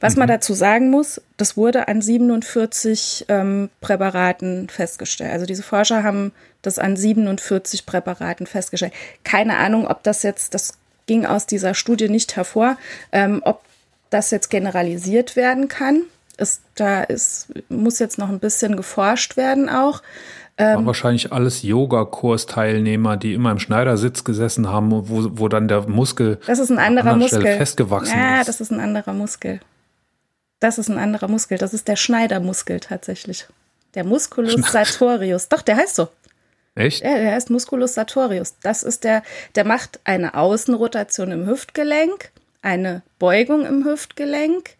Was 0.00 0.14
mhm. 0.14 0.20
man 0.20 0.28
dazu 0.28 0.54
sagen 0.54 0.90
muss, 0.90 1.20
das 1.36 1.56
wurde 1.56 1.88
an 1.88 2.00
47 2.00 3.26
ähm, 3.28 3.70
Präparaten 3.80 4.68
festgestellt. 4.68 5.32
Also 5.32 5.46
diese 5.46 5.62
Forscher 5.62 6.02
haben 6.02 6.32
das 6.62 6.78
an 6.78 6.96
47 6.96 7.86
Präparaten 7.86 8.46
festgestellt. 8.46 8.92
Keine 9.24 9.56
Ahnung, 9.56 9.86
ob 9.86 10.02
das 10.02 10.22
jetzt, 10.22 10.54
das 10.54 10.74
ging 11.06 11.26
aus 11.26 11.46
dieser 11.46 11.74
Studie 11.74 12.08
nicht 12.08 12.36
hervor, 12.36 12.76
ähm, 13.12 13.42
ob 13.44 13.62
das 14.10 14.30
jetzt 14.30 14.48
generalisiert 14.48 15.36
werden 15.36 15.68
kann. 15.68 16.02
Ist, 16.38 16.62
da 16.76 17.02
ist, 17.02 17.48
muss 17.68 17.98
jetzt 17.98 18.16
noch 18.16 18.28
ein 18.28 18.38
bisschen 18.38 18.76
geforscht 18.76 19.36
werden 19.36 19.68
auch. 19.68 20.02
Ähm, 20.56 20.86
wahrscheinlich 20.86 21.32
alles 21.32 21.62
Yoga-Kursteilnehmer, 21.62 23.16
die 23.16 23.34
immer 23.34 23.52
im 23.52 23.58
Schneidersitz 23.58 24.24
gesessen 24.24 24.68
haben, 24.68 24.90
wo, 24.90 25.38
wo 25.38 25.48
dann 25.48 25.68
der 25.68 25.88
Muskel 25.88 26.38
das 26.46 26.58
ist 26.58 26.70
ein 26.70 26.78
anderer 26.78 27.14
Muskel. 27.14 27.42
festgewachsen 27.42 28.18
ja, 28.18 28.24
ist. 28.24 28.38
Ja, 28.38 28.44
das 28.44 28.60
ist 28.60 28.72
ein 28.72 28.80
anderer 28.80 29.12
Muskel. 29.12 29.60
Das 30.60 30.78
ist 30.78 30.88
ein 30.88 30.98
anderer 30.98 31.28
Muskel. 31.28 31.58
Das 31.58 31.74
ist 31.74 31.86
der 31.86 31.96
Schneidermuskel 31.96 32.80
tatsächlich. 32.80 33.46
Der 33.94 34.04
Musculus 34.04 34.54
sartorius. 34.72 35.48
Doch, 35.48 35.62
der 35.62 35.76
heißt 35.76 35.94
so. 35.94 36.08
Echt? 36.74 37.02
Ja, 37.02 37.14
der 37.14 37.32
heißt 37.32 37.50
Musculus 37.50 37.94
sartorius. 37.94 38.54
Das 38.62 38.82
ist 38.82 39.04
der, 39.04 39.22
der 39.54 39.64
macht 39.64 40.00
eine 40.04 40.34
Außenrotation 40.34 41.30
im 41.30 41.46
Hüftgelenk, 41.46 42.30
eine 42.62 43.02
Beugung 43.18 43.64
im 43.64 43.84
Hüftgelenk, 43.84 44.70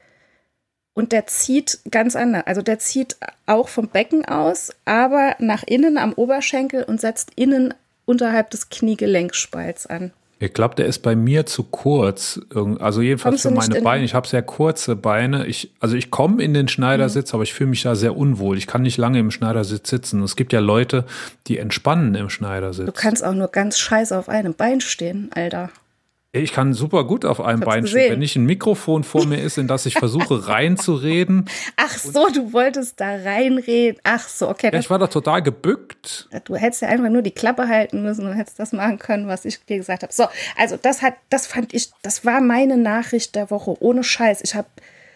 und 0.98 1.12
der 1.12 1.28
zieht 1.28 1.78
ganz 1.92 2.16
anders. 2.16 2.44
Also 2.48 2.60
der 2.60 2.80
zieht 2.80 3.16
auch 3.46 3.68
vom 3.68 3.86
Becken 3.86 4.24
aus, 4.24 4.72
aber 4.84 5.36
nach 5.38 5.62
innen 5.62 5.96
am 5.96 6.12
Oberschenkel 6.12 6.82
und 6.82 7.00
setzt 7.00 7.30
innen 7.36 7.72
unterhalb 8.04 8.50
des 8.50 8.68
Kniegelenkspalts 8.68 9.86
an. 9.86 10.10
Ich 10.40 10.52
glaube, 10.52 10.74
der 10.74 10.86
ist 10.86 10.98
bei 11.00 11.14
mir 11.14 11.46
zu 11.46 11.62
kurz. 11.62 12.40
Also 12.80 13.00
jedenfalls 13.00 13.42
für 13.42 13.52
meine 13.52 13.80
Beine. 13.80 14.04
Ich 14.04 14.14
habe 14.14 14.26
sehr 14.26 14.42
kurze 14.42 14.96
Beine. 14.96 15.46
Ich, 15.46 15.70
also 15.78 15.94
ich 15.94 16.10
komme 16.10 16.42
in 16.42 16.52
den 16.52 16.66
Schneidersitz, 16.66 17.32
mhm. 17.32 17.36
aber 17.36 17.42
ich 17.44 17.54
fühle 17.54 17.70
mich 17.70 17.82
da 17.82 17.94
sehr 17.94 18.16
unwohl. 18.16 18.58
Ich 18.58 18.66
kann 18.66 18.82
nicht 18.82 18.98
lange 18.98 19.20
im 19.20 19.30
Schneidersitz 19.30 19.90
sitzen. 19.90 20.20
Es 20.24 20.34
gibt 20.34 20.52
ja 20.52 20.58
Leute, 20.58 21.04
die 21.46 21.58
entspannen 21.58 22.16
im 22.16 22.28
Schneidersitz. 22.28 22.86
Du 22.86 22.92
kannst 22.92 23.24
auch 23.24 23.34
nur 23.34 23.48
ganz 23.48 23.78
scheiße 23.78 24.18
auf 24.18 24.28
einem 24.28 24.54
Bein 24.54 24.80
stehen, 24.80 25.30
Alter. 25.32 25.70
Ich 26.32 26.52
kann 26.52 26.74
super 26.74 27.04
gut 27.04 27.24
auf 27.24 27.40
einem 27.40 27.60
Bein 27.60 27.86
stehen. 27.86 28.12
Wenn 28.12 28.18
nicht 28.18 28.36
ein 28.36 28.44
Mikrofon 28.44 29.02
vor 29.02 29.24
mir 29.24 29.40
ist, 29.40 29.56
in 29.56 29.66
das 29.66 29.86
ich 29.86 29.94
versuche 29.94 30.46
reinzureden. 30.48 31.48
Ach 31.76 31.96
so, 31.96 32.28
du 32.28 32.52
wolltest 32.52 33.00
da 33.00 33.16
reinreden. 33.16 33.98
Ach 34.04 34.28
so, 34.28 34.50
okay. 34.50 34.68
Ja, 34.70 34.78
ich 34.78 34.90
war 34.90 34.98
da 34.98 35.06
total 35.06 35.42
gebückt. 35.42 36.28
Du 36.44 36.54
hättest 36.54 36.82
ja 36.82 36.88
einfach 36.88 37.08
nur 37.08 37.22
die 37.22 37.30
Klappe 37.30 37.68
halten 37.68 38.02
müssen 38.02 38.26
und 38.26 38.34
hättest 38.34 38.58
das 38.58 38.72
machen 38.72 38.98
können, 38.98 39.26
was 39.26 39.46
ich 39.46 39.64
dir 39.64 39.78
gesagt 39.78 40.02
habe. 40.02 40.12
So, 40.12 40.26
also 40.58 40.76
das 40.76 41.00
hat, 41.00 41.14
das 41.30 41.46
fand 41.46 41.72
ich, 41.72 41.90
das 42.02 42.26
war 42.26 42.42
meine 42.42 42.76
Nachricht 42.76 43.34
der 43.34 43.50
Woche. 43.50 43.82
Ohne 43.82 44.04
Scheiß. 44.04 44.42
Ich 44.42 44.54
habe 44.54 44.68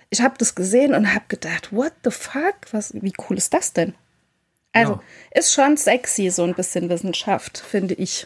ich 0.09 0.23
hab 0.23 0.39
das 0.39 0.55
gesehen 0.55 0.95
und 0.95 1.13
habe 1.15 1.25
gedacht, 1.29 1.73
what 1.73 1.93
the 2.05 2.11
fuck? 2.11 2.55
Was, 2.71 2.95
wie 2.95 3.13
cool 3.29 3.37
ist 3.37 3.53
das 3.53 3.75
denn? 3.75 3.95
Also, 4.73 4.93
ja. 4.93 5.03
ist 5.33 5.53
schon 5.53 5.77
sexy, 5.77 6.31
so 6.31 6.45
ein 6.45 6.55
bisschen 6.55 6.89
Wissenschaft, 6.89 7.59
finde 7.59 7.95
ich. 7.95 8.25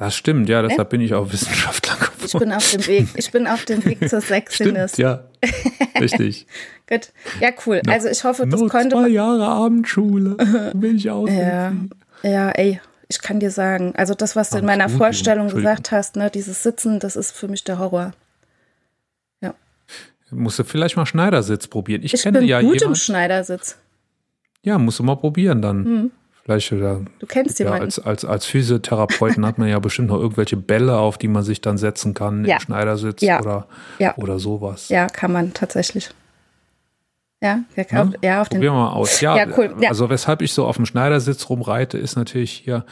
Das 0.00 0.16
stimmt, 0.16 0.48
ja, 0.48 0.62
deshalb 0.62 0.88
bin 0.88 1.02
ich 1.02 1.12
auch 1.12 1.30
Wissenschaftler 1.30 1.94
geworden. 1.94 2.24
Ich 2.24 2.32
bin 2.32 2.52
auf 2.54 2.70
dem 2.70 2.86
Weg, 2.86 3.08
ich 3.16 3.30
bin 3.32 3.46
auf 3.46 3.66
dem 3.66 3.84
Weg 3.84 4.08
zur 4.08 4.20
Sexiness. 4.22 4.94
Stimmt, 4.94 4.98
ja, 5.06 5.24
richtig. 6.00 6.46
Gut, 6.88 7.10
ja, 7.38 7.50
cool. 7.66 7.82
Also 7.86 8.08
ich 8.08 8.24
hoffe, 8.24 8.46
das 8.46 8.58
Nur 8.58 8.70
konnte 8.70 8.96
zwei 8.96 9.08
Jahre 9.08 9.46
Abendschule, 9.46 10.38
will 10.72 10.96
ich 10.96 11.10
auch. 11.10 11.28
Ja, 11.28 11.74
ja, 12.22 12.48
ey, 12.52 12.80
ich 13.08 13.20
kann 13.20 13.40
dir 13.40 13.50
sagen, 13.50 13.92
also 13.94 14.14
das, 14.14 14.36
was 14.36 14.48
du 14.48 14.56
in 14.56 14.64
meiner 14.64 14.88
Vorstellung 14.88 15.48
gesagt 15.48 15.92
hast, 15.92 16.16
ne, 16.16 16.30
dieses 16.30 16.62
Sitzen, 16.62 16.98
das 16.98 17.14
ist 17.14 17.32
für 17.32 17.48
mich 17.48 17.64
der 17.64 17.78
Horror. 17.78 18.12
Ja. 19.42 19.52
Musst 20.30 20.58
du 20.58 20.64
vielleicht 20.64 20.96
mal 20.96 21.04
Schneidersitz 21.04 21.66
probieren. 21.66 22.02
Ich, 22.04 22.14
ich 22.14 22.22
kenne 22.22 22.38
bin 22.38 22.48
ja 22.48 22.62
gut 22.62 22.80
jemand, 22.80 22.96
im 22.96 23.02
Schneidersitz. 23.02 23.76
Ja, 24.62 24.78
musst 24.78 24.98
du 24.98 25.02
mal 25.02 25.16
probieren 25.16 25.60
dann. 25.60 25.84
Hm. 25.84 26.10
Vielleicht, 26.50 26.72
oder, 26.72 27.00
du 27.20 27.26
kennst 27.26 27.60
ja, 27.60 27.66
jemanden. 27.66 27.84
Als, 27.84 27.98
als, 28.00 28.24
als 28.24 28.46
Physiotherapeuten 28.46 29.46
hat 29.46 29.58
man 29.58 29.68
ja 29.68 29.78
bestimmt 29.78 30.08
noch 30.08 30.18
irgendwelche 30.18 30.56
Bälle, 30.56 30.96
auf 30.98 31.16
die 31.16 31.28
man 31.28 31.44
sich 31.44 31.60
dann 31.60 31.78
setzen 31.78 32.12
kann 32.12 32.44
ja. 32.44 32.56
im 32.56 32.60
Schneidersitz 32.60 33.22
ja. 33.22 33.40
Oder, 33.40 33.66
ja. 34.00 34.16
oder 34.16 34.40
sowas. 34.40 34.88
Ja, 34.88 35.06
kann 35.06 35.32
man 35.32 35.54
tatsächlich. 35.54 36.10
Ja, 37.42 37.60
ja, 37.74 37.84
ja, 37.90 38.10
ja 38.20 38.42
auf 38.42 38.50
Probieren 38.50 38.74
wir 38.74 38.80
mal 38.80 38.92
aus. 38.92 39.20
Ja, 39.22 39.34
ja, 39.34 39.46
cool. 39.56 39.74
ja, 39.80 39.88
also 39.88 40.10
weshalb 40.10 40.42
ich 40.42 40.52
so 40.52 40.66
auf 40.66 40.76
dem 40.76 40.84
Schneidersitz 40.84 41.48
rumreite, 41.48 41.96
ist 41.96 42.16
natürlich 42.16 42.50
hier, 42.50 42.84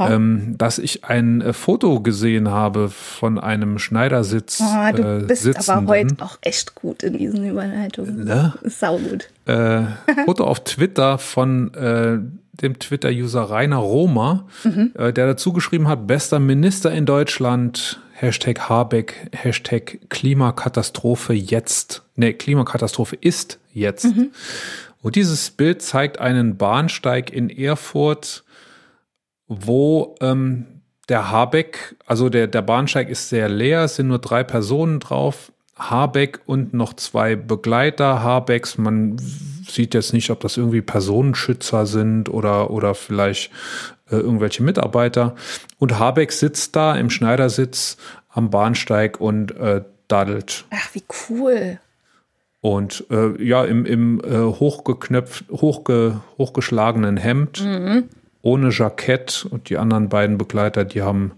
ähm, 0.00 0.56
dass 0.58 0.78
ich 0.78 1.04
ein 1.04 1.40
äh, 1.40 1.54
Foto 1.54 2.00
gesehen 2.00 2.50
habe 2.50 2.90
von 2.90 3.38
einem 3.38 3.78
Schneidersitz. 3.78 4.60
Oh, 4.60 4.96
du 4.96 5.20
äh, 5.20 5.24
bist 5.26 5.44
Sitzenden. 5.44 5.70
aber 5.70 5.86
heute 5.86 6.16
auch 6.22 6.36
echt 6.42 6.74
gut 6.74 7.02
in 7.02 7.16
diesen 7.16 7.48
Überleitungen. 7.48 8.24
Ne? 8.24 8.52
Sau 8.64 8.98
gut. 8.98 9.30
Äh, 9.46 9.84
Foto 10.26 10.44
auf 10.44 10.62
Twitter 10.64 11.16
von 11.16 11.72
äh, 11.72 12.18
dem 12.62 12.78
Twitter-User 12.78 13.42
Rainer 13.42 13.76
Romer, 13.76 14.46
mhm. 14.64 14.92
äh, 14.94 15.12
der 15.12 15.26
dazu 15.26 15.52
geschrieben 15.52 15.88
hat, 15.88 16.06
bester 16.06 16.38
Minister 16.38 16.92
in 16.92 17.06
Deutschland, 17.06 18.00
Hashtag 18.12 18.68
Habeck, 18.68 19.30
Hashtag 19.32 19.98
Klimakatastrophe 20.10 21.32
jetzt. 21.32 22.02
Ne, 22.16 22.34
Klimakatastrophe 22.34 23.16
ist 23.16 23.58
jetzt. 23.72 24.04
Mhm. 24.16 24.30
Und 25.02 25.16
dieses 25.16 25.50
Bild 25.50 25.80
zeigt 25.80 26.20
einen 26.20 26.56
Bahnsteig 26.56 27.30
in 27.30 27.48
Erfurt, 27.48 28.44
wo 29.48 30.14
ähm, 30.20 30.66
der 31.08 31.30
Habeck, 31.30 31.96
also 32.06 32.28
der, 32.28 32.46
der 32.46 32.62
Bahnsteig 32.62 33.08
ist 33.08 33.30
sehr 33.30 33.48
leer, 33.48 33.84
es 33.84 33.96
sind 33.96 34.08
nur 34.08 34.18
drei 34.18 34.44
Personen 34.44 35.00
drauf. 35.00 35.52
Habeck 35.80 36.40
und 36.46 36.74
noch 36.74 36.94
zwei 36.94 37.36
Begleiter 37.36 38.22
Habecks. 38.22 38.76
Man 38.78 39.16
sieht 39.66 39.94
jetzt 39.94 40.12
nicht, 40.12 40.30
ob 40.30 40.40
das 40.40 40.56
irgendwie 40.56 40.82
Personenschützer 40.82 41.86
sind 41.86 42.28
oder, 42.28 42.70
oder 42.70 42.94
vielleicht 42.94 43.50
äh, 44.10 44.16
irgendwelche 44.16 44.62
Mitarbeiter. 44.62 45.34
Und 45.78 45.98
Habeck 45.98 46.32
sitzt 46.32 46.76
da 46.76 46.94
im 46.96 47.08
Schneidersitz 47.10 47.96
am 48.28 48.50
Bahnsteig 48.50 49.20
und 49.20 49.56
äh, 49.56 49.82
daddelt. 50.08 50.66
Ach, 50.70 50.94
wie 50.94 51.02
cool. 51.28 51.80
Und 52.60 53.06
äh, 53.10 53.42
ja, 53.42 53.64
im, 53.64 53.86
im 53.86 54.20
äh, 54.20 54.38
hochgeknöpft, 54.38 55.46
hochge, 55.50 56.20
hochgeschlagenen 56.36 57.16
Hemd, 57.16 57.64
mhm. 57.64 58.08
Ohne 58.42 58.70
Jackett 58.70 59.46
und 59.50 59.68
die 59.68 59.76
anderen 59.76 60.08
beiden 60.08 60.38
Begleiter, 60.38 60.84
die 60.84 61.02
haben, 61.02 61.32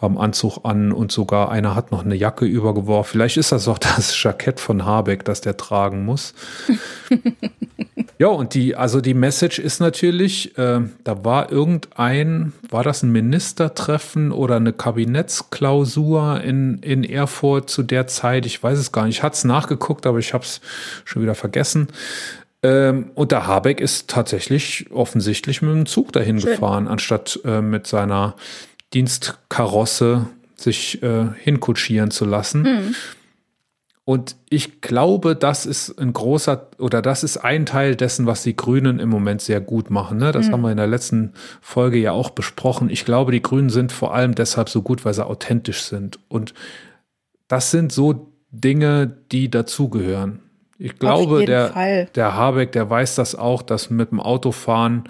haben 0.00 0.18
Anzug 0.18 0.60
an 0.64 0.92
und 0.92 1.12
sogar 1.12 1.50
einer 1.50 1.74
hat 1.74 1.90
noch 1.90 2.04
eine 2.04 2.14
Jacke 2.14 2.46
übergeworfen. 2.46 3.12
Vielleicht 3.12 3.36
ist 3.36 3.52
das 3.52 3.68
auch 3.68 3.78
das 3.78 4.22
Jackett 4.22 4.60
von 4.60 4.84
Habeck, 4.84 5.24
das 5.24 5.40
der 5.40 5.56
tragen 5.56 6.04
muss. 6.04 6.34
Ja, 8.18 8.28
und 8.28 8.54
die, 8.54 8.74
also 8.74 9.02
die 9.02 9.12
Message 9.12 9.58
ist 9.58 9.78
natürlich, 9.78 10.56
äh, 10.56 10.80
da 11.04 11.24
war 11.24 11.52
irgendein, 11.52 12.54
war 12.70 12.82
das 12.82 13.02
ein 13.02 13.12
Ministertreffen 13.12 14.32
oder 14.32 14.56
eine 14.56 14.72
Kabinettsklausur 14.72 16.40
in, 16.40 16.78
in 16.78 17.04
Erfurt 17.04 17.68
zu 17.68 17.82
der 17.82 18.06
Zeit? 18.06 18.46
Ich 18.46 18.62
weiß 18.62 18.78
es 18.78 18.90
gar 18.90 19.04
nicht. 19.04 19.18
Ich 19.18 19.22
hatte 19.22 19.34
es 19.34 19.44
nachgeguckt, 19.44 20.06
aber 20.06 20.18
ich 20.18 20.32
habe 20.32 20.44
es 20.44 20.62
schon 21.04 21.22
wieder 21.22 21.34
vergessen. 21.34 21.88
Ähm, 22.66 23.12
und 23.14 23.30
der 23.30 23.46
Habeck 23.46 23.80
ist 23.80 24.10
tatsächlich 24.10 24.86
offensichtlich 24.90 25.62
mit 25.62 25.70
dem 25.70 25.86
Zug 25.86 26.12
dahin 26.12 26.40
Schön. 26.40 26.50
gefahren, 26.50 26.88
anstatt 26.88 27.38
äh, 27.44 27.60
mit 27.60 27.86
seiner 27.86 28.34
Dienstkarosse 28.92 30.26
sich 30.56 31.00
äh, 31.00 31.26
hinkutschieren 31.38 32.10
zu 32.10 32.24
lassen. 32.24 32.62
Mhm. 32.62 32.94
Und 34.04 34.36
ich 34.50 34.80
glaube, 34.80 35.36
das 35.36 35.64
ist 35.64 35.96
ein 35.98 36.12
großer 36.12 36.70
oder 36.78 37.02
das 37.02 37.22
ist 37.22 37.38
ein 37.38 37.66
Teil 37.66 37.94
dessen, 37.94 38.26
was 38.26 38.42
die 38.42 38.56
Grünen 38.56 38.98
im 38.98 39.10
Moment 39.10 39.42
sehr 39.42 39.60
gut 39.60 39.90
machen. 39.90 40.18
Ne? 40.18 40.32
Das 40.32 40.48
mhm. 40.48 40.52
haben 40.52 40.60
wir 40.62 40.70
in 40.72 40.76
der 40.76 40.86
letzten 40.88 41.34
Folge 41.60 41.98
ja 41.98 42.12
auch 42.12 42.30
besprochen. 42.30 42.90
Ich 42.90 43.04
glaube, 43.04 43.30
die 43.30 43.42
Grünen 43.42 43.70
sind 43.70 43.92
vor 43.92 44.12
allem 44.12 44.34
deshalb 44.34 44.68
so 44.68 44.82
gut, 44.82 45.04
weil 45.04 45.14
sie 45.14 45.26
authentisch 45.26 45.82
sind. 45.82 46.18
Und 46.28 46.52
das 47.46 47.70
sind 47.70 47.92
so 47.92 48.32
Dinge, 48.50 49.12
die 49.30 49.50
dazugehören. 49.50 50.40
Ich 50.78 50.98
glaube, 50.98 51.44
der, 51.44 52.06
der 52.06 52.34
Habeck, 52.34 52.72
der 52.72 52.88
weiß 52.88 53.14
das 53.14 53.34
auch, 53.34 53.62
dass 53.62 53.90
mit 53.90 54.10
dem 54.10 54.20
Autofahren, 54.20 55.04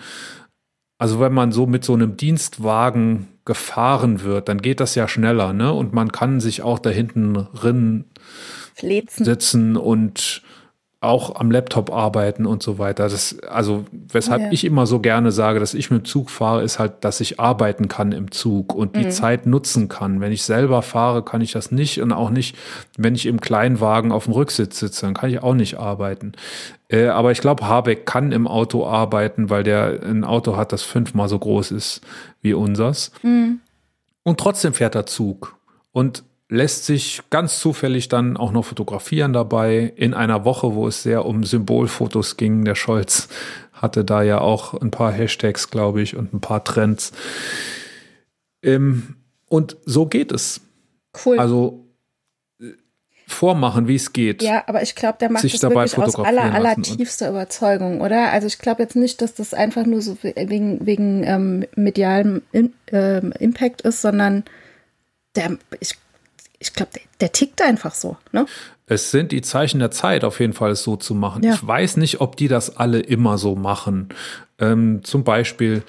also 0.98 1.20
wenn 1.20 1.32
man 1.32 1.52
so 1.52 1.66
mit 1.66 1.84
so 1.84 1.94
einem 1.94 2.16
Dienstwagen 2.16 3.28
gefahren 3.44 4.22
wird, 4.22 4.48
dann 4.48 4.60
geht 4.60 4.80
das 4.80 4.94
ja 4.94 5.08
schneller, 5.08 5.52
ne? 5.52 5.72
Und 5.72 5.92
man 5.92 6.12
kann 6.12 6.40
sich 6.40 6.62
auch 6.62 6.78
da 6.78 6.90
hinten 6.90 7.36
rin 7.36 8.04
Flezen. 8.74 9.24
sitzen 9.24 9.76
und 9.76 10.42
auch 11.00 11.36
am 11.36 11.50
Laptop 11.50 11.92
arbeiten 11.92 12.46
und 12.46 12.62
so 12.62 12.78
weiter. 12.78 13.08
Das, 13.08 13.38
also, 13.40 13.84
weshalb 13.90 14.40
ja. 14.42 14.48
ich 14.50 14.64
immer 14.64 14.86
so 14.86 14.98
gerne 14.98 15.30
sage, 15.30 15.60
dass 15.60 15.74
ich 15.74 15.90
mit 15.90 16.02
dem 16.02 16.04
Zug 16.06 16.30
fahre, 16.30 16.62
ist 16.62 16.78
halt, 16.78 17.04
dass 17.04 17.20
ich 17.20 17.38
arbeiten 17.38 17.88
kann 17.88 18.12
im 18.12 18.30
Zug 18.30 18.74
und 18.74 18.96
die 18.96 19.04
mhm. 19.04 19.10
Zeit 19.10 19.46
nutzen 19.46 19.88
kann. 19.88 20.20
Wenn 20.20 20.32
ich 20.32 20.42
selber 20.42 20.80
fahre, 20.80 21.22
kann 21.22 21.42
ich 21.42 21.52
das 21.52 21.70
nicht 21.70 22.00
und 22.00 22.12
auch 22.12 22.30
nicht, 22.30 22.56
wenn 22.96 23.14
ich 23.14 23.26
im 23.26 23.40
Kleinwagen 23.40 24.10
auf 24.10 24.24
dem 24.24 24.32
Rücksitz 24.32 24.78
sitze, 24.78 25.04
dann 25.04 25.14
kann 25.14 25.30
ich 25.30 25.42
auch 25.42 25.54
nicht 25.54 25.78
arbeiten. 25.78 26.32
Äh, 26.88 27.08
aber 27.08 27.30
ich 27.30 27.40
glaube, 27.40 27.66
Habeck 27.66 28.06
kann 28.06 28.32
im 28.32 28.46
Auto 28.46 28.86
arbeiten, 28.86 29.50
weil 29.50 29.64
der 29.64 30.02
ein 30.02 30.24
Auto 30.24 30.56
hat, 30.56 30.72
das 30.72 30.82
fünfmal 30.82 31.28
so 31.28 31.38
groß 31.38 31.72
ist 31.72 32.00
wie 32.40 32.54
unseres. 32.54 33.12
Mhm. 33.22 33.60
Und 34.22 34.40
trotzdem 34.40 34.72
fährt 34.72 34.94
er 34.94 35.06
Zug. 35.06 35.56
Und 35.92 36.24
lässt 36.48 36.86
sich 36.86 37.22
ganz 37.30 37.58
zufällig 37.58 38.08
dann 38.08 38.36
auch 38.36 38.52
noch 38.52 38.64
fotografieren 38.64 39.32
dabei 39.32 39.92
in 39.96 40.14
einer 40.14 40.44
Woche, 40.44 40.74
wo 40.74 40.86
es 40.86 41.02
sehr 41.02 41.24
um 41.24 41.44
Symbolfotos 41.44 42.36
ging. 42.36 42.64
Der 42.64 42.76
Scholz 42.76 43.28
hatte 43.72 44.04
da 44.04 44.22
ja 44.22 44.40
auch 44.40 44.74
ein 44.74 44.90
paar 44.90 45.12
Hashtags, 45.12 45.70
glaube 45.70 46.02
ich, 46.02 46.16
und 46.16 46.32
ein 46.32 46.40
paar 46.40 46.62
Trends. 46.64 47.12
Ähm, 48.62 49.16
und 49.48 49.76
so 49.84 50.06
geht 50.06 50.32
es. 50.32 50.60
Cool. 51.24 51.38
Also 51.38 51.86
äh, 52.60 52.72
vormachen, 53.26 53.88
wie 53.88 53.96
es 53.96 54.12
geht. 54.12 54.42
Ja, 54.42 54.64
aber 54.66 54.82
ich 54.82 54.94
glaube, 54.94 55.18
der 55.20 55.30
macht 55.30 55.42
sich 55.42 55.54
es 55.54 55.62
wirklich 55.62 55.98
aus 55.98 56.16
aller, 56.16 56.54
aller 56.54 56.76
tiefster 56.76 57.28
Überzeugung, 57.28 58.00
oder? 58.00 58.30
Also 58.30 58.46
ich 58.46 58.58
glaube 58.58 58.82
jetzt 58.82 58.96
nicht, 58.96 59.20
dass 59.20 59.34
das 59.34 59.52
einfach 59.52 59.84
nur 59.84 60.00
so 60.00 60.16
wegen, 60.22 60.86
wegen 60.86 61.24
ähm, 61.24 61.64
medialem 61.74 62.42
In, 62.52 62.72
äh, 62.92 63.18
Impact 63.38 63.82
ist, 63.82 64.00
sondern 64.00 64.44
der, 65.34 65.58
ich 65.80 65.96
ich 66.58 66.72
glaube, 66.72 66.92
der, 66.94 67.02
der, 67.20 67.32
tickt 67.32 67.62
einfach 67.62 67.94
so. 67.94 68.16
Ne? 68.32 68.46
Es 68.86 69.10
sind 69.10 69.32
die 69.32 69.42
Zeichen 69.42 69.80
der 69.80 69.90
Zeit, 69.90 70.24
auf 70.24 70.40
jeden 70.40 70.52
Fall 70.52 70.70
es 70.70 70.82
so 70.82 70.96
zu 70.96 71.14
machen. 71.14 71.42
Ja. 71.42 71.54
Ich 71.54 71.66
weiß 71.66 71.96
nicht, 71.96 72.20
ob 72.20 72.36
die 72.36 72.48
das 72.48 72.76
alle 72.76 73.00
immer 73.00 73.38
so 73.38 73.56
machen. 73.56 74.08
Ähm, 74.58 75.02
zum 75.02 75.24
Beispiel 75.24 75.82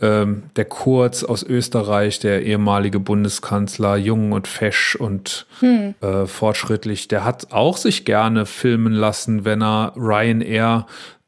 ähm, 0.00 0.44
der 0.56 0.64
Kurz 0.64 1.22
aus 1.22 1.42
Österreich, 1.42 2.18
der 2.18 2.42
ehemalige 2.42 2.98
Bundeskanzler, 2.98 3.96
jung 3.96 4.32
und 4.32 4.48
fesch 4.48 4.96
und 4.96 5.46
hm. 5.60 5.94
äh, 6.00 6.26
fortschrittlich, 6.26 7.08
der 7.08 7.24
hat 7.24 7.52
auch 7.52 7.76
sich 7.76 8.04
gerne 8.04 8.46
filmen 8.46 8.94
lassen, 8.94 9.44
wenn 9.44 9.62
er 9.62 9.92
Ryanair 9.96 10.86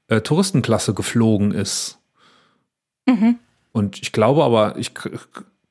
äh, 0.08 0.22
Touristenklasse 0.22 0.94
geflogen 0.94 1.52
ist. 1.52 1.98
Mhm. 3.06 3.38
Und 3.72 4.00
ich 4.00 4.12
glaube 4.12 4.44
aber, 4.44 4.76
ich 4.76 4.92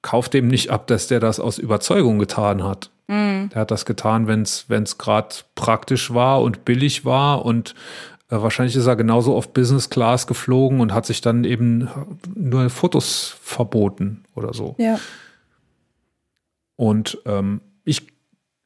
kaufe 0.01 0.29
dem 0.29 0.47
nicht 0.47 0.69
ab, 0.69 0.87
dass 0.87 1.07
der 1.07 1.19
das 1.19 1.39
aus 1.39 1.57
Überzeugung 1.57 2.19
getan 2.19 2.63
hat. 2.63 2.90
Mhm. 3.11 3.49
Der 3.49 3.61
hat 3.61 3.71
das 3.71 3.85
getan, 3.85 4.27
wenn 4.27 4.43
es 4.43 4.97
gerade 4.97 5.35
praktisch 5.55 6.13
war 6.13 6.41
und 6.41 6.63
billig 6.63 7.03
war 7.03 7.43
und 7.43 7.75
äh, 8.29 8.41
wahrscheinlich 8.41 8.77
ist 8.77 8.87
er 8.87 8.95
genauso 8.95 9.35
auf 9.35 9.53
Business 9.53 9.89
Class 9.89 10.27
geflogen 10.27 10.79
und 10.79 10.93
hat 10.93 11.05
sich 11.05 11.19
dann 11.19 11.43
eben 11.43 11.89
nur 12.33 12.69
Fotos 12.69 13.35
verboten 13.41 14.23
oder 14.33 14.53
so. 14.53 14.75
Ja. 14.77 14.97
Und 16.77 17.17
ähm, 17.25 17.59
ich, 17.83 18.07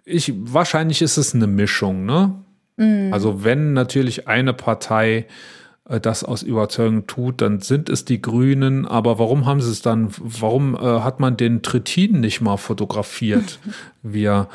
ich, 0.06 0.32
wahrscheinlich 0.36 1.02
ist 1.02 1.18
es 1.18 1.34
eine 1.34 1.48
Mischung, 1.48 2.06
ne? 2.06 2.36
Mhm. 2.78 3.12
Also 3.12 3.44
wenn 3.44 3.74
natürlich 3.74 4.28
eine 4.28 4.54
Partei 4.54 5.18
äh, 5.18 5.26
das 5.88 6.24
aus 6.24 6.42
Überzeugung 6.42 7.06
tut, 7.06 7.42
dann 7.42 7.62
sind 7.62 7.90
es 7.90 8.06
die 8.06 8.22
Grünen. 8.22 8.88
Aber 8.88 9.20
warum 9.20 9.46
haben 9.46 9.62
sie 9.62 9.72
es 9.72 9.82
dann, 9.82 10.10
warum 10.18 10.76
äh, 10.76 10.80
hat 10.80 11.20
man 11.20 11.38
den 11.38 11.62
Trittin 11.62 12.20
nicht 12.20 12.42
mal 12.42 12.58
fotografiert, 12.58 13.60
wie 14.02 14.26
er 14.26 14.50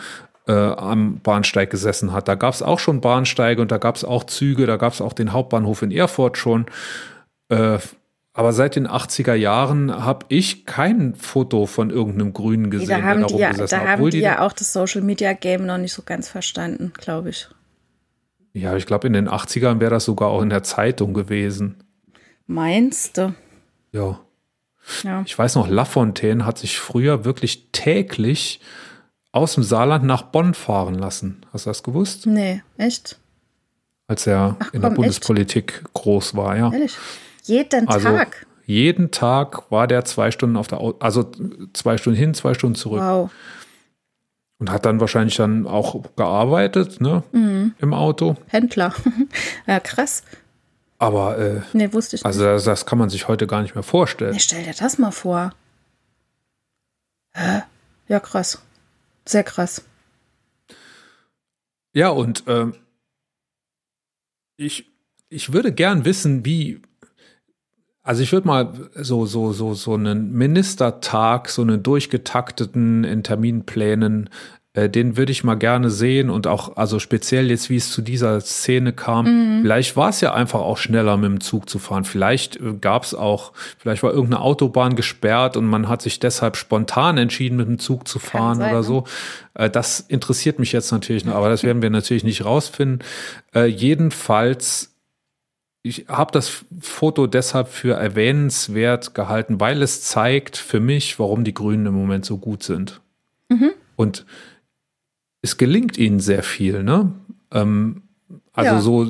äh, 0.49 0.53
am 0.53 1.21
Bahnsteig 1.21 1.71
gesessen 1.71 2.13
hat? 2.13 2.27
Da 2.27 2.35
gab 2.35 2.55
es 2.55 2.63
auch 2.63 2.81
schon 2.81 3.01
Bahnsteige 3.01 3.63
und 3.63 3.71
da 3.71 3.79
gab 3.79 3.95
es 3.95 4.05
auch 4.05 4.25
Züge, 4.25 4.67
da 4.67 4.77
gab 4.77 4.93
es 4.93 5.01
auch 5.01 5.13
den 5.13 5.33
Hauptbahnhof 5.33 5.83
in 5.83 5.93
Erfurt 5.93 6.37
schon. 6.37 6.67
Äh, 7.49 7.79
aber 8.33 8.53
seit 8.53 8.77
den 8.77 8.89
80er 8.89 9.35
Jahren 9.35 10.05
habe 10.05 10.27
ich 10.29 10.65
kein 10.65 11.15
Foto 11.15 11.67
von 11.67 11.91
irgendeinem 11.91 12.33
Grünen 12.33 12.71
gesehen. 12.71 12.89
Da 12.89 13.03
haben 13.03 13.27
die, 13.27 13.37
ja, 13.37 13.53
da 13.53 13.81
haben 13.81 14.05
die, 14.05 14.11
die 14.11 14.19
ja 14.19 14.41
auch 14.41 14.53
das 14.53 14.73
Social 14.73 15.03
Media 15.03 15.33
Game 15.33 15.67
noch 15.67 15.79
nicht 15.79 15.93
so 15.93 16.03
ganz 16.03 16.29
verstanden, 16.29 16.93
glaube 16.97 17.31
ich. 17.31 17.49
Ja, 18.53 18.77
ich 18.77 18.87
glaube, 18.87 19.07
in 19.07 19.13
den 19.13 19.29
80ern 19.29 19.81
wäre 19.81 19.91
das 19.91 20.05
sogar 20.05 20.29
auch 20.29 20.43
in 20.43 20.51
der 20.51 20.63
Zeitung 20.63 21.15
gewesen. 21.15 21.77
Meinst 22.47 23.19
du? 23.19 23.35
Ja. 23.93 24.19
ja. 25.05 25.23
Ich 25.25 25.39
weiß 25.39 25.55
noch, 25.55 25.69
Lafontaine 25.69 26.45
hat 26.45 26.59
sich 26.59 26.79
früher 26.79 27.25
wirklich 27.25 27.69
täglich 27.71 28.61
aus 29.33 29.55
dem 29.55 29.63
Saarland 29.63 30.05
nach 30.05 30.23
Bonn 30.23 30.55
fahren 30.55 30.95
lassen. 30.95 31.47
Hast 31.53 31.67
du 31.67 31.71
das 31.71 31.83
gewusst? 31.83 32.27
Nee, 32.27 32.63
echt? 32.77 33.19
Als 34.09 34.27
er 34.27 34.57
Ach, 34.59 34.67
in 34.75 34.81
komm, 34.81 34.91
der 34.91 34.97
Bundespolitik 34.97 35.83
echt? 35.85 35.93
groß 35.95 36.35
war, 36.35 36.57
ja. 36.57 36.73
Ehrlich? 36.73 36.97
Jeden 37.45 37.87
also, 37.87 38.09
Tag? 38.09 38.47
Jeden 38.67 39.11
Tag 39.11 39.71
war 39.71 39.87
der 39.87 40.05
zwei 40.05 40.31
Stunden 40.31 40.57
auf 40.57 40.67
der, 40.67 40.81
Au 40.81 40.95
also 40.99 41.31
zwei 41.73 41.97
Stunden 41.97 42.19
hin, 42.19 42.35
zwei 42.35 42.55
Stunden 42.55 42.75
zurück. 42.75 43.01
Wow. 43.01 43.31
Und 44.61 44.71
hat 44.71 44.85
dann 44.85 45.01
wahrscheinlich 45.01 45.37
dann 45.37 45.67
auch 45.67 46.03
gearbeitet, 46.17 47.01
ne? 47.01 47.25
Mhm. 47.33 47.75
Im 47.79 47.95
Auto. 47.95 48.37
Händler. 48.47 48.95
ja, 49.67 49.81
krass. 49.81 50.23
Aber 50.99 51.39
äh, 51.39 51.63
nee, 51.73 51.91
wusste 51.95 52.17
ich 52.17 52.27
also 52.27 52.45
das, 52.45 52.65
das, 52.65 52.85
kann 52.85 52.99
man 52.99 53.09
sich 53.09 53.27
heute 53.27 53.47
gar 53.47 53.63
nicht 53.63 53.75
mehr 53.75 53.83
vorstellen. 53.83 54.33
Nee, 54.33 54.39
stell 54.39 54.63
dir 54.63 54.75
das 54.79 54.99
mal 54.99 55.13
vor. 55.13 55.55
Hä? 57.33 57.63
Ja, 58.09 58.21
krass. 58.21 58.61
Sehr 59.25 59.45
krass. 59.45 59.83
Ja, 61.95 62.11
und 62.11 62.47
äh, 62.47 62.67
ich, 64.59 64.91
ich 65.31 65.55
würde 65.55 65.73
gern 65.73 66.05
wissen, 66.05 66.45
wie, 66.45 66.83
Also 68.11 68.25
ich 68.25 68.33
würde 68.33 68.49
mal 68.49 68.73
so, 68.97 69.25
so, 69.25 69.53
so, 69.53 69.75
so 69.75 69.95
einen 69.95 70.33
Ministertag, 70.33 71.49
so 71.49 71.63
einen 71.63 71.85
durchgetakteten 71.85 73.05
in 73.05 73.23
Terminplänen 73.23 74.31
äh, 74.73 74.91
den 74.91 75.17
würde 75.17 75.31
ich 75.31 75.45
mal 75.45 75.55
gerne 75.55 75.91
sehen 75.91 76.29
und 76.29 76.49
auch, 76.49 76.77
also 76.77 76.99
speziell 76.99 77.51
jetzt, 77.51 77.71
wie 77.71 77.77
es 77.77 77.93
zu 77.93 78.03
dieser 78.03 78.41
Szene 78.41 78.93
kam, 78.93 79.27
mhm. 79.59 79.63
vielleicht 79.63 79.97
war 79.97 80.09
es 80.09 80.21
ja 80.21 80.35
einfach 80.35 80.59
auch 80.59 80.77
schneller 80.77 81.17
mit 81.19 81.31
dem 81.31 81.41
Zug 81.41 81.71
zu 81.71 81.79
fahren. 81.79 82.05
Vielleicht 82.05 82.57
äh, 82.57 82.75
gab 82.81 83.05
es 83.05 83.15
auch, 83.15 83.53
vielleicht 83.79 84.03
war 84.03 84.13
irgendeine 84.13 84.43
Autobahn 84.43 84.97
gesperrt 84.97 85.57
und 85.57 85.67
man 85.67 85.89
hat 85.89 86.03
sich 86.03 86.19
deshalb 86.19 86.57
spontan 86.57 87.17
entschieden, 87.17 87.59
mit 87.59 87.69
dem 87.69 87.79
Zug 87.79 88.09
zu 88.09 88.19
fahren 88.19 88.59
sein, 88.59 88.71
oder 88.71 88.79
ne? 88.79 88.85
so. 88.85 89.05
Äh, 89.55 89.71
das 89.71 90.01
interessiert 90.01 90.59
mich 90.59 90.73
jetzt 90.73 90.91
natürlich 90.91 91.25
noch, 91.25 91.37
aber 91.37 91.49
das 91.49 91.63
werden 91.63 91.81
wir 91.81 91.91
natürlich 91.91 92.25
nicht 92.25 92.45
rausfinden. 92.45 93.05
jedenfalls 93.55 94.91
ich 95.83 96.07
habe 96.09 96.33
das 96.33 96.65
Foto 96.81 97.27
deshalb 97.27 97.69
für 97.69 97.95
erwähnenswert 97.95 99.15
gehalten, 99.15 99.61
weil 99.61 99.83
es 99.83 100.03
zeigt 100.03 100.57
für 100.57 100.81
mich, 100.81 101.19
warum 101.19 101.45
die 101.45 101.55
Grünen 101.55 101.87
im 101.87 101.95
Moment 101.95 102.25
so 102.25 102.37
gut 102.37 102.63
sind. 102.63 103.01
Mhm. 103.49 103.73
Und 103.97 104.27
es 105.43 105.57
gelingt 105.57 105.97
ihnen 105.97 106.21
sehr 106.21 106.43
viel, 106.43 106.83
ne? 106.83 107.13
Ähm, 107.51 108.03
also 108.53 108.75
ja. 108.75 108.81
so, 108.81 109.07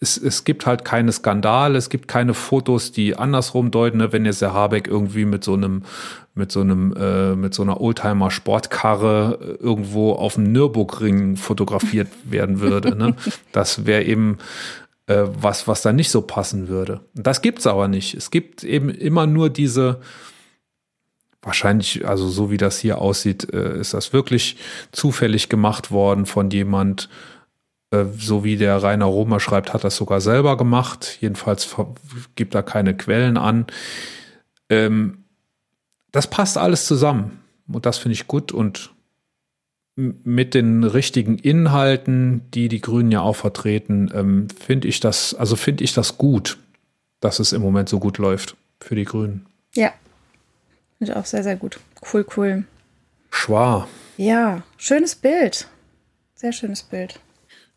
es, 0.00 0.18
es 0.18 0.44
gibt 0.44 0.66
halt 0.66 0.84
keine 0.84 1.12
Skandale, 1.12 1.78
es 1.78 1.88
gibt 1.88 2.08
keine 2.08 2.34
Fotos, 2.34 2.92
die 2.92 3.16
andersrum 3.16 3.70
deuten, 3.70 3.98
ne? 3.98 4.12
wenn 4.12 4.26
jetzt 4.26 4.42
der 4.42 4.52
Habeck 4.52 4.86
irgendwie 4.86 5.24
mit 5.24 5.42
so 5.44 5.54
einem, 5.54 5.82
mit 6.34 6.52
so 6.52 6.60
einem, 6.60 6.94
äh, 6.94 7.34
mit 7.34 7.54
so 7.54 7.62
einer 7.62 7.80
Oldtimer-Sportkarre 7.80 9.56
irgendwo 9.60 10.12
auf 10.12 10.34
dem 10.34 10.52
Nürburgring 10.52 11.36
fotografiert 11.36 12.08
werden 12.24 12.60
würde. 12.60 12.94
Ne? 12.94 13.14
Das 13.52 13.86
wäre 13.86 14.04
eben 14.04 14.38
äh, 15.06 15.24
was, 15.26 15.68
was 15.68 15.82
da 15.82 15.92
nicht 15.92 16.10
so 16.10 16.22
passen 16.22 16.68
würde. 16.68 17.00
Das 17.14 17.42
gibt's 17.42 17.66
aber 17.66 17.88
nicht. 17.88 18.14
Es 18.14 18.30
gibt 18.30 18.64
eben 18.64 18.90
immer 18.90 19.26
nur 19.26 19.50
diese, 19.50 20.00
wahrscheinlich, 21.42 22.06
also 22.06 22.28
so 22.28 22.50
wie 22.50 22.56
das 22.56 22.78
hier 22.78 22.98
aussieht, 22.98 23.52
äh, 23.52 23.78
ist 23.78 23.94
das 23.94 24.12
wirklich 24.12 24.56
zufällig 24.92 25.48
gemacht 25.48 25.90
worden 25.90 26.26
von 26.26 26.50
jemand, 26.50 27.08
äh, 27.92 28.04
so 28.18 28.42
wie 28.42 28.56
der 28.56 28.82
Rainer 28.82 29.04
Romer 29.04 29.38
schreibt, 29.38 29.72
hat 29.72 29.84
das 29.84 29.96
sogar 29.96 30.20
selber 30.20 30.56
gemacht. 30.56 31.18
Jedenfalls 31.20 31.76
gibt 32.34 32.54
da 32.54 32.62
keine 32.62 32.96
Quellen 32.96 33.36
an. 33.36 33.66
Ähm, 34.68 35.24
das 36.10 36.28
passt 36.28 36.58
alles 36.58 36.86
zusammen 36.86 37.38
und 37.68 37.86
das 37.86 37.98
finde 37.98 38.14
ich 38.14 38.26
gut 38.26 38.50
und 38.50 38.95
mit 39.96 40.54
den 40.54 40.84
richtigen 40.84 41.38
Inhalten, 41.38 42.42
die 42.52 42.68
die 42.68 42.80
Grünen 42.80 43.10
ja 43.10 43.22
auch 43.22 43.36
vertreten, 43.36 44.10
ähm, 44.14 44.48
finde 44.48 44.88
ich 44.88 45.00
das, 45.00 45.34
also 45.34 45.56
finde 45.56 45.84
ich 45.84 45.94
das 45.94 46.18
gut, 46.18 46.58
dass 47.20 47.38
es 47.38 47.52
im 47.52 47.62
Moment 47.62 47.88
so 47.88 47.98
gut 47.98 48.18
läuft 48.18 48.56
für 48.80 48.94
die 48.94 49.04
Grünen. 49.04 49.46
Ja, 49.74 49.92
Finde 50.98 51.12
ich 51.12 51.18
auch 51.18 51.26
sehr, 51.26 51.42
sehr 51.42 51.56
gut. 51.56 51.78
Cool, 52.12 52.26
cool. 52.36 52.64
Schwa. 53.30 53.86
Ja, 54.16 54.62
schönes 54.78 55.14
Bild. 55.14 55.68
Sehr 56.34 56.52
schönes 56.52 56.82
Bild. 56.82 57.20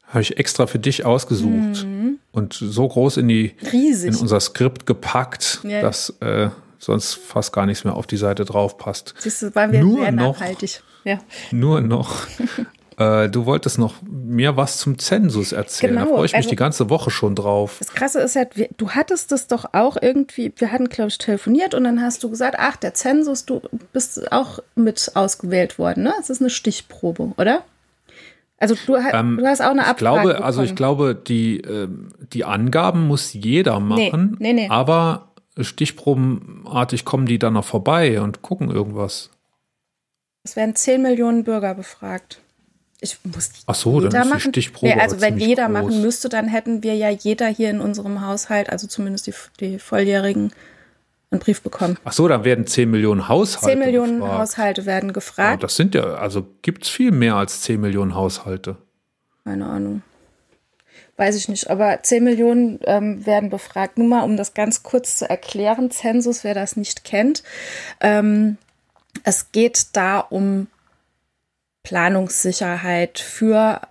Habe 0.04 0.22
ich 0.22 0.38
extra 0.38 0.68
für 0.68 0.80
dich 0.80 1.06
ausgesucht 1.06 1.86
mhm. 1.86 2.20
und 2.32 2.54
so 2.54 2.88
groß 2.88 3.18
in 3.18 3.28
die 3.28 3.56
Riesig. 3.72 4.14
in 4.14 4.16
unser 4.16 4.40
Skript 4.40 4.86
gepackt, 4.86 5.60
ja. 5.64 5.82
dass 5.82 6.10
äh, 6.22 6.50
sonst 6.80 7.16
fast 7.16 7.54
gar 7.54 7.66
nichts 7.66 7.84
mehr 7.84 7.96
auf 7.96 8.08
die 8.08 8.18
Seite 8.18 8.46
drauf 8.46 8.78
passt. 8.78 9.14
Siehst 9.20 9.42
du, 9.42 9.56
waren 9.56 9.72
wir 9.72 9.82
nur 9.82 10.02
sehr 10.02 10.12
noch, 10.12 10.40
nachhaltig. 10.40 10.82
Ja. 11.04 11.20
Nur 11.52 11.82
noch 11.82 12.28
Äh, 13.00 13.30
du 13.30 13.46
wolltest 13.46 13.80
noch 13.80 13.96
mir 14.04 14.58
was 14.58 14.78
zum 14.78 15.00
Zensus 15.00 15.54
erzählen. 15.54 15.94
Genau, 15.94 16.06
da 16.06 16.12
freue 16.12 16.26
ich 16.26 16.34
mich 16.34 16.38
also, 16.38 16.50
die 16.50 16.56
ganze 16.58 16.90
Woche 16.90 17.10
schon 17.10 17.34
drauf. 17.34 17.78
Das 17.80 17.94
Krasse 17.94 18.20
ist 18.20 18.36
halt, 18.36 18.50
du 18.76 18.90
hattest 18.90 19.32
das 19.32 19.48
doch 19.48 19.70
auch 19.72 19.96
irgendwie, 20.02 20.52
wir 20.58 20.74
hatten, 20.74 20.90
glaube 20.90 21.08
ich, 21.08 21.18
telefoniert 21.18 21.74
und 21.74 21.86
dann 21.86 22.02
hast 22.02 22.24
du 22.24 22.30
gesagt, 22.30 22.58
ach, 22.60 22.76
der 22.76 22.94
Zensus, 22.94 23.46
du 23.46 23.62
bist 23.94 24.30
auch 24.34 24.60
mit 24.76 25.12
ausgewählt 25.16 25.80
worden, 25.80 26.04
ne? 26.04 26.14
Es 26.20 26.30
ist 26.30 26.42
eine 26.42 26.50
Stichprobe, 26.50 27.32
oder? 27.38 27.64
Also 28.58 28.76
du, 28.86 28.98
ähm, 28.98 29.38
du 29.38 29.48
hast 29.48 29.62
auch 29.62 29.70
eine 29.70 29.88
Abfrage. 29.88 29.94
Ich 29.94 29.98
glaube, 30.00 30.28
bekommen. 30.28 30.44
also 30.44 30.64
ich 30.64 30.76
glaube, 30.76 31.16
die, 31.16 31.62
äh, 31.62 31.88
die 32.34 32.44
Angaben 32.44 33.08
muss 33.08 33.32
jeder 33.32 33.80
machen, 33.80 34.36
nee, 34.40 34.52
nee, 34.52 34.64
nee. 34.64 34.70
aber 34.70 35.29
stichprobenartig 35.64 37.06
kommen 37.06 37.26
die 37.26 37.40
dann 37.40 37.54
noch 37.54 37.66
vorbei 37.66 38.22
und 38.22 38.42
gucken 38.42 38.72
irgendwas. 38.72 39.30
Es 40.44 40.56
werden 40.56 40.76
10 40.76 41.02
Millionen 41.02 41.44
Bürger 41.44 41.76
befragt 41.76 42.42
ich 43.02 43.18
muss 43.24 43.52
Ach 43.66 43.76
so, 43.76 44.00
jeder 44.00 44.10
dann 44.10 44.24
ist 44.24 44.30
machen. 44.30 44.52
die 44.52 44.62
Stichprobe 44.62 44.94
nee, 44.94 45.02
also 45.02 45.22
wenn 45.22 45.38
jeder 45.38 45.66
groß. 45.66 45.74
machen 45.74 46.02
müsste, 46.02 46.30
dann 46.30 46.48
hätten 46.48 46.84
wir 46.84 46.96
ja 46.96 47.10
jeder 47.10 47.48
hier 47.48 47.70
in 47.70 47.80
unserem 47.80 48.26
Haushalt, 48.26 48.70
also 48.70 48.88
zumindest 48.88 49.28
die, 49.28 49.34
die 49.60 49.80
Volljährigen, 49.80 50.52
einen 51.32 51.40
Brief 51.40 51.62
bekommen. 51.62 51.98
Ach 52.04 52.12
so, 52.12 52.28
dann 52.28 52.44
werden 52.44 52.66
10 52.66 52.90
Millionen 52.90 53.28
Haushalte 53.28 53.68
10 53.68 53.80
Millionen 53.80 54.20
gefragt. 54.20 54.40
Haushalte 54.40 54.86
werden 54.86 55.14
gefragt. 55.14 55.62
Ja, 55.62 55.68
das 55.68 55.76
sind 55.76 55.96
ja, 55.96 56.16
also 56.16 56.46
gibt 56.62 56.84
es 56.84 56.90
viel 56.90 57.12
mehr 57.12 57.36
als 57.36 57.62
10 57.62 57.80
Millionen 57.80 58.16
Haushalte. 58.16 58.78
Keine 59.44 59.68
Ahnung. 59.68 60.02
Weiß 61.20 61.36
ich 61.36 61.50
nicht, 61.50 61.70
aber 61.70 62.02
10 62.02 62.24
Millionen 62.24 62.80
ähm, 62.86 63.26
werden 63.26 63.50
befragt. 63.50 63.98
Nur 63.98 64.08
mal, 64.08 64.24
um 64.24 64.38
das 64.38 64.54
ganz 64.54 64.84
kurz 64.84 65.18
zu 65.18 65.30
erklären, 65.30 65.92
Zensus, 65.92 66.46
wer 66.46 66.54
das 66.54 66.78
nicht 66.78 67.04
kennt. 67.04 67.44
Ähm, 68.00 68.58
es 69.26 69.52
geht 69.52 69.88
da 69.98 70.22
um 70.22 70.68
Planungssicherheit 71.84 73.20
für 73.20 73.82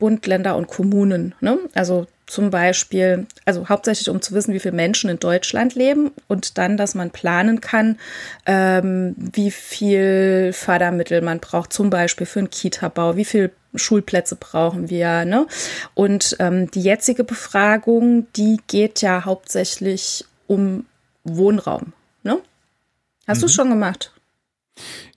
Bund, 0.00 0.26
Länder 0.26 0.56
und 0.56 0.66
Kommunen. 0.66 1.36
Ne? 1.40 1.56
Also 1.74 2.08
zum 2.26 2.50
Beispiel, 2.50 3.28
also 3.44 3.68
hauptsächlich 3.68 4.10
um 4.10 4.20
zu 4.20 4.34
wissen, 4.34 4.52
wie 4.52 4.58
viele 4.58 4.74
Menschen 4.74 5.08
in 5.08 5.20
Deutschland 5.20 5.76
leben 5.76 6.10
und 6.26 6.58
dann, 6.58 6.76
dass 6.76 6.96
man 6.96 7.12
planen 7.12 7.60
kann, 7.60 7.96
ähm, 8.44 9.14
wie 9.16 9.52
viel 9.52 10.50
Fördermittel 10.52 11.20
man 11.20 11.38
braucht, 11.38 11.72
zum 11.72 11.90
Beispiel 11.90 12.26
für 12.26 12.40
einen 12.40 12.50
Kita-Bau, 12.50 13.14
wie 13.14 13.24
viele 13.24 13.52
Schulplätze 13.78 14.36
brauchen 14.36 14.90
wir. 14.90 15.24
Ne? 15.24 15.46
Und 15.94 16.36
ähm, 16.38 16.70
die 16.70 16.82
jetzige 16.82 17.24
Befragung, 17.24 18.26
die 18.34 18.58
geht 18.66 19.02
ja 19.02 19.24
hauptsächlich 19.24 20.24
um 20.46 20.86
Wohnraum. 21.24 21.92
Ne? 22.22 22.38
Hast 23.26 23.38
mhm. 23.38 23.40
du 23.40 23.46
es 23.46 23.54
schon 23.54 23.70
gemacht? 23.70 24.12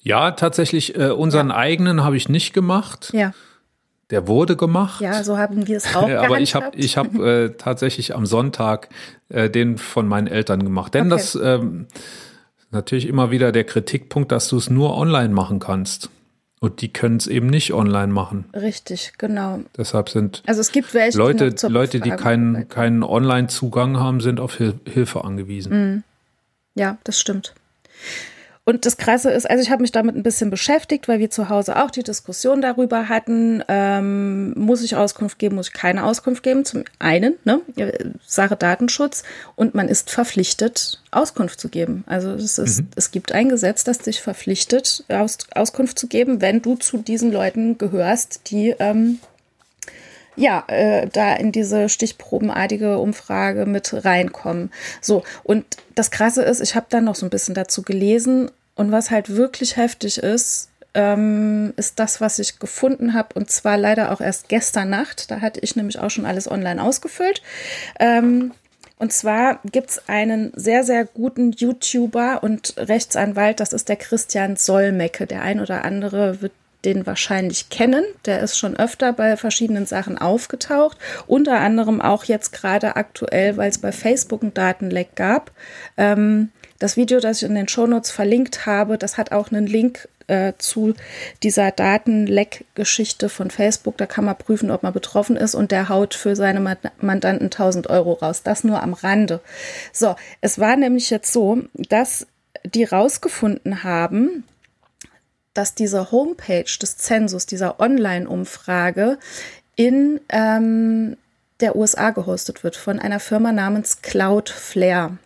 Ja, 0.02 0.31
tatsächlich, 0.31 0.95
äh, 0.95 1.10
unseren 1.10 1.49
ja. 1.49 1.56
eigenen 1.56 2.03
habe 2.03 2.18
ich 2.18 2.30
nicht 2.30 2.53
gemacht. 2.53 3.11
Ja. 3.14 3.34
Der 4.10 4.27
wurde 4.27 4.56
gemacht. 4.56 5.02
Ja, 5.02 5.23
so 5.23 5.38
haben 5.38 5.68
wir 5.68 5.77
es 5.77 5.95
auch 5.95 6.10
Aber 6.10 6.40
ich 6.40 6.56
habe 6.56 6.76
ich 6.76 6.98
hab, 6.98 7.14
äh, 7.15 7.49
tatsächlich 7.49 8.15
am 8.15 8.26
Sonntag 8.26 8.90
äh, 9.30 9.49
den 9.49 9.77
von 9.77 10.07
meinen 10.07 10.27
Eltern 10.27 10.64
gemacht. 10.64 10.94
Denn 10.94 11.11
okay. 11.11 11.22
das 11.22 11.36
ähm, 11.36 11.88
natürlich 12.72 13.07
immer 13.07 13.30
wieder 13.30 13.52
der 13.52 13.65
Kritikpunkt, 13.65 14.31
dass 14.31 14.48
du 14.48 14.57
es 14.57 14.69
nur 14.69 14.98
online 14.98 15.34
machen 15.34 15.60
kannst. 15.60 16.10
Und 16.61 16.81
die 16.81 16.91
können 16.91 17.18
es 17.18 17.27
eben 17.27 17.48
nicht 17.48 17.73
online 17.73 18.11
machen. 18.11 18.45
Richtig, 18.53 19.14
genau. 19.18 19.61
Deshalb 19.77 20.10
sind 20.10 20.44
also 20.45 20.60
es 20.60 20.73
gibt 20.73 20.94
welche, 20.94 21.18
Leute, 21.18 21.53
die, 21.53 21.68
Leute, 21.68 22.02
die 22.02 22.10
keinen, 22.10 22.68
keinen 22.68 23.03
Online-Zugang 23.03 23.98
haben, 23.98 24.19
sind 24.19 24.41
auf 24.41 24.56
Hilfe 24.56 25.23
angewiesen. 25.23 25.72
Mhm. 25.72 26.03
Ja, 26.76 26.98
das 27.06 27.19
stimmt. 27.19 27.53
Und 28.70 28.86
das 28.86 28.98
Krasse 28.98 29.32
ist, 29.32 29.50
also 29.50 29.64
ich 29.64 29.72
habe 29.72 29.82
mich 29.82 29.91
damit 29.91 30.16
ein 30.16 30.22
bisschen 30.22 30.52
beschäftigt, 30.52 31.08
weil 31.08 31.18
wir 31.18 31.32
zu 31.32 31.50
Hause 31.50 31.82
auch 31.82 31.90
die 31.90 32.04
Diskussion 32.04 32.62
darüber 32.62 33.10
hatten, 33.10 33.64
ähm, 33.68 34.54
muss 34.56 34.84
ich 34.84 34.96
Auskunft 34.96 35.40
geben, 35.40 35.56
muss 35.56 35.70
ich 35.70 35.74
keine 35.74 36.04
Auskunft 36.06 36.44
geben. 36.44 36.66
Zum 36.66 36.84
einen, 37.00 37.34
ne, 37.46 37.62
Sache 38.28 38.56
Datenschutz 38.56 39.24
und 39.56 39.74
man 39.74 39.88
ist 39.88 40.12
verpflichtet, 40.12 41.02
Auskunft 41.10 41.60
zu 41.60 41.70
geben. 41.70 42.04
Also 42.06 42.30
es, 42.34 42.60
ist, 42.60 42.82
mhm. 42.82 42.90
es 42.96 43.10
gibt 43.10 43.32
ein 43.32 43.50
Gesetz, 43.50 43.86
das 43.86 43.98
dich 43.98 44.22
verpflichtet, 44.22 45.04
Aus, 45.10 45.40
Auskunft 45.56 45.98
zu 45.98 46.06
geben, 46.06 46.40
wenn 46.40 46.62
du 46.62 46.76
zu 46.76 47.00
diesen 47.00 47.32
Leuten 47.32 47.80
gehörst, 47.80 48.52
die 48.52 48.76
ähm, 48.78 49.18
ja, 50.36 50.64
äh, 50.68 51.08
da 51.12 51.34
in 51.34 51.52
diese 51.52 51.90
stichprobenartige 51.90 53.00
Umfrage 53.00 53.66
mit 53.66 54.06
reinkommen. 54.06 54.72
So, 55.02 55.24
und 55.44 55.66
das 55.96 56.12
Krasse 56.12 56.44
ist, 56.44 56.62
ich 56.62 56.76
habe 56.76 56.86
dann 56.90 57.06
noch 57.06 57.16
so 57.16 57.26
ein 57.26 57.32
bisschen 57.32 57.56
dazu 57.56 57.82
gelesen 57.82 58.52
und 58.80 58.94
was 58.94 59.12
halt 59.12 59.36
wirklich 59.36 59.76
heftig 59.76 60.20
ist, 60.20 60.70
ähm, 60.94 61.74
ist 61.76 62.00
das, 62.00 62.22
was 62.22 62.40
ich 62.40 62.60
gefunden 62.60 63.14
habe 63.14 63.36
und 63.36 63.52
zwar 63.52 63.78
leider 63.78 64.14
auch 64.14 64.22
erst 64.22 64.48
gestern 64.48 64.90
Nacht. 64.90 65.30
Da 65.30 65.42
hatte 65.42 65.60
ich 65.60 65.76
nämlich 65.76 66.00
auch 66.00 66.10
schon 66.10 66.26
alles 66.26 66.50
online 66.50 66.82
ausgefüllt. 66.82 67.42
Ähm, 68.00 68.54
und 68.98 69.12
zwar 69.12 69.60
gibt 69.70 69.90
es 69.90 70.08
einen 70.08 70.54
sehr, 70.56 70.86
sehr 70.86 71.04
guten 71.04 71.52
YouTuber 71.52 72.42
und 72.42 72.74
Rechtsanwalt, 72.78 73.60
das 73.60 73.74
ist 73.74 73.90
der 73.90 73.98
Christian 73.98 74.56
Solmecke. 74.56 75.28
Der 75.28 75.42
ein 75.42 75.60
oder 75.60 75.84
andere 75.84 76.42
wird 76.42 76.54
den 76.86 77.06
wahrscheinlich 77.06 77.70
kennen. 77.70 78.06
Der 78.26 78.40
ist 78.40 78.58
schon 78.58 78.78
öfter 78.78 79.12
bei 79.12 79.36
verschiedenen 79.36 79.88
Sachen 79.88 80.18
aufgetaucht. 80.18 80.98
Unter 81.28 81.60
anderem 81.60 82.00
auch 82.00 82.24
jetzt 82.24 82.54
gerade 82.54 82.96
aktuell, 82.96 83.58
weil 83.58 83.70
es 83.70 83.80
bei 83.80 83.92
Facebook 83.92 84.42
ein 84.42 84.54
Datenleck 84.54 85.16
gab. 85.16 85.52
Ähm, 85.98 86.52
das 86.80 86.98
Video, 86.98 87.20
das 87.20 87.42
ich 87.42 87.48
in 87.48 87.56
den 87.56 87.68
Shownotes 87.68 88.10
verlinkt 88.10 88.66
habe, 88.66 88.98
das 88.98 89.18
hat 89.18 89.32
auch 89.32 89.52
einen 89.52 89.68
Link 89.68 90.08
äh, 90.28 90.54
zu 90.58 90.94
dieser 91.44 91.72
Datenleck-Geschichte 91.72 93.30
von 93.30 93.52
Facebook. 93.52 93.98
Da 93.98 94.06
kann 94.06 94.26
man 94.26 94.38
prüfen, 94.38 94.72
ob 94.72 94.84
man 94.84 94.94
betroffen 94.94 95.36
ist 95.36 95.56
und 95.56 95.72
der 95.72 95.90
haut 95.90 96.14
für 96.14 96.36
seine 96.36 96.62
Mandanten 97.02 97.48
1000 97.48 97.90
Euro 97.90 98.14
raus. 98.14 98.44
Das 98.44 98.64
nur 98.64 98.82
am 98.82 98.94
Rande. 98.94 99.42
So, 99.92 100.16
es 100.40 100.60
war 100.60 100.78
nämlich 100.78 101.10
jetzt 101.10 101.34
so, 101.34 101.60
dass 101.74 102.28
die 102.64 102.86
rausgefunden 102.86 103.84
haben, 103.84 104.44
dass 105.54 105.76
diese 105.76 106.12
Homepage 106.12 106.78
des 106.82 106.98
Zensus, 106.98 107.46
dieser 107.46 107.80
Online-Umfrage 107.80 109.18
in 109.76 110.22
ähm, 110.30 111.18
der 111.60 111.76
USA 111.76 112.12
gehostet 112.12 112.64
wird 112.64 112.76
von 112.76 113.00
einer 113.00 113.20
Firma 113.20 113.52
namens 113.52 114.02
Cloudflare. 114.02 115.18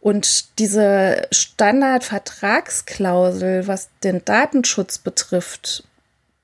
Und 0.00 0.58
diese 0.58 1.28
Standardvertragsklausel, 1.30 3.66
was 3.66 3.90
den 4.02 4.24
Datenschutz 4.24 4.96
betrifft, 4.98 5.84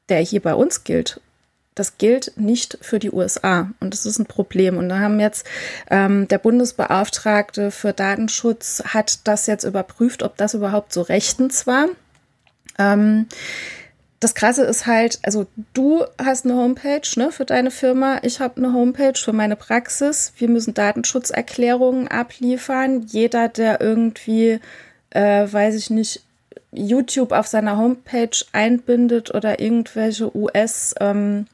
der 0.08 0.20
hier 0.20 0.42
bei 0.42 0.54
uns 0.54 0.84
gilt, 0.84 1.20
das 1.76 1.98
gilt 1.98 2.32
nicht 2.36 2.78
für 2.80 2.98
die 2.98 3.12
USA 3.12 3.70
und 3.80 3.92
das 3.92 4.06
ist 4.06 4.18
ein 4.18 4.26
Problem. 4.26 4.78
Und 4.78 4.88
da 4.88 4.98
haben 4.98 5.20
jetzt 5.20 5.46
ähm, 5.90 6.26
der 6.26 6.38
Bundesbeauftragte 6.38 7.70
für 7.70 7.92
Datenschutz 7.92 8.82
hat 8.86 9.20
das 9.24 9.46
jetzt 9.46 9.64
überprüft, 9.64 10.22
ob 10.22 10.38
das 10.38 10.54
überhaupt 10.54 10.94
so 10.94 11.02
rechtens 11.02 11.66
war. 11.66 11.88
Ähm, 12.78 13.26
das 14.20 14.34
Krasse 14.34 14.64
ist 14.64 14.86
halt, 14.86 15.18
also 15.22 15.46
du 15.74 16.04
hast 16.22 16.44
eine 16.44 16.54
Homepage 16.54 17.06
ne, 17.16 17.30
für 17.30 17.44
deine 17.44 17.70
Firma, 17.70 18.20
ich 18.22 18.40
habe 18.40 18.56
eine 18.56 18.72
Homepage 18.72 19.18
für 19.18 19.32
meine 19.32 19.56
Praxis. 19.56 20.32
Wir 20.38 20.48
müssen 20.48 20.74
Datenschutzerklärungen 20.74 22.08
abliefern. 22.08 23.02
Jeder, 23.08 23.48
der 23.48 23.80
irgendwie, 23.80 24.60
äh, 25.10 25.46
weiß 25.50 25.74
ich 25.74 25.90
nicht, 25.90 26.22
YouTube 26.72 27.32
auf 27.32 27.46
seiner 27.46 27.76
Homepage 27.76 28.36
einbindet 28.52 29.34
oder 29.34 29.60
irgendwelche 29.60 30.34
US, 30.36 30.94
ähm, 31.00 31.46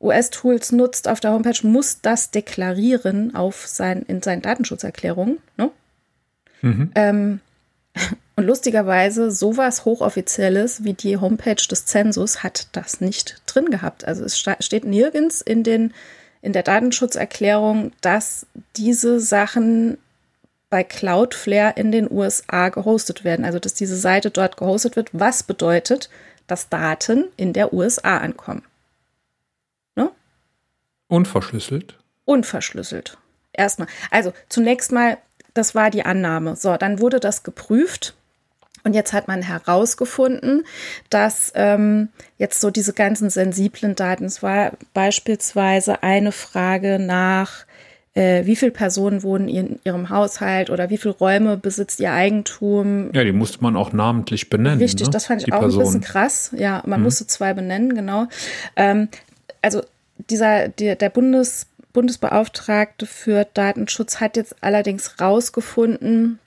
US-Tools 0.00 0.72
nutzt 0.72 1.08
auf 1.08 1.20
der 1.20 1.32
Homepage, 1.32 1.66
muss 1.66 2.00
das 2.02 2.30
deklarieren 2.30 3.34
auf 3.34 3.66
sein, 3.66 4.02
in 4.06 4.22
seinen 4.22 4.42
Datenschutzerklärungen. 4.42 5.38
Ne? 5.56 5.70
Mhm. 6.60 6.90
Ähm, 6.94 7.40
und 8.36 8.44
lustigerweise, 8.44 9.30
sowas 9.30 9.84
Hochoffizielles 9.84 10.84
wie 10.84 10.94
die 10.94 11.16
Homepage 11.16 11.54
des 11.54 11.86
Zensus 11.86 12.42
hat 12.42 12.68
das 12.72 13.00
nicht 13.00 13.42
drin 13.46 13.70
gehabt. 13.70 14.04
Also 14.04 14.24
es 14.24 14.38
steht 14.38 14.84
nirgends 14.84 15.40
in, 15.40 15.62
den, 15.62 15.94
in 16.42 16.52
der 16.52 16.62
Datenschutzerklärung, 16.62 17.92
dass 18.00 18.46
diese 18.76 19.20
Sachen 19.20 19.98
bei 20.68 20.84
Cloudflare 20.84 21.74
in 21.76 21.92
den 21.92 22.10
USA 22.10 22.68
gehostet 22.68 23.24
werden. 23.24 23.44
Also 23.44 23.58
dass 23.58 23.74
diese 23.74 23.96
Seite 23.96 24.30
dort 24.30 24.56
gehostet 24.56 24.96
wird, 24.96 25.10
was 25.12 25.42
bedeutet, 25.42 26.10
dass 26.46 26.68
Daten 26.68 27.26
in 27.36 27.52
der 27.52 27.72
USA 27.72 28.18
ankommen. 28.18 28.62
Ne? 29.94 30.10
Unverschlüsselt. 31.08 31.96
Unverschlüsselt. 32.24 33.16
Erstmal. 33.52 33.88
Also 34.10 34.32
zunächst 34.48 34.92
mal 34.92 35.18
das 35.56 35.74
war 35.74 35.90
die 35.90 36.04
Annahme. 36.04 36.56
So, 36.56 36.76
dann 36.76 37.00
wurde 37.00 37.20
das 37.20 37.42
geprüft. 37.42 38.14
Und 38.84 38.94
jetzt 38.94 39.12
hat 39.12 39.26
man 39.26 39.42
herausgefunden, 39.42 40.64
dass 41.10 41.50
ähm, 41.56 42.08
jetzt 42.38 42.60
so 42.60 42.70
diese 42.70 42.92
ganzen 42.92 43.30
sensiblen 43.30 43.96
Daten, 43.96 44.24
es 44.24 44.44
war 44.44 44.72
beispielsweise 44.94 46.04
eine 46.04 46.30
Frage 46.30 47.00
nach, 47.00 47.66
äh, 48.14 48.46
wie 48.46 48.54
viele 48.54 48.70
Personen 48.70 49.24
wohnen 49.24 49.48
in 49.48 49.80
ihrem 49.84 50.08
Haushalt 50.08 50.70
oder 50.70 50.88
wie 50.88 50.98
viele 50.98 51.14
Räume 51.14 51.56
besitzt 51.56 51.98
ihr 51.98 52.12
Eigentum. 52.12 53.10
Ja, 53.12 53.24
die 53.24 53.32
musste 53.32 53.60
man 53.60 53.76
auch 53.76 53.92
namentlich 53.92 54.50
benennen. 54.50 54.78
Richtig, 54.78 55.08
ne? 55.08 55.12
das 55.12 55.26
fand 55.26 55.42
ich 55.42 55.52
auch 55.52 55.60
Person. 55.60 55.80
ein 55.80 55.84
bisschen 55.86 56.00
krass. 56.00 56.52
Ja, 56.56 56.82
man 56.86 57.00
mhm. 57.00 57.04
musste 57.04 57.26
zwei 57.26 57.54
benennen, 57.54 57.94
genau. 57.94 58.28
Ähm, 58.76 59.08
also 59.62 59.82
dieser, 60.30 60.68
der, 60.68 60.94
der 60.96 61.10
Bundes 61.10 61.66
Bundesbeauftragte 61.96 63.06
für 63.06 63.46
Datenschutz 63.54 64.20
hat 64.20 64.36
jetzt 64.36 64.54
allerdings 64.60 65.14
herausgefunden, 65.16 66.38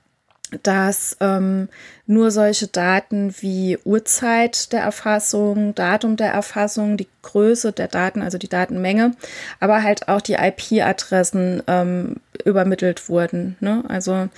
dass 0.62 1.18
ähm, 1.22 1.70
nur 2.06 2.30
solche 2.30 2.68
Daten 2.68 3.34
wie 3.40 3.80
Uhrzeit 3.84 4.72
der 4.74 4.82
Erfassung, 4.82 5.74
Datum 5.74 6.18
der 6.18 6.32
Erfassung, 6.32 6.98
die 6.98 7.08
Größe 7.24 7.72
der 7.72 7.88
Daten, 7.88 8.22
also 8.22 8.38
die 8.38 8.48
Datenmenge, 8.48 9.16
aber 9.60 9.82
halt 9.82 10.08
auch 10.08 10.22
die 10.22 10.34
IP-Adressen 10.34 11.64
ähm, 11.66 12.18
übermittelt 12.46 13.10
wurden. 13.10 13.58
Ne? 13.60 13.84
Also 13.88 14.30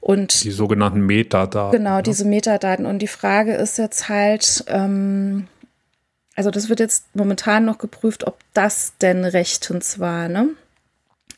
und 0.00 0.42
die 0.42 0.52
sogenannten 0.52 1.00
Metadaten. 1.00 1.76
Genau, 1.76 1.96
ne? 1.96 2.02
diese 2.02 2.24
Metadaten. 2.24 2.86
Und 2.86 3.00
die 3.00 3.08
Frage 3.08 3.52
ist 3.52 3.76
jetzt 3.76 4.08
halt, 4.08 4.64
ähm, 4.68 5.48
also 6.40 6.50
das 6.50 6.70
wird 6.70 6.80
jetzt 6.80 7.14
momentan 7.14 7.66
noch 7.66 7.76
geprüft, 7.76 8.26
ob 8.26 8.38
das 8.54 8.94
denn 9.02 9.26
rechtens 9.26 10.00
war. 10.00 10.26
Ne? 10.30 10.48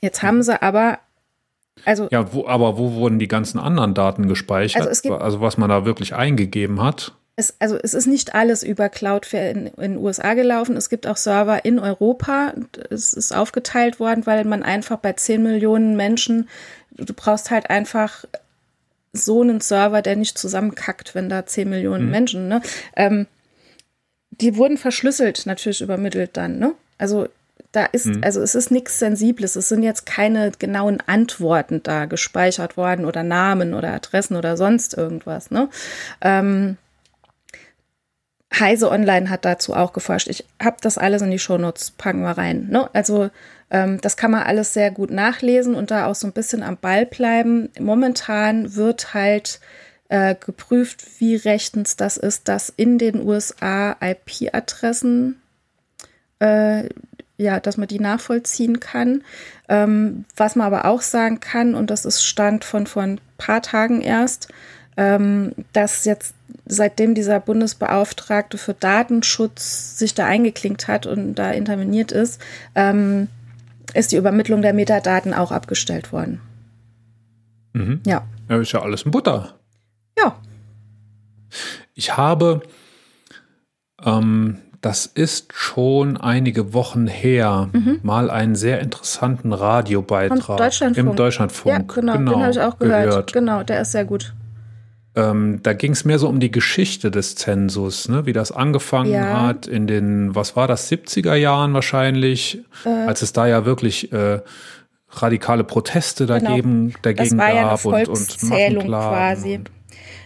Jetzt 0.01 0.23
haben 0.23 0.45
sie 0.45 0.63
aber 0.63 1.01
also, 1.85 2.07
ja, 2.13 2.33
wo, 2.33 2.47
aber 2.47 2.79
wo 2.79 2.93
wurden 2.93 3.19
die 3.19 3.27
ganzen 3.27 3.59
anderen 3.59 3.95
Daten 3.95 4.29
gespeichert? 4.29 4.87
Also, 4.87 5.03
gibt, 5.03 5.21
also 5.21 5.41
was 5.41 5.59
man 5.59 5.71
da 5.71 5.85
wirklich 5.85 6.15
eingegeben 6.15 6.81
hat? 6.81 7.17
Es, 7.35 7.57
also 7.59 7.77
es 7.83 7.95
ist 7.95 8.07
nicht 8.07 8.37
alles 8.37 8.63
über 8.63 8.89
Cloudflare 8.89 9.51
in, 9.51 9.67
in 9.67 9.95
den 9.95 9.97
USA 9.97 10.35
gelaufen. 10.35 10.77
Es 10.77 10.89
gibt 10.89 11.09
auch 11.09 11.17
Server 11.17 11.65
in 11.65 11.81
Europa. 11.81 12.55
Es 12.89 13.13
ist 13.13 13.35
aufgeteilt 13.35 13.99
worden, 13.99 14.25
weil 14.25 14.45
man 14.45 14.63
einfach 14.63 14.99
bei 14.99 15.15
10 15.15 15.43
Millionen 15.43 15.97
Menschen, 15.97 16.49
du 16.93 17.13
brauchst 17.13 17.51
halt 17.51 17.71
einfach 17.71 18.25
so 19.13 19.43
einen 19.43 19.61
Server, 19.61 20.01
der 20.01 20.15
nicht 20.15 20.39
zusammenkackt, 20.39 21.17
wenn 21.17 21.29
da 21.29 21.45
10 21.45 21.69
Millionen 21.69 22.05
mhm. 22.05 22.11
Menschen, 22.13 22.47
ne? 22.47 22.63
Ähm, 22.95 23.27
die 24.41 24.57
wurden 24.57 24.79
verschlüsselt 24.79 25.47
natürlich 25.47 25.81
übermittelt 25.81 26.37
dann, 26.37 26.59
ne? 26.59 26.75
Also 26.99 27.29
da 27.73 27.87
ist, 27.87 28.07
mhm. 28.07 28.21
also 28.23 28.41
es 28.43 28.55
ist 28.55 28.71
nichts 28.71 28.99
Sensibles. 28.99 29.57
Es 29.57 29.69
sind 29.69 29.83
jetzt 29.83 30.05
keine 30.05 30.53
genauen 30.59 30.99
Antworten 31.07 31.83
da 31.83 32.05
gespeichert 32.05 32.77
worden 32.77 33.07
oder 33.07 33.23
Namen 33.23 33.73
oder 33.73 33.93
Adressen 33.93 34.37
oder 34.37 34.57
sonst 34.57 34.95
irgendwas, 34.95 35.51
ne? 35.51 35.69
Ähm, 36.21 36.77
Heise 38.59 38.91
Online 38.91 39.31
hat 39.31 39.45
dazu 39.45 39.75
auch 39.75 39.93
geforscht. 39.93 40.29
Ich 40.29 40.45
habe 40.63 40.77
das 40.81 40.99
alles 40.99 41.23
in 41.23 41.31
die 41.31 41.39
Shownotes, 41.39 41.93
packen 41.93 42.21
wir 42.21 42.37
rein. 42.37 42.69
Ne? 42.71 42.89
Also 42.93 43.31
ähm, 43.71 43.99
das 44.01 44.17
kann 44.17 44.31
man 44.31 44.43
alles 44.43 44.75
sehr 44.75 44.91
gut 44.91 45.11
nachlesen 45.11 45.75
und 45.75 45.91
da 45.91 46.07
auch 46.07 46.15
so 46.15 46.27
ein 46.27 46.33
bisschen 46.33 46.63
am 46.63 46.77
Ball 46.77 47.07
bleiben. 47.07 47.71
Momentan 47.81 48.77
wird 48.77 49.15
halt 49.15 49.61
äh, 50.13 50.35
geprüft, 50.39 51.07
wie 51.21 51.37
rechtens 51.37 51.97
das 51.97 52.19
ist, 52.19 52.47
dass 52.47 52.69
in 52.69 52.99
den 52.99 53.27
USA 53.27 53.97
IP-Adressen, 53.99 55.41
äh, 56.39 56.91
ja, 57.39 57.61
dass 57.61 57.79
man 57.79 57.89
die 57.89 57.99
nachvollziehen 57.99 58.79
kann. 58.79 59.23
Ähm, 59.71 60.27
was 60.37 60.55
man 60.55 60.67
aber 60.67 60.85
auch 60.85 61.01
sagen 61.01 61.41
kann, 61.41 61.75
und 61.75 61.89
das 61.89 62.05
ist 62.05 62.23
Stand 62.23 62.63
von 62.63 62.87
vor 62.87 63.05
ein 63.05 63.23
paar 63.39 63.63
Tagen 63.63 64.03
erst, 64.03 64.49
ähm, 64.99 65.53
dass 65.73 66.05
jetzt 66.05 66.35
seitdem 66.67 67.15
dieser 67.15 67.41
Bundesbeauftragte 67.41 68.59
für 68.59 68.75
Datenschutz 68.75 69.99
sich 69.99 70.13
da 70.13 70.27
eingeklinkt 70.27 70.89
hat 70.89 71.07
und 71.07 71.37
da 71.37 71.53
interveniert 71.53 72.13
ist, 72.13 72.39
ähm, 72.75 73.29
ist 73.95 74.13
die 74.13 74.17
Übermittlung 74.17 74.61
der 74.61 74.75
Metadaten 74.75 75.33
auch 75.33 75.53
abgestellt 75.53 76.13
worden. 76.13 76.43
Mhm. 77.73 78.03
Ja. 78.05 78.27
Ja, 78.51 78.61
ist 78.61 78.73
ja 78.73 78.83
alles 78.83 79.07
ein 79.07 79.11
Butter. 79.11 79.55
Ja. 80.23 80.37
Ich 81.95 82.17
habe, 82.17 82.63
ähm, 84.05 84.59
das 84.81 85.07
ist 85.07 85.53
schon 85.55 86.17
einige 86.17 86.75
Wochen 86.75 87.07
her, 87.07 87.69
mhm. 87.73 88.01
mal 88.03 88.31
einen 88.31 88.57
sehr 88.57 88.81
interessanten 88.81 89.53
Radiobeitrag 89.53 90.57
Deutschlandfunk. 90.57 91.09
im 91.09 91.17
Deutschlandfunk. 91.17 91.73
Ja, 91.73 91.95
genau, 91.95 92.13
genau 92.15 92.33
den 92.33 92.43
habe 92.43 92.51
ich 92.51 92.61
auch 92.61 92.79
gehört. 92.79 93.05
gehört. 93.05 93.33
Genau, 93.33 93.63
der 93.63 93.83
ist 93.83 93.93
sehr 93.93 94.05
gut. 94.05 94.35
Ähm, 95.15 95.61
da 95.63 95.75
ging 95.75 95.93
es 95.93 96.07
mehr 96.07 96.19
so 96.19 96.27
um 96.27 96.41
die 96.41 96.51
Geschichte 96.51 97.11
des 97.11 97.35
Zensus, 97.35 98.09
ne? 98.09 98.25
wie 98.25 98.33
das 98.33 98.51
angefangen 98.51 99.13
ja. 99.13 99.43
hat 99.43 99.67
in 99.67 99.87
den, 99.87 100.35
was 100.35 100.57
war 100.57 100.67
das, 100.67 100.91
70er 100.91 101.35
Jahren 101.35 101.75
wahrscheinlich, 101.75 102.63
äh, 102.87 102.89
als 102.89 103.21
es 103.21 103.35
da 103.35 103.47
ja 103.47 103.67
wirklich 103.67 104.11
äh, 104.11 104.41
radikale 105.11 105.65
Proteste 105.65 106.27
genau. 106.27 106.41
dagegen, 106.41 106.95
dagegen 107.03 107.37
das 107.37 107.39
war 107.39 107.47
gab 107.49 107.85
ja 107.85 107.93
eine 107.93 108.09
und, 108.09 108.79
und 108.81 108.87
quasi. 108.87 109.57
Und 109.57 109.71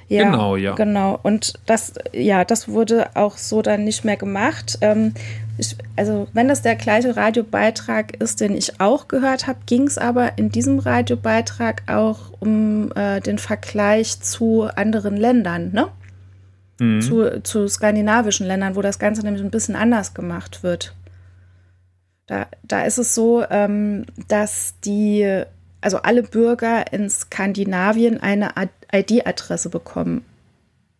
ja, 0.09 0.25
genau, 0.25 0.57
ja. 0.57 0.75
Genau. 0.75 1.19
Und 1.23 1.55
das, 1.67 1.95
ja, 2.13 2.45
das 2.45 2.69
wurde 2.69 3.09
auch 3.15 3.37
so 3.37 3.63
dann 3.63 3.85
nicht 3.85 4.05
mehr 4.05 4.17
gemacht. 4.17 4.79
Ähm, 4.81 5.15
ich, 5.59 5.77
also, 5.97 6.29
wenn 6.33 6.49
das 6.49 6.63
der 6.63 6.77
gleiche 6.77 7.17
Radiobeitrag 7.17 8.17
ist, 8.17 8.41
den 8.41 8.55
ich 8.55 8.81
auch 8.81 9.09
gehört 9.09 9.47
habe, 9.47 9.59
ging 9.67 9.85
es 9.85 9.99
aber 9.99 10.39
in 10.39 10.51
diesem 10.51 10.79
Radiobeitrag 10.79 11.83
auch 11.87 12.33
um 12.41 12.93
äh, 12.95 13.21
den 13.21 13.39
Vergleich 13.39 14.21
zu 14.21 14.65
anderen 14.65 15.17
Ländern, 15.17 15.73
ne? 15.73 15.89
Mhm. 16.79 17.01
Zu, 17.01 17.43
zu 17.43 17.67
skandinavischen 17.69 18.47
Ländern, 18.47 18.77
wo 18.77 18.83
das 18.83 18.99
Ganze 18.99 19.23
nämlich 19.23 19.43
ein 19.43 19.51
bisschen 19.51 19.77
anders 19.77 20.13
gemacht 20.13 20.63
wird. 20.63 20.95
Da, 22.27 22.49
da 22.63 22.83
ist 22.83 22.99
es 22.99 23.15
so, 23.15 23.45
ähm, 23.49 24.05
dass 24.29 24.75
die, 24.85 25.43
also 25.87 25.99
alle 25.99 26.25
Bürger 26.25 26.93
in 26.93 27.09
Skandinavien 27.09 28.21
eine 28.21 28.51
ID-Adresse 28.93 29.69
bekommen. 29.69 30.25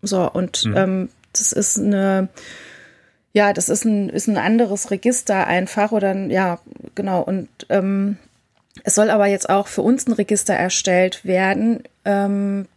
So, 0.01 0.31
und 0.31 0.65
mhm. 0.65 0.77
ähm, 0.77 1.09
das 1.33 1.51
ist 1.51 1.77
eine, 1.77 2.29
ja, 3.33 3.53
das 3.53 3.69
ist 3.69 3.85
ein, 3.85 4.09
ist 4.11 4.29
ein 4.29 4.39
anderes 4.39 4.93
Register 4.93 5.49
einfach 5.49 5.91
oder 5.91 6.15
ja, 6.29 6.61
genau. 6.95 7.21
Und 7.21 7.49
ähm, 7.69 8.17
es 8.85 8.95
soll 8.95 9.11
aber 9.11 9.27
jetzt 9.27 9.51
auch 9.51 9.67
für 9.67 9.83
uns 9.83 10.07
ein 10.07 10.13
Register 10.13 10.55
erstellt 10.55 11.25
werden, 11.25 11.83
ähm, 12.05 12.69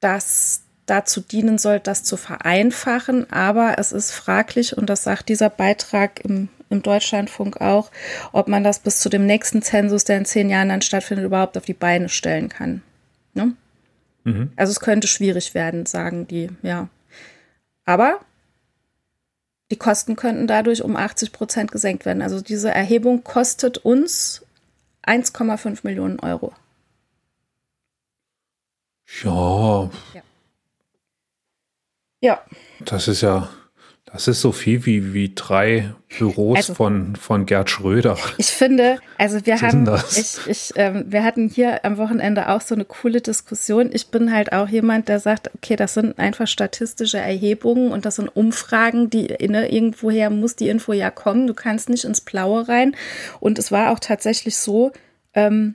das 0.00 0.62
dazu 0.86 1.20
dienen 1.20 1.58
soll, 1.58 1.78
das 1.78 2.02
zu 2.02 2.16
vereinfachen. 2.16 3.30
Aber 3.30 3.78
es 3.78 3.92
ist 3.92 4.10
fraglich, 4.10 4.76
und 4.76 4.90
das 4.90 5.04
sagt 5.04 5.28
dieser 5.28 5.48
Beitrag 5.48 6.24
im, 6.24 6.48
im 6.74 6.82
Deutschlandfunk 6.82 7.60
auch, 7.60 7.90
ob 8.32 8.48
man 8.48 8.64
das 8.64 8.78
bis 8.78 9.00
zu 9.00 9.08
dem 9.08 9.26
nächsten 9.26 9.62
Zensus, 9.62 10.04
der 10.04 10.18
in 10.18 10.24
zehn 10.24 10.50
Jahren 10.50 10.68
dann 10.68 10.82
stattfindet, 10.82 11.24
überhaupt 11.24 11.56
auf 11.56 11.64
die 11.64 11.74
Beine 11.74 12.08
stellen 12.08 12.48
kann. 12.48 12.82
Ne? 13.32 13.54
Mhm. 14.24 14.52
Also 14.56 14.70
es 14.72 14.80
könnte 14.80 15.06
schwierig 15.06 15.54
werden, 15.54 15.86
sagen 15.86 16.26
die, 16.26 16.50
ja. 16.62 16.88
Aber 17.84 18.20
die 19.70 19.76
Kosten 19.76 20.16
könnten 20.16 20.46
dadurch 20.46 20.82
um 20.82 20.96
80 20.96 21.32
Prozent 21.32 21.72
gesenkt 21.72 22.04
werden. 22.04 22.22
Also 22.22 22.40
diese 22.40 22.70
Erhebung 22.70 23.24
kostet 23.24 23.78
uns 23.78 24.44
1,5 25.06 25.80
Millionen 25.82 26.20
Euro. 26.20 26.52
Ja. 29.22 29.90
ja. 30.14 30.22
Ja. 32.20 32.42
Das 32.80 33.06
ist 33.06 33.20
ja, 33.20 33.50
das 34.14 34.28
ist 34.28 34.40
so 34.42 34.52
viel 34.52 34.86
wie, 34.86 35.12
wie 35.12 35.32
drei 35.34 35.92
Büros 36.18 36.56
also, 36.58 36.74
von, 36.74 37.16
von 37.16 37.46
Gerd 37.46 37.68
Schröder. 37.68 38.16
Ich 38.38 38.46
finde, 38.46 39.00
also 39.18 39.44
wir 39.44 39.60
haben, 39.60 39.90
ich, 40.12 40.38
ich, 40.46 40.72
ähm, 40.76 41.06
wir 41.08 41.24
hatten 41.24 41.48
hier 41.48 41.84
am 41.84 41.96
Wochenende 41.96 42.48
auch 42.48 42.60
so 42.60 42.76
eine 42.76 42.84
coole 42.84 43.20
Diskussion. 43.20 43.90
Ich 43.92 44.12
bin 44.12 44.32
halt 44.32 44.52
auch 44.52 44.68
jemand, 44.68 45.08
der 45.08 45.18
sagt, 45.18 45.50
okay, 45.56 45.74
das 45.74 45.94
sind 45.94 46.16
einfach 46.20 46.46
statistische 46.46 47.18
Erhebungen 47.18 47.90
und 47.90 48.04
das 48.04 48.14
sind 48.14 48.28
Umfragen, 48.28 49.10
die 49.10 49.36
ne, 49.48 49.68
irgendwoher 49.72 50.30
muss 50.30 50.54
die 50.54 50.68
Info 50.68 50.92
ja 50.92 51.10
kommen. 51.10 51.48
Du 51.48 51.54
kannst 51.54 51.88
nicht 51.88 52.04
ins 52.04 52.20
Blaue 52.20 52.68
rein. 52.68 52.94
Und 53.40 53.58
es 53.58 53.72
war 53.72 53.90
auch 53.90 53.98
tatsächlich 53.98 54.56
so, 54.56 54.92
ähm, 55.34 55.74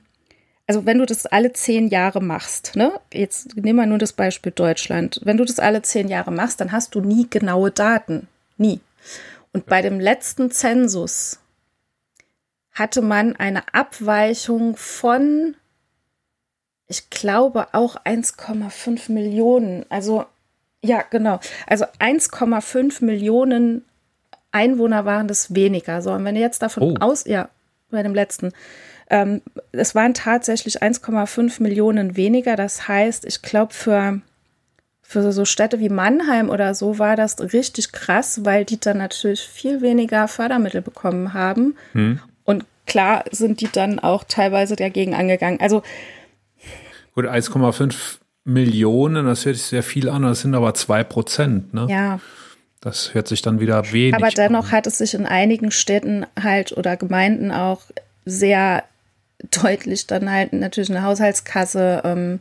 also 0.70 0.86
wenn 0.86 0.98
du 0.98 1.06
das 1.06 1.26
alle 1.26 1.52
zehn 1.52 1.88
Jahre 1.88 2.22
machst, 2.22 2.76
ne, 2.76 2.92
jetzt 3.12 3.56
nehmen 3.56 3.80
wir 3.80 3.86
nur 3.86 3.98
das 3.98 4.12
Beispiel 4.12 4.52
Deutschland, 4.52 5.20
wenn 5.24 5.36
du 5.36 5.44
das 5.44 5.58
alle 5.58 5.82
zehn 5.82 6.06
Jahre 6.06 6.30
machst, 6.30 6.60
dann 6.60 6.70
hast 6.70 6.94
du 6.94 7.00
nie 7.00 7.26
genaue 7.28 7.72
Daten. 7.72 8.28
Nie. 8.56 8.78
Und 9.52 9.66
bei 9.66 9.82
dem 9.82 9.98
letzten 9.98 10.52
Zensus 10.52 11.40
hatte 12.70 13.02
man 13.02 13.34
eine 13.34 13.64
Abweichung 13.74 14.76
von, 14.76 15.56
ich 16.86 17.10
glaube, 17.10 17.66
auch 17.74 17.96
1,5 18.04 19.10
Millionen. 19.10 19.84
Also, 19.88 20.24
ja, 20.84 21.02
genau. 21.10 21.40
Also 21.66 21.84
1,5 21.98 23.04
Millionen 23.04 23.84
Einwohner 24.52 25.04
waren 25.04 25.26
das 25.26 25.52
weniger. 25.52 26.00
So, 26.00 26.12
und 26.12 26.24
wenn 26.24 26.36
ihr 26.36 26.42
jetzt 26.42 26.62
davon 26.62 26.92
oh. 26.92 26.94
aus, 27.00 27.24
ja, 27.24 27.48
bei 27.90 28.04
dem 28.04 28.14
letzten, 28.14 28.52
ähm, 29.10 29.42
es 29.72 29.94
waren 29.94 30.14
tatsächlich 30.14 30.82
1,5 30.82 31.62
Millionen 31.62 32.16
weniger. 32.16 32.56
Das 32.56 32.86
heißt, 32.86 33.24
ich 33.26 33.42
glaube, 33.42 33.74
für, 33.74 34.20
für 35.02 35.32
so 35.32 35.44
Städte 35.44 35.80
wie 35.80 35.88
Mannheim 35.88 36.48
oder 36.48 36.74
so 36.74 36.98
war 36.98 37.16
das 37.16 37.40
richtig 37.52 37.90
krass, 37.92 38.44
weil 38.44 38.64
die 38.64 38.78
dann 38.78 38.98
natürlich 38.98 39.40
viel 39.40 39.82
weniger 39.82 40.28
Fördermittel 40.28 40.80
bekommen 40.80 41.34
haben. 41.34 41.76
Hm. 41.92 42.20
Und 42.44 42.64
klar 42.86 43.24
sind 43.32 43.60
die 43.60 43.70
dann 43.70 43.98
auch 43.98 44.22
teilweise 44.24 44.76
dagegen 44.76 45.14
angegangen. 45.14 45.60
Also 45.60 45.82
Gut, 47.16 47.26
1,5 47.26 48.18
Millionen, 48.44 49.26
das 49.26 49.44
hört 49.44 49.56
sich 49.56 49.66
sehr 49.66 49.82
viel 49.82 50.08
an, 50.08 50.22
das 50.22 50.42
sind 50.42 50.54
aber 50.54 50.72
2 50.72 51.04
Prozent, 51.04 51.74
ne? 51.74 51.86
Ja. 51.90 52.20
Das 52.80 53.12
hört 53.12 53.28
sich 53.28 53.42
dann 53.42 53.60
wieder 53.60 53.92
wenig 53.92 54.14
Aber 54.14 54.30
dennoch 54.30 54.66
an. 54.66 54.72
hat 54.72 54.86
es 54.86 54.98
sich 54.98 55.12
in 55.12 55.26
einigen 55.26 55.70
Städten 55.70 56.24
halt 56.40 56.72
oder 56.72 56.96
Gemeinden 56.96 57.50
auch 57.50 57.82
sehr 58.24 58.84
deutlich 59.50 60.06
dann 60.06 60.30
halt 60.30 60.52
natürlich 60.52 60.90
eine 60.90 61.02
Haushaltskasse 61.02 62.02
ähm, 62.04 62.40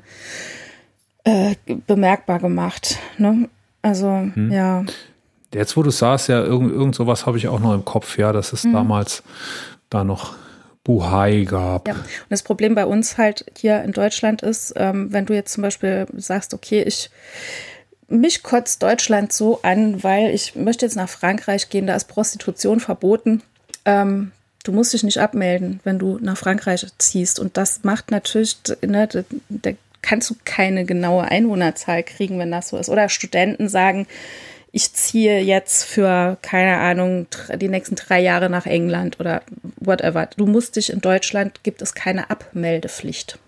äh, 1.24 1.56
bemerkbar 1.88 2.40
gemacht. 2.40 2.98
Ne? 3.18 3.50
Also, 3.82 4.08
hm. 4.08 4.52
ja. 4.52 4.86
Jetzt, 5.54 5.76
wo 5.78 5.84
du 5.84 5.90
sagst, 5.90 6.30
ja, 6.30 6.42
irgend, 6.44 6.72
irgend 6.72 6.96
sowas 6.96 7.26
habe 7.26 7.38
ich 7.38 7.48
auch 7.48 7.60
noch 7.60 7.74
im 7.74 7.86
Kopf, 7.86 8.18
ja, 8.18 8.32
dass 8.32 8.54
es 8.54 8.64
hm. 8.64 8.74
damals 8.74 9.24
da 9.90 10.04
noch 10.04 10.36
Buhai 10.84 11.44
gab. 11.44 11.88
Ja, 11.88 11.94
und 11.94 12.06
das 12.30 12.44
Problem 12.44 12.76
bei 12.76 12.86
uns 12.86 13.18
halt 13.18 13.46
hier 13.58 13.84
in 13.84 13.92
Deutschland 13.92 14.42
ist, 14.42 14.74
ähm, 14.76 15.12
wenn 15.12 15.26
du 15.26 15.34
jetzt 15.34 15.54
zum 15.54 15.62
Beispiel 15.62 16.08
sagst, 16.18 16.54
okay, 16.54 16.84
ich 16.84 17.10
mich 18.08 18.42
kotzt 18.42 18.82
Deutschland 18.82 19.32
so 19.32 19.62
an, 19.62 20.04
weil 20.04 20.34
ich 20.34 20.56
möchte 20.56 20.86
jetzt 20.86 20.96
nach 20.96 21.10
Frankreich 21.10 21.70
gehen, 21.70 21.86
da 21.86 21.96
ist 21.96 22.06
Prostitution 22.06 22.80
verboten. 22.80 23.44
Ähm, 23.86 24.32
Du 24.70 24.76
musst 24.76 24.94
dich 24.94 25.02
nicht 25.02 25.18
abmelden, 25.18 25.80
wenn 25.84 25.98
du 25.98 26.20
nach 26.22 26.38
Frankreich 26.38 26.86
ziehst. 27.00 27.40
Und 27.40 27.58
das 27.58 27.84
macht 27.86 28.12
natürlich, 28.12 28.56
ne, 28.86 29.10
da, 29.50 29.72
kannst 30.04 30.30
du 30.30 30.36
keine 30.46 30.86
genaue 30.86 31.24
Einwohnerzahl 31.24 32.04
kriegen, 32.04 32.38
wenn 32.38 32.52
das 32.52 32.70
so 32.70 32.78
ist. 32.78 32.88
Oder 32.88 33.10
Studenten 33.10 33.68
sagen, 33.68 34.06
ich 34.72 34.94
ziehe 34.94 35.40
jetzt 35.40 35.86
für, 35.86 36.38
keine 36.44 36.78
Ahnung, 36.78 37.26
die 37.60 37.68
nächsten 37.68 37.96
drei 37.96 38.20
Jahre 38.20 38.48
nach 38.52 38.68
England 38.68 39.20
oder 39.20 39.42
whatever. 39.78 40.30
Du 40.38 40.46
musst 40.46 40.76
dich 40.76 40.94
in 40.94 41.02
Deutschland, 41.02 41.64
gibt 41.64 41.82
es 41.82 41.96
keine 41.96 42.30
Abmeldepflicht. 42.30 43.40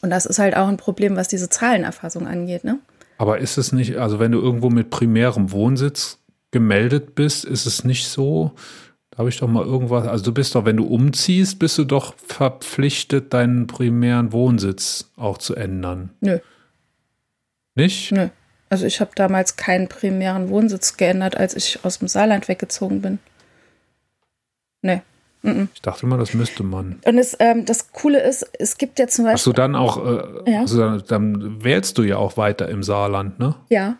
Und 0.00 0.08
das 0.08 0.24
ist 0.24 0.38
halt 0.38 0.56
auch 0.56 0.68
ein 0.68 0.78
Problem, 0.78 1.16
was 1.16 1.28
diese 1.28 1.50
Zahlenerfassung 1.50 2.26
angeht, 2.26 2.64
ne? 2.64 2.78
Aber 3.18 3.40
ist 3.40 3.58
es 3.58 3.72
nicht, 3.72 3.98
also 3.98 4.20
wenn 4.20 4.32
du 4.32 4.40
irgendwo 4.40 4.70
mit 4.70 4.88
primärem 4.88 5.52
Wohnsitz 5.52 6.16
gemeldet 6.50 7.14
bist, 7.14 7.44
ist 7.44 7.66
es 7.66 7.84
nicht 7.84 8.08
so, 8.08 8.52
da 9.14 9.18
habe 9.18 9.28
ich 9.28 9.38
doch 9.38 9.46
mal 9.46 9.64
irgendwas. 9.64 10.08
Also 10.08 10.24
du 10.24 10.32
bist 10.32 10.56
doch, 10.56 10.64
wenn 10.64 10.76
du 10.76 10.84
umziehst, 10.84 11.60
bist 11.60 11.78
du 11.78 11.84
doch 11.84 12.14
verpflichtet, 12.16 13.32
deinen 13.32 13.68
primären 13.68 14.32
Wohnsitz 14.32 15.08
auch 15.16 15.38
zu 15.38 15.54
ändern. 15.54 16.10
Nö. 16.20 16.40
Nicht? 17.76 18.10
Nö. 18.10 18.28
Also 18.70 18.86
ich 18.86 19.00
habe 19.00 19.12
damals 19.14 19.54
keinen 19.54 19.86
primären 19.88 20.48
Wohnsitz 20.48 20.96
geändert, 20.96 21.36
als 21.36 21.54
ich 21.54 21.84
aus 21.84 22.00
dem 22.00 22.08
Saarland 22.08 22.48
weggezogen 22.48 23.02
bin. 23.02 23.20
Nee. 24.82 25.02
Ich 25.74 25.82
dachte 25.82 26.06
immer, 26.06 26.16
das 26.16 26.32
müsste 26.32 26.62
man. 26.62 27.00
Und 27.04 27.18
es, 27.18 27.36
ähm, 27.38 27.66
das 27.66 27.92
Coole 27.92 28.20
ist, 28.20 28.50
es 28.58 28.78
gibt 28.78 28.98
ja 28.98 29.06
zum 29.06 29.26
Beispiel. 29.26 29.34
Hast 29.34 29.46
du 29.46 29.52
dann 29.52 29.76
auch, 29.76 30.04
äh, 30.04 30.50
ja. 30.50 30.60
also 30.60 30.80
dann, 30.80 31.04
dann 31.06 31.62
wählst 31.62 31.98
du 31.98 32.02
ja 32.02 32.16
auch 32.16 32.38
weiter 32.38 32.68
im 32.68 32.82
Saarland, 32.82 33.38
ne? 33.38 33.54
Ja. 33.68 33.96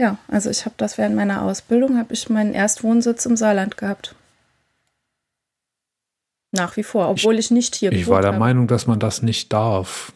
Ja, 0.00 0.16
also 0.28 0.48
ich 0.48 0.64
habe 0.64 0.74
das 0.78 0.96
während 0.96 1.14
meiner 1.14 1.42
Ausbildung, 1.42 1.98
habe 1.98 2.14
ich 2.14 2.30
meinen 2.30 2.54
Erstwohnsitz 2.54 3.26
im 3.26 3.36
Saarland 3.36 3.76
gehabt. 3.76 4.14
Nach 6.52 6.74
wie 6.78 6.82
vor, 6.82 7.10
obwohl 7.10 7.34
ich, 7.34 7.46
ich 7.46 7.50
nicht 7.50 7.74
hier 7.74 7.92
Ich 7.92 8.08
war 8.08 8.22
der 8.22 8.30
habe. 8.30 8.40
Meinung, 8.40 8.66
dass 8.66 8.86
man 8.86 8.98
das 8.98 9.20
nicht 9.20 9.52
darf. 9.52 10.14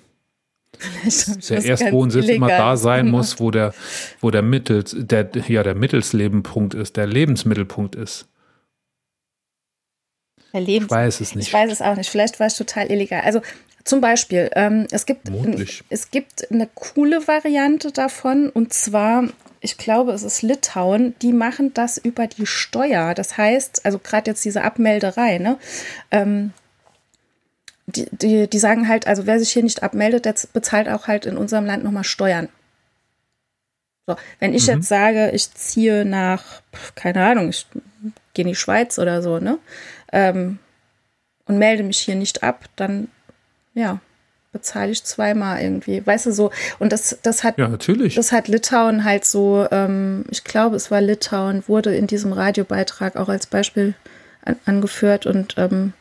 der 1.50 1.62
Erstwohnsitz 1.62 2.28
immer 2.28 2.48
da 2.48 2.78
sein 2.78 3.06
gemacht. 3.06 3.18
muss, 3.18 3.40
wo 3.40 3.50
der, 3.50 3.74
wo 4.22 4.30
der 4.30 4.40
Mittels, 4.40 4.96
der, 4.98 5.30
ja, 5.48 5.62
der 5.62 5.74
Mittelslebenpunkt 5.74 6.72
ist, 6.72 6.96
der 6.96 7.06
Lebensmittelpunkt 7.06 7.94
ist. 7.94 8.26
Der 10.54 10.62
Lebens 10.62 10.86
ich 10.86 10.90
weiß 10.90 11.20
es 11.20 11.34
nicht. 11.34 11.48
Ich 11.48 11.52
weiß 11.52 11.70
es 11.70 11.82
auch 11.82 11.96
nicht. 11.96 12.08
Vielleicht 12.08 12.40
war 12.40 12.46
es 12.46 12.56
total 12.56 12.90
illegal. 12.90 13.20
Also 13.20 13.42
zum 13.84 14.00
Beispiel, 14.00 14.50
ähm, 14.54 14.86
es, 14.90 15.06
gibt, 15.06 15.28
es 15.90 16.10
gibt 16.10 16.50
eine 16.50 16.68
coole 16.74 17.28
Variante 17.28 17.92
davon 17.92 18.48
und 18.50 18.72
zwar 18.72 19.28
ich 19.64 19.78
glaube, 19.78 20.12
es 20.12 20.22
ist 20.22 20.42
Litauen, 20.42 21.14
die 21.22 21.32
machen 21.32 21.72
das 21.72 21.96
über 21.96 22.26
die 22.26 22.44
Steuer. 22.44 23.14
Das 23.14 23.38
heißt, 23.38 23.86
also 23.86 23.98
gerade 23.98 24.30
jetzt 24.30 24.44
diese 24.44 24.62
Abmelderei, 24.62 25.38
ne? 25.38 25.58
Ähm, 26.10 26.52
die, 27.86 28.06
die, 28.12 28.48
die 28.48 28.58
sagen 28.58 28.88
halt, 28.88 29.06
also 29.06 29.26
wer 29.26 29.38
sich 29.38 29.50
hier 29.50 29.62
nicht 29.62 29.82
abmeldet, 29.82 30.26
der 30.26 30.34
bezahlt 30.52 30.88
auch 30.88 31.06
halt 31.06 31.24
in 31.24 31.38
unserem 31.38 31.64
Land 31.64 31.82
nochmal 31.82 32.04
Steuern. 32.04 32.50
So, 34.06 34.16
wenn 34.38 34.52
ich 34.52 34.66
mhm. 34.66 34.74
jetzt 34.74 34.88
sage, 34.88 35.30
ich 35.30 35.50
ziehe 35.54 36.04
nach, 36.04 36.60
keine 36.94 37.24
Ahnung, 37.24 37.48
ich 37.48 37.66
gehe 38.34 38.42
in 38.42 38.48
die 38.50 38.54
Schweiz 38.54 38.98
oder 38.98 39.22
so, 39.22 39.38
ne? 39.38 39.58
Ähm, 40.12 40.58
und 41.46 41.56
melde 41.56 41.84
mich 41.84 42.00
hier 42.00 42.16
nicht 42.16 42.42
ab, 42.42 42.66
dann 42.76 43.08
ja, 43.74 44.00
bezahle 44.54 44.92
ich 44.92 45.04
zweimal 45.04 45.60
irgendwie. 45.60 46.06
Weißt 46.06 46.26
du 46.26 46.32
so, 46.32 46.50
und 46.78 46.92
das, 46.92 47.18
das 47.22 47.44
hat 47.44 47.58
ja, 47.58 47.68
natürlich. 47.68 48.14
das 48.14 48.32
hat 48.32 48.48
Litauen 48.48 49.04
halt 49.04 49.26
so, 49.26 49.66
ähm, 49.70 50.24
ich 50.30 50.44
glaube, 50.44 50.76
es 50.76 50.90
war 50.90 51.02
Litauen, 51.02 51.64
wurde 51.66 51.94
in 51.94 52.06
diesem 52.06 52.32
Radiobeitrag 52.32 53.16
auch 53.16 53.28
als 53.28 53.46
Beispiel 53.46 53.94
an, 54.42 54.56
angeführt. 54.64 55.26
Und 55.26 55.56
ähm, 55.58 55.92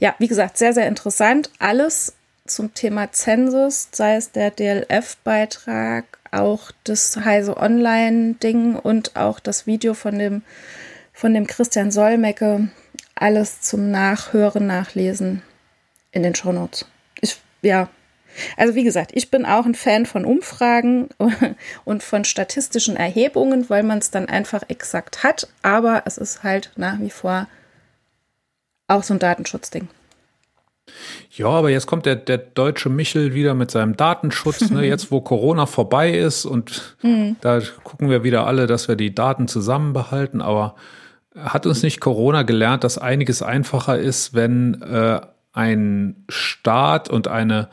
ja, 0.00 0.14
wie 0.18 0.26
gesagt, 0.26 0.56
sehr, 0.56 0.72
sehr 0.72 0.88
interessant. 0.88 1.50
Alles 1.58 2.14
zum 2.46 2.72
Thema 2.74 3.12
Zensus, 3.12 3.88
sei 3.92 4.16
es 4.16 4.32
der 4.32 4.50
DLF-Beitrag, 4.50 6.04
auch 6.32 6.72
das 6.84 7.16
Heise 7.16 7.56
Online-Ding 7.56 8.76
und 8.76 9.16
auch 9.16 9.38
das 9.38 9.66
Video 9.66 9.92
von 9.94 10.18
dem, 10.18 10.42
von 11.12 11.34
dem 11.34 11.46
Christian 11.46 11.90
Solmecke. 11.90 12.68
Alles 13.14 13.60
zum 13.60 13.90
Nachhören, 13.90 14.66
Nachlesen 14.66 15.42
in 16.16 16.22
den 16.22 16.34
Shownotes 16.34 16.86
ja, 17.66 17.88
Also 18.56 18.74
wie 18.74 18.84
gesagt, 18.84 19.10
ich 19.14 19.30
bin 19.30 19.44
auch 19.44 19.66
ein 19.66 19.74
Fan 19.74 20.06
von 20.06 20.24
Umfragen 20.24 21.08
und 21.84 22.02
von 22.02 22.24
statistischen 22.24 22.96
Erhebungen, 22.96 23.68
weil 23.68 23.82
man 23.82 23.98
es 23.98 24.10
dann 24.10 24.28
einfach 24.28 24.62
exakt 24.68 25.22
hat. 25.22 25.48
Aber 25.62 26.02
es 26.06 26.18
ist 26.18 26.42
halt 26.42 26.70
nach 26.76 27.00
wie 27.00 27.10
vor 27.10 27.48
auch 28.88 29.02
so 29.02 29.14
ein 29.14 29.18
Datenschutzding. 29.18 29.88
Ja, 31.32 31.48
aber 31.48 31.70
jetzt 31.70 31.86
kommt 31.86 32.06
der, 32.06 32.14
der 32.14 32.38
deutsche 32.38 32.88
Michel 32.88 33.34
wieder 33.34 33.54
mit 33.54 33.72
seinem 33.72 33.96
Datenschutz, 33.96 34.70
ne? 34.70 34.84
jetzt 34.86 35.10
wo 35.10 35.20
Corona 35.20 35.66
vorbei 35.66 36.12
ist 36.12 36.44
und 36.44 36.96
mhm. 37.02 37.36
da 37.40 37.60
gucken 37.82 38.08
wir 38.08 38.22
wieder 38.22 38.46
alle, 38.46 38.68
dass 38.68 38.86
wir 38.86 38.94
die 38.94 39.14
Daten 39.14 39.48
zusammenbehalten. 39.48 40.40
Aber 40.40 40.76
hat 41.36 41.66
uns 41.66 41.82
nicht 41.82 42.00
Corona 42.00 42.42
gelernt, 42.42 42.84
dass 42.84 42.98
einiges 42.98 43.42
einfacher 43.42 43.98
ist, 43.98 44.34
wenn 44.34 44.80
äh, 44.82 45.20
ein 45.56 46.24
Staat 46.28 47.08
und 47.08 47.28
eine 47.28 47.68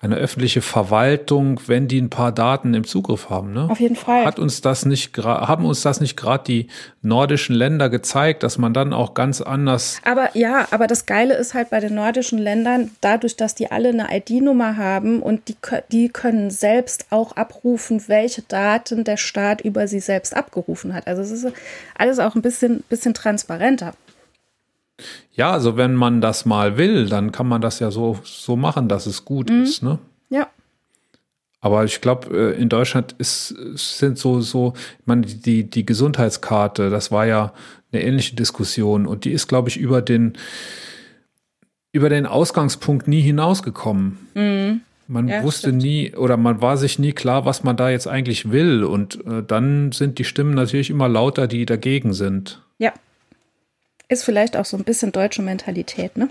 eine 0.00 0.16
öffentliche 0.16 0.62
Verwaltung, 0.62 1.60
wenn 1.66 1.88
die 1.88 2.00
ein 2.00 2.10
paar 2.10 2.30
Daten 2.30 2.72
im 2.74 2.84
Zugriff 2.84 3.30
haben. 3.30 3.52
Ne? 3.52 3.68
Auf 3.68 3.80
jeden 3.80 3.96
Fall. 3.96 4.24
Hat 4.24 4.38
uns 4.38 4.60
das 4.60 4.84
nicht 4.84 5.16
haben 5.18 5.64
uns 5.64 5.82
das 5.82 6.00
nicht 6.00 6.16
gerade 6.16 6.44
die 6.44 6.68
nordischen 7.02 7.54
Länder 7.54 7.88
gezeigt, 7.88 8.44
dass 8.44 8.58
man 8.58 8.72
dann 8.72 8.92
auch 8.92 9.14
ganz 9.14 9.40
anders. 9.40 10.00
Aber 10.04 10.30
ja, 10.34 10.68
aber 10.70 10.86
das 10.86 11.06
Geile 11.06 11.34
ist 11.34 11.54
halt 11.54 11.70
bei 11.70 11.80
den 11.80 11.94
nordischen 11.94 12.38
Ländern, 12.38 12.90
dadurch, 13.00 13.36
dass 13.36 13.56
die 13.56 13.70
alle 13.72 13.88
eine 13.88 14.06
ID-Nummer 14.10 14.76
haben 14.76 15.20
und 15.20 15.48
die, 15.48 15.56
die 15.90 16.08
können 16.08 16.50
selbst 16.50 17.06
auch 17.10 17.32
abrufen, 17.32 18.04
welche 18.06 18.42
Daten 18.42 19.02
der 19.02 19.16
Staat 19.16 19.62
über 19.62 19.88
sie 19.88 20.00
selbst 20.00 20.36
abgerufen 20.36 20.94
hat. 20.94 21.08
Also 21.08 21.22
es 21.22 21.32
ist 21.32 21.52
alles 21.96 22.20
auch 22.20 22.36
ein 22.36 22.42
bisschen, 22.42 22.84
bisschen 22.88 23.14
transparenter. 23.14 23.94
Ja, 25.32 25.52
also 25.52 25.76
wenn 25.76 25.94
man 25.94 26.20
das 26.20 26.44
mal 26.44 26.76
will, 26.76 27.08
dann 27.08 27.32
kann 27.32 27.46
man 27.46 27.60
das 27.60 27.78
ja 27.78 27.90
so, 27.90 28.18
so 28.24 28.56
machen, 28.56 28.88
dass 28.88 29.06
es 29.06 29.24
gut 29.24 29.50
mhm. 29.50 29.62
ist, 29.62 29.82
ne? 29.82 29.98
Ja. 30.30 30.48
Aber 31.60 31.84
ich 31.84 32.00
glaube, 32.00 32.36
äh, 32.36 32.60
in 32.60 32.68
Deutschland 32.68 33.14
ist, 33.18 33.48
sind 33.74 34.18
so, 34.18 34.40
so, 34.40 34.74
ich 35.00 35.06
meine, 35.06 35.22
die, 35.22 35.64
die 35.64 35.86
Gesundheitskarte, 35.86 36.90
das 36.90 37.10
war 37.10 37.26
ja 37.26 37.52
eine 37.92 38.02
ähnliche 38.02 38.36
Diskussion 38.36 39.06
und 39.06 39.24
die 39.24 39.32
ist, 39.32 39.48
glaube 39.48 39.68
ich, 39.68 39.76
über 39.76 40.02
den, 40.02 40.34
über 41.92 42.08
den 42.08 42.26
Ausgangspunkt 42.26 43.08
nie 43.08 43.22
hinausgekommen. 43.22 44.18
Mhm. 44.34 44.80
Man 45.10 45.26
ja, 45.26 45.42
wusste 45.42 45.68
stimmt. 45.68 45.82
nie 45.82 46.14
oder 46.14 46.36
man 46.36 46.60
war 46.60 46.76
sich 46.76 46.98
nie 46.98 47.12
klar, 47.12 47.46
was 47.46 47.64
man 47.64 47.78
da 47.78 47.88
jetzt 47.88 48.06
eigentlich 48.06 48.50
will. 48.52 48.84
Und 48.84 49.24
äh, 49.26 49.42
dann 49.42 49.90
sind 49.90 50.18
die 50.18 50.24
Stimmen 50.24 50.54
natürlich 50.54 50.90
immer 50.90 51.08
lauter, 51.08 51.46
die 51.46 51.64
dagegen 51.64 52.12
sind. 52.12 52.62
Ja, 52.76 52.92
ist 54.08 54.24
vielleicht 54.24 54.56
auch 54.56 54.64
so 54.64 54.76
ein 54.76 54.84
bisschen 54.84 55.12
deutsche 55.12 55.42
Mentalität, 55.42 56.16
ne? 56.16 56.28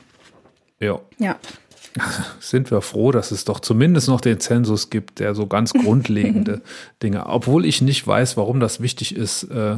Ja. 0.80 1.00
Ja. 1.18 1.36
Sind 2.40 2.70
wir 2.72 2.82
froh, 2.82 3.12
dass 3.12 3.32
es 3.32 3.46
doch 3.46 3.60
zumindest 3.60 4.08
noch 4.08 4.22
den 4.22 4.40
Zensus 4.40 4.90
gibt, 4.90 5.20
der 5.20 5.36
so 5.36 5.48
ganz 5.48 5.74
grundlegende 5.74 6.62
Dinge, 7.04 7.26
obwohl 7.28 7.66
ich 7.66 7.82
nicht 7.82 8.06
weiß, 8.06 8.38
warum 8.38 8.60
das 8.60 8.82
wichtig 8.82 9.16
ist, 9.16 9.44
äh, 9.44 9.78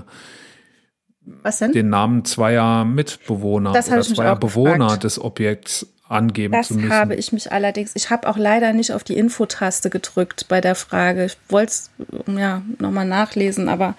Was 1.41 1.59
denn? 1.59 1.71
den 1.71 1.89
Namen 1.89 2.25
zweier 2.25 2.85
Mitbewohner 2.85 3.73
das 3.73 3.89
oder 3.89 4.01
zweier 4.01 4.35
Bewohner 4.35 4.77
gefragt. 4.77 5.03
des 5.03 5.21
Objekts 5.21 5.87
angeben 6.09 6.53
das 6.53 6.67
zu 6.67 6.73
müssen. 6.75 6.89
Das 6.89 6.97
habe 6.97 7.15
ich 7.15 7.31
mich 7.31 7.51
allerdings, 7.51 7.91
ich 7.95 8.09
habe 8.09 8.27
auch 8.27 8.37
leider 8.37 8.73
nicht 8.73 8.91
auf 8.93 9.03
die 9.03 9.15
Infotaste 9.15 9.89
gedrückt 9.89 10.47
bei 10.49 10.59
der 10.59 10.75
Frage. 10.75 11.25
Ich 11.25 11.37
wollte 11.47 11.71
es 11.71 11.91
ja, 12.27 12.63
nochmal 12.79 13.05
nachlesen, 13.05 13.69
aber 13.69 13.95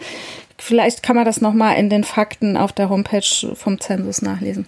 Vielleicht 0.60 1.02
kann 1.02 1.16
man 1.16 1.24
das 1.24 1.40
nochmal 1.40 1.76
in 1.76 1.88
den 1.88 2.04
Fakten 2.04 2.56
auf 2.56 2.72
der 2.72 2.90
Homepage 2.90 3.54
vom 3.54 3.80
Zensus 3.80 4.22
nachlesen. 4.22 4.66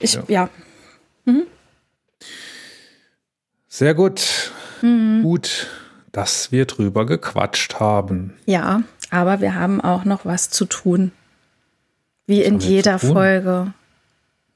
Ich, 0.00 0.14
ja. 0.14 0.24
ja. 0.28 0.48
Mhm. 1.26 1.42
Sehr 3.68 3.94
gut. 3.94 4.52
Mhm. 4.80 5.22
Gut, 5.22 5.68
dass 6.12 6.50
wir 6.50 6.64
drüber 6.64 7.06
gequatscht 7.06 7.78
haben. 7.78 8.34
Ja, 8.46 8.82
aber 9.10 9.40
wir 9.40 9.54
haben 9.54 9.80
auch 9.80 10.04
noch 10.04 10.24
was 10.24 10.50
zu 10.50 10.64
tun. 10.64 11.12
Wie 12.26 12.40
was 12.40 12.46
in 12.46 12.58
jeder 12.60 12.98
Folge. 12.98 13.74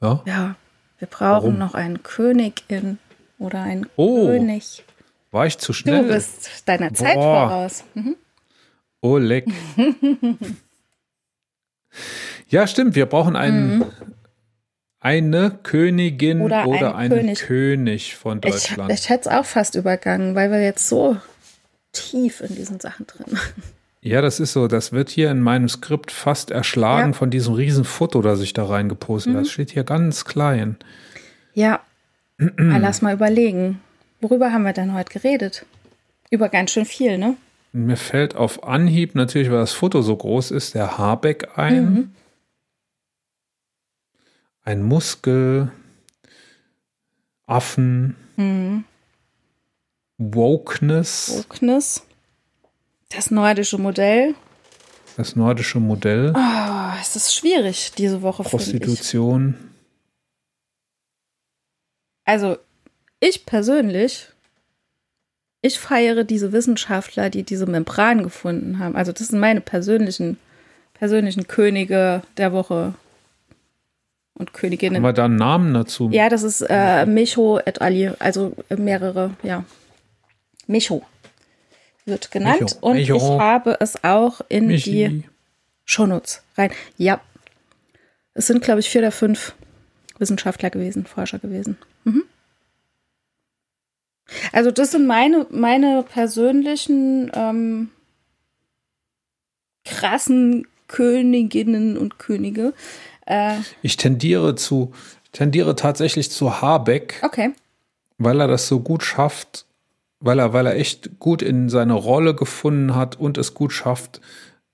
Ja. 0.00 0.22
Ja. 0.24 0.56
Wir 0.98 1.08
brauchen 1.08 1.44
Warum? 1.44 1.58
noch 1.58 1.74
eine 1.74 1.98
Königin 1.98 2.98
oder 3.38 3.62
einen 3.62 3.86
oh, 3.96 4.26
König. 4.26 4.84
War 5.30 5.46
ich 5.46 5.58
zu 5.58 5.74
schnell? 5.74 6.04
Du 6.04 6.14
bist 6.14 6.62
deiner 6.64 6.94
Zeit 6.94 7.16
Boah. 7.16 7.48
voraus. 7.48 7.84
Mhm. 7.94 8.16
Oleg. 9.06 9.46
ja, 12.48 12.66
stimmt. 12.66 12.94
Wir 12.94 13.06
brauchen 13.06 13.36
einen, 13.36 13.78
mhm. 13.78 13.84
eine 15.00 15.58
Königin 15.62 16.40
oder, 16.40 16.66
oder 16.66 16.96
ein 16.96 17.12
einen 17.12 17.34
König. 17.34 17.38
König. 17.40 18.16
von 18.16 18.40
Deutschland. 18.40 18.92
Ich, 18.92 19.00
ich 19.00 19.08
hätte 19.08 19.28
es 19.28 19.34
auch 19.34 19.44
fast 19.44 19.74
übergangen, 19.74 20.34
weil 20.34 20.50
wir 20.50 20.62
jetzt 20.62 20.88
so 20.88 21.16
tief 21.92 22.40
in 22.40 22.54
diesen 22.54 22.80
Sachen 22.80 23.06
drin 23.06 23.26
sind. 23.28 23.40
Ja, 24.02 24.20
das 24.20 24.38
ist 24.38 24.52
so. 24.52 24.68
Das 24.68 24.92
wird 24.92 25.10
hier 25.10 25.32
in 25.32 25.40
meinem 25.40 25.68
Skript 25.68 26.12
fast 26.12 26.52
erschlagen 26.52 27.10
ja. 27.10 27.18
von 27.18 27.30
diesem 27.30 27.54
riesen 27.54 27.84
Foto, 27.84 28.22
das 28.22 28.40
ich 28.40 28.52
da 28.52 28.64
reingepostet 28.64 29.30
habe. 29.30 29.40
Mhm. 29.40 29.44
Das 29.44 29.52
steht 29.52 29.72
hier 29.72 29.82
ganz 29.82 30.24
klein. 30.24 30.76
Ja. 31.54 31.80
lass 32.38 33.02
mal 33.02 33.14
überlegen. 33.14 33.80
Worüber 34.20 34.52
haben 34.52 34.62
wir 34.62 34.72
denn 34.72 34.94
heute 34.94 35.12
geredet? 35.12 35.66
Über 36.30 36.48
ganz 36.48 36.70
schön 36.70 36.84
viel, 36.84 37.18
ne? 37.18 37.36
Mir 37.76 37.98
fällt 37.98 38.36
auf 38.36 38.64
Anhieb 38.64 39.14
natürlich, 39.14 39.50
weil 39.50 39.58
das 39.58 39.74
Foto 39.74 40.00
so 40.00 40.16
groß 40.16 40.50
ist, 40.50 40.74
der 40.74 40.96
Habeck 40.96 41.58
ein. 41.58 41.84
Mhm. 41.84 42.14
Ein 44.62 44.82
Muskel, 44.82 45.70
Affen, 47.46 48.16
mhm. 48.36 48.84
Wokeness. 50.16 51.36
Wokeness. 51.36 52.02
Das 53.10 53.30
nordische 53.30 53.76
Modell. 53.76 54.34
Das 55.18 55.36
nordische 55.36 55.78
Modell. 55.78 56.32
Oh, 56.34 56.98
es 56.98 57.14
ist 57.14 57.34
schwierig 57.34 57.92
diese 57.92 58.22
Woche. 58.22 58.42
Prostitution. 58.42 59.54
Also, 62.24 62.56
ich 63.20 63.44
persönlich 63.44 64.30
ich 65.66 65.78
feiere 65.78 66.24
diese 66.24 66.52
Wissenschaftler, 66.52 67.30
die 67.30 67.42
diese 67.42 67.66
Membran 67.66 68.22
gefunden 68.22 68.78
haben. 68.78 68.96
Also 68.96 69.12
das 69.12 69.28
sind 69.28 69.38
meine 69.38 69.60
persönlichen, 69.60 70.38
persönlichen 70.94 71.46
Könige 71.46 72.22
der 72.36 72.52
Woche 72.52 72.94
und 74.34 74.52
Königinnen. 74.52 74.96
Haben 74.96 75.04
wir 75.04 75.12
da 75.12 75.24
einen 75.24 75.36
Namen 75.36 75.74
dazu? 75.74 76.10
Ja, 76.12 76.28
das 76.28 76.42
ist 76.42 76.62
äh, 76.68 77.06
Micho 77.06 77.58
et 77.64 77.80
Ali, 77.80 78.10
also 78.18 78.54
mehrere, 78.76 79.30
ja. 79.42 79.64
Micho 80.66 81.02
wird 82.04 82.30
genannt. 82.30 82.60
Micho. 82.60 82.76
Und 82.80 82.96
Micho. 82.96 83.16
ich 83.16 83.22
habe 83.22 83.76
es 83.80 84.02
auch 84.04 84.40
in 84.48 84.68
Michi. 84.68 84.90
die 84.90 85.24
Shownotes 85.84 86.42
rein. 86.56 86.70
Ja. 86.96 87.20
Es 88.34 88.46
sind, 88.46 88.62
glaube 88.62 88.80
ich, 88.80 88.88
vier 88.88 89.00
oder 89.00 89.12
fünf 89.12 89.54
Wissenschaftler 90.18 90.70
gewesen, 90.70 91.06
Forscher 91.06 91.38
gewesen. 91.38 91.78
Mhm. 92.04 92.24
Also 94.52 94.70
das 94.70 94.90
sind 94.90 95.06
meine, 95.06 95.46
meine 95.50 96.02
persönlichen 96.02 97.30
ähm, 97.34 97.90
krassen 99.84 100.66
Königinnen 100.88 101.96
und 101.96 102.18
Könige. 102.18 102.74
Äh, 103.26 103.56
ich 103.82 103.96
tendiere 103.96 104.54
zu, 104.54 104.92
tendiere 105.32 105.76
tatsächlich 105.76 106.30
zu 106.30 106.60
Habeck. 106.60 107.20
Okay. 107.22 107.52
Weil 108.18 108.40
er 108.40 108.48
das 108.48 108.68
so 108.68 108.80
gut 108.80 109.02
schafft, 109.02 109.66
weil 110.20 110.38
er, 110.38 110.52
weil 110.52 110.66
er 110.66 110.76
echt 110.76 111.18
gut 111.18 111.42
in 111.42 111.68
seine 111.68 111.94
Rolle 111.94 112.34
gefunden 112.34 112.94
hat 112.94 113.16
und 113.16 113.38
es 113.38 113.54
gut 113.54 113.72
schafft, 113.72 114.20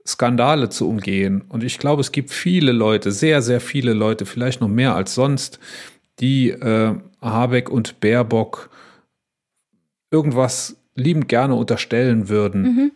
Skandale 0.07 0.69
zu 0.69 0.89
umgehen. 0.89 1.45
Und 1.49 1.62
ich 1.62 1.79
glaube, 1.79 2.01
es 2.01 2.12
gibt 2.12 2.31
viele 2.31 2.73
Leute, 2.73 3.12
sehr, 3.12 3.43
sehr 3.43 3.61
viele 3.61 3.93
Leute, 3.93 4.27
vielleicht 4.27 4.61
noch 4.61 4.69
mehr 4.69 4.95
als 4.95 5.15
sonst, 5.15 5.59
die 6.20 6.51
äh, 6.51 6.95
Habeck 7.20 7.69
und 7.69 8.01
Baerbock 8.01 8.70
irgendwas 10.12 10.76
liebend 10.94 11.28
gerne 11.28 11.55
unterstellen 11.55 12.28
würden. 12.28 12.62
Mhm. 12.62 12.93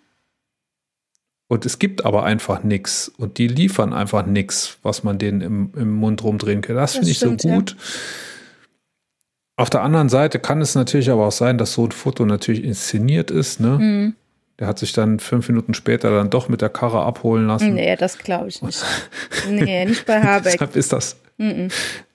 Und 1.48 1.64
es 1.64 1.78
gibt 1.78 2.04
aber 2.04 2.24
einfach 2.24 2.64
nichts. 2.64 3.08
Und 3.08 3.38
die 3.38 3.46
liefern 3.48 3.92
einfach 3.92 4.26
nichts, 4.26 4.78
was 4.82 5.04
man 5.04 5.18
denen 5.18 5.40
im, 5.40 5.72
im 5.76 5.92
Mund 5.92 6.22
rumdrehen 6.24 6.60
kann. 6.60 6.76
Das, 6.76 6.92
das 6.92 6.98
finde 6.98 7.10
ich 7.10 7.18
so 7.18 7.30
gut. 7.36 7.70
Ja. 7.70 7.76
Auf 9.58 9.70
der 9.70 9.82
anderen 9.82 10.08
Seite 10.08 10.38
kann 10.38 10.60
es 10.60 10.74
natürlich 10.74 11.10
aber 11.10 11.26
auch 11.26 11.32
sein, 11.32 11.56
dass 11.56 11.72
so 11.72 11.84
ein 11.84 11.92
Foto 11.92 12.26
natürlich 12.26 12.62
inszeniert 12.62 13.30
ist. 13.30 13.60
Ne? 13.60 13.78
Mhm. 13.78 14.14
Der 14.58 14.66
hat 14.66 14.78
sich 14.78 14.92
dann 14.92 15.20
fünf 15.20 15.48
Minuten 15.48 15.72
später 15.74 16.10
dann 16.10 16.30
doch 16.30 16.48
mit 16.48 16.62
der 16.62 16.68
Karre 16.68 17.02
abholen 17.02 17.46
lassen. 17.46 17.74
Nee, 17.74 17.94
das 17.96 18.18
glaube 18.18 18.48
ich 18.48 18.60
nicht. 18.62 18.84
nee, 19.50 19.84
nicht 19.84 20.04
bei 20.04 20.20
Habeck. 20.20 20.52
deshalb 20.52 20.76
ist 20.76 20.92
das, 20.92 21.16
mhm. 21.36 21.68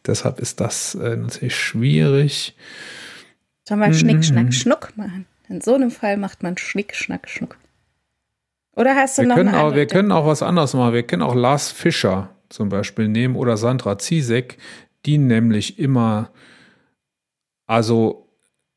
deshalb 0.06 0.40
ist 0.40 0.60
das 0.60 0.96
äh, 0.96 1.16
natürlich 1.16 1.56
schwierig. 1.56 2.56
Sollen 3.68 3.80
wir 3.80 3.94
Schnick, 3.94 4.18
mhm. 4.18 4.24
Schnack, 4.24 4.54
Schnuck 4.54 4.94
machen? 4.96 5.26
In 5.50 5.62
so 5.62 5.76
einem 5.76 5.92
Fall 5.92 6.18
macht 6.18 6.44
man 6.44 6.58
Schnick, 6.58 6.96
Schnack, 6.96 7.30
Schnuck. 7.30 7.58
Oder 8.74 8.96
hast 8.96 9.18
du 9.18 9.24
wir 9.24 9.30
noch 9.30 9.36
können 9.36 9.54
auch, 9.54 9.76
Wir 9.76 9.86
können 9.86 10.12
auch 10.12 10.26
was 10.26 10.42
anderes 10.42 10.74
machen. 10.74 10.94
Wir 10.94 11.04
können 11.04 11.22
auch 11.22 11.36
Lars 11.36 11.72
Fischer 11.72 12.30
zum 12.50 12.70
Beispiel 12.70 13.08
nehmen 13.08 13.36
oder 13.36 13.58
Sandra 13.58 13.98
Ziesek, 13.98 14.58
die 15.06 15.18
nämlich 15.18 15.80
immer, 15.80 16.30
also 17.68 18.28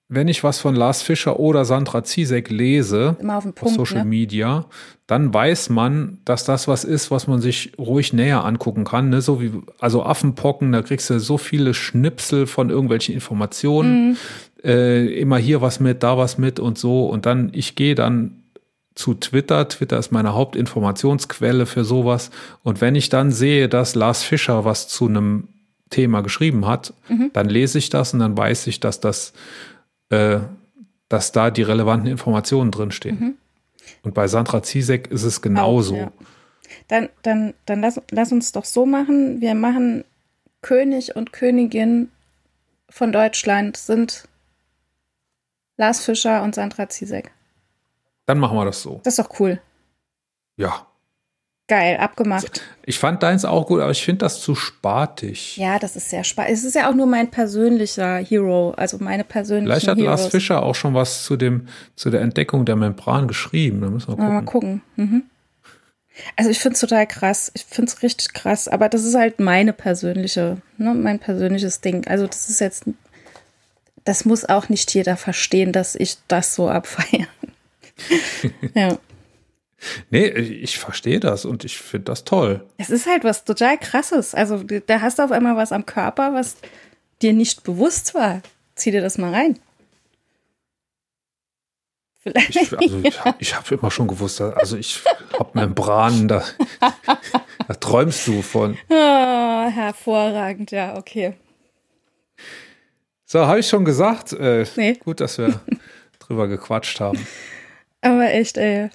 wenn 0.09 0.29
ich 0.29 0.45
was 0.45 0.61
von 0.61 0.75
Lars 0.75 1.03
Fischer 1.03 1.41
oder 1.41 1.65
Sandra 1.65 2.05
Ziesek 2.05 2.51
lese 2.51 3.17
Immer 3.21 3.39
auf 3.39 3.55
Punkt. 3.55 3.75
Social 3.75 4.05
ne? 4.05 4.11
Media, 4.11 4.67
dann 5.07 5.33
weiß 5.33 5.71
man, 5.71 6.19
dass 6.25 6.45
das 6.45 6.69
was 6.69 6.85
ist, 6.85 7.11
was 7.11 7.27
man 7.27 7.41
sich 7.41 7.73
ruhig 7.79 8.13
näher 8.13 8.45
angucken 8.45 8.85
kann. 8.85 9.09
Ne? 9.09 9.21
So 9.23 9.41
wie, 9.41 9.53
also 9.79 10.03
Affenpocken, 10.05 10.73
da 10.73 10.83
kriegst 10.83 11.09
du 11.11 11.19
so 11.19 11.39
viele 11.39 11.75
Schnipsel 11.75 12.47
von 12.47 12.71
irgendwelchen 12.71 13.15
Informationen. 13.15 14.11
Mhm. 14.11 14.17
Äh, 14.65 15.07
immer 15.21 15.37
hier 15.37 15.61
was 15.61 15.79
mit, 15.81 16.03
da 16.03 16.17
was 16.17 16.39
mit 16.39 16.59
und 16.59 16.79
so. 16.79 17.07
Und 17.07 17.27
dann, 17.27 17.51
ich 17.53 17.75
gehe 17.75 17.95
dann 17.95 18.43
zu 18.95 19.15
Twitter. 19.15 19.69
Twitter 19.69 19.99
ist 19.99 20.13
meine 20.13 20.35
Hauptinformationsquelle 20.35 21.67
für 21.67 21.85
sowas. 21.85 22.31
Und 22.63 22.81
wenn 22.81 22.95
ich 22.95 23.09
dann 23.09 23.31
sehe, 23.31 23.69
dass 23.69 23.95
Lars 23.95 24.23
Fischer 24.23 24.65
was 24.65 24.89
zu 24.89 25.07
einem 25.09 25.49
Thema 25.91 26.23
geschrieben 26.23 26.67
hat, 26.67 26.95
Mhm. 27.09 27.31
dann 27.33 27.49
lese 27.49 27.79
ich 27.79 27.91
das 27.91 28.15
und 28.15 28.21
dann 28.21 28.37
weiß 28.37 28.67
ich, 28.69 28.81
dass 28.81 29.01
das, 29.01 29.33
äh, 30.11 30.39
dass 31.09 31.33
da 31.33 31.51
die 31.51 31.63
relevanten 31.63 32.09
Informationen 32.11 32.71
drinstehen. 32.71 33.37
Und 34.03 34.15
bei 34.15 34.29
Sandra 34.29 34.63
Ziesek 34.63 35.09
ist 35.11 35.25
es 35.25 35.43
genauso. 35.43 35.95
Mhm. 35.97 36.01
Auch, 36.01 36.07
ja. 36.07 36.27
Dann, 36.89 37.09
dann, 37.23 37.55
dann 37.67 37.81
lass, 37.81 38.01
lass 38.11 38.33
uns 38.33 38.53
doch 38.53 38.65
so 38.65 38.87
machen. 38.87 39.41
Wir 39.41 39.55
machen 39.55 40.05
König 40.63 41.15
und 41.15 41.33
Königin 41.33 42.09
von 42.89 43.13
Deutschland 43.13 43.77
sind 43.77 44.25
Lars 45.77 46.05
Fischer 46.05 46.43
und 46.43 46.55
Sandra 46.55 46.89
Ziesek. 46.89 47.31
Dann 48.27 48.39
machen 48.39 48.57
wir 48.57 48.65
das 48.65 48.81
so. 48.83 49.01
Das 49.05 49.19
ist 49.19 49.25
doch 49.25 49.41
cool. 49.41 49.61
Ja. 50.57 50.87
Geil, 51.67 51.97
abgemacht. 51.97 52.61
Ich 52.85 52.99
fand 52.99 53.23
deins 53.23 53.47
auch 53.47 53.67
gut, 53.67 53.81
aber 53.81 53.91
ich 53.91 54.05
finde 54.05 54.19
das 54.19 54.41
zu 54.41 54.55
spatig. 54.55 55.57
Ja, 55.57 55.79
das 55.79 55.97
ist 55.97 56.11
sehr 56.11 56.23
spannend. 56.23 56.53
Es 56.53 56.63
ist 56.63 56.75
ja 56.75 56.91
auch 56.91 56.95
nur 56.95 57.07
mein 57.07 57.31
persönlicher 57.31 58.19
Hero, 58.19 58.73
also 58.77 58.99
meine 58.99 59.25
persönlichen 59.25 59.67
Vielleicht 59.73 59.89
hat 59.89 59.97
Heroes. 59.97 60.21
Lars 60.21 60.31
Fischer 60.31 60.63
auch 60.63 60.75
schon 60.75 60.93
was 60.93 61.25
zu, 61.25 61.37
dem, 61.37 61.67
zu 61.97 62.11
der 62.11 62.21
Entdeckung 62.21 62.67
der 62.67 62.77
Membran 62.77 63.29
geschrieben. 63.29 63.81
Da 63.81 63.89
müssen 63.89 64.09
wir 64.09 64.17
Mal, 64.17 64.31
mal 64.31 64.45
gucken. 64.45 64.83
gucken. 64.97 65.05
Mhm. 65.13 65.23
Also 66.37 66.51
ich 66.51 66.61
finde 66.61 66.75
es 66.75 66.81
total 66.81 67.07
krass. 67.07 67.51
Ich 67.55 67.65
finde 67.65 67.91
es 67.91 68.03
richtig 68.03 68.35
krass. 68.35 68.69
Aber 68.69 68.91
das 68.91 69.05
ist 69.05 69.15
halt 69.15 69.41
meine 69.41 69.73
persönliche, 69.73 70.59
ne, 70.77 70.95
mein 70.95 71.19
persönliches 71.19 71.81
Ding. 71.81 72.07
Also 72.07 72.27
das 72.27 72.51
ist 72.51 72.61
jetzt, 72.61 72.85
das 74.05 74.25
muss 74.25 74.45
auch 74.45 74.69
nicht 74.69 74.93
jeder 74.95 75.17
verstehen, 75.17 75.73
dass 75.73 75.95
ich 75.95 76.19
das 76.29 76.55
so 76.55 76.69
abfeiere. 76.69 77.29
ja. 78.75 78.99
Nee, 80.11 80.27
ich 80.29 80.79
verstehe 80.79 81.21
das 81.21 81.45
und 81.45 81.65
ich 81.65 81.79
finde 81.79 82.07
das 82.07 82.25
toll. 82.25 82.65
Es 82.79 82.91
ist 82.91 83.07
halt 83.07 83.25
was 83.25 83.45
total 83.45 83.79
krasses. 83.79 84.35
Also 84.35 84.63
da 84.63 85.01
hast 85.01 85.19
du 85.19 85.25
auf 85.25 85.33
einmal 85.33 85.57
was 85.57 85.73
am 85.73 85.85
Körper, 85.85 86.33
was 86.33 86.57
dir 87.21 87.33
nicht 87.33 87.65
bewusst 87.65 88.15
war. 88.15 88.41
Zieh 88.75 88.91
dir 88.91 89.03
das 89.03 89.19
mal 89.19 89.33
rein. 89.33 89.59
Vielleicht. 92.21 92.57
Ich, 92.57 92.73
also 92.73 93.01
ich, 93.03 93.21
ich 93.39 93.55
habe 93.55 93.75
immer 93.75 93.91
schon 93.91 94.09
gewusst, 94.09 94.41
also 94.41 94.79
ich 94.79 95.03
habe 95.39 95.51
Membranen, 95.53 96.27
da, 96.27 96.43
da 97.69 97.75
träumst 97.75 98.27
du 98.27 98.41
von. 98.41 98.79
Ah, 98.89 99.69
hervorragend, 99.69 100.71
ja, 100.71 100.97
okay. 100.97 101.35
So, 103.27 103.47
habe 103.47 103.61
ich 103.61 103.69
schon 103.69 103.85
gesagt. 103.85 104.33
Äh, 104.33 104.67
Nee. 104.77 104.95
Gut, 104.95 105.21
dass 105.21 105.39
wir 105.39 105.61
drüber 106.19 106.49
gequatscht 106.49 107.01
haben. 107.01 107.27
Aber 108.01 108.31
echt, 108.31 108.57
ey. 108.59 108.91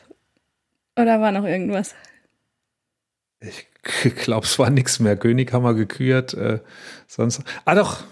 Oder 0.98 1.20
war 1.22 1.32
noch 1.32 1.46
irgendwas? 1.46 1.96
Ich 3.40 3.68
glaube, 4.16 4.46
es 4.46 4.60
war 4.60 4.70
nichts 4.70 5.00
mehr. 5.00 5.16
König 5.18 5.52
haben 5.54 5.64
wir 5.64 5.74
gekürt. 5.74 6.34
Äh, 6.34 6.60
sonst. 7.08 7.42
Ah, 7.66 7.76
doch. 7.76 8.04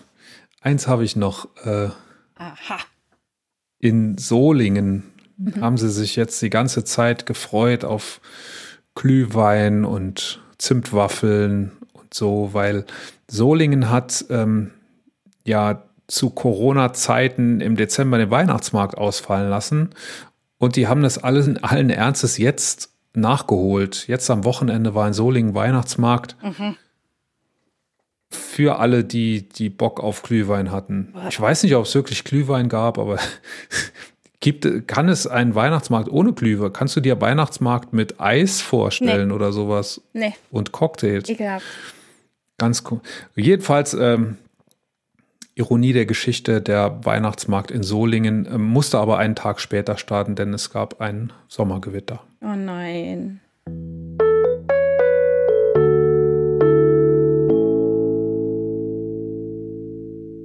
Eins 0.62 0.88
habe 0.88 1.04
ich 1.04 1.16
noch. 1.16 1.48
Äh, 1.66 1.90
Aha. 2.36 2.78
in 3.80 4.18
Solingen 4.18 5.04
haben 5.62 5.78
sie 5.78 5.90
sich 5.90 6.16
jetzt 6.16 6.42
die 6.42 6.50
ganze 6.50 6.84
Zeit 6.84 7.26
gefreut 7.28 7.84
auf 7.86 8.22
Glühwein 8.96 9.86
und 9.86 10.42
Zimtwaffeln 10.58 11.72
und 11.94 12.14
so, 12.14 12.50
weil 12.54 12.86
Solingen 13.30 13.90
hat 13.92 14.26
ähm, 14.30 14.72
ja 15.46 15.84
zu 16.08 16.30
Corona-Zeiten 16.30 17.60
im 17.62 17.76
Dezember 17.76 18.18
den 18.18 18.32
Weihnachtsmarkt 18.32 18.98
ausfallen 18.98 19.50
lassen 19.50 19.90
und 20.58 20.76
die 20.76 20.88
haben 20.88 21.04
das 21.04 21.18
alles 21.18 21.48
in 21.48 21.64
allen 21.64 21.90
Ernstes 21.90 22.38
jetzt 22.38 22.92
nachgeholt. 23.14 24.08
Jetzt 24.08 24.30
am 24.30 24.44
Wochenende 24.44 24.96
war 24.96 25.08
in 25.08 25.14
Solingen 25.14 25.54
Weihnachtsmarkt. 25.56 26.36
Für 28.30 28.80
alle, 28.80 29.04
die, 29.04 29.48
die 29.48 29.70
Bock 29.70 30.00
auf 30.02 30.22
Glühwein 30.22 30.72
hatten. 30.72 31.14
Ich 31.30 31.40
weiß 31.40 31.64
nicht, 31.64 31.76
ob 31.76 31.86
es 31.86 31.96
wirklich 31.96 32.24
Glühwein 32.24 32.68
gab, 32.68 32.98
aber 32.98 33.20
gibt, 34.40 34.88
kann 34.88 35.08
es 35.08 35.28
einen 35.28 35.56
Weihnachtsmarkt 35.56 36.10
ohne 36.10 36.34
Glühwein? 36.34 36.74
Kannst 36.74 36.96
du 36.96 37.00
dir 37.00 37.22
Weihnachtsmarkt 37.22 37.94
mit 37.94 38.20
Eis 38.20 38.62
vorstellen 38.62 39.32
oder 39.32 39.52
sowas? 39.54 40.02
Nee, 40.14 40.34
Und 40.52 40.72
Cocktails? 40.74 41.30
ekelhaft. 41.30 41.66
Ganz 42.58 42.84
cool. 42.90 43.00
Jedenfalls, 43.36 43.94
ähm, 43.94 44.38
Ironie 45.58 45.92
der 45.92 46.06
Geschichte, 46.06 46.62
der 46.62 47.04
Weihnachtsmarkt 47.04 47.72
in 47.72 47.82
Solingen 47.82 48.48
ähm, 48.52 48.64
musste 48.64 49.00
aber 49.00 49.18
einen 49.18 49.36
Tag 49.36 49.60
später 49.60 49.98
starten, 49.98 50.36
denn 50.36 50.54
es 50.54 50.70
gab 50.70 51.02
ein 51.02 51.34
Sommergewitter. 51.48 52.22
Oh 52.42 52.56
nein. 52.56 53.42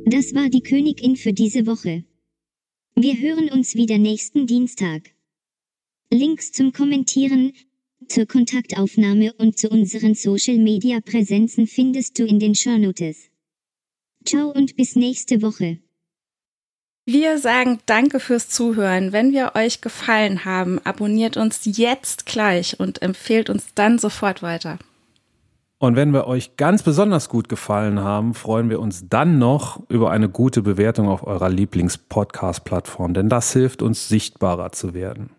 Das 0.06 0.34
war 0.34 0.48
die 0.48 0.62
Königin 0.62 1.16
für 1.16 1.34
diese 1.34 1.66
Woche. 1.66 2.05
Wir 2.94 3.14
hören 3.18 3.51
uns 3.51 3.74
wieder 3.74 3.98
nächsten 3.98 4.47
Dienstag. 4.47 5.10
Links 6.10 6.52
zum 6.52 6.72
Kommentieren, 6.72 7.52
zur 8.09 8.24
Kontaktaufnahme 8.24 9.34
und 9.34 9.59
zu 9.59 9.68
unseren 9.68 10.14
Social 10.14 10.56
Media 10.56 11.01
Präsenzen 11.01 11.66
findest 11.66 12.18
du 12.18 12.24
in 12.24 12.39
den 12.39 12.55
Shownotes. 12.55 13.31
Ciao 14.24 14.50
und 14.50 14.76
bis 14.76 14.96
nächste 14.96 15.42
Woche. 15.42 15.78
Wir 17.04 17.38
sagen 17.38 17.80
Danke 17.86 18.20
fürs 18.20 18.48
Zuhören. 18.48 19.12
Wenn 19.12 19.32
wir 19.32 19.52
euch 19.56 19.80
gefallen 19.80 20.44
haben, 20.44 20.78
abonniert 20.84 21.36
uns 21.36 21.62
jetzt 21.64 22.26
gleich 22.26 22.78
und 22.78 23.02
empfehlt 23.02 23.50
uns 23.50 23.74
dann 23.74 23.98
sofort 23.98 24.42
weiter. 24.42 24.78
Und 25.78 25.96
wenn 25.96 26.12
wir 26.12 26.28
euch 26.28 26.56
ganz 26.56 26.84
besonders 26.84 27.28
gut 27.28 27.48
gefallen 27.48 27.98
haben, 27.98 28.34
freuen 28.34 28.70
wir 28.70 28.78
uns 28.78 29.08
dann 29.08 29.40
noch 29.40 29.82
über 29.88 30.12
eine 30.12 30.28
gute 30.28 30.62
Bewertung 30.62 31.08
auf 31.08 31.26
eurer 31.26 31.48
Lieblings-Podcast-Plattform, 31.48 33.14
denn 33.14 33.28
das 33.28 33.52
hilft 33.52 33.82
uns 33.82 34.08
sichtbarer 34.08 34.70
zu 34.70 34.94
werden. 34.94 35.30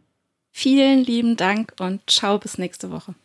Vielen 0.52 1.02
lieben 1.06 1.38
Dank 1.38 1.72
und 1.80 2.02
ciao 2.10 2.40
bis 2.40 2.58
nächste 2.58 2.92
Woche. 2.92 3.16